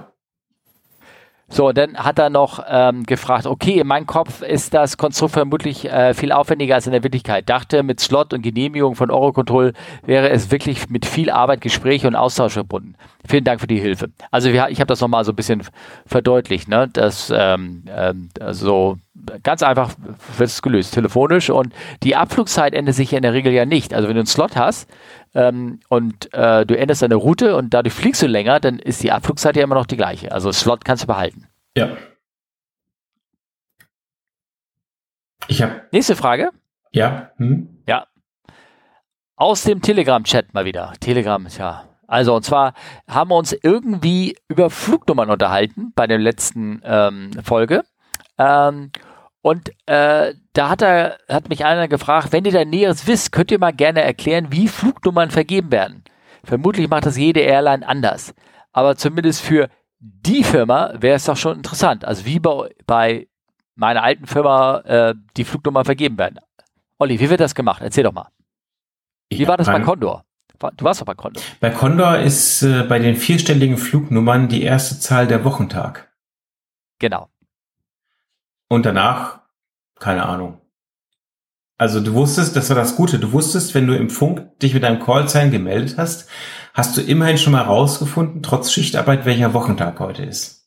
So, 1.50 1.72
dann 1.72 1.96
hat 1.96 2.18
er 2.18 2.28
noch 2.28 2.62
ähm, 2.68 3.04
gefragt, 3.04 3.46
okay, 3.46 3.80
in 3.80 3.86
meinem 3.86 4.06
Kopf 4.06 4.42
ist 4.42 4.74
das 4.74 4.98
Konstrukt 4.98 5.32
vermutlich 5.32 5.86
äh, 5.90 6.12
viel 6.12 6.30
aufwendiger 6.30 6.74
als 6.74 6.86
in 6.86 6.92
der 6.92 7.02
Wirklichkeit. 7.02 7.48
Dachte, 7.48 7.82
mit 7.82 8.00
Slot 8.00 8.34
und 8.34 8.42
Genehmigung 8.42 8.96
von 8.96 9.10
Eurocontrol 9.10 9.72
wäre 10.04 10.28
es 10.28 10.50
wirklich 10.50 10.90
mit 10.90 11.06
viel 11.06 11.30
Arbeit, 11.30 11.62
Gespräche 11.62 12.06
und 12.06 12.16
Austausch 12.16 12.52
verbunden. 12.52 12.96
Vielen 13.28 13.44
Dank 13.44 13.60
für 13.60 13.66
die 13.66 13.78
Hilfe. 13.78 14.08
Also 14.30 14.52
wir, 14.52 14.68
ich 14.70 14.80
habe 14.80 14.88
das 14.88 15.00
nochmal 15.00 15.24
so 15.24 15.32
ein 15.32 15.36
bisschen 15.36 15.62
verdeutlicht, 16.06 16.68
ne? 16.68 16.88
Das 16.92 17.32
ähm, 17.34 17.84
ähm, 17.88 18.30
also 18.40 18.98
ganz 19.42 19.62
einfach 19.62 19.94
wird 20.36 20.48
es 20.48 20.62
gelöst, 20.62 20.94
telefonisch 20.94 21.50
und 21.50 21.74
die 22.02 22.16
Abflugzeit 22.16 22.72
ändert 22.74 22.94
sich 22.94 23.10
ja 23.10 23.18
in 23.18 23.22
der 23.22 23.34
Regel 23.34 23.52
ja 23.52 23.66
nicht. 23.66 23.92
Also 23.92 24.08
wenn 24.08 24.14
du 24.14 24.20
einen 24.20 24.26
Slot 24.26 24.56
hast, 24.56 24.88
ähm, 25.34 25.80
und 25.88 26.32
äh, 26.32 26.64
du 26.64 26.76
änderst 26.76 27.02
deine 27.02 27.16
Route 27.16 27.56
und 27.56 27.74
dadurch 27.74 27.94
fliegst 27.94 28.22
du 28.22 28.26
länger, 28.26 28.60
dann 28.60 28.78
ist 28.78 29.02
die 29.02 29.12
Abflugzeit 29.12 29.56
ja 29.56 29.62
immer 29.62 29.74
noch 29.74 29.86
die 29.86 29.96
gleiche. 29.96 30.32
Also 30.32 30.52
Slot 30.52 30.84
kannst 30.84 31.04
du 31.04 31.06
behalten. 31.06 31.46
Ja. 31.76 31.96
Ich 35.48 35.62
habe. 35.62 35.82
Nächste 35.92 36.16
Frage. 36.16 36.50
Ja. 36.92 37.30
Hm? 37.36 37.82
Ja. 37.86 38.06
Aus 39.36 39.62
dem 39.62 39.82
Telegram-Chat 39.82 40.54
mal 40.54 40.64
wieder. 40.64 40.94
Telegram, 41.00 41.46
ja. 41.58 41.84
Also, 42.08 42.34
und 42.34 42.42
zwar 42.42 42.72
haben 43.06 43.30
wir 43.30 43.36
uns 43.36 43.52
irgendwie 43.52 44.36
über 44.48 44.70
Flugnummern 44.70 45.30
unterhalten 45.30 45.92
bei 45.94 46.06
der 46.06 46.18
letzten 46.18 46.80
ähm, 46.82 47.30
Folge. 47.44 47.84
Ähm, 48.38 48.90
und 49.42 49.70
äh, 49.86 50.34
da 50.54 50.68
hat, 50.70 50.82
er, 50.82 51.18
hat 51.28 51.50
mich 51.50 51.64
einer 51.64 51.86
gefragt, 51.86 52.32
wenn 52.32 52.46
ihr 52.46 52.52
da 52.52 52.64
Näheres 52.64 53.06
wisst, 53.06 53.30
könnt 53.30 53.50
ihr 53.50 53.58
mal 53.58 53.74
gerne 53.74 54.02
erklären, 54.02 54.50
wie 54.50 54.68
Flugnummern 54.68 55.30
vergeben 55.30 55.70
werden. 55.70 56.02
Vermutlich 56.42 56.88
macht 56.88 57.04
das 57.04 57.18
jede 57.18 57.40
Airline 57.40 57.86
anders. 57.86 58.34
Aber 58.72 58.96
zumindest 58.96 59.42
für 59.42 59.68
die 60.00 60.44
Firma 60.44 60.94
wäre 60.98 61.16
es 61.16 61.26
doch 61.26 61.36
schon 61.36 61.58
interessant. 61.58 62.06
Also 62.06 62.24
wie 62.24 62.40
bei, 62.40 62.74
bei 62.86 63.28
meiner 63.74 64.02
alten 64.02 64.26
Firma 64.26 64.78
äh, 64.78 65.14
die 65.36 65.44
Flugnummern 65.44 65.84
vergeben 65.84 66.16
werden. 66.16 66.38
Olli, 66.98 67.20
wie 67.20 67.28
wird 67.28 67.40
das 67.40 67.54
gemacht? 67.54 67.82
Erzähl 67.82 68.04
doch 68.04 68.12
mal. 68.12 68.28
Wie 69.28 69.42
ja, 69.42 69.48
war 69.48 69.58
das 69.58 69.66
bei 69.66 69.80
Condor? 69.80 70.24
Du 70.58 70.84
warst 70.84 71.00
doch 71.00 71.06
bei 71.06 71.14
Condor. 71.14 71.42
Bei 71.60 71.70
Condor 71.70 72.18
ist 72.18 72.62
äh, 72.62 72.82
bei 72.82 72.98
den 72.98 73.16
vierstelligen 73.16 73.76
Flugnummern 73.76 74.48
die 74.48 74.62
erste 74.62 74.98
Zahl 74.98 75.26
der 75.26 75.44
Wochentag. 75.44 76.12
Genau. 76.98 77.28
Und 78.68 78.84
danach, 78.84 79.40
keine 79.98 80.26
Ahnung. 80.26 80.60
Also 81.78 82.00
du 82.00 82.12
wusstest, 82.14 82.56
das 82.56 82.68
war 82.70 82.76
das 82.76 82.96
Gute, 82.96 83.20
du 83.20 83.32
wusstest, 83.32 83.72
wenn 83.74 83.86
du 83.86 83.96
im 83.96 84.10
Funk 84.10 84.58
dich 84.58 84.74
mit 84.74 84.82
deinem 84.82 85.00
Callsign 85.00 85.52
gemeldet 85.52 85.96
hast, 85.96 86.28
hast 86.74 86.96
du 86.96 87.00
immerhin 87.00 87.38
schon 87.38 87.52
mal 87.52 87.62
rausgefunden, 87.62 88.42
trotz 88.42 88.72
Schichtarbeit, 88.72 89.24
welcher 89.26 89.54
Wochentag 89.54 90.00
heute 90.00 90.24
ist. 90.24 90.57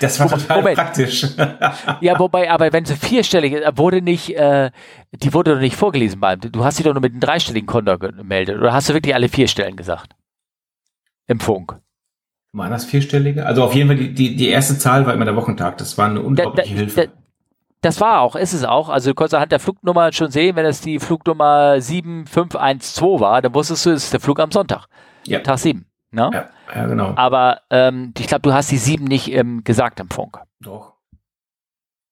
Das 0.00 0.20
war 0.20 0.28
total 0.28 0.58
Moment. 0.58 0.76
praktisch. 0.76 1.26
ja, 2.00 2.18
wobei, 2.18 2.50
aber 2.50 2.72
wenn 2.72 2.84
sie 2.84 2.96
vierstellig 2.96 3.54
ist, 3.54 3.78
wurde 3.78 4.02
nicht, 4.02 4.36
äh, 4.36 4.70
die 5.12 5.32
wurde 5.32 5.54
doch 5.54 5.60
nicht 5.60 5.76
vorgelesen 5.76 6.20
beim, 6.20 6.40
du 6.40 6.64
hast 6.64 6.76
sie 6.76 6.82
doch 6.82 6.92
nur 6.92 7.00
mit 7.00 7.12
einem 7.12 7.20
dreistelligen 7.20 7.66
Konto 7.66 7.98
gemeldet, 7.98 8.58
oder 8.58 8.72
hast 8.72 8.88
du 8.88 8.94
wirklich 8.94 9.14
alle 9.14 9.28
vier 9.28 9.48
Stellen 9.48 9.76
gesagt? 9.76 10.12
Im 11.26 11.40
Funk. 11.40 11.78
Waren 12.52 12.70
das 12.70 12.84
vierstellige? 12.84 13.44
Also 13.44 13.64
auf 13.64 13.74
jeden 13.74 13.88
Fall, 13.88 13.96
die, 13.96 14.14
die, 14.14 14.36
die 14.36 14.48
erste 14.48 14.78
Zahl 14.78 15.06
war 15.06 15.12
immer 15.12 15.24
der 15.24 15.36
Wochentag. 15.36 15.76
Das 15.78 15.98
war 15.98 16.08
eine 16.08 16.22
unglaubliche 16.22 16.68
da, 16.68 16.74
da, 16.74 16.78
Hilfe. 16.78 17.06
Da, 17.08 17.12
das 17.82 18.00
war 18.00 18.20
auch, 18.20 18.34
ist 18.34 18.52
es 18.52 18.64
auch. 18.64 18.88
Also 18.88 19.10
du 19.10 19.14
konntest 19.14 19.34
anhand 19.34 19.52
der 19.52 19.60
Flugnummer 19.60 20.12
schon 20.12 20.30
sehen, 20.30 20.56
wenn 20.56 20.64
es 20.64 20.80
die 20.80 20.98
Flugnummer 20.98 21.80
7512 21.80 23.20
war, 23.20 23.42
dann 23.42 23.54
wusstest 23.54 23.86
du, 23.86 23.90
es 23.90 24.04
ist 24.04 24.12
der 24.12 24.20
Flug 24.20 24.40
am 24.40 24.50
Sonntag. 24.50 24.86
Ja. 25.26 25.40
Tag 25.40 25.58
7. 25.58 25.84
Ne? 26.12 26.30
Ja, 26.32 26.48
ja, 26.74 26.86
genau. 26.86 27.12
Aber 27.16 27.60
ähm, 27.70 28.12
ich 28.18 28.26
glaube, 28.26 28.42
du 28.42 28.52
hast 28.52 28.70
die 28.70 28.78
7 28.78 29.04
nicht 29.04 29.32
ähm, 29.32 29.64
gesagt 29.64 30.00
im 30.00 30.10
Funk. 30.10 30.38
Doch. 30.60 30.94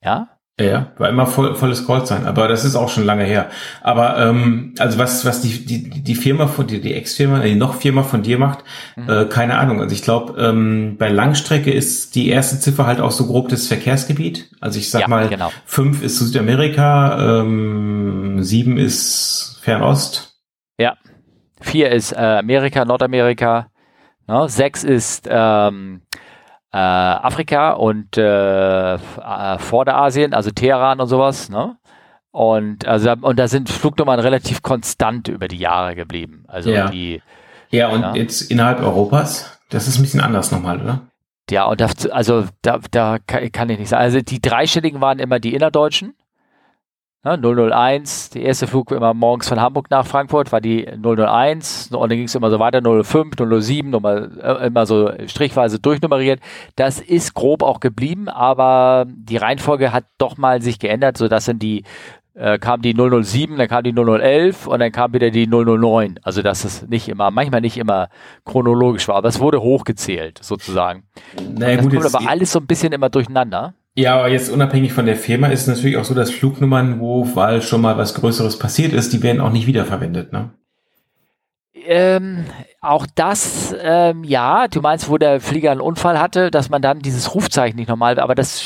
Ja? 0.02 0.34
Ja, 0.60 0.92
war 0.98 1.08
immer 1.08 1.26
voll, 1.26 1.56
volles 1.56 1.84
Call 1.84 2.06
sein, 2.06 2.26
aber 2.26 2.46
das 2.46 2.64
ist 2.64 2.76
auch 2.76 2.88
schon 2.88 3.04
lange 3.04 3.24
her. 3.24 3.50
Aber 3.80 4.18
ähm, 4.18 4.72
also 4.78 4.98
was 4.98 5.24
was 5.24 5.40
die 5.40 5.66
die 5.66 6.04
die 6.04 6.14
Firma 6.14 6.46
von 6.46 6.68
dir, 6.68 6.80
die 6.80 6.94
Ex-Firma, 6.94 7.40
die 7.40 7.56
noch 7.56 7.74
Firma 7.74 8.04
von 8.04 8.22
dir 8.22 8.38
macht, 8.38 8.62
mhm. 8.94 9.10
äh, 9.10 9.24
keine 9.24 9.58
Ahnung. 9.58 9.80
Also 9.80 9.92
ich 9.92 10.02
glaube, 10.02 10.40
ähm, 10.40 10.94
bei 10.96 11.08
Langstrecke 11.08 11.72
ist 11.72 12.14
die 12.14 12.28
erste 12.28 12.60
Ziffer 12.60 12.86
halt 12.86 13.00
auch 13.00 13.10
so 13.10 13.26
grob 13.26 13.48
das 13.48 13.66
Verkehrsgebiet. 13.66 14.48
Also 14.60 14.78
ich 14.78 14.90
sag 14.90 15.00
ja, 15.00 15.08
mal, 15.08 15.28
genau. 15.28 15.50
fünf 15.64 16.04
ist 16.04 16.20
Südamerika, 16.20 17.40
ähm, 17.40 18.40
sieben 18.44 18.78
ist 18.78 19.58
Fernost. 19.60 20.36
Ja, 20.78 20.94
vier 21.60 21.90
ist 21.90 22.12
äh, 22.12 22.38
Amerika, 22.38 22.84
Nordamerika, 22.84 23.72
ne? 24.26 24.48
sechs 24.48 24.84
ist 24.84 25.28
ähm, 25.30 26.02
äh, 26.72 26.76
Afrika 26.76 27.72
und 27.72 28.16
äh, 28.16 28.94
äh, 28.94 29.58
Vorderasien, 29.58 30.34
also 30.34 30.50
Teheran 30.50 31.00
und 31.00 31.06
sowas, 31.06 31.48
ne? 31.48 31.76
Und 32.32 32.88
also 32.88 33.12
und 33.12 33.38
da 33.38 33.46
sind 33.46 33.68
Flugnummern 33.68 34.18
relativ 34.18 34.62
konstant 34.62 35.28
über 35.28 35.46
die 35.46 35.58
Jahre 35.58 35.94
geblieben. 35.94 36.44
Also 36.48 36.70
ja. 36.70 36.88
die 36.88 37.22
Ja, 37.70 37.88
und 37.88 38.00
ja. 38.00 38.14
jetzt 38.16 38.50
innerhalb 38.50 38.80
Europas, 38.80 39.60
das 39.70 39.86
ist 39.86 39.98
ein 39.98 40.02
bisschen 40.02 40.20
anders 40.20 40.50
nochmal, 40.50 40.80
oder? 40.80 41.02
Ja, 41.50 41.66
und 41.66 41.80
das, 41.80 42.06
also 42.06 42.44
da, 42.62 42.80
da 42.90 43.18
kann 43.18 43.70
ich 43.70 43.78
nicht 43.78 43.88
sagen. 43.88 44.02
Also 44.02 44.20
die 44.20 44.40
dreistelligen 44.40 45.00
waren 45.00 45.18
immer 45.18 45.38
die 45.38 45.54
innerdeutschen. 45.54 46.14
Ja, 47.24 47.38
001, 47.38 48.30
der 48.30 48.42
erste 48.42 48.66
Flug 48.66 48.90
immer 48.90 49.14
morgens 49.14 49.48
von 49.48 49.58
Hamburg 49.58 49.90
nach 49.90 50.06
Frankfurt 50.06 50.52
war 50.52 50.60
die 50.60 50.84
001 50.84 51.90
und 51.90 52.10
dann 52.10 52.18
ging 52.18 52.26
es 52.26 52.34
immer 52.34 52.50
so 52.50 52.58
weiter, 52.58 52.82
005, 52.82 53.36
007, 53.36 53.88
nochmal, 53.88 54.30
äh, 54.42 54.66
immer 54.66 54.84
so 54.84 55.10
strichweise 55.26 55.78
durchnummeriert. 55.78 56.40
Das 56.76 57.00
ist 57.00 57.32
grob 57.32 57.62
auch 57.62 57.80
geblieben, 57.80 58.28
aber 58.28 59.06
die 59.08 59.38
Reihenfolge 59.38 59.90
hat 59.90 60.04
doch 60.18 60.36
mal 60.36 60.60
sich 60.60 60.78
geändert, 60.78 61.16
sodass 61.16 61.46
dann 61.46 61.58
die 61.58 61.84
äh, 62.34 62.58
kam 62.58 62.82
die 62.82 62.92
007, 62.92 63.56
dann 63.56 63.68
kam 63.68 63.84
die 63.84 63.94
0011 63.94 64.66
und 64.66 64.80
dann 64.80 64.92
kam 64.92 65.14
wieder 65.14 65.30
die 65.30 65.46
009. 65.46 66.20
Also 66.22 66.42
dass 66.42 66.64
es 66.64 66.86
nicht 66.88 67.08
immer, 67.08 67.30
manchmal 67.30 67.62
nicht 67.62 67.78
immer 67.78 68.08
chronologisch 68.44 69.08
war, 69.08 69.16
aber 69.16 69.28
es 69.28 69.40
wurde 69.40 69.62
hochgezählt 69.62 70.40
sozusagen. 70.42 71.04
Naja, 71.56 71.76
das 71.76 71.86
gut, 71.86 71.94
kommt 71.94 72.14
aber 72.14 72.28
alles 72.28 72.52
so 72.52 72.58
ein 72.58 72.66
bisschen 72.66 72.92
immer 72.92 73.08
durcheinander. 73.08 73.72
Ja, 73.96 74.16
aber 74.16 74.28
jetzt 74.28 74.50
unabhängig 74.50 74.92
von 74.92 75.06
der 75.06 75.16
Firma 75.16 75.48
ist 75.48 75.62
es 75.62 75.66
natürlich 75.68 75.96
auch 75.96 76.04
so, 76.04 76.14
dass 76.14 76.30
Flugnummern, 76.30 76.98
wo 76.98 77.36
weil 77.36 77.62
schon 77.62 77.80
mal 77.80 77.96
was 77.96 78.14
Größeres 78.14 78.58
passiert 78.58 78.92
ist, 78.92 79.12
die 79.12 79.22
werden 79.22 79.40
auch 79.40 79.52
nicht 79.52 79.66
wiederverwendet, 79.66 80.32
ne? 80.32 80.50
Ähm, 81.86 82.46
auch 82.80 83.06
das, 83.14 83.74
ähm, 83.78 84.24
ja, 84.24 84.68
du 84.68 84.80
meinst, 84.80 85.10
wo 85.10 85.18
der 85.18 85.40
Flieger 85.40 85.70
einen 85.70 85.82
Unfall 85.82 86.18
hatte, 86.18 86.50
dass 86.50 86.70
man 86.70 86.80
dann 86.80 87.00
dieses 87.00 87.34
Rufzeichen 87.34 87.76
nicht 87.76 87.88
normal, 87.88 88.18
aber 88.18 88.34
das 88.34 88.62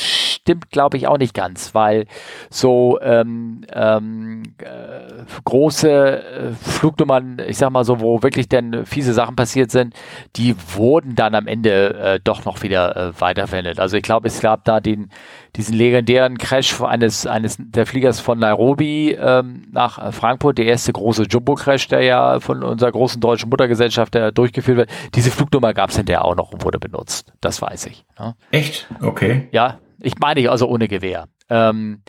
stimmt, 0.49 0.71
glaube 0.71 0.97
ich, 0.97 1.07
auch 1.07 1.19
nicht 1.19 1.35
ganz, 1.35 1.75
weil 1.75 2.07
so 2.49 2.99
ähm, 3.03 3.67
ähm, 3.71 4.45
äh, 4.63 5.25
große 5.45 5.91
äh, 5.91 6.53
Flugnummern, 6.55 7.37
ich 7.47 7.59
sag 7.59 7.69
mal 7.69 7.85
so, 7.85 8.01
wo 8.01 8.23
wirklich 8.23 8.49
dann 8.49 8.87
fiese 8.87 9.13
Sachen 9.13 9.37
passiert 9.37 9.71
sind, 9.71 9.93
die 10.37 10.57
wurden 10.75 11.15
dann 11.15 11.35
am 11.35 11.47
Ende 11.47 11.95
äh, 11.99 12.21
doch 12.25 12.47
noch 12.47 12.63
wieder 12.63 12.97
äh, 12.97 13.21
weiterverwendet. 13.21 13.79
Also 13.79 13.99
ich 13.99 14.03
glaube, 14.03 14.27
es 14.29 14.41
gab 14.41 14.65
da 14.65 14.81
den, 14.81 15.11
diesen 15.55 15.77
legendären 15.77 16.39
Crash 16.39 16.81
eines, 16.81 17.27
eines 17.27 17.59
der 17.61 17.85
Fliegers 17.85 18.19
von 18.19 18.39
Nairobi 18.39 19.19
ähm, 19.21 19.67
nach 19.71 19.99
äh, 19.99 20.13
Frankfurt, 20.13 20.57
der 20.57 20.65
erste 20.65 20.95
große 20.95 21.25
Jumbo-Crash, 21.25 21.89
der 21.89 22.01
ja 22.05 22.41
von 22.41 22.63
unserer 22.63 22.93
großen 22.93 23.21
deutschen 23.21 23.51
Muttergesellschaft 23.51 24.15
der 24.15 24.33
durchgeführt 24.33 24.79
wird. 24.79 24.91
Diese 25.15 25.31
Flugnummer 25.31 25.75
gab 25.75 25.91
es 25.91 25.97
hinterher 25.97 26.25
auch 26.25 26.37
noch 26.37 26.53
und 26.53 26.65
wurde 26.65 26.79
benutzt. 26.79 27.35
Das 27.43 27.61
weiß 27.61 27.85
ich. 27.85 28.07
Ja. 28.19 28.35
Echt? 28.51 28.89
Okay. 29.03 29.49
Ja, 29.53 29.79
ich 30.01 30.19
meine 30.19 30.51
also 30.51 30.69
ohne 30.69 30.89
Gewehr. 30.89 31.29
Ähm, 31.49 32.03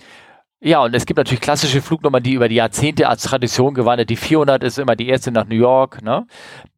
ja, 0.62 0.84
und 0.84 0.94
es 0.94 1.06
gibt 1.06 1.18
natürlich 1.18 1.40
klassische 1.40 1.82
Flugnummern, 1.82 2.22
die 2.22 2.34
über 2.34 2.50
die 2.50 2.56
Jahrzehnte 2.56 3.08
als 3.08 3.24
Tradition 3.24 3.74
gewandert. 3.74 4.10
Die 4.10 4.18
400 4.18 4.62
ist 4.66 4.78
immer 4.78 4.98
die 4.98 5.08
erste 5.08 5.32
nach 5.32 5.48
New 5.48 5.56
York, 5.56 6.02
ne? 6.02 6.26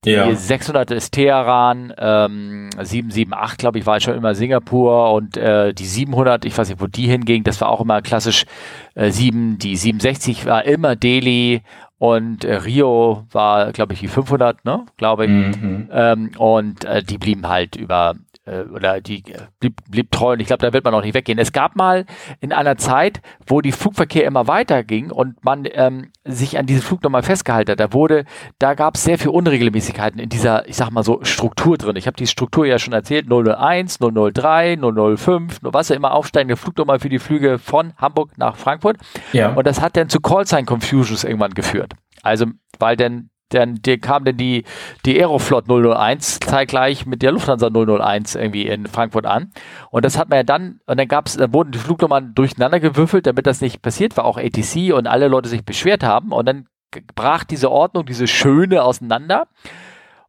Die 0.05 0.11
ja. 0.11 0.35
600 0.35 0.91
ist 0.91 1.11
Teheran, 1.11 1.91
ähm, 1.97 2.69
778, 2.79 3.57
glaube 3.57 3.79
ich, 3.79 3.87
war 3.87 3.99
schon 3.99 4.13
immer 4.13 4.35
Singapur 4.35 5.11
und 5.13 5.35
äh, 5.35 5.73
die 5.73 5.85
700, 5.85 6.45
ich 6.45 6.55
weiß 6.55 6.69
nicht, 6.69 6.79
wo 6.79 6.85
die 6.85 7.07
hinging, 7.07 7.43
das 7.43 7.59
war 7.59 7.69
auch 7.69 7.81
immer 7.81 8.03
klassisch 8.03 8.45
äh, 8.93 9.09
7. 9.09 9.57
Die 9.57 9.75
67 9.75 10.45
war 10.45 10.63
immer 10.65 10.95
Delhi 10.95 11.63
und 11.97 12.43
äh, 12.43 12.57
Rio 12.57 13.25
war, 13.31 13.71
glaube 13.71 13.93
ich, 13.93 13.99
die 14.01 14.07
500, 14.07 14.63
ne? 14.63 14.85
Glaube 14.97 15.25
ich. 15.25 15.31
Mhm. 15.31 15.89
Ähm, 15.91 16.31
und 16.37 16.85
äh, 16.85 17.01
die 17.01 17.17
blieben 17.17 17.47
halt 17.47 17.75
über 17.75 18.13
äh, 18.45 18.61
oder 18.61 19.01
die 19.01 19.19
äh, 19.31 19.47
blieb, 19.59 19.81
blieb 19.89 20.11
treu 20.11 20.33
und 20.33 20.39
ich 20.39 20.47
glaube, 20.47 20.65
da 20.65 20.73
wird 20.73 20.83
man 20.83 20.93
auch 20.93 21.03
nicht 21.03 21.13
weggehen. 21.13 21.39
Es 21.39 21.51
gab 21.51 21.75
mal 21.75 22.05
in 22.39 22.53
einer 22.53 22.77
Zeit, 22.77 23.21
wo 23.45 23.61
die 23.61 23.71
Flugverkehr 23.71 24.25
immer 24.25 24.47
weiter 24.47 24.83
ging 24.83 25.11
und 25.11 25.43
man 25.43 25.67
ähm, 25.71 26.11
sich 26.25 26.57
an 26.57 26.65
diese 26.65 26.81
Flugnummer 26.81 27.23
festgehalten 27.23 27.71
hat, 27.71 27.79
da 27.79 27.93
wurde, 27.93 28.25
da 28.59 28.73
gab 28.73 28.95
es 28.95 29.03
sehr 29.03 29.17
viel 29.17 29.29
Unregelmäßigkeiten 29.29 30.19
in 30.19 30.29
dieser, 30.29 30.67
ich 30.67 30.75
sag 30.75 30.91
mal 30.91 31.03
so, 31.03 31.19
Struktur 31.23 31.77
drin. 31.77 31.95
Ich 31.95 32.07
habe 32.07 32.17
die 32.17 32.27
Struktur 32.27 32.65
ja 32.65 32.79
schon 32.79 32.93
erzählt, 32.93 33.27
001, 33.29 33.99
003, 33.99 34.77
005, 34.77 35.59
was 35.61 35.89
ja 35.89 35.95
immer 35.95 36.13
aufsteigende 36.13 36.57
Flugnummer 36.57 36.99
für 36.99 37.09
die 37.09 37.19
Flüge 37.19 37.59
von 37.59 37.93
Hamburg 37.97 38.37
nach 38.37 38.55
Frankfurt. 38.55 38.97
Ja. 39.33 39.53
Und 39.53 39.67
das 39.67 39.81
hat 39.81 39.95
dann 39.97 40.09
zu 40.09 40.19
Callsign 40.19 40.65
Confusions 40.65 41.23
irgendwann 41.23 41.53
geführt. 41.53 41.93
Also, 42.23 42.45
weil 42.79 42.95
dann 42.95 43.29
dann 43.53 43.75
die, 43.75 43.97
kam 43.97 44.23
dann 44.25 44.37
die, 44.37 44.65
die 45.05 45.19
Aeroflot 45.19 45.65
001 45.67 46.39
zeitgleich 46.39 47.05
mit 47.05 47.21
der 47.21 47.31
Lufthansa 47.31 47.69
001 47.69 48.35
irgendwie 48.35 48.67
in 48.67 48.87
Frankfurt 48.87 49.25
an. 49.25 49.51
Und 49.89 50.05
das 50.05 50.17
hat 50.17 50.29
man 50.29 50.37
ja 50.37 50.43
dann, 50.43 50.79
und 50.85 50.99
dann 50.99 51.07
gab's, 51.07 51.37
dann 51.37 51.53
wurden 51.53 51.71
die 51.71 51.79
Flugnummern 51.79 52.33
durcheinander 52.33 52.79
gewürfelt, 52.79 53.27
damit 53.27 53.47
das 53.47 53.61
nicht 53.61 53.81
passiert 53.81 54.17
war, 54.17 54.25
auch 54.25 54.37
ATC 54.37 54.93
und 54.93 55.07
alle 55.07 55.27
Leute 55.27 55.49
sich 55.49 55.65
beschwert 55.65 56.03
haben. 56.03 56.31
Und 56.31 56.45
dann 56.47 56.67
brach 57.15 57.43
diese 57.43 57.71
Ordnung, 57.71 58.05
diese 58.05 58.27
Schöne 58.27 58.83
auseinander. 58.83 59.47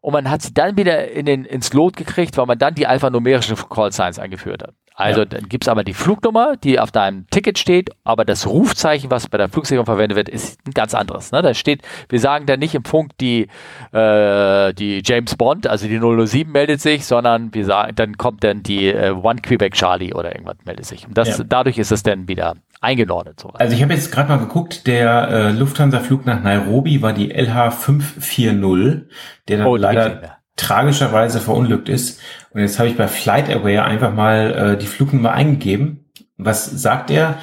Und 0.00 0.12
man 0.12 0.28
hat 0.28 0.42
sie 0.42 0.52
dann 0.52 0.76
wieder 0.76 1.10
in 1.10 1.26
den, 1.26 1.44
ins 1.44 1.72
Lot 1.72 1.96
gekriegt, 1.96 2.36
weil 2.36 2.46
man 2.46 2.58
dann 2.58 2.74
die 2.74 2.86
alphanumerischen 2.86 3.56
Call 3.68 3.92
Signs 3.92 4.18
eingeführt 4.18 4.62
hat. 4.62 4.74
Also 4.94 5.20
ja. 5.20 5.26
dann 5.26 5.48
gibt 5.48 5.64
es 5.64 5.68
aber 5.68 5.84
die 5.84 5.94
Flugnummer, 5.94 6.56
die 6.56 6.78
auf 6.78 6.90
deinem 6.90 7.26
Ticket 7.30 7.58
steht, 7.58 7.90
aber 8.04 8.24
das 8.24 8.46
Rufzeichen, 8.46 9.10
was 9.10 9.28
bei 9.28 9.38
der 9.38 9.48
Flugsicherung 9.48 9.86
verwendet 9.86 10.16
wird, 10.16 10.28
ist 10.28 10.60
ein 10.66 10.72
ganz 10.72 10.94
anderes. 10.94 11.32
Ne? 11.32 11.42
Da 11.42 11.54
steht, 11.54 11.82
wir 12.08 12.20
sagen 12.20 12.46
dann 12.46 12.60
nicht 12.60 12.74
im 12.74 12.84
Funk 12.84 13.12
die, 13.18 13.48
äh, 13.92 14.74
die 14.74 15.02
James 15.04 15.36
Bond, 15.36 15.66
also 15.66 15.86
die 15.86 15.98
007 15.98 16.50
meldet 16.50 16.80
sich, 16.80 17.06
sondern 17.06 17.54
wir 17.54 17.64
sagen, 17.64 17.94
dann 17.94 18.16
kommt 18.16 18.44
dann 18.44 18.62
die 18.62 18.88
äh, 18.88 19.10
One 19.10 19.40
Quebec 19.40 19.74
Charlie 19.74 20.12
oder 20.12 20.32
irgendwas 20.32 20.56
meldet 20.64 20.86
sich. 20.86 21.06
Und 21.06 21.16
das, 21.16 21.38
ja. 21.38 21.44
dadurch 21.44 21.78
ist 21.78 21.92
es 21.92 22.02
dann 22.02 22.28
wieder 22.28 22.56
eingeordnet. 22.80 23.40
So. 23.40 23.48
Also 23.50 23.74
ich 23.74 23.82
habe 23.82 23.94
jetzt 23.94 24.12
gerade 24.12 24.28
mal 24.28 24.38
geguckt, 24.38 24.86
der 24.86 25.28
äh, 25.28 25.52
Lufthansa-Flug 25.52 26.26
nach 26.26 26.42
Nairobi 26.42 27.00
war 27.00 27.12
die 27.12 27.30
LH 27.30 27.70
540, 27.70 29.08
der 29.48 29.58
dann 29.58 29.66
oh, 29.66 29.76
leider 29.76 30.41
tragischerweise 30.56 31.40
verunglückt 31.40 31.88
ist. 31.88 32.20
Und 32.50 32.60
jetzt 32.60 32.78
habe 32.78 32.88
ich 32.88 32.96
bei 32.96 33.08
FlightAware 33.08 33.84
einfach 33.84 34.12
mal 34.12 34.74
äh, 34.74 34.78
die 34.78 34.86
Flugnummer 34.86 35.32
eingegeben. 35.32 36.10
Was 36.36 36.66
sagt 36.66 37.10
er? 37.10 37.38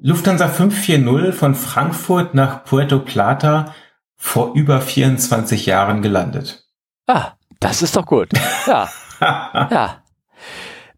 Lufthansa 0.00 0.48
540 0.48 1.34
von 1.34 1.54
Frankfurt 1.54 2.34
nach 2.34 2.64
Puerto 2.64 2.98
Plata 2.98 3.74
vor 4.16 4.54
über 4.54 4.80
24 4.80 5.66
Jahren 5.66 6.02
gelandet. 6.02 6.64
Ah, 7.06 7.32
das 7.60 7.82
ist 7.82 7.96
doch 7.96 8.06
gut. 8.06 8.28
Ja. 8.66 8.88
ja. 9.20 10.02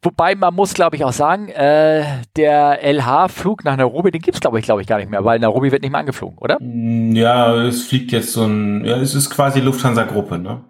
Wobei 0.03 0.35
man 0.35 0.55
muss, 0.55 0.75
glaube 0.75 0.97
ich, 0.97 1.05
auch 1.05 1.15
sagen, 1.15 1.49
äh, 1.49 2.05
der 2.37 2.83
LH-Flug 2.83 3.65
nach 3.65 3.77
Nairobi, 3.77 4.11
den 4.11 4.21
gibt's 4.21 4.41
glaube 4.41 4.59
ich, 4.59 4.67
glaube 4.67 4.83
ich, 4.83 4.87
gar 4.87 4.99
nicht 4.99 5.11
mehr, 5.11 5.25
weil 5.25 5.39
Nairobi 5.39 5.73
wird 5.73 5.81
nicht 5.81 5.93
mehr 5.93 6.01
angeflogen, 6.01 6.37
oder? 6.39 6.59
Mm, 6.61 7.17
ja, 7.17 7.55
es 7.55 7.85
fliegt 7.85 8.12
jetzt 8.12 8.33
so 8.33 8.45
ein, 8.45 8.85
ja, 8.85 8.99
es 8.99 9.15
ist 9.15 9.31
quasi 9.31 9.61
Lufthansa-Gruppe, 9.61 10.39
ne? 10.39 10.62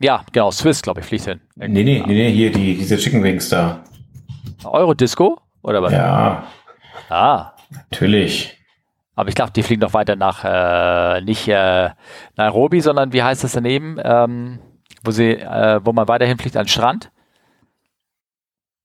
Ja, 0.00 0.24
genau, 0.32 0.50
Swiss, 0.50 0.82
glaube 0.82 1.00
ich, 1.00 1.06
fliegt 1.06 1.24
hin. 1.24 1.40
Nee, 1.56 1.68
nee, 1.68 1.82
nee, 1.84 2.02
nee, 2.06 2.30
hier, 2.30 2.50
die, 2.50 2.76
diese 2.76 2.96
Chicken 2.96 3.22
Wings 3.22 3.48
da. 3.48 3.84
Eurodisco? 4.64 5.40
Oder 5.62 5.82
was? 5.82 5.92
Ja. 5.92 6.46
Ah. 7.08 7.52
Natürlich. 7.90 8.58
Aber 9.14 9.28
ich 9.28 9.34
glaube, 9.34 9.52
die 9.52 9.62
fliegen 9.62 9.80
noch 9.80 9.94
weiter 9.94 10.16
nach, 10.16 10.44
äh, 10.44 11.20
nicht 11.22 11.46
äh, 11.48 11.90
Nairobi, 12.36 12.80
sondern 12.80 13.12
wie 13.12 13.22
heißt 13.22 13.44
das 13.44 13.52
daneben? 13.52 13.98
Ähm, 14.02 14.58
wo 15.04 15.10
sie, 15.10 15.32
äh, 15.32 15.80
wo 15.84 15.92
man 15.92 16.08
weiterhin 16.08 16.38
fliegt 16.38 16.56
an 16.56 16.66
Strand? 16.66 17.10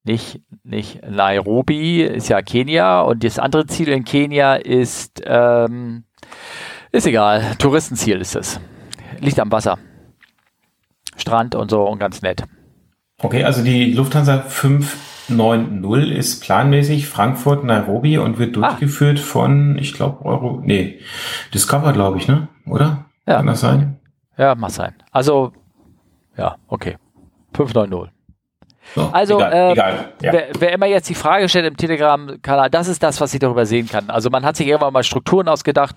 Nicht, 0.03 0.41
nicht 0.64 1.01
Nairobi, 1.07 2.01
ist 2.03 2.30
ja 2.30 2.41
Kenia 2.41 3.01
und 3.01 3.24
das 3.24 3.39
andere 3.39 3.66
Ziel 3.68 3.89
in 3.89 4.05
Kenia 4.05 4.55
ist, 4.55 5.22
ähm, 5.26 6.03
ist 6.91 7.07
egal, 7.07 7.55
Touristenziel 7.57 8.22
ist 8.22 8.36
es. 8.36 8.60
Liegt 9.20 9.39
am 9.39 9.51
Wasser. 9.51 9.78
Strand 11.20 11.55
und 11.55 11.70
so 11.70 11.84
und 11.84 11.99
ganz 11.99 12.22
nett. 12.22 12.43
Okay, 13.22 13.43
also 13.43 13.63
die 13.63 13.93
Lufthansa 13.93 14.39
590 14.39 16.17
ist 16.17 16.41
planmäßig 16.41 17.07
Frankfurt, 17.07 17.63
Nairobi 17.63 18.17
und 18.17 18.39
wird 18.39 18.57
ah. 18.57 18.61
durchgeführt 18.61 19.20
ah. 19.20 19.26
von, 19.26 19.78
ich 19.78 19.93
glaube, 19.93 20.26
Euro, 20.26 20.61
nee, 20.63 20.99
Discover, 21.53 21.91
glaube 21.93 22.17
ich, 22.17 22.28
ne? 22.28 22.47
Oder? 22.65 23.05
Ja. 23.28 23.38
Kann 23.38 23.47
das 23.47 23.59
sein? 23.59 23.99
Ja, 24.38 24.55
mag 24.55 24.72
sein. 24.72 24.95
Also, 25.11 25.51
ja, 26.38 26.55
okay. 26.67 26.95
590. 27.53 28.13
So, 28.95 29.09
also, 29.11 29.38
egal, 29.38 29.53
äh, 29.53 29.72
egal. 29.72 30.13
Ja. 30.22 30.34
Wer, 30.34 30.47
wer, 30.57 30.74
immer 30.74 30.86
jetzt 30.88 31.09
die 31.09 31.15
Frage 31.15 31.47
stellt 31.47 31.65
im 31.65 31.78
Telegram-Kanal, 31.78 32.70
das 32.70 32.88
ist 32.88 33.03
das, 33.03 33.22
was 33.22 33.34
ich 33.34 33.39
darüber 33.39 33.65
sehen 33.65 33.88
kann. 33.88 34.09
Also 34.09 34.30
man 34.30 34.43
hat 34.45 34.55
sich 34.55 34.67
irgendwann 34.67 34.93
mal 34.93 35.03
Strukturen 35.03 35.47
ausgedacht, 35.47 35.95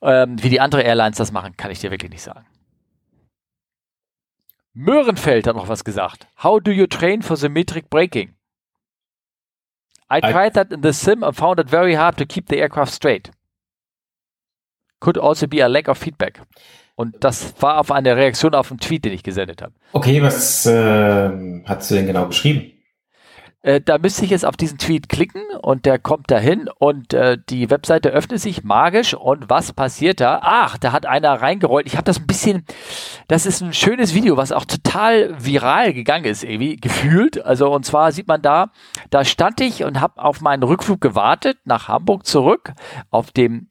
ähm, 0.00 0.42
wie 0.42 0.48
die 0.48 0.60
andere 0.60 0.82
Airlines 0.82 1.18
das 1.18 1.32
machen, 1.32 1.56
kann 1.56 1.70
ich 1.70 1.80
dir 1.80 1.90
wirklich 1.90 2.10
nicht 2.10 2.22
sagen. 2.22 2.44
Möhrenfeld 4.74 5.46
hat 5.46 5.56
noch 5.56 5.68
was 5.68 5.84
gesagt. 5.84 6.26
How 6.42 6.60
do 6.60 6.70
you 6.70 6.86
train 6.86 7.22
for 7.22 7.36
symmetric 7.36 7.90
braking? 7.90 8.34
I 10.10 10.20
tried 10.20 10.54
that 10.54 10.72
in 10.72 10.82
the 10.82 10.92
sim 10.92 11.22
and 11.22 11.34
found 11.34 11.58
it 11.58 11.70
very 11.70 11.94
hard 11.94 12.16
to 12.18 12.26
keep 12.26 12.48
the 12.48 12.58
aircraft 12.58 12.92
straight. 12.92 13.30
Could 15.00 15.18
also 15.18 15.46
be 15.46 15.64
a 15.64 15.68
lack 15.68 15.88
of 15.88 15.98
feedback. 15.98 16.42
Und 16.96 17.16
das 17.24 17.54
war 17.60 17.78
auf 17.78 17.90
eine 17.90 18.16
Reaktion 18.16 18.54
auf 18.54 18.70
einen 18.70 18.78
Tweet, 18.78 19.04
den 19.04 19.12
ich 19.12 19.22
gesendet 19.22 19.62
habe. 19.62 19.72
Okay, 19.92 20.22
was 20.22 20.66
äh, 20.66 21.62
hast 21.64 21.90
du 21.90 21.94
denn 21.94 22.06
genau 22.06 22.26
geschrieben? 22.26 22.72
Äh, 23.62 23.80
da 23.80 23.98
müsste 23.98 24.24
ich 24.24 24.30
jetzt 24.30 24.44
auf 24.44 24.56
diesen 24.56 24.78
Tweet 24.78 25.08
klicken 25.08 25.42
und 25.62 25.86
der 25.86 25.98
kommt 25.98 26.30
dahin 26.30 26.68
und 26.78 27.14
äh, 27.14 27.38
die 27.48 27.70
Webseite 27.70 28.10
öffnet 28.10 28.40
sich 28.40 28.64
magisch 28.64 29.14
und 29.14 29.48
was 29.48 29.72
passiert 29.72 30.20
da? 30.20 30.40
Ach, 30.42 30.76
da 30.78 30.92
hat 30.92 31.06
einer 31.06 31.40
reingerollt. 31.40 31.86
Ich 31.86 31.94
habe 31.94 32.04
das 32.04 32.18
ein 32.18 32.26
bisschen, 32.26 32.64
das 33.28 33.46
ist 33.46 33.60
ein 33.60 33.72
schönes 33.72 34.14
Video, 34.14 34.36
was 34.36 34.50
auch 34.50 34.64
total 34.64 35.34
viral 35.38 35.94
gegangen 35.94 36.24
ist, 36.24 36.42
irgendwie 36.42 36.76
gefühlt. 36.76 37.44
Also 37.44 37.72
und 37.72 37.86
zwar 37.86 38.10
sieht 38.10 38.26
man 38.26 38.42
da, 38.42 38.72
da 39.10 39.24
stand 39.24 39.60
ich 39.60 39.84
und 39.84 40.00
habe 40.00 40.22
auf 40.22 40.40
meinen 40.40 40.64
Rückflug 40.64 41.00
gewartet 41.00 41.58
nach 41.64 41.88
Hamburg 41.88 42.26
zurück 42.26 42.72
auf 43.10 43.30
dem 43.30 43.68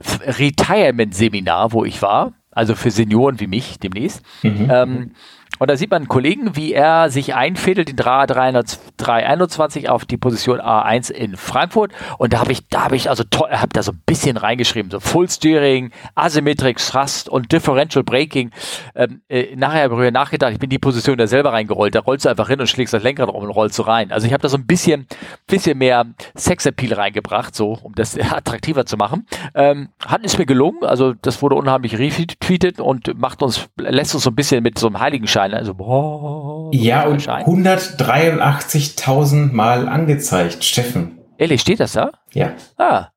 Retirement-Seminar, 0.00 1.72
wo 1.72 1.84
ich 1.84 2.02
war, 2.02 2.32
also 2.50 2.74
für 2.74 2.90
Senioren 2.90 3.40
wie 3.40 3.46
mich 3.46 3.78
demnächst. 3.78 4.22
Mhm. 4.42 4.68
Ähm, 4.70 5.12
Und 5.58 5.70
da 5.70 5.76
sieht 5.76 5.90
man 5.90 5.98
einen 5.98 6.08
Kollegen, 6.08 6.56
wie 6.56 6.72
er 6.72 7.10
sich 7.10 7.34
einfädelt, 7.34 7.88
den 7.88 7.96
321 7.96 9.88
auf 9.88 10.04
die 10.04 10.16
Position 10.16 10.60
A1 10.60 11.12
in 11.12 11.36
Frankfurt. 11.36 11.92
Und 12.18 12.32
da 12.32 12.40
habe 12.40 12.52
ich, 12.52 12.66
da 12.68 12.84
habe 12.84 12.96
ich 12.96 13.10
also 13.10 13.22
toll, 13.24 13.50
habe 13.50 13.68
da 13.72 13.82
so 13.82 13.92
ein 13.92 14.00
bisschen 14.06 14.36
reingeschrieben, 14.38 14.90
so 14.90 14.98
Full 14.98 15.28
Steering, 15.28 15.92
Asymmetric 16.14 16.78
Thrust 16.78 17.28
und 17.28 17.52
Differential 17.52 18.02
Braking. 18.02 18.50
Ähm, 18.94 19.20
äh, 19.28 19.54
nachher 19.54 19.84
habe 19.84 20.06
ich 20.06 20.12
nachgedacht, 20.12 20.52
ich 20.52 20.58
bin 20.58 20.70
die 20.70 20.78
Position 20.78 21.18
da 21.18 21.26
selber 21.26 21.52
reingerollt. 21.52 21.94
Da 21.94 22.00
rollst 22.00 22.24
du 22.24 22.30
einfach 22.30 22.48
hin 22.48 22.58
und 22.58 22.66
schlägst 22.66 22.94
das 22.94 23.02
Lenkrad 23.02 23.28
um 23.28 23.44
und 23.44 23.50
rollst 23.50 23.76
so 23.76 23.82
rein. 23.82 24.10
Also 24.10 24.26
ich 24.26 24.32
habe 24.32 24.42
da 24.42 24.48
so 24.48 24.56
ein 24.56 24.66
bisschen, 24.66 25.06
bisschen 25.46 25.78
mehr 25.78 26.06
Sexappeal 26.36 26.94
reingebracht, 26.94 27.54
so 27.54 27.78
um 27.82 27.94
das 27.94 28.18
attraktiver 28.32 28.86
zu 28.86 28.96
machen. 28.96 29.26
Ähm, 29.54 29.90
hat 30.04 30.22
es 30.24 30.38
mir 30.38 30.46
gelungen. 30.46 30.82
Also 30.82 31.12
das 31.12 31.42
wurde 31.42 31.54
unheimlich 31.56 31.98
retweetet 31.98 32.80
und 32.80 33.18
macht 33.20 33.42
uns, 33.42 33.68
lässt 33.76 34.14
uns 34.14 34.24
so 34.24 34.30
ein 34.30 34.34
bisschen 34.34 34.62
mit 34.62 34.78
so 34.78 34.86
einem 34.86 34.98
Heiligenschein 34.98 35.41
Zahlen. 35.42 35.54
Also, 35.54 35.74
boah, 35.74 36.70
ja, 36.72 37.04
und 37.04 37.22
183.000 37.22 39.52
Mal 39.52 39.88
angezeigt, 39.88 40.64
Steffen. 40.64 41.18
Ehrlich, 41.38 41.62
steht 41.62 41.80
das 41.80 41.92
da? 41.92 42.12
Ja. 42.32 42.52
Ah, 42.76 43.08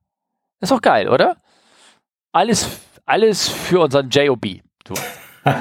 ist 0.59 0.71
doch 0.71 0.81
geil, 0.81 1.09
oder? 1.09 1.37
Alles, 2.31 2.79
alles 3.05 3.47
für 3.47 3.81
unseren 3.81 4.09
JOB. 4.09 4.45
So. 4.87 4.95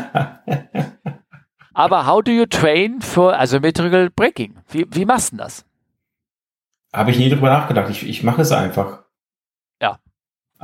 Aber 1.74 2.06
how 2.06 2.22
do 2.22 2.30
you 2.30 2.46
train 2.46 3.00
for 3.00 3.36
asymmetrical 3.38 4.08
braking? 4.10 4.56
Wie, 4.68 4.86
wie 4.90 5.04
machst 5.04 5.32
du 5.32 5.38
das? 5.38 5.64
Habe 6.92 7.10
ich 7.10 7.18
nie 7.18 7.28
drüber 7.28 7.50
nachgedacht. 7.50 7.90
Ich, 7.90 8.08
ich 8.08 8.22
mache 8.22 8.42
es 8.42 8.52
einfach. 8.52 9.02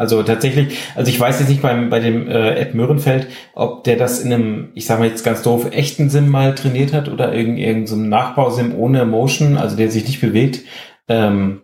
Also 0.00 0.22
tatsächlich, 0.22 0.78
also 0.94 1.10
ich 1.10 1.20
weiß 1.20 1.40
jetzt 1.40 1.50
nicht 1.50 1.60
beim, 1.60 1.90
bei 1.90 2.00
dem 2.00 2.26
äh, 2.26 2.54
Ed 2.54 2.74
Möhrenfeld, 2.74 3.28
ob 3.52 3.84
der 3.84 3.96
das 3.96 4.20
in 4.20 4.32
einem, 4.32 4.70
ich 4.74 4.86
sage 4.86 5.00
mal 5.00 5.08
jetzt 5.10 5.24
ganz 5.24 5.42
doof, 5.42 5.72
echten 5.72 6.08
Sim 6.08 6.30
mal 6.30 6.54
trainiert 6.54 6.94
hat 6.94 7.10
oder 7.10 7.34
irgendein 7.34 7.62
irgend 7.62 7.88
so 7.90 7.96
Nachbausim 7.96 8.74
ohne 8.74 9.04
Motion, 9.04 9.58
also 9.58 9.76
der 9.76 9.90
sich 9.90 10.06
nicht 10.06 10.22
bewegt. 10.22 10.60
Ähm, 11.06 11.60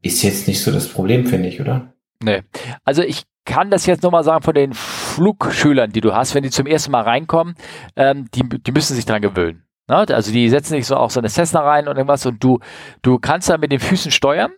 ist 0.00 0.22
jetzt 0.22 0.48
nicht 0.48 0.62
so 0.62 0.72
das 0.72 0.88
Problem, 0.88 1.26
finde 1.26 1.50
ich, 1.50 1.60
oder? 1.60 1.92
Nee. 2.22 2.40
Also 2.86 3.02
ich 3.02 3.24
kann 3.44 3.70
das 3.70 3.84
jetzt 3.84 4.02
nochmal 4.02 4.24
sagen 4.24 4.42
von 4.42 4.54
den 4.54 4.72
Flugschülern, 4.72 5.92
die 5.92 6.00
du 6.00 6.14
hast, 6.14 6.34
wenn 6.34 6.42
die 6.42 6.48
zum 6.48 6.66
ersten 6.66 6.90
Mal 6.90 7.02
reinkommen, 7.02 7.54
ähm, 7.96 8.30
die, 8.34 8.48
die 8.48 8.72
müssen 8.72 8.94
sich 8.94 9.04
dran 9.04 9.20
gewöhnen. 9.20 9.62
Ne? 9.88 10.06
Also 10.08 10.32
die 10.32 10.48
setzen 10.48 10.72
sich 10.72 10.86
so 10.86 10.96
auch 10.96 11.10
so 11.10 11.20
eine 11.20 11.28
Cessna 11.28 11.60
rein 11.60 11.86
und 11.86 11.98
irgendwas 11.98 12.24
und 12.24 12.42
du, 12.42 12.60
du 13.02 13.18
kannst 13.18 13.50
da 13.50 13.58
mit 13.58 13.72
den 13.72 13.80
Füßen 13.80 14.10
steuern 14.10 14.52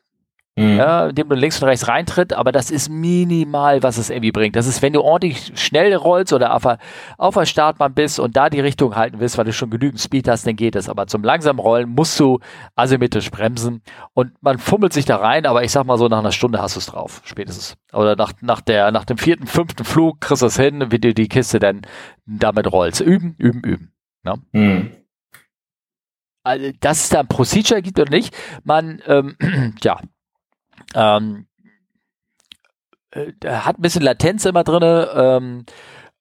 Mhm. 0.59 0.79
Ja, 0.79 1.09
indem 1.09 1.29
du 1.29 1.35
links 1.35 1.61
und 1.61 1.69
rechts 1.69 1.87
reintritt, 1.87 2.33
aber 2.33 2.51
das 2.51 2.71
ist 2.71 2.89
minimal, 2.89 3.83
was 3.83 3.99
es 3.99 4.09
irgendwie 4.09 4.33
bringt. 4.33 4.57
Das 4.57 4.67
ist, 4.67 4.81
wenn 4.81 4.95
du 4.95 5.03
ordentlich 5.03 5.53
schnell 5.55 5.95
rollst 5.95 6.33
oder 6.33 6.55
auf 6.55 6.63
der, 6.63 6.79
auf 7.19 7.35
der 7.35 7.45
Startbahn 7.45 7.93
bist 7.93 8.19
und 8.19 8.39
da 8.39 8.49
die 8.49 8.61
Richtung 8.61 8.97
halten 8.97 9.21
willst, 9.21 9.37
weil 9.37 9.45
du 9.45 9.53
schon 9.53 9.69
genügend 9.69 10.01
Speed 10.01 10.29
hast, 10.29 10.47
dann 10.47 10.57
geht 10.57 10.75
es. 10.75 10.89
Aber 10.89 11.09
zum 11.09 11.23
langsamen 11.23 11.59
Rollen 11.61 11.91
musst 11.91 12.19
du 12.19 12.39
asymmetrisch 12.75 13.31
bremsen 13.31 13.83
und 14.15 14.33
man 14.41 14.59
fummelt 14.59 14.95
sich 14.95 15.05
da 15.05 15.17
rein, 15.17 15.45
aber 15.45 15.63
ich 15.63 15.73
sag 15.73 15.85
mal 15.85 15.99
so, 15.99 16.09
nach 16.09 16.21
einer 16.21 16.33
Stunde 16.33 16.59
hast 16.59 16.77
du 16.77 16.81
es 16.81 16.87
drauf, 16.87 17.21
spätestens. 17.25 17.77
Oder 17.93 18.17
nach, 18.17 18.33
nach, 18.41 18.63
der, 18.63 18.93
nach 18.93 19.05
dem 19.05 19.19
vierten, 19.19 19.47
fünften 19.47 19.85
Flug 19.85 20.23
kriegst 20.23 20.41
du 20.41 20.47
es 20.47 20.57
hin, 20.57 20.87
wie 20.91 20.99
du 20.99 21.13
die 21.13 21.29
Kiste 21.29 21.59
dann 21.59 21.83
damit 22.25 22.73
rollst. 22.73 23.03
Üben, 23.03 23.35
üben, 23.37 23.61
üben. 23.61 23.93
Ne? 24.25 24.37
Mhm 24.53 24.91
also, 26.47 26.71
dass 26.81 27.03
es 27.03 27.09
da 27.09 27.21
ein 27.21 27.27
Procedure 27.27 27.83
gibt 27.83 27.99
oder 27.99 28.11
nicht, 28.11 28.35
man, 28.63 29.03
ähm, 29.07 29.37
ja, 29.83 30.01
ähm, 30.97 31.47
äh, 33.13 33.33
hat 33.49 33.79
ein 33.79 33.83
bisschen 33.83 34.03
Latenz 34.03 34.45
immer 34.45 34.65
drin. 34.65 35.07
Ähm, 35.15 35.65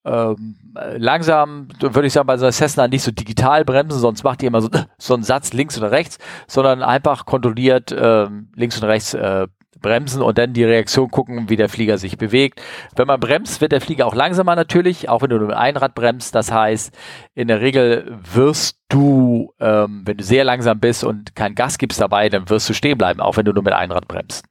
ähm, 0.06 0.56
langsam, 0.98 1.68
würde 1.80 2.06
ich 2.06 2.14
sagen, 2.14 2.28
bei 2.28 2.38
so 2.38 2.46
einer 2.46 2.52
Cessna 2.52 2.88
nicht 2.88 3.02
so 3.02 3.12
digital 3.12 3.66
bremsen, 3.66 4.00
sonst 4.00 4.24
macht 4.24 4.42
die 4.42 4.46
immer 4.46 4.62
so, 4.62 4.70
so 5.00 5.16
einen 5.16 5.24
Satz 5.24 5.54
links 5.54 5.78
oder 5.78 5.92
rechts, 5.92 6.20
sondern 6.48 6.84
einfach 6.84 7.26
kontrolliert 7.26 7.96
ähm, 7.98 8.52
links 8.56 8.78
und 8.78 8.88
rechts 8.88 9.16
äh, 9.16 9.48
bremsen 9.82 10.22
und 10.22 10.38
dann 10.38 10.54
die 10.54 10.64
Reaktion 10.64 11.10
gucken, 11.10 11.50
wie 11.50 11.58
der 11.58 11.70
Flieger 11.70 11.98
sich 11.98 12.18
bewegt. 12.18 12.62
Wenn 12.96 13.08
man 13.08 13.20
bremst, 13.20 13.62
wird 13.62 13.72
der 13.72 13.82
Flieger 13.82 14.08
auch 14.08 14.16
langsamer 14.16 14.56
natürlich, 14.56 15.10
auch 15.10 15.22
wenn 15.22 15.30
du 15.30 15.38
nur 15.38 15.48
mit 15.48 15.58
einem 15.58 15.78
Rad 15.78 15.96
bremst. 15.96 16.34
Das 16.34 16.52
heißt, 16.52 16.96
in 17.34 17.48
der 17.48 17.62
Regel 17.62 18.18
wirst 18.34 18.80
du, 18.90 19.54
ähm, 19.60 20.04
wenn 20.06 20.18
du 20.18 20.24
sehr 20.24 20.44
langsam 20.44 20.80
bist 20.80 21.04
und 21.04 21.36
kein 21.36 21.56
Gas 21.56 21.78
gibst 21.78 22.00
dabei, 22.00 22.30
dann 22.30 22.50
wirst 22.50 22.70
du 22.70 22.74
stehen 22.74 22.98
bleiben, 22.98 23.20
auch 23.22 23.38
wenn 23.38 23.46
du 23.46 23.54
nur 23.54 23.64
mit 23.64 23.74
einem 23.74 23.92
Rad 23.92 24.08
bremst. 24.08 24.46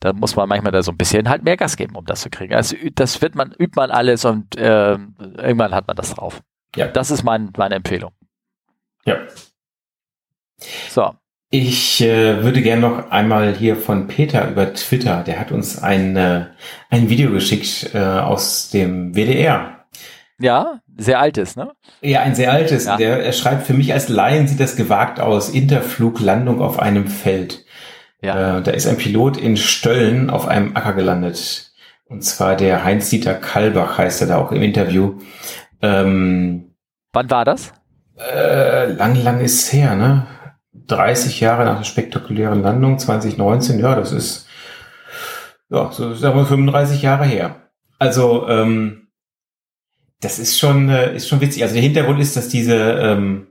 Da 0.00 0.12
muss 0.12 0.36
man 0.36 0.48
manchmal 0.48 0.72
da 0.72 0.82
so 0.82 0.92
ein 0.92 0.96
bisschen 0.96 1.28
halt 1.28 1.42
mehr 1.42 1.56
Gas 1.56 1.76
geben, 1.76 1.96
um 1.96 2.04
das 2.04 2.20
zu 2.20 2.30
kriegen. 2.30 2.54
Also 2.54 2.76
das 2.94 3.20
wird 3.20 3.34
man, 3.34 3.52
übt 3.52 3.72
man 3.74 3.90
alles 3.90 4.24
und 4.24 4.56
äh, 4.56 4.92
irgendwann 4.92 5.74
hat 5.74 5.86
man 5.86 5.96
das 5.96 6.14
drauf. 6.14 6.40
Ja. 6.76 6.86
Das 6.86 7.10
ist 7.10 7.24
mein, 7.24 7.50
meine 7.56 7.74
Empfehlung. 7.74 8.12
Ja. 9.04 9.16
So. 10.88 11.12
Ich 11.50 12.02
äh, 12.02 12.42
würde 12.44 12.60
gerne 12.60 12.82
noch 12.82 13.10
einmal 13.10 13.54
hier 13.54 13.74
von 13.74 14.06
Peter 14.06 14.50
über 14.50 14.74
Twitter, 14.74 15.22
der 15.22 15.40
hat 15.40 15.50
uns 15.50 15.82
ein, 15.82 16.14
äh, 16.14 16.46
ein 16.90 17.08
Video 17.08 17.30
geschickt 17.30 17.94
äh, 17.94 17.98
aus 17.98 18.68
dem 18.68 19.14
WDR. 19.14 19.86
Ja, 20.38 20.80
sehr 20.96 21.18
altes, 21.20 21.56
ne? 21.56 21.72
Ja, 22.00 22.20
ein 22.20 22.34
sehr 22.34 22.52
altes. 22.52 22.84
Ja. 22.84 22.96
Der, 22.96 23.24
er 23.24 23.32
schreibt, 23.32 23.66
für 23.66 23.74
mich 23.74 23.92
als 23.92 24.08
Laien 24.08 24.46
sieht 24.46 24.60
das 24.60 24.76
gewagt 24.76 25.20
aus. 25.20 25.48
Interflug, 25.48 26.20
Landung 26.20 26.60
auf 26.60 26.78
einem 26.78 27.08
Feld. 27.08 27.64
Ja. 28.20 28.58
Äh, 28.58 28.62
da 28.62 28.70
ist 28.72 28.86
ein 28.86 28.96
Pilot 28.96 29.36
in 29.36 29.56
Stöllen 29.56 30.30
auf 30.30 30.46
einem 30.48 30.76
Acker 30.76 30.94
gelandet. 30.94 31.72
Und 32.06 32.24
zwar 32.24 32.56
der 32.56 32.84
Heinz-Dieter 32.84 33.34
Kalbach 33.34 33.98
heißt 33.98 34.22
er 34.22 34.28
da 34.28 34.36
auch 34.38 34.52
im 34.52 34.62
Interview. 34.62 35.20
Ähm, 35.82 36.74
Wann 37.12 37.30
war 37.30 37.44
das? 37.44 37.72
Äh, 38.16 38.92
lang, 38.92 39.14
lang 39.22 39.40
ist 39.40 39.72
her, 39.72 39.94
ne? 39.94 40.26
30 40.72 41.40
Jahre 41.40 41.64
nach 41.64 41.78
der 41.78 41.84
spektakulären 41.84 42.62
Landung, 42.62 42.98
2019, 42.98 43.78
ja, 43.78 43.94
das 43.94 44.12
ist, 44.12 44.46
ja, 45.68 45.90
so 45.92 46.14
sagen 46.14 46.36
wir 46.36 46.46
35 46.46 47.02
Jahre 47.02 47.24
her. 47.24 47.56
Also, 47.98 48.48
ähm, 48.48 49.08
das 50.20 50.38
ist 50.38 50.58
schon, 50.58 50.88
äh, 50.88 51.14
ist 51.14 51.28
schon 51.28 51.40
witzig. 51.40 51.62
Also 51.62 51.74
der 51.74 51.82
Hintergrund 51.82 52.20
ist, 52.20 52.36
dass 52.36 52.48
diese, 52.48 52.74
ähm, 52.74 53.47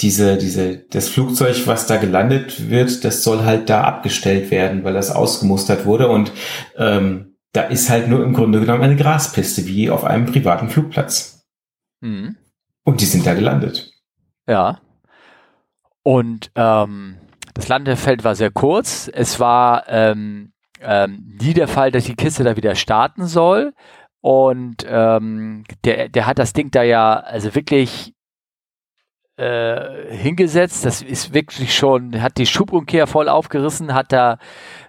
diese, 0.00 0.36
diese, 0.36 0.78
das 0.78 1.08
Flugzeug, 1.08 1.66
was 1.66 1.86
da 1.86 1.96
gelandet 1.96 2.70
wird, 2.70 3.04
das 3.04 3.24
soll 3.24 3.44
halt 3.44 3.68
da 3.68 3.82
abgestellt 3.82 4.50
werden, 4.50 4.84
weil 4.84 4.94
das 4.94 5.10
ausgemustert 5.10 5.86
wurde 5.86 6.08
und 6.08 6.32
ähm, 6.76 7.36
da 7.52 7.62
ist 7.62 7.90
halt 7.90 8.08
nur 8.08 8.22
im 8.22 8.34
Grunde 8.34 8.60
genommen 8.60 8.82
eine 8.82 8.96
Graspiste, 8.96 9.66
wie 9.66 9.90
auf 9.90 10.04
einem 10.04 10.26
privaten 10.26 10.68
Flugplatz. 10.68 11.46
Mhm. 12.00 12.36
Und 12.84 13.00
die 13.00 13.06
sind 13.06 13.26
da 13.26 13.34
gelandet. 13.34 13.92
Ja. 14.46 14.80
Und 16.02 16.50
ähm, 16.54 17.16
das 17.54 17.68
Landefeld 17.68 18.24
war 18.24 18.34
sehr 18.34 18.50
kurz. 18.50 19.10
Es 19.12 19.40
war 19.40 19.84
ähm, 19.88 20.52
ähm, 20.80 21.36
nie 21.40 21.54
der 21.54 21.68
Fall, 21.68 21.90
dass 21.90 22.04
die 22.04 22.14
Kiste 22.14 22.44
da 22.44 22.56
wieder 22.56 22.74
starten 22.74 23.26
soll. 23.26 23.74
Und 24.20 24.86
ähm, 24.88 25.64
der, 25.84 26.08
der 26.08 26.26
hat 26.26 26.38
das 26.38 26.52
Ding 26.52 26.70
da 26.70 26.82
ja 26.82 27.18
also 27.18 27.54
wirklich 27.54 28.14
äh, 29.38 30.14
hingesetzt. 30.14 30.84
Das 30.84 31.00
ist 31.00 31.32
wirklich 31.32 31.74
schon, 31.74 32.20
hat 32.20 32.38
die 32.38 32.46
Schubumkehr 32.46 33.06
voll 33.06 33.28
aufgerissen, 33.28 33.94
hat 33.94 34.12
da, 34.12 34.38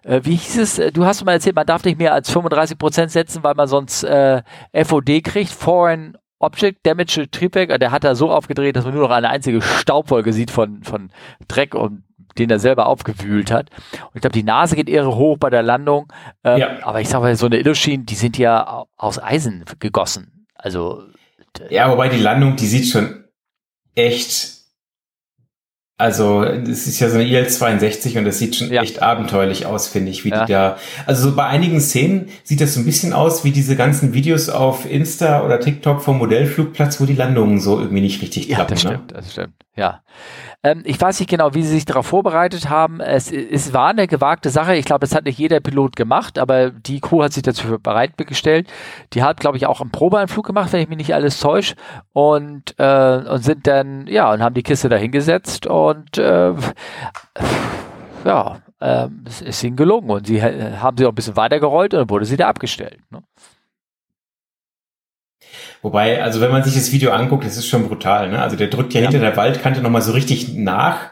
äh, 0.04 0.22
wie 0.24 0.36
hieß 0.36 0.58
es, 0.58 0.80
äh, 0.80 0.92
du 0.92 1.06
hast 1.06 1.24
mal 1.24 1.34
erzählt, 1.34 1.56
man 1.56 1.68
darf 1.68 1.84
nicht 1.84 2.00
mehr 2.00 2.14
als 2.14 2.32
35 2.32 2.78
Prozent 2.78 3.12
setzen, 3.12 3.44
weil 3.44 3.56
man 3.56 3.68
sonst 3.68 4.04
äh, 4.04 4.42
FOD 4.74 5.24
kriegt, 5.24 5.52
Foreign 5.52 6.18
Object 6.40 6.86
Damage 6.86 7.30
Triebwerk, 7.30 7.80
der 7.80 7.92
hat 7.92 8.04
da 8.04 8.16
so 8.16 8.32
aufgedreht, 8.32 8.76
dass 8.76 8.86
man 8.86 8.94
nur 8.94 9.04
noch 9.04 9.16
eine 9.16 9.30
einzige 9.30 9.62
Staubwolke 9.62 10.34
sieht 10.34 10.52
von, 10.52 10.84
von 10.84 11.12
Dreck 11.48 11.76
und 11.76 12.04
den 12.38 12.50
er 12.50 12.60
selber 12.60 12.88
aufgewühlt 12.88 13.52
hat. 13.52 13.70
Und 13.92 14.16
ich 14.16 14.22
glaube, 14.22 14.34
die 14.34 14.44
Nase 14.44 14.76
geht 14.76 14.90
irre 14.90 15.16
hoch 15.16 15.38
bei 15.38 15.50
der 15.50 15.64
Landung. 15.64 16.12
Ähm, 16.44 16.58
ja. 16.58 16.70
Aber 16.84 17.02
ich 17.02 17.10
sage 17.10 17.24
mal, 17.24 17.36
so 17.36 17.48
eine 17.48 17.58
Illuschien, 17.58 18.06
die 18.06 18.16
sind 18.16 18.38
ja 18.38 18.86
aus 18.96 19.22
Eisen 19.22 19.66
gegossen. 19.80 20.46
Also. 20.56 21.04
Ja, 21.70 21.92
wobei 21.92 22.08
die 22.08 22.22
Landung, 22.22 22.56
die 22.56 22.68
sieht 22.68 22.88
schon 22.88 23.26
echt 24.00 24.60
also, 26.00 26.44
es 26.44 26.88
ist 26.88 27.02
ja 27.02 27.10
so 27.10 27.16
eine 27.16 27.26
IL-62 27.26 28.18
und 28.18 28.24
das 28.24 28.40
sieht 28.40 28.56
schon 28.56 28.72
ja. 28.72 28.82
echt 28.82 29.02
abenteuerlich 29.02 29.66
aus, 29.66 29.90
finde 29.90 30.12
ich, 30.12 30.24
wie 30.24 30.30
ja. 30.30 30.46
die 30.46 30.54
da, 30.54 30.78
also 31.06 31.30
so 31.30 31.36
bei 31.36 31.46
einigen 31.46 31.82
Szenen 31.82 32.30
sieht 32.46 32.62
das 32.62 32.76
so 32.76 32.80
ein 32.80 32.86
bisschen 32.86 33.12
aus 33.12 33.44
wie 33.44 33.52
diese 33.52 33.76
ganzen 33.76 34.14
Videos 34.14 34.48
auf 34.48 34.90
Insta 34.90 35.44
oder 35.44 35.60
TikTok 35.60 36.02
vom 36.02 36.18
Modellflugplatz, 36.20 37.02
wo 37.02 37.06
die 37.06 37.16
Landungen 37.16 37.60
so 37.60 37.78
irgendwie 37.78 38.00
nicht 38.00 38.22
richtig 38.22 38.48
klappen. 38.48 38.62
Ja, 38.62 38.76
das 38.76 38.84
ne? 38.86 38.90
stimmt, 38.92 39.12
das 39.12 39.32
stimmt, 39.34 39.54
ja. 39.76 40.02
Ähm, 40.62 40.82
ich 40.86 41.00
weiß 41.00 41.20
nicht 41.20 41.30
genau, 41.30 41.54
wie 41.54 41.64
sie 41.64 41.70
sich 41.70 41.86
darauf 41.86 42.08
vorbereitet 42.08 42.70
haben. 42.70 43.00
Es, 43.00 43.32
es 43.32 43.74
war 43.74 43.88
eine 43.90 44.08
gewagte 44.08 44.50
Sache. 44.50 44.76
Ich 44.76 44.86
glaube, 44.86 45.02
das 45.02 45.16
hat 45.16 45.26
nicht 45.26 45.40
jeder 45.40 45.62
Pilot 45.62 45.96
gemacht, 45.96 46.38
aber 46.38 46.72
die 46.72 47.00
Crew 47.00 47.24
hat 47.24 47.34
sich 47.34 47.44
dazu 47.44 47.80
bereitgestellt. 47.80 48.70
Die 49.14 49.24
hat, 49.24 49.40
glaube 49.40 49.58
ich, 49.58 49.66
auch 49.68 49.80
einen 49.82 49.92
Probeanflug 49.92 50.46
gemacht, 50.46 50.74
wenn 50.74 50.82
ich 50.82 50.90
mich 50.90 50.98
nicht 50.98 51.14
alles 51.14 51.40
täusche. 51.40 51.76
Und, 52.12 52.76
äh, 52.78 53.24
und 53.30 53.44
sind 53.44 53.68
dann, 53.68 54.08
ja, 54.08 54.32
und 54.34 54.42
haben 54.42 54.56
die 54.56 54.64
Kiste 54.64 54.90
da 54.90 54.98
hingesetzt 54.98 55.66
und 55.68 56.18
äh, 56.18 56.54
ja, 58.26 58.58
äh, 58.80 59.08
es 59.26 59.42
ist 59.42 59.64
ihnen 59.64 59.78
gelungen. 59.78 60.10
Und 60.10 60.28
sie 60.28 60.44
haben 60.44 60.98
sie 60.98 61.06
auch 61.06 61.12
ein 61.12 61.16
bisschen 61.16 61.38
weitergerollt 61.38 61.94
und 61.94 62.02
dann 62.02 62.10
wurde 62.10 62.26
sie 62.26 62.38
da 62.38 62.50
abgestellt. 62.50 63.00
Ne? 63.12 63.22
Wobei, 65.82 66.22
also 66.22 66.42
wenn 66.42 66.52
man 66.52 66.64
sich 66.64 66.74
das 66.74 66.92
Video 66.92 67.12
anguckt, 67.12 67.46
das 67.46 67.58
ist 67.58 67.68
schon 67.68 67.88
brutal, 67.88 68.30
ne? 68.30 68.42
Also 68.42 68.56
der 68.56 68.68
drückt 68.68 68.94
ja, 68.94 69.02
ja. 69.02 69.10
hinter 69.10 69.24
der 69.24 69.38
Waldkante 69.38 69.82
nochmal 69.82 70.02
so 70.02 70.12
richtig 70.12 70.54
nach. 70.56 71.12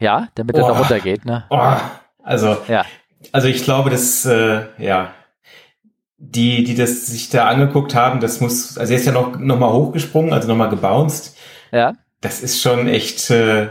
Ja, 0.00 0.28
damit 0.34 0.56
oh. 0.56 0.60
er 0.60 0.68
da 0.68 0.78
runtergeht, 0.78 1.24
ne? 1.24 1.44
Oh. 1.50 1.76
Also, 2.22 2.56
ja. 2.68 2.84
also 3.32 3.48
ich 3.48 3.62
glaube, 3.62 3.90
dass, 3.90 4.24
äh, 4.24 4.64
ja, 4.78 5.12
die, 6.18 6.64
die 6.64 6.74
das 6.74 7.06
sich 7.06 7.28
da 7.28 7.46
angeguckt 7.46 7.94
haben, 7.94 8.20
das 8.20 8.40
muss, 8.40 8.78
also 8.78 8.92
er 8.92 8.98
ist 8.98 9.06
ja 9.06 9.12
noch, 9.12 9.38
noch 9.38 9.58
mal 9.58 9.72
hochgesprungen, 9.72 10.32
also 10.32 10.48
noch 10.48 10.56
mal 10.56 10.68
gebounced. 10.68 11.36
Ja. 11.72 11.94
Das 12.20 12.42
ist 12.42 12.60
schon 12.60 12.88
echt 12.88 13.30
äh, 13.30 13.68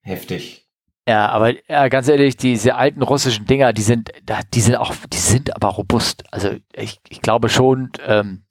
heftig. 0.00 0.69
Ja, 1.10 1.28
aber 1.30 1.54
ja, 1.68 1.88
ganz 1.88 2.06
ehrlich, 2.06 2.36
diese 2.36 2.76
alten 2.76 3.02
russischen 3.02 3.44
Dinger, 3.44 3.72
die 3.72 3.82
sind, 3.82 4.12
die 4.54 4.60
sind 4.60 4.76
auch, 4.76 4.94
die 5.12 5.18
sind 5.18 5.56
aber 5.56 5.66
robust. 5.66 6.22
Also 6.30 6.50
ich, 6.72 7.00
ich 7.08 7.20
glaube 7.20 7.48
schon, 7.48 7.90
ähm, 8.06 8.42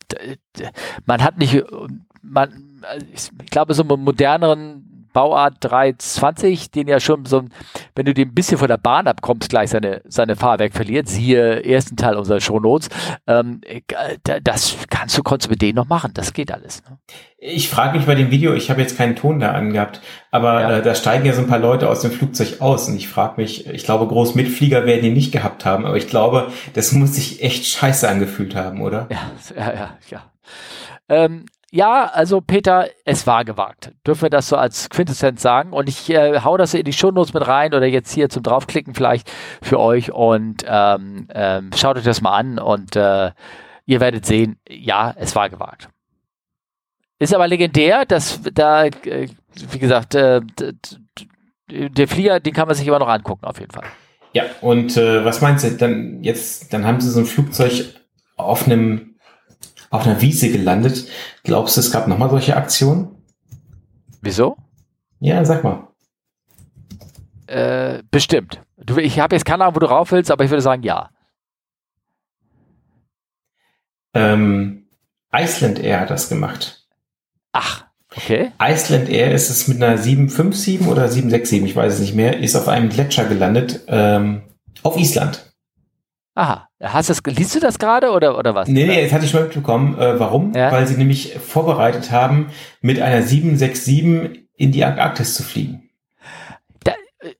man 1.06 1.24
hat 1.24 1.38
nicht, 1.38 1.64
man, 2.22 2.84
ich 3.14 3.50
glaube, 3.50 3.74
so 3.74 3.84
einen 3.84 4.04
moderneren 4.04 4.89
Bauart 5.20 5.56
320, 5.60 6.72
den 6.72 6.88
ja 6.88 7.02
schon 7.02 7.26
so, 7.26 7.44
wenn 7.94 8.06
du 8.06 8.14
den 8.14 8.30
ein 8.30 8.34
bisschen 8.34 8.58
von 8.58 8.70
der 8.70 8.78
Bahn 8.78 9.06
abkommst, 9.06 9.50
gleich 9.50 9.70
seine, 9.70 10.02
seine 10.06 10.38
Fahrwerk 10.38 10.74
verliert, 10.74 11.10
siehe 11.10 11.62
ersten 11.66 11.98
Teil 11.98 12.16
unserer 12.16 12.40
Shownotes, 12.40 12.88
ähm, 13.28 13.60
das 14.24 14.78
kannst 14.90 15.18
du, 15.18 15.22
konntest 15.22 15.48
du 15.48 15.52
mit 15.52 15.62
denen 15.62 15.76
noch 15.76 15.90
machen, 15.90 16.12
das 16.14 16.32
geht 16.32 16.54
alles. 16.54 16.84
Ne? 16.90 17.00
Ich 17.38 17.68
frage 17.68 17.98
mich 17.98 18.08
bei 18.08 18.16
dem 18.16 18.32
Video, 18.32 18.54
ich 18.54 18.70
habe 18.70 18.80
jetzt 18.80 18.96
keinen 18.96 19.18
Ton 19.18 19.42
da 19.42 19.52
angehabt, 19.52 20.00
aber 20.32 20.62
ja. 20.62 20.78
äh, 20.78 20.82
da 20.82 20.96
steigen 20.96 21.26
ja 21.26 21.34
so 21.34 21.42
ein 21.42 21.48
paar 21.48 21.60
Leute 21.60 21.90
aus 21.90 22.00
dem 22.00 22.12
Flugzeug 22.12 22.62
aus 22.62 22.88
und 22.88 22.96
ich 22.96 23.10
frage 23.10 23.42
mich, 23.42 23.68
ich 23.68 23.84
glaube, 23.84 24.08
Großmitflieger 24.08 24.86
werden 24.86 25.02
die 25.02 25.12
nicht 25.12 25.34
gehabt 25.34 25.66
haben, 25.66 25.86
aber 25.86 25.98
ich 25.98 26.08
glaube, 26.08 26.48
das 26.76 26.94
muss 26.94 27.16
sich 27.16 27.44
echt 27.44 27.66
scheiße 27.66 28.08
angefühlt 28.08 28.56
haben, 28.56 28.82
oder? 28.82 29.10
Ja, 29.12 29.32
ja, 29.58 29.74
ja, 29.74 29.98
ja. 30.10 30.22
Ähm, 31.10 31.44
ja, 31.72 32.06
also 32.06 32.42
Peter, 32.42 32.88
es 33.06 33.28
war 33.28 33.46
gewagt. 33.46 33.94
Dürfen 34.06 34.24
wir 34.24 34.30
das 34.30 34.50
so 34.50 34.56
als 34.56 34.90
Quintessenz 34.90 35.42
sagen? 35.42 35.72
Und 35.72 35.88
ich 35.88 36.10
äh, 36.10 36.42
hau 36.42 36.58
das 36.58 36.74
in 36.74 36.84
die 36.84 36.94
Shownotes 36.94 37.34
mit 37.34 37.48
rein 37.48 37.74
oder 37.74 37.86
jetzt 37.86 38.12
hier 38.12 38.30
zum 38.30 38.44
draufklicken 38.44 38.96
vielleicht 38.96 39.32
für 39.62 39.80
euch 39.80 40.12
und 40.12 40.64
ähm, 40.68 41.28
ähm, 41.34 41.70
schaut 41.76 41.98
euch 41.98 42.04
das 42.04 42.22
mal 42.22 42.36
an 42.36 42.60
und 42.60 42.96
äh, 42.96 43.32
ihr 43.86 44.00
werdet 44.00 44.26
sehen, 44.26 44.60
ja, 44.68 45.14
es 45.16 45.36
war 45.36 45.50
gewagt. 45.50 45.90
Ist 47.20 47.36
aber 47.36 47.48
legendär, 47.48 48.06
dass 48.06 48.42
da, 48.54 48.86
äh, 48.86 49.28
wie 49.54 49.80
gesagt, 49.80 50.16
äh, 50.16 50.42
der 51.68 52.08
Flieger, 52.08 52.40
den 52.40 52.54
kann 52.54 52.68
man 52.68 52.76
sich 52.76 52.88
immer 52.88 53.00
noch 53.00 53.10
angucken, 53.10 53.46
auf 53.46 53.60
jeden 53.60 53.72
Fall. 53.72 53.86
Ja, 54.34 54.44
und 54.62 54.96
äh, 54.98 55.26
was 55.26 55.42
meinst 55.42 55.66
du, 55.66 55.72
dann 55.72 56.24
jetzt, 56.24 56.74
dann 56.74 56.86
haben 56.86 57.02
sie 57.02 57.10
so 57.10 57.20
ein 57.20 57.26
Flugzeug 57.26 57.94
auf 58.38 58.66
einem 58.66 59.09
auf 59.90 60.06
einer 60.06 60.22
Wiese 60.22 60.52
gelandet. 60.52 61.08
Glaubst 61.44 61.78
du, 61.78 61.82
es 61.82 61.92
gab 61.92 62.08
nochmal 62.08 62.30
solche 62.30 62.56
Aktionen? 62.56 63.10
Wieso? 64.22 64.58
Ja, 65.20 65.44
sag 65.46 65.64
mal. 65.64 65.88
Äh, 67.48 68.04
bestimmt. 68.12 68.62
Du, 68.78 68.98
ich 68.98 69.20
habe 69.20 69.36
jetzt 69.36 69.46
keine 69.46 69.64
Ahnung, 69.64 69.76
wo 69.76 69.80
du 69.80 69.88
rauf 69.88 70.12
willst, 70.12 70.32
aber 70.32 70.44
ich 70.44 70.52
würde 70.52 70.62
sagen, 70.62 70.84
ja. 70.84 71.10
Ähm, 74.14 74.88
Iceland 75.34 75.80
Air 75.80 76.02
hat 76.02 76.10
das 76.10 76.30
gemacht. 76.30 76.88
Ach, 77.52 77.86
okay. 78.16 78.52
Iceland 78.62 79.10
Air 79.10 79.34
ist 79.34 79.50
es 79.50 79.68
mit 79.68 79.78
einer 79.78 79.98
757 79.98 80.88
oder 80.88 81.08
767, 81.08 81.64
ich 81.64 81.76
weiß 81.76 81.94
es 81.94 82.00
nicht 82.00 82.16
mehr, 82.16 82.40
ist 82.40 82.56
auf 82.56 82.68
einem 82.68 82.90
Gletscher 82.90 83.26
gelandet 83.26 83.82
ähm, 83.88 84.44
auf 84.84 84.98
Island. 84.98 85.49
Aha. 86.40 86.70
Hast 86.82 87.10
das, 87.10 87.22
liest 87.26 87.54
du 87.56 87.60
das 87.60 87.78
gerade 87.80 88.12
oder, 88.12 88.38
oder 88.38 88.56
was? 88.56 88.70
Nee, 88.70 88.86
nee, 88.86 89.02
jetzt 89.02 89.12
hatte 89.12 89.26
ich 89.26 89.32
schon 89.32 89.44
mitbekommen. 89.44 90.00
Äh, 90.00 90.18
warum? 90.22 90.54
Ja? 90.54 90.72
Weil 90.72 90.88
sie 90.88 90.96
nämlich 90.96 91.34
vorbereitet 91.38 92.12
haben, 92.12 92.48
mit 92.80 93.02
einer 93.02 93.22
767 93.24 94.48
in 94.56 94.72
die 94.72 94.86
Antarktis 94.86 95.34
zu 95.36 95.44
fliegen. 95.44 95.90
Da, 96.86 96.94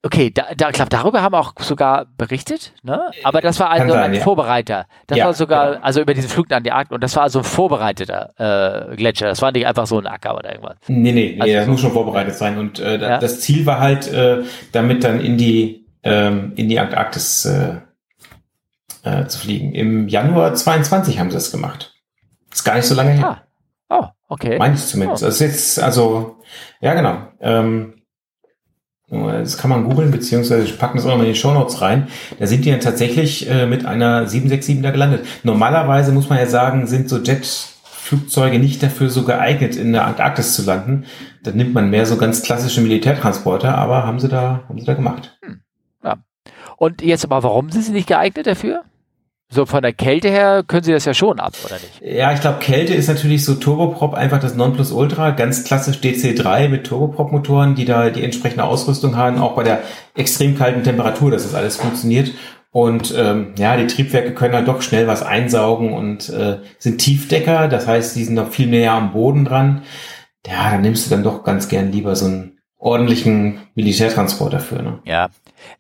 okay, 0.04 0.32
da, 0.32 0.48
da, 0.58 0.72
glaub, 0.72 0.90
darüber 0.90 1.22
haben 1.22 1.32
wir 1.32 1.40
auch 1.40 1.54
sogar 1.60 2.08
berichtet, 2.18 2.74
ne? 2.84 3.00
Aber 3.24 3.40
das 3.40 3.58
war 3.62 3.70
also 3.70 3.94
sein, 3.94 4.04
ein 4.04 4.14
ja. 4.16 4.20
Vorbereiter. 4.20 4.86
Das 5.08 5.18
ja, 5.18 5.28
war 5.28 5.34
sogar, 5.34 5.72
genau. 5.76 5.86
also 5.86 6.02
über 6.02 6.14
diesen 6.14 6.30
Flug 6.30 6.52
an 6.52 6.64
die 6.64 6.74
Arktis, 6.74 6.94
und 6.94 7.02
das 7.02 7.16
war 7.16 7.24
also 7.24 7.40
ein 7.40 7.46
vorbereiteter 7.46 8.90
äh, 8.92 8.98
Gletscher. 8.98 9.28
Das 9.28 9.42
war 9.42 9.54
nicht 9.54 9.66
einfach 9.66 9.88
so 9.88 9.98
ein 9.98 10.08
Acker 10.08 10.36
oder 10.36 10.52
irgendwas. 10.52 10.76
Nee, 10.90 11.14
nee, 11.14 11.38
also 11.40 11.46
nee 11.46 11.56
das 11.56 11.66
so 11.66 11.72
muss 11.72 11.80
schon 11.80 11.92
vorbereitet 11.94 12.36
sein. 12.36 12.58
Und 12.58 12.80
äh, 12.80 13.00
das 13.00 13.40
Ziel 13.40 13.66
war 13.66 13.80
halt, 13.80 14.12
äh, 14.12 14.40
damit 14.74 15.06
dann 15.06 15.22
in 15.22 15.38
die, 15.38 15.86
ähm, 16.04 16.52
in 16.58 16.68
die 16.68 16.78
Antarktis 16.82 17.48
äh, 19.10 19.28
zu 19.28 19.40
fliegen. 19.40 19.74
Im 19.74 20.08
Januar 20.08 20.54
22 20.54 21.20
haben 21.20 21.30
sie 21.30 21.36
das 21.36 21.52
gemacht. 21.52 21.94
Ist 22.52 22.64
gar 22.64 22.76
nicht 22.76 22.86
so 22.86 22.96
lange 22.96 23.12
her. 23.12 23.44
Ah. 23.90 23.98
Oh, 24.02 24.06
okay. 24.28 24.58
Meine 24.58 24.76
ich 24.76 24.86
zumindest. 24.86 25.24
Oh. 25.24 25.26
Das 25.26 25.36
ist 25.36 25.42
jetzt, 25.42 25.80
also, 25.80 26.38
ja 26.82 26.94
genau. 26.94 27.28
Ähm, 27.40 27.96
das 29.10 29.58
kann 29.58 29.72
man 29.72 29.86
googeln, 29.86 30.12
beziehungsweise 30.12 30.64
ich 30.64 30.78
packe 30.78 30.96
das 30.96 31.06
auch 31.06 31.10
noch 31.10 31.18
mal 31.18 31.26
in 31.26 31.34
die 31.34 31.40
Show 31.40 31.52
Notes 31.52 31.82
rein. 31.82 32.10
Da 32.38 32.46
sind 32.46 32.64
die 32.64 32.70
dann 32.70 32.80
tatsächlich 32.80 33.50
äh, 33.50 33.66
mit 33.66 33.86
einer 33.86 34.28
767 34.28 34.84
da 34.84 34.92
gelandet. 34.92 35.26
Normalerweise 35.44 36.12
muss 36.12 36.30
man 36.30 36.38
ja 36.38 36.46
sagen, 36.46 36.86
sind 36.86 37.10
so 37.10 37.18
Jetflugzeuge 37.18 38.60
nicht 38.60 38.84
dafür 38.84 39.10
so 39.10 39.24
geeignet, 39.24 39.76
in 39.76 39.94
der 39.94 40.06
Antarktis 40.06 40.54
zu 40.54 40.64
landen. 40.64 41.06
Da 41.44 41.52
nimmt 41.52 41.74
man 41.74 41.90
mehr 41.90 42.06
so 42.06 42.18
ganz 42.18 42.44
klassische 42.44 42.82
Militärtransporter, 42.82 43.76
aber 43.76 44.06
haben 44.06 44.20
sie 44.20 44.30
da, 44.30 44.64
haben 44.70 44.80
sie 44.80 44.86
da 44.86 44.94
gemacht. 44.94 45.40
Hm. 45.44 45.62
Ja. 46.04 46.18
Und 46.78 47.02
jetzt 47.02 47.26
aber, 47.26 47.42
warum 47.42 47.72
sind 47.72 47.82
sie 47.82 47.92
nicht 47.92 48.08
geeignet 48.08 48.46
dafür? 48.46 48.84
So 49.52 49.66
von 49.66 49.82
der 49.82 49.94
Kälte 49.94 50.30
her 50.30 50.64
können 50.66 50.84
sie 50.84 50.92
das 50.92 51.06
ja 51.06 51.16
schon 51.16 51.40
ab, 51.40 51.54
oder 51.66 51.76
nicht? 51.76 52.02
Ja, 52.04 52.32
ich 52.32 52.40
glaube, 52.40 52.60
Kälte 52.60 52.94
ist 52.94 53.08
natürlich 53.08 53.44
so 53.44 53.56
Turboprop 53.56 54.14
einfach 54.14 54.40
das 54.40 54.54
Nonplusultra, 54.54 55.32
ganz 55.32 55.64
klassisch 55.64 55.98
DC3 55.98 56.70
mit 56.70 56.86
Turboprop-Motoren, 56.86 57.74
die 57.74 57.86
da 57.86 58.12
die 58.12 58.24
entsprechende 58.24 58.64
Ausrüstung 58.64 59.18
haben, 59.18 59.40
auch 59.40 59.56
bei 59.56 59.64
der 59.64 59.82
extrem 60.16 60.56
kalten 60.56 60.84
Temperatur, 60.84 61.32
dass 61.32 61.44
das 61.44 61.56
alles 61.56 61.78
funktioniert. 61.78 62.32
Und 62.72 63.12
ähm, 63.18 63.56
ja, 63.58 63.76
die 63.76 63.88
Triebwerke 63.88 64.36
können 64.36 64.54
halt 64.54 64.68
doch 64.68 64.84
schnell 64.84 65.08
was 65.08 65.24
einsaugen 65.24 65.94
und 65.94 66.30
äh, 66.30 66.60
sind 66.78 67.00
Tiefdecker, 67.00 67.68
das 67.68 67.88
heißt, 67.88 68.16
die 68.16 68.26
sind 68.26 68.36
noch 68.36 68.52
viel 68.52 68.68
näher 68.68 68.92
am 68.92 69.14
Boden 69.14 69.46
dran. 69.46 69.82
Ja, 70.46 70.70
dann 70.70 70.82
nimmst 70.82 71.08
du 71.08 71.10
dann 71.10 71.24
doch 71.24 71.44
ganz 71.44 71.70
gern 71.70 71.92
lieber 71.92 72.16
so 72.16 72.26
einen 72.26 72.59
ordentlichen 72.80 73.60
Militärtransport 73.76 74.54
dafür. 74.54 74.82
Ne? 74.82 75.00
Ja, 75.04 75.30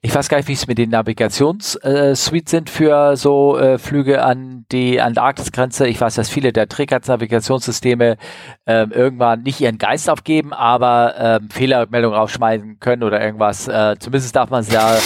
ich 0.01 0.13
weiß 0.13 0.27
gar 0.27 0.37
nicht, 0.37 0.49
wie 0.49 0.53
es 0.53 0.67
mit 0.67 0.77
den 0.77 0.89
Navigationssuites 0.89 2.23
äh, 2.23 2.57
sind 2.57 2.69
für 2.69 3.15
so 3.15 3.57
äh, 3.57 3.77
Flüge 3.77 4.23
an 4.23 4.65
die 4.71 4.99
Antarktisgrenze. 4.99 5.87
Ich 5.87 5.99
weiß, 5.99 6.15
dass 6.15 6.29
viele 6.29 6.51
der 6.51 6.67
Trägheitnavigationssysteme 6.67 8.17
äh, 8.65 8.83
irgendwann 8.89 9.43
nicht 9.43 9.61
ihren 9.61 9.77
Geist 9.77 10.09
aufgeben, 10.09 10.53
aber 10.53 11.17
äh, 11.17 11.39
Fehlermeldungen 11.49 12.17
rausschmeißen 12.17 12.79
können 12.81 13.03
oder 13.03 13.21
irgendwas. 13.21 13.69
Äh, 13.69 13.95
zumindest 13.99 14.35
darf 14.35 14.49
man 14.49 14.63
sie 14.63 14.73
da 14.73 14.97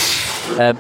ähm, 0.60 0.78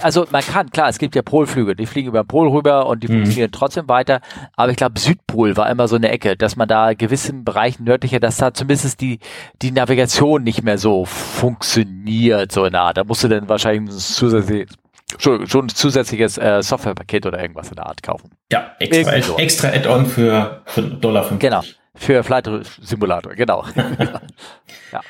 also 0.00 0.26
man 0.30 0.42
kann, 0.42 0.70
klar, 0.70 0.88
es 0.88 0.98
gibt 0.98 1.14
ja 1.14 1.22
Polflüge, 1.22 1.76
die 1.76 1.86
fliegen 1.86 2.08
über 2.08 2.22
den 2.22 2.26
Pol 2.26 2.48
rüber 2.48 2.86
und 2.86 3.02
die 3.02 3.08
mhm. 3.08 3.20
funktionieren 3.20 3.52
trotzdem 3.52 3.88
weiter, 3.88 4.20
aber 4.56 4.70
ich 4.70 4.76
glaube, 4.76 4.98
Südpol 4.98 5.56
war 5.56 5.70
immer 5.70 5.88
so 5.88 5.96
eine 5.96 6.10
Ecke, 6.10 6.36
dass 6.36 6.56
man 6.56 6.68
da 6.68 6.94
gewissen 6.94 7.44
Bereichen 7.44 7.84
nördlicher, 7.84 8.20
dass 8.20 8.36
da 8.36 8.54
zumindest 8.54 9.00
die, 9.00 9.18
die 9.60 9.70
Navigation 9.70 10.42
nicht 10.42 10.62
mehr 10.62 10.78
so 10.78 11.04
funktioniert, 11.04 12.52
so 12.52 12.66
nah. 12.66 12.92
Da 12.92 13.04
musst 13.04 13.24
du 13.24 13.28
dann 13.28 13.48
wahrscheinlich 13.48 13.90
ein 13.90 13.98
zusätzliches 13.98 14.76
schon, 15.18 15.46
schon 15.46 15.66
ein 15.66 15.68
zusätzliches 15.68 16.38
äh, 16.38 16.62
Softwarepaket 16.62 17.26
oder 17.26 17.40
irgendwas 17.40 17.68
in 17.68 17.76
der 17.76 17.86
Art 17.86 18.02
kaufen. 18.02 18.30
Ja, 18.50 18.74
extra, 18.78 19.20
so. 19.22 19.36
extra 19.36 19.68
Add-on 19.68 20.06
für, 20.06 20.62
für 20.66 20.82
Dollar 20.82 21.24
50. 21.24 21.40
Genau, 21.40 21.62
für 21.94 22.22
Flight 22.24 22.48
Simulator, 22.80 23.34
genau. 23.34 23.64
ja. 24.92 25.00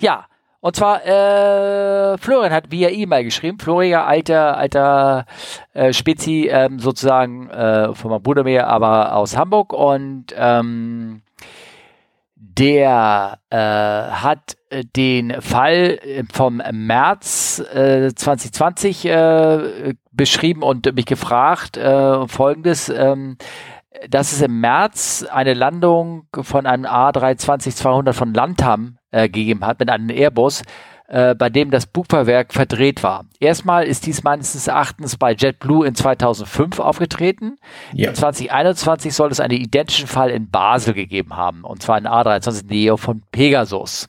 ja, 0.00 0.26
und 0.60 0.76
zwar, 0.76 1.06
äh, 1.06 2.18
Florian 2.18 2.52
hat 2.52 2.70
via 2.70 2.90
E-Mail 2.90 3.24
geschrieben, 3.24 3.58
Florian, 3.58 4.06
alter, 4.06 4.58
alter 4.58 5.24
äh, 5.72 5.92
Spezi, 5.94 6.48
ähm, 6.50 6.78
sozusagen 6.78 7.48
äh, 7.48 7.94
von 7.94 8.10
meinem 8.10 8.22
Bruder 8.22 8.44
mehr, 8.44 8.68
aber 8.68 9.16
aus 9.16 9.38
Hamburg. 9.38 9.72
Und 9.72 10.26
ähm, 10.36 11.22
der 12.36 13.38
äh, 13.48 13.56
hat 13.56 14.56
den 14.96 15.40
Fall 15.40 15.98
vom 16.30 16.62
März 16.72 17.60
äh, 17.72 18.14
2020 18.14 19.06
äh, 19.06 19.94
beschrieben 20.12 20.62
und 20.62 20.94
mich 20.94 21.06
gefragt, 21.06 21.78
äh, 21.78 22.28
folgendes, 22.28 22.90
ähm, 22.90 23.38
dass 24.08 24.32
es 24.32 24.42
im 24.42 24.60
März 24.60 25.26
eine 25.30 25.54
Landung 25.54 26.26
von 26.32 26.66
einem 26.66 26.84
A320-200 26.84 28.12
von 28.12 28.34
Landham 28.34 28.99
äh, 29.10 29.28
gegeben 29.28 29.64
hat 29.64 29.80
mit 29.80 29.90
einem 29.90 30.10
Airbus, 30.10 30.62
äh, 31.08 31.34
bei 31.34 31.50
dem 31.50 31.70
das 31.70 31.86
Bugfahrwerk 31.86 32.52
verdreht 32.52 33.02
war. 33.02 33.24
Erstmal 33.40 33.84
ist 33.84 34.06
dies 34.06 34.22
meines 34.22 34.66
Erachtens 34.66 35.16
bei 35.16 35.32
JetBlue 35.32 35.86
in 35.86 35.94
2005 35.94 36.78
aufgetreten. 36.78 37.56
Ja. 37.92 38.10
In 38.10 38.14
2021 38.14 39.12
soll 39.12 39.30
es 39.30 39.40
einen 39.40 39.58
identischen 39.58 40.06
Fall 40.06 40.30
in 40.30 40.50
Basel 40.50 40.94
gegeben 40.94 41.36
haben, 41.36 41.64
und 41.64 41.82
zwar 41.82 41.96
ein 41.96 42.06
A320 42.06 42.66
Neo 42.68 42.96
von 42.96 43.22
Pegasus. 43.32 44.08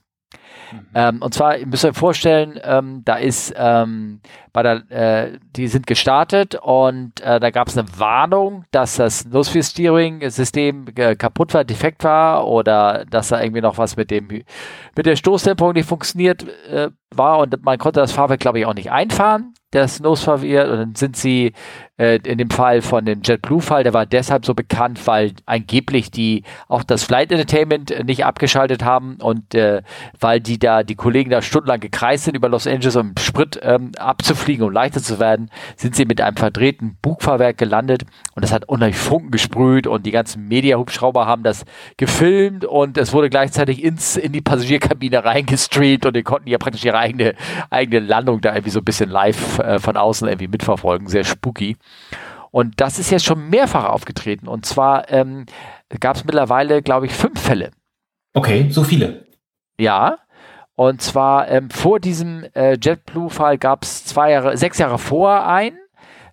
Mhm. 0.71 0.79
Ähm, 0.93 1.21
und 1.21 1.33
zwar, 1.33 1.57
ihr 1.57 1.67
müsst 1.67 1.85
euch 1.85 1.97
vorstellen, 1.97 2.59
ähm, 2.63 3.01
da 3.03 3.15
ist 3.15 3.53
ähm, 3.57 4.21
bei 4.53 4.63
der, 4.63 4.91
äh, 4.91 5.39
die 5.55 5.67
sind 5.67 5.87
gestartet 5.87 6.55
und 6.55 7.21
äh, 7.21 7.39
da 7.39 7.51
gab 7.51 7.69
es 7.69 7.77
eine 7.77 7.87
Warnung, 7.97 8.65
dass 8.71 8.97
das 8.97 9.25
Nosefear 9.25 9.63
Steering 9.63 10.29
System 10.29 10.85
äh, 10.95 11.15
kaputt 11.15 11.53
war, 11.53 11.63
defekt 11.63 12.03
war 12.03 12.47
oder 12.47 13.05
dass 13.09 13.29
da 13.29 13.41
irgendwie 13.41 13.61
noch 13.61 13.77
was 13.77 13.95
mit 13.95 14.11
dem 14.11 14.27
mit 14.27 15.05
der 15.05 15.15
Stoßdämpfung 15.15 15.73
nicht 15.73 15.87
funktioniert 15.87 16.45
äh, 16.69 16.89
war 17.15 17.39
und 17.39 17.63
man 17.63 17.77
konnte 17.77 17.99
das 17.99 18.11
Fahrwerk 18.11 18.39
glaube 18.39 18.59
ich 18.59 18.65
auch 18.65 18.73
nicht 18.73 18.91
einfahren. 18.91 19.53
Das 19.73 20.01
Nosfavier 20.01 20.65
und 20.65 20.77
dann 20.77 20.95
sind 20.95 21.15
sie 21.15 21.53
äh, 21.95 22.19
in 22.25 22.37
dem 22.37 22.49
Fall 22.49 22.81
von 22.81 23.05
dem 23.05 23.21
JetBlue-Fall, 23.23 23.83
der 23.83 23.93
war 23.93 24.05
deshalb 24.05 24.45
so 24.45 24.53
bekannt, 24.53 25.07
weil 25.07 25.31
angeblich 25.45 26.11
die 26.11 26.43
auch 26.67 26.83
das 26.83 27.05
Flight 27.05 27.31
Entertainment 27.31 28.05
nicht 28.05 28.25
abgeschaltet 28.25 28.83
haben 28.83 29.15
und 29.21 29.55
weil 30.19 30.41
die 30.41 30.59
da, 30.59 30.83
die 30.83 30.95
Kollegen 30.95 31.29
da 31.29 31.41
stundenlang 31.41 31.79
gekreist 31.79 32.25
sind 32.25 32.35
über 32.35 32.49
Los 32.49 32.67
Angeles, 32.67 32.97
um 32.97 33.13
Sprit 33.17 33.61
ähm, 33.63 33.93
abzufliegen, 34.41 34.65
um 34.65 34.71
leichter 34.71 35.01
zu 35.01 35.19
werden, 35.19 35.49
sind 35.75 35.95
sie 35.95 36.05
mit 36.05 36.19
einem 36.21 36.37
verdrehten 36.37 36.97
Bugfahrwerk 37.01 37.57
gelandet 37.57 38.03
und 38.35 38.43
das 38.43 38.51
hat 38.51 38.67
unheimlich 38.67 38.97
Funken 38.97 39.31
gesprüht 39.31 39.87
und 39.87 40.05
die 40.05 40.11
ganzen 40.11 40.47
Media-Hubschrauber 40.47 41.27
haben 41.27 41.43
das 41.43 41.63
gefilmt 41.97 42.65
und 42.65 42.97
es 42.97 43.13
wurde 43.13 43.29
gleichzeitig 43.29 43.83
ins, 43.83 44.17
in 44.17 44.31
die 44.31 44.41
Passagierkabine 44.41 45.23
reingestreamt 45.23 46.05
und 46.05 46.15
die 46.15 46.23
konnten 46.23 46.49
ja 46.49 46.57
praktisch 46.57 46.83
ihre 46.83 46.97
eigene, 46.97 47.35
eigene 47.69 47.99
Landung 47.99 48.41
da 48.41 48.53
irgendwie 48.53 48.71
so 48.71 48.79
ein 48.79 48.85
bisschen 48.85 49.09
live 49.09 49.59
äh, 49.59 49.79
von 49.79 49.97
außen 49.97 50.27
irgendwie 50.27 50.47
mitverfolgen. 50.47 51.07
Sehr 51.07 51.23
spooky. 51.23 51.77
Und 52.49 52.81
das 52.81 52.99
ist 52.99 53.11
jetzt 53.11 53.25
schon 53.25 53.49
mehrfach 53.49 53.85
aufgetreten. 53.85 54.47
Und 54.47 54.65
zwar 54.65 55.09
ähm, 55.09 55.45
gab 56.01 56.17
es 56.17 56.25
mittlerweile, 56.25 56.81
glaube 56.81 57.05
ich, 57.05 57.13
fünf 57.13 57.39
Fälle. 57.39 57.71
Okay, 58.33 58.67
so 58.69 58.83
viele. 58.83 59.25
Ja. 59.77 60.17
Und 60.75 61.01
zwar 61.01 61.49
ähm, 61.49 61.69
vor 61.69 61.99
diesem 61.99 62.45
äh, 62.53 62.77
JetBlue-Fall 62.81 63.57
gab 63.57 63.83
es 63.83 64.05
zwei 64.05 64.31
Jahre, 64.31 64.57
sechs 64.57 64.77
Jahre 64.77 64.97
vor 64.97 65.45
einen. 65.45 65.77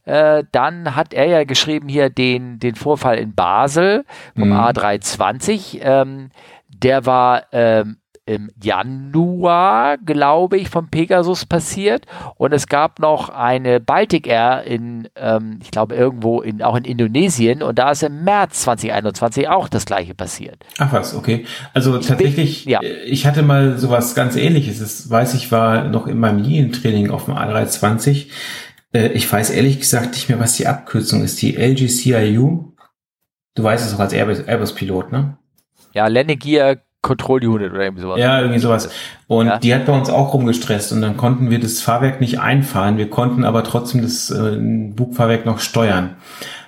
Äh, 0.05 0.45
dann 0.53 0.97
hat 0.97 1.13
er 1.13 1.27
ja 1.27 1.45
geschrieben 1.45 1.89
hier 1.89 2.09
den, 2.09 2.59
den 2.59 2.75
Vorfall 2.75 3.19
in 3.19 3.35
Basel 3.35 4.05
vom 4.37 4.49
mhm. 4.49 4.55
A320. 4.55 5.81
Ähm, 5.83 6.31
der 6.69 7.05
war 7.05 7.45
ähm, 7.53 7.99
im 8.29 8.51
Januar, 8.63 9.97
glaube 9.97 10.59
ich, 10.59 10.69
vom 10.69 10.89
Pegasus 10.89 11.47
passiert. 11.47 12.05
Und 12.37 12.53
es 12.53 12.67
gab 12.67 12.99
noch 12.99 13.31
eine 13.31 13.81
Baltic 13.81 14.27
Air 14.27 14.65
in, 14.65 15.09
ähm, 15.17 15.59
ich 15.63 15.71
glaube, 15.71 15.95
irgendwo 15.95 16.43
in, 16.43 16.63
auch 16.63 16.77
in 16.77 16.85
Indonesien. 16.85 17.63
Und 17.63 17.79
da 17.79 17.91
ist 17.91 18.03
im 18.03 18.25
März 18.25 18.61
2021 18.63 19.49
auch 19.49 19.69
das 19.69 19.87
gleiche 19.87 20.15
passiert. 20.15 20.63
Ach 20.79 20.93
was, 20.93 21.15
okay. 21.15 21.47
Also 21.73 21.99
ich 21.99 22.07
tatsächlich, 22.07 22.65
bin, 22.65 22.73
ja. 22.75 22.81
Äh, 22.83 23.05
ich 23.05 23.27
hatte 23.27 23.43
mal 23.43 23.79
sowas 23.79 24.15
ganz 24.15 24.37
ähnliches. 24.37 24.79
Das 24.81 25.09
weiß 25.09 25.33
ich, 25.33 25.51
war 25.51 25.85
noch 25.85 26.07
in 26.07 26.19
meinem 26.19 26.43
Linientraining 26.43 27.11
auf 27.11 27.25
dem 27.25 27.35
A320. 27.35 28.27
Äh, 28.93 29.09
ich 29.09 29.33
weiß 29.33 29.49
ehrlich 29.51 29.81
gesagt 29.81 30.13
nicht 30.13 30.29
mehr, 30.29 30.39
was 30.39 30.55
die 30.55 30.67
Abkürzung 30.67 31.25
ist. 31.25 31.41
Die 31.41 31.57
LGCIU. 31.57 32.73
Du 33.55 33.63
weißt 33.65 33.87
es 33.87 33.95
auch 33.95 34.01
als 34.01 34.13
Airbus-Pilot, 34.13 35.13
ne? 35.13 35.39
Ja, 35.95 36.07
Landing 36.07 36.39
Gear 36.39 36.77
Control 37.01 37.47
Unit 37.47 37.73
oder 37.73 37.83
irgendwie 37.83 38.03
sowas. 38.03 38.19
Ja, 38.19 38.41
irgendwie 38.41 38.59
sowas. 38.59 38.91
Und 39.29 39.47
ja. 39.47 39.59
die 39.59 39.75
hat 39.75 39.87
bei 39.87 39.93
uns 39.97 40.11
auch 40.11 40.35
rumgestresst 40.35 40.93
und 40.93 41.01
dann 41.01 41.17
konnten 41.17 41.49
wir 41.51 41.61
das 41.61 41.81
Fahrwerk 41.81 42.21
nicht 42.21 42.41
einfahren. 42.41 42.99
Wir 42.99 43.09
konnten 43.09 43.45
aber 43.45 43.63
trotzdem 43.63 44.03
das 44.03 44.31
äh, 44.31 44.57
Bugfahrwerk 44.59 45.47
noch 45.47 45.61
steuern. 45.61 46.17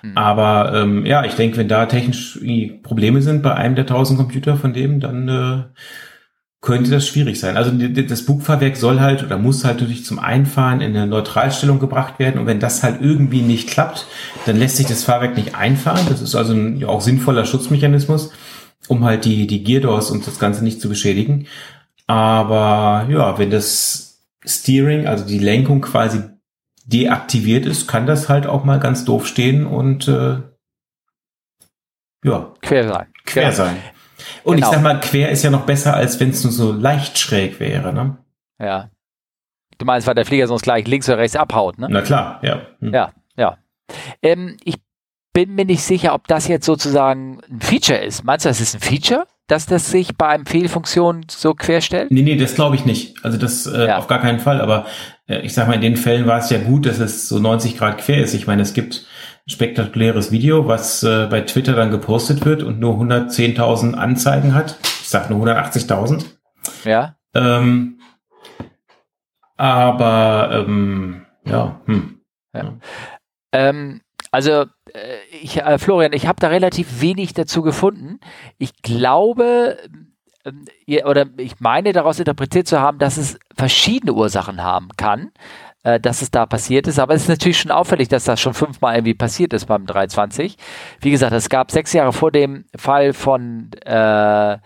Hm. 0.03 0.17
Aber 0.17 0.73
ähm, 0.75 1.05
ja, 1.05 1.25
ich 1.25 1.35
denke, 1.35 1.57
wenn 1.57 1.69
da 1.69 1.87
technisch 1.87 2.39
Probleme 2.83 3.23
sind 3.23 3.43
bei 3.43 3.55
einem 3.55 3.75
der 3.75 3.87
tausend 3.87 4.19
Computer 4.19 4.57
von 4.57 4.73
dem, 4.73 5.01
dann 5.01 5.29
äh, 5.29 5.63
könnte 6.61 6.91
das 6.91 7.09
schwierig 7.09 7.41
sein. 7.41 7.57
Also 7.57 7.73
das 7.73 8.25
Bugfahrwerk 8.25 8.77
soll 8.77 9.01
halt 9.01 9.25
oder 9.25 9.39
muss 9.39 9.65
halt 9.65 9.81
natürlich 9.81 10.05
zum 10.05 10.19
Einfahren 10.19 10.81
in 10.81 10.95
eine 10.95 11.07
Neutralstellung 11.07 11.81
gebracht 11.81 12.19
werden. 12.19 12.39
Und 12.39 12.47
wenn 12.47 12.61
das 12.61 12.83
halt 12.83 13.01
irgendwie 13.01 13.41
nicht 13.41 13.69
klappt, 13.69 14.07
dann 14.47 14.59
lässt 14.59 14.77
sich 14.77 14.87
das 14.87 15.03
Fahrwerk 15.03 15.37
nicht 15.37 15.55
einfahren. 15.55 16.07
Das 16.09 16.21
ist 16.21 16.35
also 16.37 16.53
ein 16.53 16.77
ja, 16.77 16.89
auch 16.89 17.01
sinnvoller 17.01 17.47
Schutzmechanismus 17.47 18.31
um 18.89 19.05
halt 19.05 19.25
die, 19.25 19.47
die 19.47 19.63
Geardoors 19.63 20.11
und 20.11 20.27
das 20.27 20.39
Ganze 20.39 20.65
nicht 20.65 20.81
zu 20.81 20.89
beschädigen. 20.89 21.47
Aber 22.07 23.07
ja, 23.09 23.39
wenn 23.39 23.51
das 23.51 24.25
Steering, 24.45 25.07
also 25.07 25.25
die 25.25 25.39
Lenkung 25.39 25.81
quasi 25.81 26.23
deaktiviert 26.85 27.67
ist, 27.67 27.87
kann 27.87 28.07
das 28.07 28.29
halt 28.29 28.47
auch 28.47 28.65
mal 28.65 28.81
ganz 28.81 29.05
doof 29.05 29.27
stehen 29.27 29.67
und 29.67 30.09
äh, 30.09 30.39
ja. 32.25 32.53
Quer 32.63 32.89
sein. 32.89 33.07
Quer, 33.25 33.43
quer 33.43 33.53
sein. 33.53 33.77
Und 34.45 34.57
genau. 34.57 34.69
ich 34.69 34.75
sag 34.75 34.83
mal, 34.83 35.01
quer 35.01 35.31
ist 35.31 35.43
ja 35.43 35.51
noch 35.51 35.67
besser, 35.67 35.95
als 35.95 36.19
wenn 36.21 36.31
es 36.31 36.43
nur 36.43 36.53
so 36.53 36.73
leicht 36.73 37.19
schräg 37.19 37.61
wäre, 37.61 37.93
ne? 37.93 38.19
Ja. 38.59 38.91
Du 39.79 39.87
meinst, 39.87 40.07
weil 40.07 40.15
der 40.15 40.27
Flieger 40.27 40.47
sonst 40.47 40.63
gleich 40.63 40.87
links 40.87 41.09
oder 41.09 41.19
rechts 41.19 41.37
abhaut, 41.37 41.79
ne? 41.79 41.87
Na 41.91 42.03
klar, 42.03 42.41
ja. 42.43 42.67
Hm. 42.81 42.93
Ja, 42.93 43.13
ja. 43.37 43.57
Ähm, 44.23 44.57
ich 44.65 44.77
bin 45.47 45.55
mir 45.55 45.65
nicht 45.65 45.83
sicher, 45.83 46.15
ob 46.15 46.27
das 46.27 46.49
jetzt 46.49 46.67
sozusagen 46.67 47.41
ein 47.51 47.61
Feature 47.61 47.99
ist. 47.99 48.25
Meinst 48.25 48.45
du, 48.45 48.51
das 48.51 48.61
ist 48.61 48.75
ein 48.75 48.81
Feature, 48.81 49.27
dass 49.47 49.65
das 49.65 49.91
sich 49.91 50.17
bei 50.17 50.29
einem 50.29 50.45
Fehlfunktion 50.45 51.25
so 51.31 51.55
querstellt? 51.55 52.11
Nee, 52.11 52.23
nee, 52.23 52.37
das 52.37 52.55
glaube 52.55 52.77
ich 52.77 52.85
nicht. 52.85 53.25
Also 53.25 53.39
das 53.39 53.67
äh, 53.67 53.87
ja. 53.87 53.99
auf 53.99 54.07
gar 54.07 54.21
keinen 54.21 54.39
Fall. 54.39 54.61
Aber 54.61 54.87
äh, 55.27 55.41
ich 55.41 55.55
sag 55.55 55.67
mal, 55.67 55.75
in 55.75 55.81
den 55.81 55.97
Fällen 55.97 56.27
war 56.27 56.39
es 56.39 56.51
ja 56.51 56.59
gut, 56.59 56.85
dass 56.85 56.99
es 56.99 57.27
so 57.29 57.39
90 57.39 57.79
Grad 57.79 57.99
quer 57.99 58.23
ist. 58.23 58.35
Ich 58.35 58.47
meine, 58.47 58.61
es 58.61 58.75
gibt 58.75 59.07
ein 59.47 59.51
spektakuläres 59.51 60.31
Video, 60.31 60.69
was 60.69 61.03
äh, 61.03 61.27
bei 61.31 61.41
Twitter 61.41 61.73
dann 61.73 61.91
gepostet 61.91 62.45
wird 62.45 62.63
und 62.63 62.79
nur 62.79 63.01
110.000 63.01 63.95
Anzeigen 63.95 64.55
hat. 64.55 64.77
Ich 64.83 65.09
sag 65.09 65.31
nur 65.31 65.43
180.000. 65.47 66.27
Ja. 66.85 67.17
Ähm, 67.35 67.99
aber 69.57 70.51
ähm, 70.53 71.25
ja, 71.47 71.81
hm. 71.87 72.21
ja. 72.55 72.75
Ähm, 73.53 74.01
also, 74.31 74.67
äh, 74.93 75.19
ich, 75.43 75.59
äh, 75.59 75.79
Florian, 75.79 76.13
ich 76.13 76.27
habe 76.27 76.41
da 76.41 76.49
relativ 76.49 77.01
wenig 77.01 77.35
dazu 77.35 77.63
gefunden. 77.63 78.21
Ich 78.59 78.83
glaube, 78.83 79.79
äh, 80.87 81.05
oder 81.05 81.27
ich 81.37 81.61
meine 81.61 81.93
daraus 81.93 82.19
interpretiert 82.19 82.67
zu 82.69 82.81
haben, 82.81 82.99
dass 82.99 83.17
es 83.17 83.39
verschiedene 83.57 84.13
Ursachen 84.13 84.63
haben 84.63 84.89
kann, 84.97 85.33
äh, 85.83 85.99
dass 85.99 86.23
es 86.23 86.31
da 86.31 86.47
passiert 86.47 86.87
ist. 86.87 86.99
Aber 86.99 87.15
es 87.15 87.23
ist 87.23 87.29
natürlich 87.29 87.59
schon 87.59 87.73
auffällig, 87.73 88.09
dass 88.09 88.25
das 88.25 88.41
schon 88.41 88.55
fünfmal 88.55 88.95
irgendwie 88.95 89.15
passiert 89.15 89.53
ist 89.53 89.67
beim 89.67 89.87
320. 89.87 90.57
Wie 91.01 91.11
gesagt, 91.11 91.33
es 91.33 91.49
gab 91.49 91.71
sechs 91.71 91.93
Jahre 91.93 92.13
vor 92.13 92.31
dem 92.31 92.67
Fall 92.77 93.13
von 93.13 93.71
äh, 93.85 94.59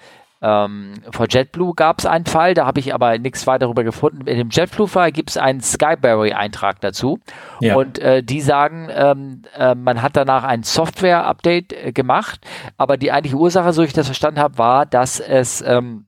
ähm, 0.44 0.92
vor 1.10 1.26
JetBlue 1.26 1.72
gab 1.74 2.00
es 2.00 2.06
einen 2.06 2.26
Fall, 2.26 2.52
da 2.52 2.66
habe 2.66 2.78
ich 2.78 2.92
aber 2.92 3.16
nichts 3.16 3.46
weiter 3.46 3.60
darüber 3.60 3.82
gefunden. 3.82 4.26
In 4.26 4.36
dem 4.36 4.50
JetBlue-Fall 4.50 5.10
gibt 5.10 5.30
es 5.30 5.38
einen 5.38 5.62
Skyberry-Eintrag 5.62 6.82
dazu. 6.82 7.18
Ja. 7.60 7.76
Und 7.76 7.98
äh, 7.98 8.22
die 8.22 8.42
sagen, 8.42 8.90
ähm, 8.94 9.42
äh, 9.56 9.74
man 9.74 10.02
hat 10.02 10.16
danach 10.16 10.44
ein 10.44 10.62
Software-Update 10.62 11.72
äh, 11.72 11.92
gemacht, 11.92 12.40
aber 12.76 12.98
die 12.98 13.10
eigentliche 13.10 13.38
Ursache, 13.38 13.72
so 13.72 13.82
ich 13.82 13.94
das 13.94 14.06
verstanden 14.06 14.38
habe, 14.38 14.58
war, 14.58 14.84
dass 14.84 15.18
es 15.18 15.62
ähm, 15.66 16.04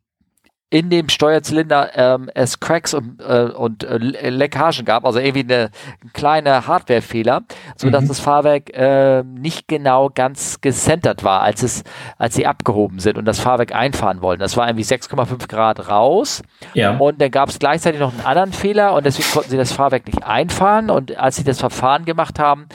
in 0.69 0.91
dem 0.91 1.09
Steuerzylinder 1.09 1.91
ähm, 1.95 2.29
es 2.35 2.59
Cracks 2.59 2.93
und, 2.93 3.21
äh, 3.21 3.51
und 3.55 3.85
äh, 3.85 3.99
Leckagen 4.31 4.85
gab, 4.85 5.05
also 5.05 5.21
irgendwie 5.21 5.55
eine, 5.55 5.71
ein 6.03 6.13
kleiner 6.13 6.67
Hardwarefehler, 6.67 7.45
so 7.77 7.89
dass 7.89 8.05
mhm. 8.05 8.09
das 8.09 8.21
Fahrwerk 8.21 8.71
äh, 8.75 9.23
nicht 9.23 9.69
genau 9.69 10.11
ganz 10.13 10.61
gecentert 10.61 11.23
war, 11.23 11.43
als 11.43 11.63
es, 11.63 11.85
als 12.19 12.35
sie 12.35 12.47
abgehoben 12.47 12.99
sind 12.99 13.17
und 13.17 13.27
das 13.27 13.39
Fahrwerk 13.39 13.73
einfahren 13.73 14.23
wollten. 14.23 14.41
Das 14.41 14.57
war 14.57 14.67
irgendwie 14.67 14.85
6,5 14.85 15.47
Grad 15.47 15.89
raus. 15.89 16.43
Ja. 16.75 16.97
Und 16.97 17.21
dann 17.21 17.31
gab 17.31 17.49
es 17.49 17.61
gleichzeitig 17.61 18.01
noch 18.01 18.13
einen 18.13 18.27
anderen 18.27 18.53
Fehler 18.53 18.95
und 18.95 19.07
deswegen 19.07 19.31
konnten 19.31 19.51
sie 19.51 19.57
das 19.57 19.73
Fahrwerk 19.73 20.07
nicht 20.07 20.25
einfahren. 20.25 20.91
Und 20.91 21.17
als 21.17 21.37
sie 21.37 21.45
das 21.45 21.61
Verfahren 21.61 22.05
gemacht 22.05 22.41
haben, 22.41 22.67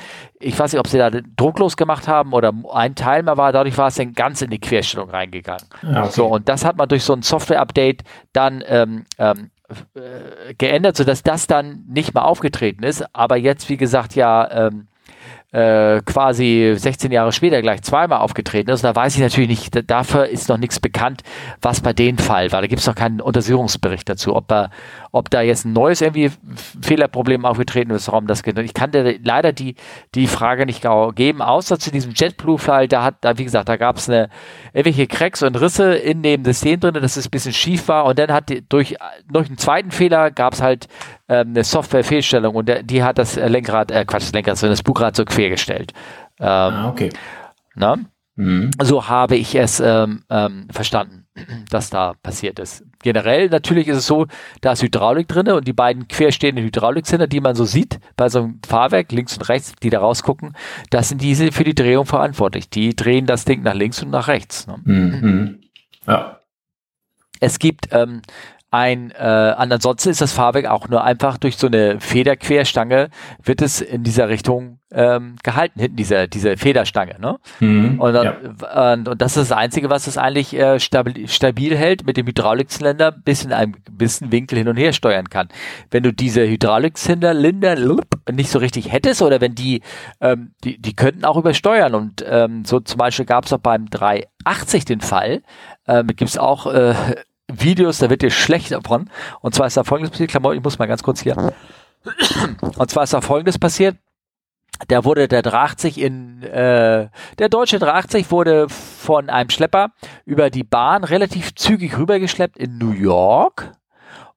ich 0.41 0.57
weiß 0.57 0.73
nicht, 0.73 0.79
ob 0.79 0.87
sie 0.87 0.97
da 0.97 1.09
drucklos 1.09 1.77
gemacht 1.77 2.07
haben 2.07 2.33
oder 2.33 2.53
ein 2.73 2.95
Teil 2.95 3.23
mehr 3.23 3.37
war, 3.37 3.51
dadurch 3.51 3.77
war 3.77 3.87
es 3.87 3.95
dann 3.95 4.13
ganz 4.13 4.41
in 4.41 4.49
die 4.49 4.59
Querstellung 4.59 5.09
reingegangen. 5.09 5.65
Okay. 5.81 6.09
So, 6.11 6.25
und 6.27 6.49
das 6.49 6.65
hat 6.65 6.77
man 6.77 6.89
durch 6.89 7.03
so 7.03 7.13
ein 7.13 7.21
Software-Update 7.21 8.03
dann 8.33 8.63
ähm, 8.67 9.05
ähm, 9.17 9.51
äh, 9.93 10.53
geändert, 10.55 10.97
sodass 10.97 11.23
das 11.23 11.47
dann 11.47 11.85
nicht 11.87 12.13
mehr 12.13 12.25
aufgetreten 12.25 12.83
ist. 12.83 13.03
Aber 13.13 13.37
jetzt, 13.37 13.69
wie 13.69 13.77
gesagt, 13.77 14.15
ja, 14.15 14.67
ähm, 14.67 14.87
äh, 15.51 16.01
quasi 16.05 16.73
16 16.75 17.11
Jahre 17.11 17.33
später 17.33 17.61
gleich 17.61 17.81
zweimal 17.81 18.19
aufgetreten 18.19 18.69
ist. 18.71 18.83
Da 18.83 18.95
weiß 18.95 19.15
ich 19.15 19.21
natürlich 19.21 19.49
nicht, 19.49 19.89
dafür 19.89 20.27
ist 20.27 20.47
noch 20.47 20.57
nichts 20.57 20.79
bekannt, 20.79 21.23
was 21.61 21.81
bei 21.81 21.91
dem 21.91 22.17
Fall 22.17 22.51
war. 22.51 22.61
Da 22.61 22.67
gibt 22.67 22.79
es 22.79 22.87
noch 22.87 22.95
keinen 22.95 23.19
Untersuchungsbericht 23.19 24.07
dazu, 24.07 24.35
ob, 24.35 24.49
er, 24.51 24.69
ob 25.11 25.29
da 25.29 25.41
jetzt 25.41 25.65
ein 25.65 25.73
neues 25.73 26.01
irgendwie 26.01 26.31
Fehlerproblem 26.81 27.45
aufgetreten 27.45 27.91
ist, 27.91 28.07
warum 28.07 28.27
das 28.27 28.43
geht. 28.43 28.57
Ich 28.59 28.73
kann 28.73 28.91
dir 28.91 29.19
leider 29.23 29.51
die, 29.51 29.75
die 30.15 30.27
Frage 30.27 30.65
nicht 30.65 30.81
genau 30.81 31.11
geben, 31.11 31.41
außer 31.41 31.79
zu 31.79 31.91
diesem 31.91 32.13
JetBlue-Fall, 32.13 32.87
da 32.87 33.03
hat, 33.03 33.15
da, 33.21 33.37
wie 33.37 33.43
gesagt, 33.43 33.67
da 33.67 33.75
gab 33.75 33.97
es 33.97 34.07
eine 34.07 34.29
irgendwelche 34.73 35.07
Cracks 35.07 35.43
und 35.43 35.59
Risse 35.59 35.95
in 35.95 36.23
dem 36.23 36.45
System 36.45 36.79
drin, 36.79 36.93
dass 36.93 37.17
es 37.17 37.27
ein 37.27 37.31
bisschen 37.31 37.53
schief 37.53 37.89
war 37.89 38.05
und 38.05 38.17
dann 38.17 38.31
hat 38.31 38.53
durch, 38.69 38.95
durch 39.29 39.47
einen 39.47 39.57
zweiten 39.57 39.91
Fehler 39.91 40.31
gab 40.31 40.53
es 40.53 40.61
halt 40.61 40.87
ähm, 41.31 41.49
eine 41.49 41.63
Software-Fehlstellung 41.63 42.55
und 42.55 42.67
der, 42.67 42.83
die 42.83 43.03
hat 43.03 43.17
das 43.17 43.37
Lenkrad, 43.37 43.89
äh, 43.89 44.03
Quatsch, 44.05 44.23
das 44.23 44.33
Lenkrad, 44.33 44.57
sondern 44.57 44.73
das 44.73 44.83
Bugrad 44.83 45.15
so 45.15 45.23
quergestellt. 45.41 45.93
Ähm, 46.39 46.47
ah, 46.47 46.89
okay. 46.89 47.09
Na? 47.75 47.97
Mhm. 48.35 48.71
So 48.81 49.07
habe 49.09 49.35
ich 49.35 49.55
es 49.55 49.79
ähm, 49.79 50.23
ähm, 50.29 50.67
verstanden, 50.71 51.25
dass 51.69 51.89
da 51.89 52.13
passiert 52.21 52.59
ist. 52.59 52.83
Generell 53.03 53.49
natürlich 53.49 53.87
ist 53.87 53.97
es 53.97 54.07
so, 54.07 54.27
da 54.61 54.73
ist 54.73 54.83
Hydraulik 54.83 55.27
drin 55.27 55.49
und 55.49 55.67
die 55.67 55.73
beiden 55.73 56.07
querstehenden 56.07 56.63
Hydraulikzähler, 56.63 57.27
die 57.27 57.41
man 57.41 57.55
so 57.55 57.65
sieht 57.65 57.99
bei 58.15 58.29
so 58.29 58.39
einem 58.39 58.59
Fahrwerk 58.65 59.11
links 59.11 59.37
und 59.37 59.49
rechts, 59.49 59.73
die 59.81 59.89
da 59.89 59.99
rausgucken, 59.99 60.55
das 60.91 61.09
sind 61.09 61.21
diese 61.21 61.51
für 61.51 61.63
die 61.63 61.75
Drehung 61.75 62.05
verantwortlich. 62.05 62.69
Die 62.69 62.95
drehen 62.95 63.25
das 63.25 63.45
Ding 63.45 63.63
nach 63.63 63.73
links 63.73 64.01
und 64.03 64.11
nach 64.11 64.27
rechts. 64.27 64.67
Ne? 64.67 64.79
Mhm. 64.83 65.59
Ja. 66.07 66.39
Es 67.39 67.57
gibt 67.57 67.89
ähm, 67.91 68.21
ein, 68.71 69.11
äh, 69.11 69.17
ansonsten 69.17 70.09
ist 70.09 70.21
das 70.21 70.31
Fahrwerk 70.31 70.65
auch 70.65 70.87
nur 70.87 71.03
einfach 71.03 71.37
durch 71.37 71.57
so 71.57 71.67
eine 71.67 71.99
Federquerstange 71.99 73.09
wird 73.43 73.61
es 73.61 73.81
in 73.81 74.03
dieser 74.03 74.29
Richtung 74.29 74.79
ähm, 74.93 75.35
gehalten, 75.43 75.79
hinten 75.79 75.97
diese, 75.97 76.29
diese 76.29 76.55
Federstange. 76.55 77.17
Ne? 77.19 77.37
Mhm, 77.59 77.99
und, 77.99 78.13
dann, 78.13 78.25
ja. 78.25 78.93
und, 78.93 79.09
und, 79.09 79.21
das 79.21 79.35
ist 79.35 79.51
das 79.51 79.57
Einzige, 79.57 79.89
was 79.89 80.07
es 80.07 80.17
eigentlich 80.17 80.53
äh, 80.53 80.79
stabil, 80.79 81.27
stabil 81.27 81.75
hält, 81.75 82.05
mit 82.05 82.15
dem 82.15 82.27
Hydraulikzylinder 82.27 83.11
bis 83.11 83.43
in 83.43 83.51
einem 83.51 83.75
gewissen 83.83 84.31
Winkel 84.31 84.57
hin 84.57 84.69
und 84.69 84.77
her 84.77 84.93
steuern 84.93 85.29
kann. 85.29 85.49
Wenn 85.91 86.03
du 86.03 86.13
diese 86.13 86.47
Hydraulikzylinder 86.47 87.33
nicht 88.31 88.49
so 88.49 88.59
richtig 88.59 88.91
hättest 88.91 89.21
oder 89.21 89.41
wenn 89.41 89.53
die, 89.53 89.81
ähm, 90.21 90.53
die, 90.63 90.81
die 90.81 90.95
könnten 90.95 91.25
auch 91.25 91.35
übersteuern 91.35 91.93
und 91.93 92.23
ähm, 92.25 92.63
so 92.63 92.79
zum 92.79 92.97
Beispiel 92.97 93.25
gab 93.25 93.45
es 93.45 93.53
auch 93.53 93.59
beim 93.59 93.89
380 93.89 94.85
den 94.85 95.01
Fall, 95.01 95.41
ähm, 95.87 96.07
gibt 96.07 96.29
es 96.29 96.37
auch 96.37 96.67
äh, 96.67 96.93
Videos, 97.59 97.99
da 97.99 98.09
wird 98.09 98.21
dir 98.21 98.31
schlecht 98.31 98.71
davon. 98.71 99.09
Und 99.41 99.55
zwar 99.55 99.67
ist 99.67 99.77
da 99.77 99.83
folgendes 99.83 100.11
passiert, 100.11 100.31
Klamotten, 100.31 100.57
ich 100.57 100.63
muss 100.63 100.79
mal 100.79 100.87
ganz 100.87 101.03
kurz 101.03 101.21
hier. 101.21 101.53
Und 102.77 102.89
zwar 102.89 103.03
ist 103.03 103.13
da 103.13 103.21
folgendes 103.21 103.59
passiert. 103.59 103.97
Da 104.87 105.05
wurde 105.05 105.27
der 105.27 105.43
380 105.43 105.99
in, 105.99 106.41
äh, 106.43 107.09
der 107.37 107.49
deutsche 107.49 107.77
380 107.77 108.31
wurde 108.31 108.67
von 108.69 109.29
einem 109.29 109.49
Schlepper 109.49 109.91
über 110.25 110.49
die 110.49 110.63
Bahn 110.63 111.03
relativ 111.03 111.53
zügig 111.53 111.97
rübergeschleppt 111.97 112.57
in 112.57 112.77
New 112.77 112.91
York. 112.91 113.73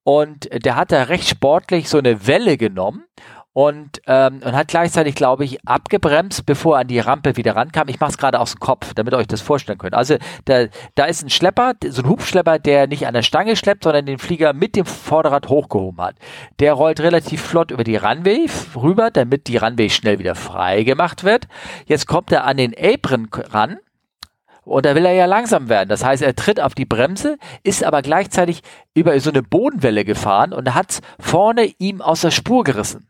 Und 0.02 0.50
der 0.52 0.76
hat 0.76 0.92
da 0.92 1.04
recht 1.04 1.28
sportlich 1.28 1.88
so 1.88 1.96
eine 1.96 2.26
Welle 2.26 2.58
genommen 2.58 3.04
und, 3.54 4.02
ähm, 4.08 4.40
und 4.44 4.52
hat 4.52 4.68
gleichzeitig, 4.68 5.14
glaube 5.14 5.44
ich, 5.44 5.66
abgebremst, 5.66 6.44
bevor 6.44 6.76
er 6.76 6.80
an 6.80 6.88
die 6.88 6.98
Rampe 6.98 7.36
wieder 7.36 7.54
rankam. 7.54 7.88
Ich 7.88 8.00
mache 8.00 8.10
es 8.10 8.18
gerade 8.18 8.40
aus 8.40 8.52
dem 8.52 8.60
Kopf, 8.60 8.94
damit 8.94 9.14
ihr 9.14 9.16
euch 9.16 9.28
das 9.28 9.40
vorstellen 9.40 9.78
könnt. 9.78 9.94
Also 9.94 10.16
da, 10.44 10.66
da 10.96 11.04
ist 11.04 11.22
ein 11.22 11.30
Schlepper, 11.30 11.74
so 11.88 12.02
ein 12.02 12.08
Hubschlepper, 12.08 12.58
der 12.58 12.88
nicht 12.88 13.06
an 13.06 13.14
der 13.14 13.22
Stange 13.22 13.54
schleppt, 13.54 13.84
sondern 13.84 14.06
den 14.06 14.18
Flieger 14.18 14.52
mit 14.52 14.74
dem 14.74 14.84
Vorderrad 14.84 15.48
hochgehoben 15.48 16.04
hat. 16.04 16.16
Der 16.58 16.72
rollt 16.72 16.98
relativ 16.98 17.42
flott 17.42 17.70
über 17.70 17.84
die 17.84 17.96
Runway 17.96 18.46
rüber, 18.74 19.12
damit 19.12 19.46
die 19.46 19.56
Runway 19.56 19.88
schnell 19.88 20.18
wieder 20.18 20.34
frei 20.34 20.82
gemacht 20.82 21.22
wird. 21.22 21.46
Jetzt 21.86 22.08
kommt 22.08 22.32
er 22.32 22.44
an 22.44 22.56
den 22.56 22.74
Apron 22.76 23.28
ran 23.32 23.78
und 24.64 24.84
da 24.84 24.96
will 24.96 25.06
er 25.06 25.12
ja 25.12 25.26
langsam 25.26 25.68
werden. 25.68 25.88
Das 25.88 26.04
heißt, 26.04 26.22
er 26.22 26.34
tritt 26.34 26.60
auf 26.60 26.74
die 26.74 26.86
Bremse, 26.86 27.38
ist 27.62 27.84
aber 27.84 28.02
gleichzeitig 28.02 28.62
über 28.94 29.18
so 29.20 29.30
eine 29.30 29.42
Bodenwelle 29.42 30.04
gefahren 30.04 30.52
und 30.52 30.74
hat 30.74 31.00
vorne 31.20 31.66
ihm 31.78 32.00
aus 32.00 32.22
der 32.22 32.32
Spur 32.32 32.64
gerissen. 32.64 33.06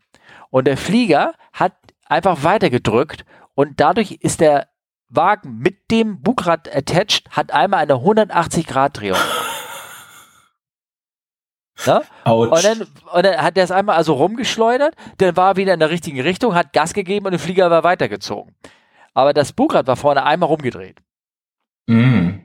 Und 0.49 0.65
der 0.65 0.77
Flieger 0.77 1.33
hat 1.53 1.73
einfach 2.05 2.43
weitergedrückt 2.43 3.25
und 3.55 3.79
dadurch 3.79 4.11
ist 4.21 4.41
der 4.41 4.69
Wagen 5.09 5.59
mit 5.59 5.91
dem 5.91 6.21
Bugrad 6.21 6.73
attached, 6.73 7.29
hat 7.31 7.51
einmal 7.51 7.81
eine 7.81 7.95
180 7.95 8.67
Grad 8.67 8.99
Drehung. 8.99 9.17
Ne? 11.85 12.01
Und, 12.23 12.63
dann, 12.63 12.81
und 12.81 13.25
dann 13.25 13.41
hat 13.41 13.57
er 13.57 13.63
es 13.65 13.69
einmal 13.69 13.97
also 13.97 14.13
rumgeschleudert, 14.13 14.95
dann 15.17 15.35
war 15.35 15.51
er 15.51 15.55
wieder 15.57 15.73
in 15.73 15.79
der 15.81 15.89
richtigen 15.89 16.21
Richtung, 16.21 16.55
hat 16.55 16.71
Gas 16.71 16.93
gegeben 16.93 17.25
und 17.25 17.33
der 17.33 17.39
Flieger 17.39 17.69
war 17.69 17.83
weitergezogen. 17.83 18.55
Aber 19.13 19.33
das 19.33 19.51
Bugrad 19.51 19.85
war 19.85 19.97
vorne 19.97 20.23
einmal 20.23 20.47
rumgedreht. 20.47 21.01
Mm. 21.87 22.44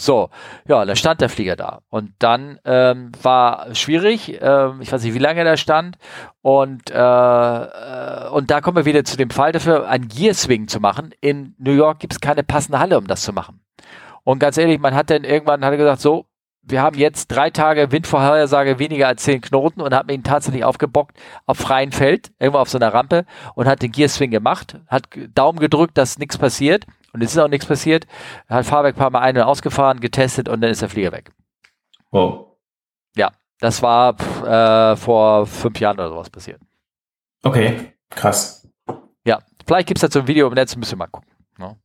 So, 0.00 0.30
ja, 0.66 0.86
da 0.86 0.96
stand 0.96 1.20
der 1.20 1.28
Flieger 1.28 1.56
da. 1.56 1.80
Und 1.90 2.12
dann 2.20 2.58
ähm, 2.64 3.12
war 3.22 3.74
schwierig, 3.74 4.38
ähm, 4.40 4.80
ich 4.80 4.90
weiß 4.90 5.04
nicht, 5.04 5.12
wie 5.12 5.18
lange 5.18 5.44
der 5.44 5.58
stand. 5.58 5.98
Und, 6.40 6.90
äh, 6.90 6.94
äh, 6.94 8.28
und 8.30 8.50
da 8.50 8.62
kommen 8.62 8.78
wir 8.78 8.86
wieder 8.86 9.04
zu 9.04 9.18
dem 9.18 9.28
Fall 9.28 9.52
dafür, 9.52 9.86
ein 9.88 10.08
Gearswing 10.08 10.68
zu 10.68 10.80
machen. 10.80 11.10
In 11.20 11.54
New 11.58 11.72
York 11.72 11.98
gibt 11.98 12.14
es 12.14 12.20
keine 12.20 12.42
passende 12.42 12.78
Halle, 12.78 12.96
um 12.96 13.06
das 13.06 13.22
zu 13.22 13.34
machen. 13.34 13.60
Und 14.24 14.38
ganz 14.38 14.56
ehrlich, 14.56 14.80
man 14.80 14.94
hat 14.94 15.10
dann 15.10 15.24
irgendwann 15.24 15.62
hat 15.62 15.76
gesagt, 15.76 16.00
so, 16.00 16.24
wir 16.62 16.80
haben 16.80 16.96
jetzt 16.96 17.28
drei 17.28 17.50
Tage 17.50 17.92
Windvorhersage 17.92 18.78
weniger 18.78 19.06
als 19.06 19.22
zehn 19.22 19.42
Knoten 19.42 19.82
und 19.82 19.92
haben 19.92 20.08
ihn 20.08 20.22
tatsächlich 20.22 20.64
aufgebockt 20.64 21.16
auf 21.44 21.58
freiem 21.58 21.92
Feld, 21.92 22.32
irgendwo 22.38 22.58
auf 22.58 22.70
so 22.70 22.78
einer 22.78 22.94
Rampe 22.94 23.26
und 23.54 23.66
hat 23.66 23.82
den 23.82 23.92
Gearswing 23.92 24.30
gemacht, 24.30 24.78
hat 24.86 25.08
Daumen 25.34 25.58
gedrückt, 25.58 25.98
dass 25.98 26.18
nichts 26.18 26.38
passiert 26.38 26.86
und 27.12 27.22
es 27.22 27.32
ist 27.32 27.38
auch 27.38 27.48
nichts 27.48 27.66
passiert. 27.66 28.06
Er 28.48 28.56
hat 28.56 28.66
Fahrwerk 28.66 28.96
ein 28.96 28.98
paar 28.98 29.10
Mal 29.10 29.20
ein- 29.20 29.36
und 29.36 29.42
ausgefahren, 29.42 30.00
getestet 30.00 30.48
und 30.48 30.60
dann 30.60 30.70
ist 30.70 30.82
der 30.82 30.88
Flieger 30.88 31.12
weg. 31.12 31.30
Wow. 32.10 32.56
Ja, 33.16 33.32
das 33.58 33.82
war 33.82 34.16
äh, 34.44 34.96
vor 34.96 35.46
fünf 35.46 35.78
Jahren 35.80 35.98
oder 35.98 36.08
sowas 36.08 36.30
passiert. 36.30 36.60
Okay, 37.42 37.92
krass. 38.10 38.68
Ja, 39.24 39.40
vielleicht 39.66 39.88
gibt 39.88 39.98
es 39.98 40.02
dazu 40.02 40.20
ein 40.20 40.26
Video 40.26 40.46
im 40.46 40.54
Netz, 40.54 40.76
müssen 40.76 40.92
wir 40.92 40.98
mal 40.98 41.06
gucken. 41.06 41.30
Ne? 41.58 41.76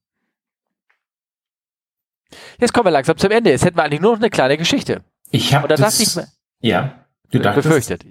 Jetzt 2.60 2.74
kommen 2.74 2.86
wir 2.86 2.92
langsam 2.92 3.18
zum 3.18 3.32
Ende. 3.32 3.52
Jetzt 3.52 3.66
hätten 3.66 3.78
wir 3.78 3.84
eigentlich 3.84 4.02
nur 4.02 4.12
noch 4.14 4.20
eine 4.20 4.30
kleine 4.30 4.58
Geschichte. 4.58 5.04
Ich 5.32 5.54
habe 5.54 5.68
das. 5.68 6.00
Ich, 6.00 6.16
ja, 6.60 7.06
du 7.32 7.40
dachtest. 7.40 7.68
Befürchtet. 7.68 8.06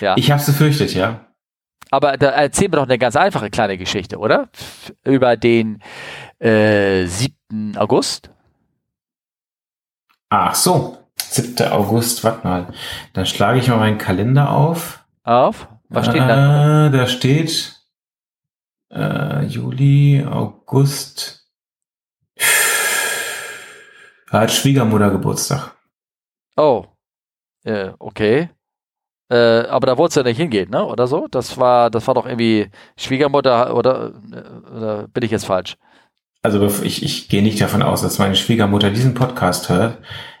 Ja. 0.00 0.16
Ich 0.16 0.30
habe 0.30 0.40
es 0.40 0.46
befürchtet, 0.46 0.94
ja. 0.94 1.24
Aber 1.90 2.16
da 2.16 2.30
erzählen 2.30 2.72
wir 2.72 2.76
doch 2.76 2.84
eine 2.84 2.98
ganz 2.98 3.16
einfache 3.16 3.50
kleine 3.50 3.78
Geschichte, 3.78 4.18
oder? 4.18 4.48
Über 5.04 5.36
den 5.36 5.82
äh, 6.38 7.06
7. 7.06 7.76
August. 7.76 8.30
Ach 10.30 10.54
so, 10.54 10.98
7. 11.16 11.68
August, 11.72 12.22
warte 12.24 12.46
mal. 12.46 12.74
Dann 13.12 13.26
schlage 13.26 13.58
ich 13.58 13.68
mal 13.68 13.78
meinen 13.78 13.98
Kalender 13.98 14.50
auf. 14.50 15.04
Auf? 15.24 15.68
Was 15.88 16.06
steht 16.06 16.22
äh, 16.22 16.28
da? 16.28 16.88
Da 16.90 17.06
steht 17.06 17.74
äh, 18.90 19.44
Juli, 19.44 20.24
August. 20.28 21.46
Hat 24.30 24.52
Schwiegermutter 24.52 25.10
Geburtstag. 25.10 25.74
Oh. 26.56 26.84
Äh, 27.64 27.92
okay. 27.98 28.50
Äh, 29.30 29.66
aber 29.66 29.86
da 29.86 29.98
wolltest 29.98 30.16
du 30.16 30.20
ja 30.20 30.24
nicht 30.24 30.38
hingehen, 30.38 30.70
ne? 30.70 30.84
Oder 30.84 31.06
so? 31.06 31.28
Das 31.28 31.58
war, 31.58 31.90
das 31.90 32.06
war 32.06 32.14
doch 32.14 32.26
irgendwie 32.26 32.70
Schwiegermutter 32.96 33.74
oder, 33.74 34.12
äh, 34.32 34.70
oder 34.70 35.08
bin 35.08 35.22
ich 35.22 35.30
jetzt 35.30 35.46
falsch? 35.46 35.76
Also 36.42 36.66
ich, 36.82 37.02
ich 37.02 37.28
gehe 37.28 37.42
nicht 37.42 37.60
davon 37.60 37.82
aus, 37.82 38.02
dass 38.02 38.18
meine 38.18 38.36
Schwiegermutter 38.36 38.90
diesen 38.90 39.14
Podcast 39.14 39.68
hört. 39.68 39.98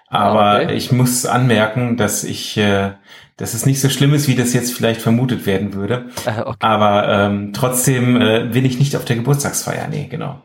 Aber 0.08 0.42
ah, 0.42 0.62
okay. 0.62 0.74
ich 0.74 0.90
muss 0.90 1.26
anmerken, 1.26 1.96
dass 1.96 2.24
ich, 2.24 2.56
äh, 2.56 2.92
dass 3.36 3.54
es 3.54 3.66
nicht 3.66 3.80
so 3.80 3.88
schlimm 3.88 4.14
ist, 4.14 4.26
wie 4.26 4.34
das 4.34 4.54
jetzt 4.54 4.72
vielleicht 4.72 5.02
vermutet 5.02 5.44
werden 5.44 5.74
würde. 5.74 6.06
Okay. 6.24 6.56
Aber 6.60 7.08
ähm, 7.08 7.52
trotzdem 7.52 8.20
äh, 8.20 8.48
bin 8.50 8.64
ich 8.64 8.78
nicht 8.78 8.96
auf 8.96 9.04
der 9.04 9.16
Geburtstagsfeier. 9.16 9.88
Nee, 9.88 10.06
genau. 10.10 10.40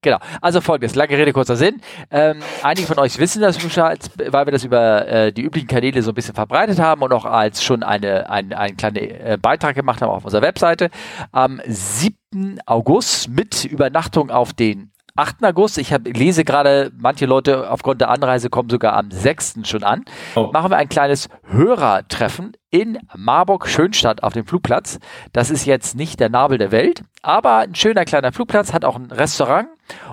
Genau. 0.00 0.18
Also 0.40 0.60
folgendes, 0.60 0.94
lange 0.94 1.18
Rede, 1.18 1.32
kurzer 1.32 1.56
Sinn. 1.56 1.80
Ähm, 2.10 2.38
einige 2.62 2.86
von 2.86 3.00
euch 3.00 3.18
wissen 3.18 3.42
das, 3.42 3.58
weil 3.60 4.46
wir 4.46 4.52
das 4.52 4.62
über 4.62 5.08
äh, 5.08 5.32
die 5.32 5.42
üblichen 5.42 5.66
Kanäle 5.66 6.02
so 6.02 6.12
ein 6.12 6.14
bisschen 6.14 6.36
verbreitet 6.36 6.78
haben 6.78 7.02
und 7.02 7.12
auch 7.12 7.24
als 7.24 7.64
schon 7.64 7.82
eine, 7.82 8.30
ein, 8.30 8.52
einen 8.52 8.76
kleinen 8.76 8.96
äh, 8.96 9.38
Beitrag 9.40 9.74
gemacht 9.74 10.00
haben 10.00 10.10
auf 10.10 10.24
unserer 10.24 10.42
Webseite. 10.42 10.90
Am 11.32 11.60
7. 11.66 12.60
August 12.64 13.28
mit 13.28 13.64
Übernachtung 13.64 14.30
auf 14.30 14.52
den 14.52 14.92
8. 15.18 15.42
August. 15.42 15.78
Ich 15.78 15.92
hab, 15.92 16.06
lese 16.06 16.44
gerade, 16.44 16.92
manche 16.96 17.26
Leute 17.26 17.68
aufgrund 17.70 18.00
der 18.00 18.08
Anreise 18.08 18.50
kommen 18.50 18.70
sogar 18.70 18.92
am 18.92 19.10
6. 19.10 19.58
schon 19.64 19.82
an. 19.82 20.04
Oh. 20.36 20.50
Machen 20.52 20.70
wir 20.70 20.76
ein 20.76 20.88
kleines 20.88 21.28
Hörertreffen 21.42 22.52
in 22.70 22.98
Marburg-Schönstadt 23.16 24.22
auf 24.22 24.34
dem 24.34 24.46
Flugplatz. 24.46 25.00
Das 25.32 25.50
ist 25.50 25.66
jetzt 25.66 25.96
nicht 25.96 26.20
der 26.20 26.28
Nabel 26.28 26.58
der 26.58 26.70
Welt, 26.70 27.02
aber 27.22 27.56
ein 27.56 27.74
schöner 27.74 28.04
kleiner 28.04 28.30
Flugplatz, 28.30 28.72
hat 28.72 28.84
auch 28.84 28.94
ein 28.94 29.10
Restaurant 29.10 29.68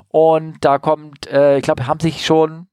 und 0.08 0.58
da 0.62 0.80
kommt, 0.80 1.28
äh, 1.28 1.58
ich 1.58 1.64
glaube, 1.64 1.86
haben 1.86 2.00
sich 2.00 2.26
schon 2.26 2.68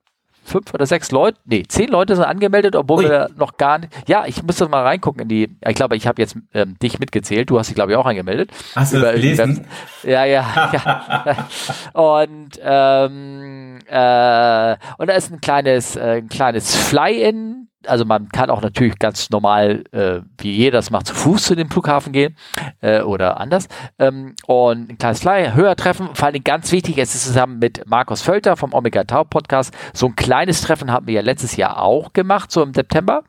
fünf 0.53 0.73
oder 0.75 0.87
sechs 0.87 1.11
Leute, 1.11 1.39
nee, 1.45 1.65
zehn 1.67 1.89
Leute 1.89 2.15
sind 2.15 2.25
angemeldet, 2.25 2.77
obwohl 2.77 3.05
Ui. 3.05 3.11
wir 3.11 3.31
noch 3.37 3.57
gar 3.57 3.79
nicht, 3.79 3.93
ja, 4.07 4.25
ich 4.27 4.43
müsste 4.43 4.69
mal 4.69 4.83
reingucken 4.83 5.23
in 5.23 5.29
die, 5.29 5.57
ich 5.67 5.75
glaube, 5.75 5.97
ich 5.97 6.07
habe 6.07 6.21
jetzt 6.21 6.37
ähm, 6.55 6.79
dich 6.81 6.99
mitgezählt, 6.99 7.51
du 7.51 7.59
hast 7.59 7.69
dich, 7.69 7.75
glaube 7.75 7.93
ich, 7.93 7.99
auch 7.99 8.07
angemeldet. 8.07 8.51
Hast 8.77 8.93
du 8.93 9.01
das 9.01 9.15
gelesen? 9.15 9.67
Ja, 10.03 10.25
ja, 10.25 10.71
ja. 11.95 12.01
und, 12.01 12.61
ähm, 12.63 13.79
äh, 13.87 14.77
und 14.99 15.07
da 15.09 15.15
ist 15.15 15.33
ein 15.33 15.41
kleines, 15.41 15.97
äh, 15.97 16.19
ein 16.19 16.29
kleines 16.29 16.77
Fly-In 16.77 17.69
also 17.87 18.05
man 18.05 18.29
kann 18.29 18.51
auch 18.51 18.63
natürlich 18.63 18.99
ganz 18.99 19.31
normal, 19.31 19.85
äh, 19.93 20.21
wie 20.39 20.53
jeder 20.53 20.79
das 20.79 20.91
macht, 20.91 21.07
zu 21.07 21.15
Fuß 21.15 21.43
zu 21.45 21.55
dem 21.55 21.71
Flughafen 21.71 22.13
gehen 22.13 22.37
äh, 22.81 23.03
oder 23.03 23.41
anders. 23.41 23.69
Ähm, 23.99 24.35
und 24.47 24.91
ein 24.91 24.99
kleines 24.99 25.21
Flyer, 25.21 25.55
höher 25.55 25.77
treffen. 25.77 26.11
Vor 26.15 26.27
allem 26.27 26.45
ganz 26.45 26.73
wichtig, 26.73 26.99
es 26.99 27.15
ist 27.15 27.25
zusammen 27.25 27.59
mit 27.59 27.87
Markus 27.87 28.23
Völter 28.23 28.57
vom 28.57 28.73
Omega 28.75 29.05
Tau 29.05 29.25
Podcast. 29.25 29.75
So 29.93 30.07
ein 30.07 30.17
kleines 30.17 30.63
Treffen 30.63 30.91
haben 30.91 31.07
wir 31.07 31.15
ja 31.15 31.23
letztes 31.23 31.57
Jahr 31.57 31.81
auch 31.81 32.13
gemacht, 32.13 32.51
so 32.51 32.63
im 32.63 32.75
September. 32.75 33.23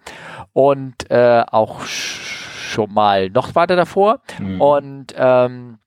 Und 0.53 1.09
äh, 1.09 1.43
auch 1.47 1.81
schon 1.85 2.93
mal 2.93 3.29
noch 3.29 3.55
weiter 3.55 3.75
davor. 3.75 4.21
Mhm. 4.39 4.61
Und 4.61 5.13
ähm, 5.15 5.77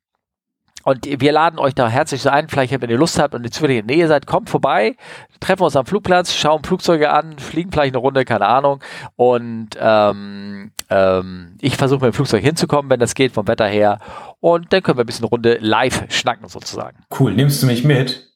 und 0.87 1.05
wir 1.05 1.33
laden 1.33 1.59
euch 1.59 1.75
da 1.75 1.89
herzlich 1.89 2.23
so 2.23 2.31
ein. 2.31 2.49
Vielleicht, 2.49 2.81
wenn 2.81 2.89
ihr 2.89 2.97
Lust 2.97 3.19
habt 3.19 3.35
und 3.35 3.45
in 3.45 3.67
der 3.67 3.83
Nähe 3.83 4.07
seid, 4.07 4.25
kommt 4.29 4.49
vorbei, 4.49 4.95
treffen 5.41 5.65
uns 5.65 5.75
am 5.75 5.85
Flugplatz, 5.85 6.33
schauen 6.33 6.63
Flugzeuge 6.63 7.11
an, 7.11 7.41
fliegen 7.41 7.73
vielleicht 7.73 7.93
eine 7.93 8.01
Runde, 8.01 8.25
keine 8.25 8.47
Ahnung. 8.47 8.79
Und 9.17 9.71
ähm, 9.81 10.71
ähm, 10.89 11.57
ich 11.61 11.77
versuche 11.77 12.05
mit 12.05 12.13
dem 12.13 12.17
Flugzeug 12.17 12.45
hinzukommen, 12.45 12.89
wenn 12.89 13.01
das 13.01 13.17
geht, 13.17 13.33
vom 13.33 13.49
Wetter 13.49 13.67
her. 13.67 13.99
Und 14.39 14.73
dann 14.73 14.81
können 14.81 14.97
wir 14.97 15.03
ein 15.03 15.07
bisschen 15.07 15.25
eine 15.25 15.31
Runde 15.31 15.59
live 15.61 16.05
schnacken 16.09 16.49
sozusagen. 16.49 16.99
Cool, 17.19 17.35
nimmst 17.35 17.65
du 17.65 17.67
mich 17.67 17.83
mit? 17.83 18.31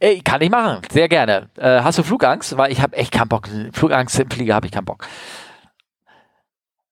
Ey, 0.00 0.20
kann 0.20 0.42
ich 0.42 0.50
machen, 0.50 0.82
sehr 0.92 1.08
gerne. 1.08 1.48
Äh, 1.56 1.80
hast 1.80 1.96
du 1.96 2.02
Flugangst? 2.02 2.58
Weil 2.58 2.72
ich 2.72 2.82
habe 2.82 2.94
echt 2.94 3.10
keinen 3.10 3.28
Bock. 3.28 3.48
Flugangst 3.72 4.20
im 4.20 4.28
Flieger 4.28 4.54
habe 4.54 4.66
ich 4.66 4.72
keinen 4.72 4.84
Bock 4.84 5.06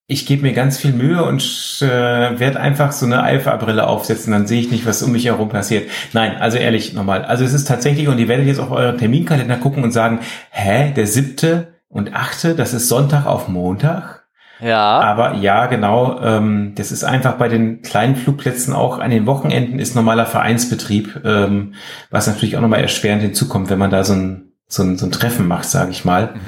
ich 0.07 0.27
gebe 0.27 0.43
mir 0.43 0.53
ganz 0.53 0.79
viel 0.79 0.93
Mühe 0.93 1.25
und 1.25 1.43
äh, 1.81 2.39
werde 2.39 2.61
einfach 2.61 2.93
so 2.93 3.07
eine 3.07 3.23
Alpha-Brille 3.23 3.87
aufsetzen, 3.87 4.33
dann 4.33 4.47
sehe 4.47 4.61
ich 4.61 4.71
nicht, 4.71 4.85
was 4.85 5.03
um 5.03 5.13
mich 5.13 5.27
herum 5.27 5.49
passiert. 5.49 5.89
Nein, 6.13 6.37
also 6.37 6.59
ehrlich 6.59 6.93
nochmal. 6.93 7.25
Also 7.25 7.45
es 7.45 7.53
ist 7.53 7.67
tatsächlich, 7.67 8.09
und 8.09 8.19
ihr 8.19 8.29
werdet 8.29 8.47
jetzt 8.47 8.61
auf 8.61 8.71
euren 8.71 8.99
Terminkalender 8.99 9.57
gucken 9.57 9.85
und 9.85 9.93
sagen, 9.93 10.21
hä, 10.51 10.93
der 10.95 11.07
siebte 11.07 11.75
und 11.89 12.15
achte, 12.15 12.55
das 12.55 12.75
ist 12.75 12.89
Sonntag 12.89 13.27
auf 13.27 13.49
Montag? 13.49 14.23
Ja. 14.61 15.01
Aber 15.01 15.35
ja, 15.35 15.67
genau, 15.67 16.21
ähm, 16.23 16.75
das 16.77 16.93
ist 16.93 17.05
einfach 17.05 17.35
bei 17.35 17.49
den 17.49 17.83
kleinen 17.83 18.15
Flugplätzen 18.15 18.75
auch 18.75 19.01
an 19.01 19.11
den 19.11 19.27
Wochenenden 19.27 19.81
ist 19.81 19.97
normaler 19.97 20.27
Vereinsbetrieb, 20.27 21.21
ähm, 21.25 21.75
was 22.11 22.29
natürlich 22.29 22.57
auch 22.57 22.61
nochmal 22.61 22.81
erschwerend 22.81 23.23
hinzukommt, 23.23 23.71
wenn 23.71 23.79
man 23.79 23.91
da 23.91 24.05
so 24.05 24.13
ein, 24.13 24.53
so 24.69 24.85
ein, 24.85 24.99
so 24.99 25.07
ein 25.07 25.13
Treffen 25.13 25.49
macht, 25.49 25.65
sage 25.65 25.91
ich 25.91 26.05
mal. 26.05 26.35
Mhm. 26.35 26.41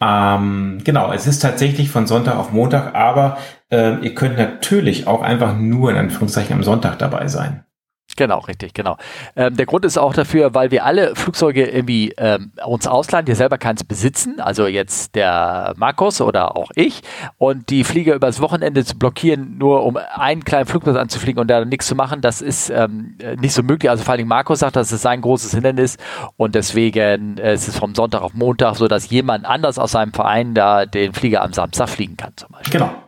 Ähm, 0.00 0.78
genau, 0.84 1.12
es 1.12 1.26
ist 1.26 1.40
tatsächlich 1.40 1.90
von 1.90 2.06
Sonntag 2.06 2.36
auf 2.36 2.52
Montag, 2.52 2.94
aber 2.94 3.38
äh, 3.70 3.98
ihr 4.00 4.14
könnt 4.14 4.36
natürlich 4.36 5.06
auch 5.06 5.22
einfach 5.22 5.56
nur 5.56 5.90
in 5.90 5.96
Anführungszeichen 5.96 6.54
am 6.54 6.62
Sonntag 6.62 6.98
dabei 6.98 7.28
sein. 7.28 7.65
Genau, 8.16 8.38
richtig, 8.38 8.72
genau. 8.72 8.96
Ähm, 9.36 9.56
der 9.56 9.66
Grund 9.66 9.84
ist 9.84 9.98
auch 9.98 10.14
dafür, 10.14 10.54
weil 10.54 10.70
wir 10.70 10.84
alle 10.84 11.14
Flugzeuge 11.14 11.66
irgendwie 11.66 12.14
ähm, 12.16 12.50
uns 12.64 12.86
ausleihen, 12.86 13.26
die 13.26 13.34
selber 13.34 13.58
keins 13.58 13.84
besitzen, 13.84 14.40
also 14.40 14.66
jetzt 14.66 15.14
der 15.14 15.74
Markus 15.76 16.20
oder 16.20 16.56
auch 16.56 16.70
ich, 16.74 17.02
und 17.36 17.68
die 17.68 17.84
Flieger 17.84 18.14
übers 18.14 18.40
Wochenende 18.40 18.84
zu 18.84 18.96
blockieren, 18.96 19.58
nur 19.58 19.84
um 19.84 19.98
einen 20.14 20.44
kleinen 20.44 20.66
Flugplatz 20.66 20.96
anzufliegen 20.96 21.40
und 21.40 21.48
da 21.48 21.64
nichts 21.64 21.86
zu 21.86 21.94
machen, 21.94 22.22
das 22.22 22.40
ist 22.40 22.70
ähm, 22.70 23.16
nicht 23.38 23.52
so 23.52 23.62
möglich. 23.62 23.90
Also 23.90 24.02
vor 24.02 24.14
allem 24.14 24.28
Markus 24.28 24.60
sagt, 24.60 24.76
das 24.76 24.92
ist 24.92 25.02
sein 25.02 25.20
großes 25.20 25.52
Hindernis 25.52 25.98
und 26.36 26.54
deswegen 26.54 27.36
äh, 27.38 27.54
ist 27.54 27.68
es 27.68 27.78
vom 27.78 27.94
Sonntag 27.94 28.22
auf 28.22 28.32
Montag 28.32 28.76
so, 28.76 28.88
dass 28.88 29.10
jemand 29.10 29.44
anders 29.44 29.78
aus 29.78 29.92
seinem 29.92 30.12
Verein 30.12 30.54
da 30.54 30.86
den 30.86 31.12
Flieger 31.12 31.42
am 31.42 31.52
Samstag 31.52 31.88
fliegen 31.90 32.16
kann 32.16 32.32
zum 32.36 32.50
Beispiel. 32.52 32.80
Genau. 32.80 33.05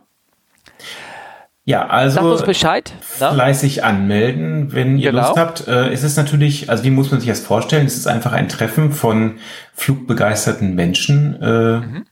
Ja, 1.69 1.85
also 1.85 2.15
Sag 2.15 2.23
uns 2.23 2.41
Bescheid, 2.41 2.91
ne? 3.19 3.31
fleißig 3.31 3.83
anmelden, 3.83 4.73
wenn 4.73 4.97
ihr 4.97 5.11
genau. 5.11 5.27
Lust 5.27 5.37
habt. 5.37 5.67
Äh, 5.67 5.89
es 5.89 6.01
ist 6.01 6.17
natürlich, 6.17 6.67
also 6.67 6.83
wie 6.83 6.89
muss 6.89 7.11
man 7.11 7.19
sich 7.19 7.29
das 7.29 7.41
vorstellen? 7.41 7.85
Es 7.85 7.95
ist 7.95 8.07
einfach 8.07 8.31
ein 8.31 8.49
Treffen 8.49 8.91
von 8.91 9.35
flugbegeisterten 9.75 10.73
Menschen 10.73 11.39
äh, 11.39 11.77
mhm. 11.77 12.05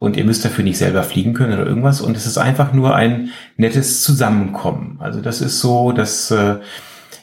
und 0.00 0.16
ihr 0.16 0.24
müsst 0.24 0.44
dafür 0.44 0.64
nicht 0.64 0.76
selber 0.76 1.04
fliegen 1.04 1.34
können 1.34 1.52
oder 1.52 1.68
irgendwas. 1.68 2.00
Und 2.00 2.16
es 2.16 2.26
ist 2.26 2.36
einfach 2.36 2.72
nur 2.72 2.96
ein 2.96 3.30
nettes 3.56 4.02
Zusammenkommen. 4.02 4.96
Also 4.98 5.20
das 5.20 5.40
ist 5.40 5.60
so, 5.60 5.92
dass 5.92 6.32
äh, 6.32 6.56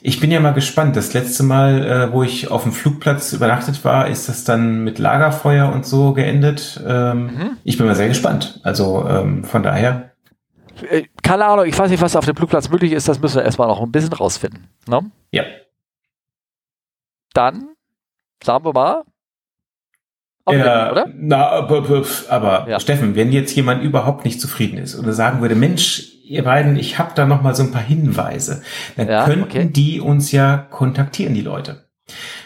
ich 0.02 0.22
bin 0.22 0.32
ja 0.32 0.40
mal 0.40 0.53
gespannt. 0.53 0.95
Das 0.95 1.14
letzte 1.14 1.44
Mal, 1.44 1.86
äh, 1.86 2.14
wo 2.14 2.23
ich 2.23 2.49
auf 2.49 2.64
dem 2.64 2.72
Flugplatz 2.72 3.34
übernachtet 3.34 3.84
war, 3.84 4.07
ist 4.07 4.30
das 4.30 4.45
dann 4.45 4.86
mit 4.86 4.99
Lagerfeuer 4.99 5.69
und 5.69 5.86
so 5.86 6.14
geendet. 6.14 6.82
Ähm, 6.88 7.23
mhm. 7.26 7.57
Ich 7.65 7.78
bin 7.78 7.88
mal 7.88 7.95
sehr 7.95 8.07
gespannt. 8.07 8.61
Also 8.64 9.06
ähm, 9.10 9.44
von 9.44 9.64
daher 9.64 10.11
keine 11.24 11.45
Ahnung, 11.45 11.66
ich 11.66 11.78
weiß 11.78 11.90
nicht, 11.90 12.02
was 12.02 12.16
auf 12.16 12.26
dem 12.26 12.36
Flugplatz 12.36 12.70
möglich 12.70 12.91
ist, 12.91 13.08
das 13.08 13.20
müssen 13.22 13.38
wir 13.38 13.44
erstmal 13.44 13.68
noch 13.68 13.82
ein 13.82 13.91
bisschen 13.91 14.14
rausfinden. 14.14 14.68
Ne? 14.88 15.12
Ja. 15.32 15.44
Dann 17.34 17.70
sagen 18.44 18.66
wir 18.66 18.74
mal. 18.74 19.03
Ja, 20.49 20.91
oder? 20.91 21.08
Na, 21.16 21.49
aber, 21.49 22.03
aber 22.30 22.68
ja. 22.68 22.80
Steffen, 22.80 23.16
wenn 23.16 23.32
jetzt 23.32 23.56
jemand 23.56 23.84
überhaupt 23.84 24.26
nicht 24.26 24.41
zufrieden 24.41 24.78
ist 24.80 24.98
oder 24.98 25.14
sagen 25.14 25.41
würde, 25.41 25.56
Mensch, 25.56 26.16
ihr 26.26 26.44
beiden, 26.44 26.78
ich 26.78 26.98
habe 26.98 27.12
da 27.16 27.26
noch 27.26 27.41
mal 27.41 27.56
so 27.56 27.64
ein 27.64 27.72
paar 27.72 27.84
Hinweise, 27.84 28.64
dann 28.98 29.08
ja, 29.08 29.26
könnten 29.26 29.44
okay. 29.44 29.70
die 29.72 30.02
uns 30.02 30.32
ja 30.32 30.58
kontaktieren, 30.58 31.36
die 31.36 31.41
Leute. 31.41 31.86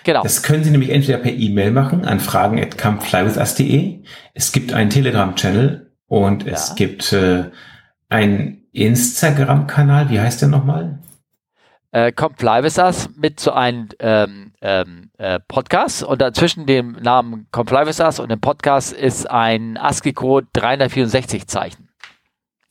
Genau. 0.03 0.21
Das 0.21 0.43
können 0.43 0.63
Sie 0.63 0.71
nämlich 0.71 0.91
entweder 0.91 1.17
per 1.17 1.31
E-Mail 1.31 1.71
machen 1.71 2.05
an 2.05 2.19
fragen@comeflywithus.de. 2.19 4.03
Es 4.33 4.51
gibt 4.51 4.73
einen 4.73 4.89
Telegram-Channel 4.89 5.91
und 6.07 6.45
ja. 6.45 6.51
es 6.51 6.75
gibt 6.75 7.13
äh, 7.13 7.45
ein 8.15 8.61
Instagram-Kanal, 8.71 10.09
wie 10.09 10.19
heißt 10.19 10.41
der 10.41 10.49
nochmal? 10.49 10.99
Äh, 11.91 12.11
Comply 12.13 12.63
with 12.63 12.77
Us 12.77 13.09
mit 13.15 13.39
so 13.39 13.51
einem 13.51 13.89
ähm, 13.99 14.53
ähm, 14.61 15.11
äh, 15.17 15.39
Podcast 15.47 16.03
und 16.03 16.21
dazwischen 16.21 16.65
dem 16.65 16.93
Namen 16.93 17.47
Comply 17.51 17.85
with 17.85 17.99
Us 17.99 18.19
und 18.19 18.29
dem 18.29 18.39
Podcast 18.39 18.93
ist 18.93 19.29
ein 19.29 19.77
ASCII-Code 19.77 20.47
364 20.53 21.47
Zeichen. 21.47 21.89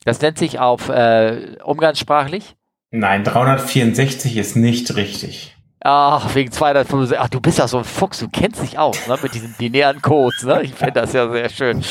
Das 0.03 0.21
nennt 0.21 0.37
sich 0.37 0.59
auf 0.59 0.89
äh, 0.89 1.57
umgangssprachlich? 1.63 2.55
Nein, 2.91 3.23
364 3.23 4.37
ist 4.37 4.55
nicht 4.55 4.95
richtig. 4.95 5.54
Ach, 5.87 6.33
wegen 6.33 6.51
265. 6.51 7.19
Ach, 7.19 7.29
du 7.29 7.39
bist 7.39 7.59
ja 7.59 7.67
so 7.67 7.77
ein 7.77 7.83
Fuchs, 7.83 8.17
du 8.17 8.27
kennst 8.27 8.59
dich 8.59 8.79
aus, 8.79 9.05
ne, 9.07 9.19
mit 9.21 9.35
diesen 9.35 9.53
binären 9.53 10.01
Codes, 10.01 10.41
ne? 10.41 10.63
Ich 10.63 10.73
finde 10.73 10.93
das 10.93 11.13
ja 11.13 11.29
sehr 11.29 11.47
schön. 11.47 11.83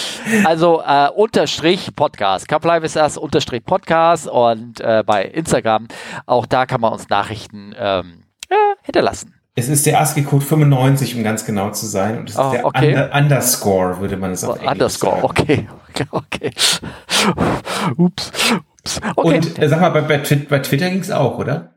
Also, 0.42 0.82
äh, 0.84 1.10
Unterstrich 1.10 1.94
Podcast. 1.94 2.48
Comply 2.48 2.84
ist 2.84 2.96
das, 2.96 3.16
Unterstrich 3.16 3.64
Podcast 3.64 4.26
und 4.26 4.80
äh, 4.80 5.04
bei 5.06 5.22
Instagram, 5.22 5.86
auch 6.26 6.46
da 6.46 6.66
kann 6.66 6.80
man 6.80 6.92
uns 6.92 7.08
Nachrichten 7.08 7.72
ähm, 7.78 8.24
äh, 8.48 8.56
hinterlassen. 8.82 9.32
Es 9.54 9.68
ist 9.68 9.86
der 9.86 10.00
ASCII-Code 10.00 10.44
95, 10.44 11.14
um 11.14 11.22
ganz 11.22 11.46
genau 11.46 11.70
zu 11.70 11.86
sein. 11.86 12.18
Und 12.18 12.30
es 12.30 12.36
oh, 12.36 12.46
ist 12.46 12.52
der 12.52 12.64
okay. 12.64 12.88
Under 12.88 13.14
Underscore, 13.14 14.00
würde 14.00 14.16
man 14.16 14.32
es 14.32 14.42
auf 14.42 14.58
oh, 14.60 14.68
Underscore, 14.68 15.20
sagen. 15.20 15.24
okay. 15.24 15.68
Okay, 15.90 16.06
okay. 16.10 16.50
Ups. 17.96 18.40
Ups. 18.82 19.00
Okay. 19.14 19.36
Und 19.36 19.62
äh, 19.62 19.68
sag 19.68 19.80
mal, 19.80 19.90
bei, 19.90 20.00
bei, 20.00 20.18
bei 20.18 20.58
Twitter 20.58 20.90
ging 20.90 20.98
es 20.98 21.12
auch, 21.12 21.38
oder? 21.38 21.73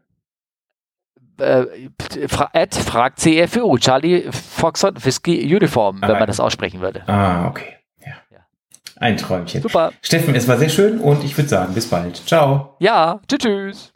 Äh, 1.40 1.90
at 2.54 2.76
fragt 2.76 3.20
CFU, 3.20 3.78
Charlie 3.78 4.26
Foxtrot 4.32 5.06
Whisky 5.06 5.56
Uniform, 5.56 6.02
wenn 6.02 6.12
man 6.12 6.28
das 6.28 6.40
aussprechen 6.40 6.82
würde. 6.82 7.08
Ah, 7.08 7.48
okay. 7.48 7.76
Ja. 8.06 8.14
ja. 8.32 8.40
Ein 8.98 9.18
Träumchen. 9.18 9.62
Super. 9.62 9.92
Steffen, 10.02 10.36
es 10.36 10.48
war 10.48 10.58
sehr 10.58 10.70
schön 10.70 11.00
und 11.00 11.24
ich 11.24 11.38
würde 11.38 11.50
sagen, 11.50 11.74
bis 11.74 11.90
bald. 11.90 12.16
Ciao. 12.16 12.76
Ja, 12.80 13.20
tschüss. 13.28 13.40
tschüss. 13.40 13.94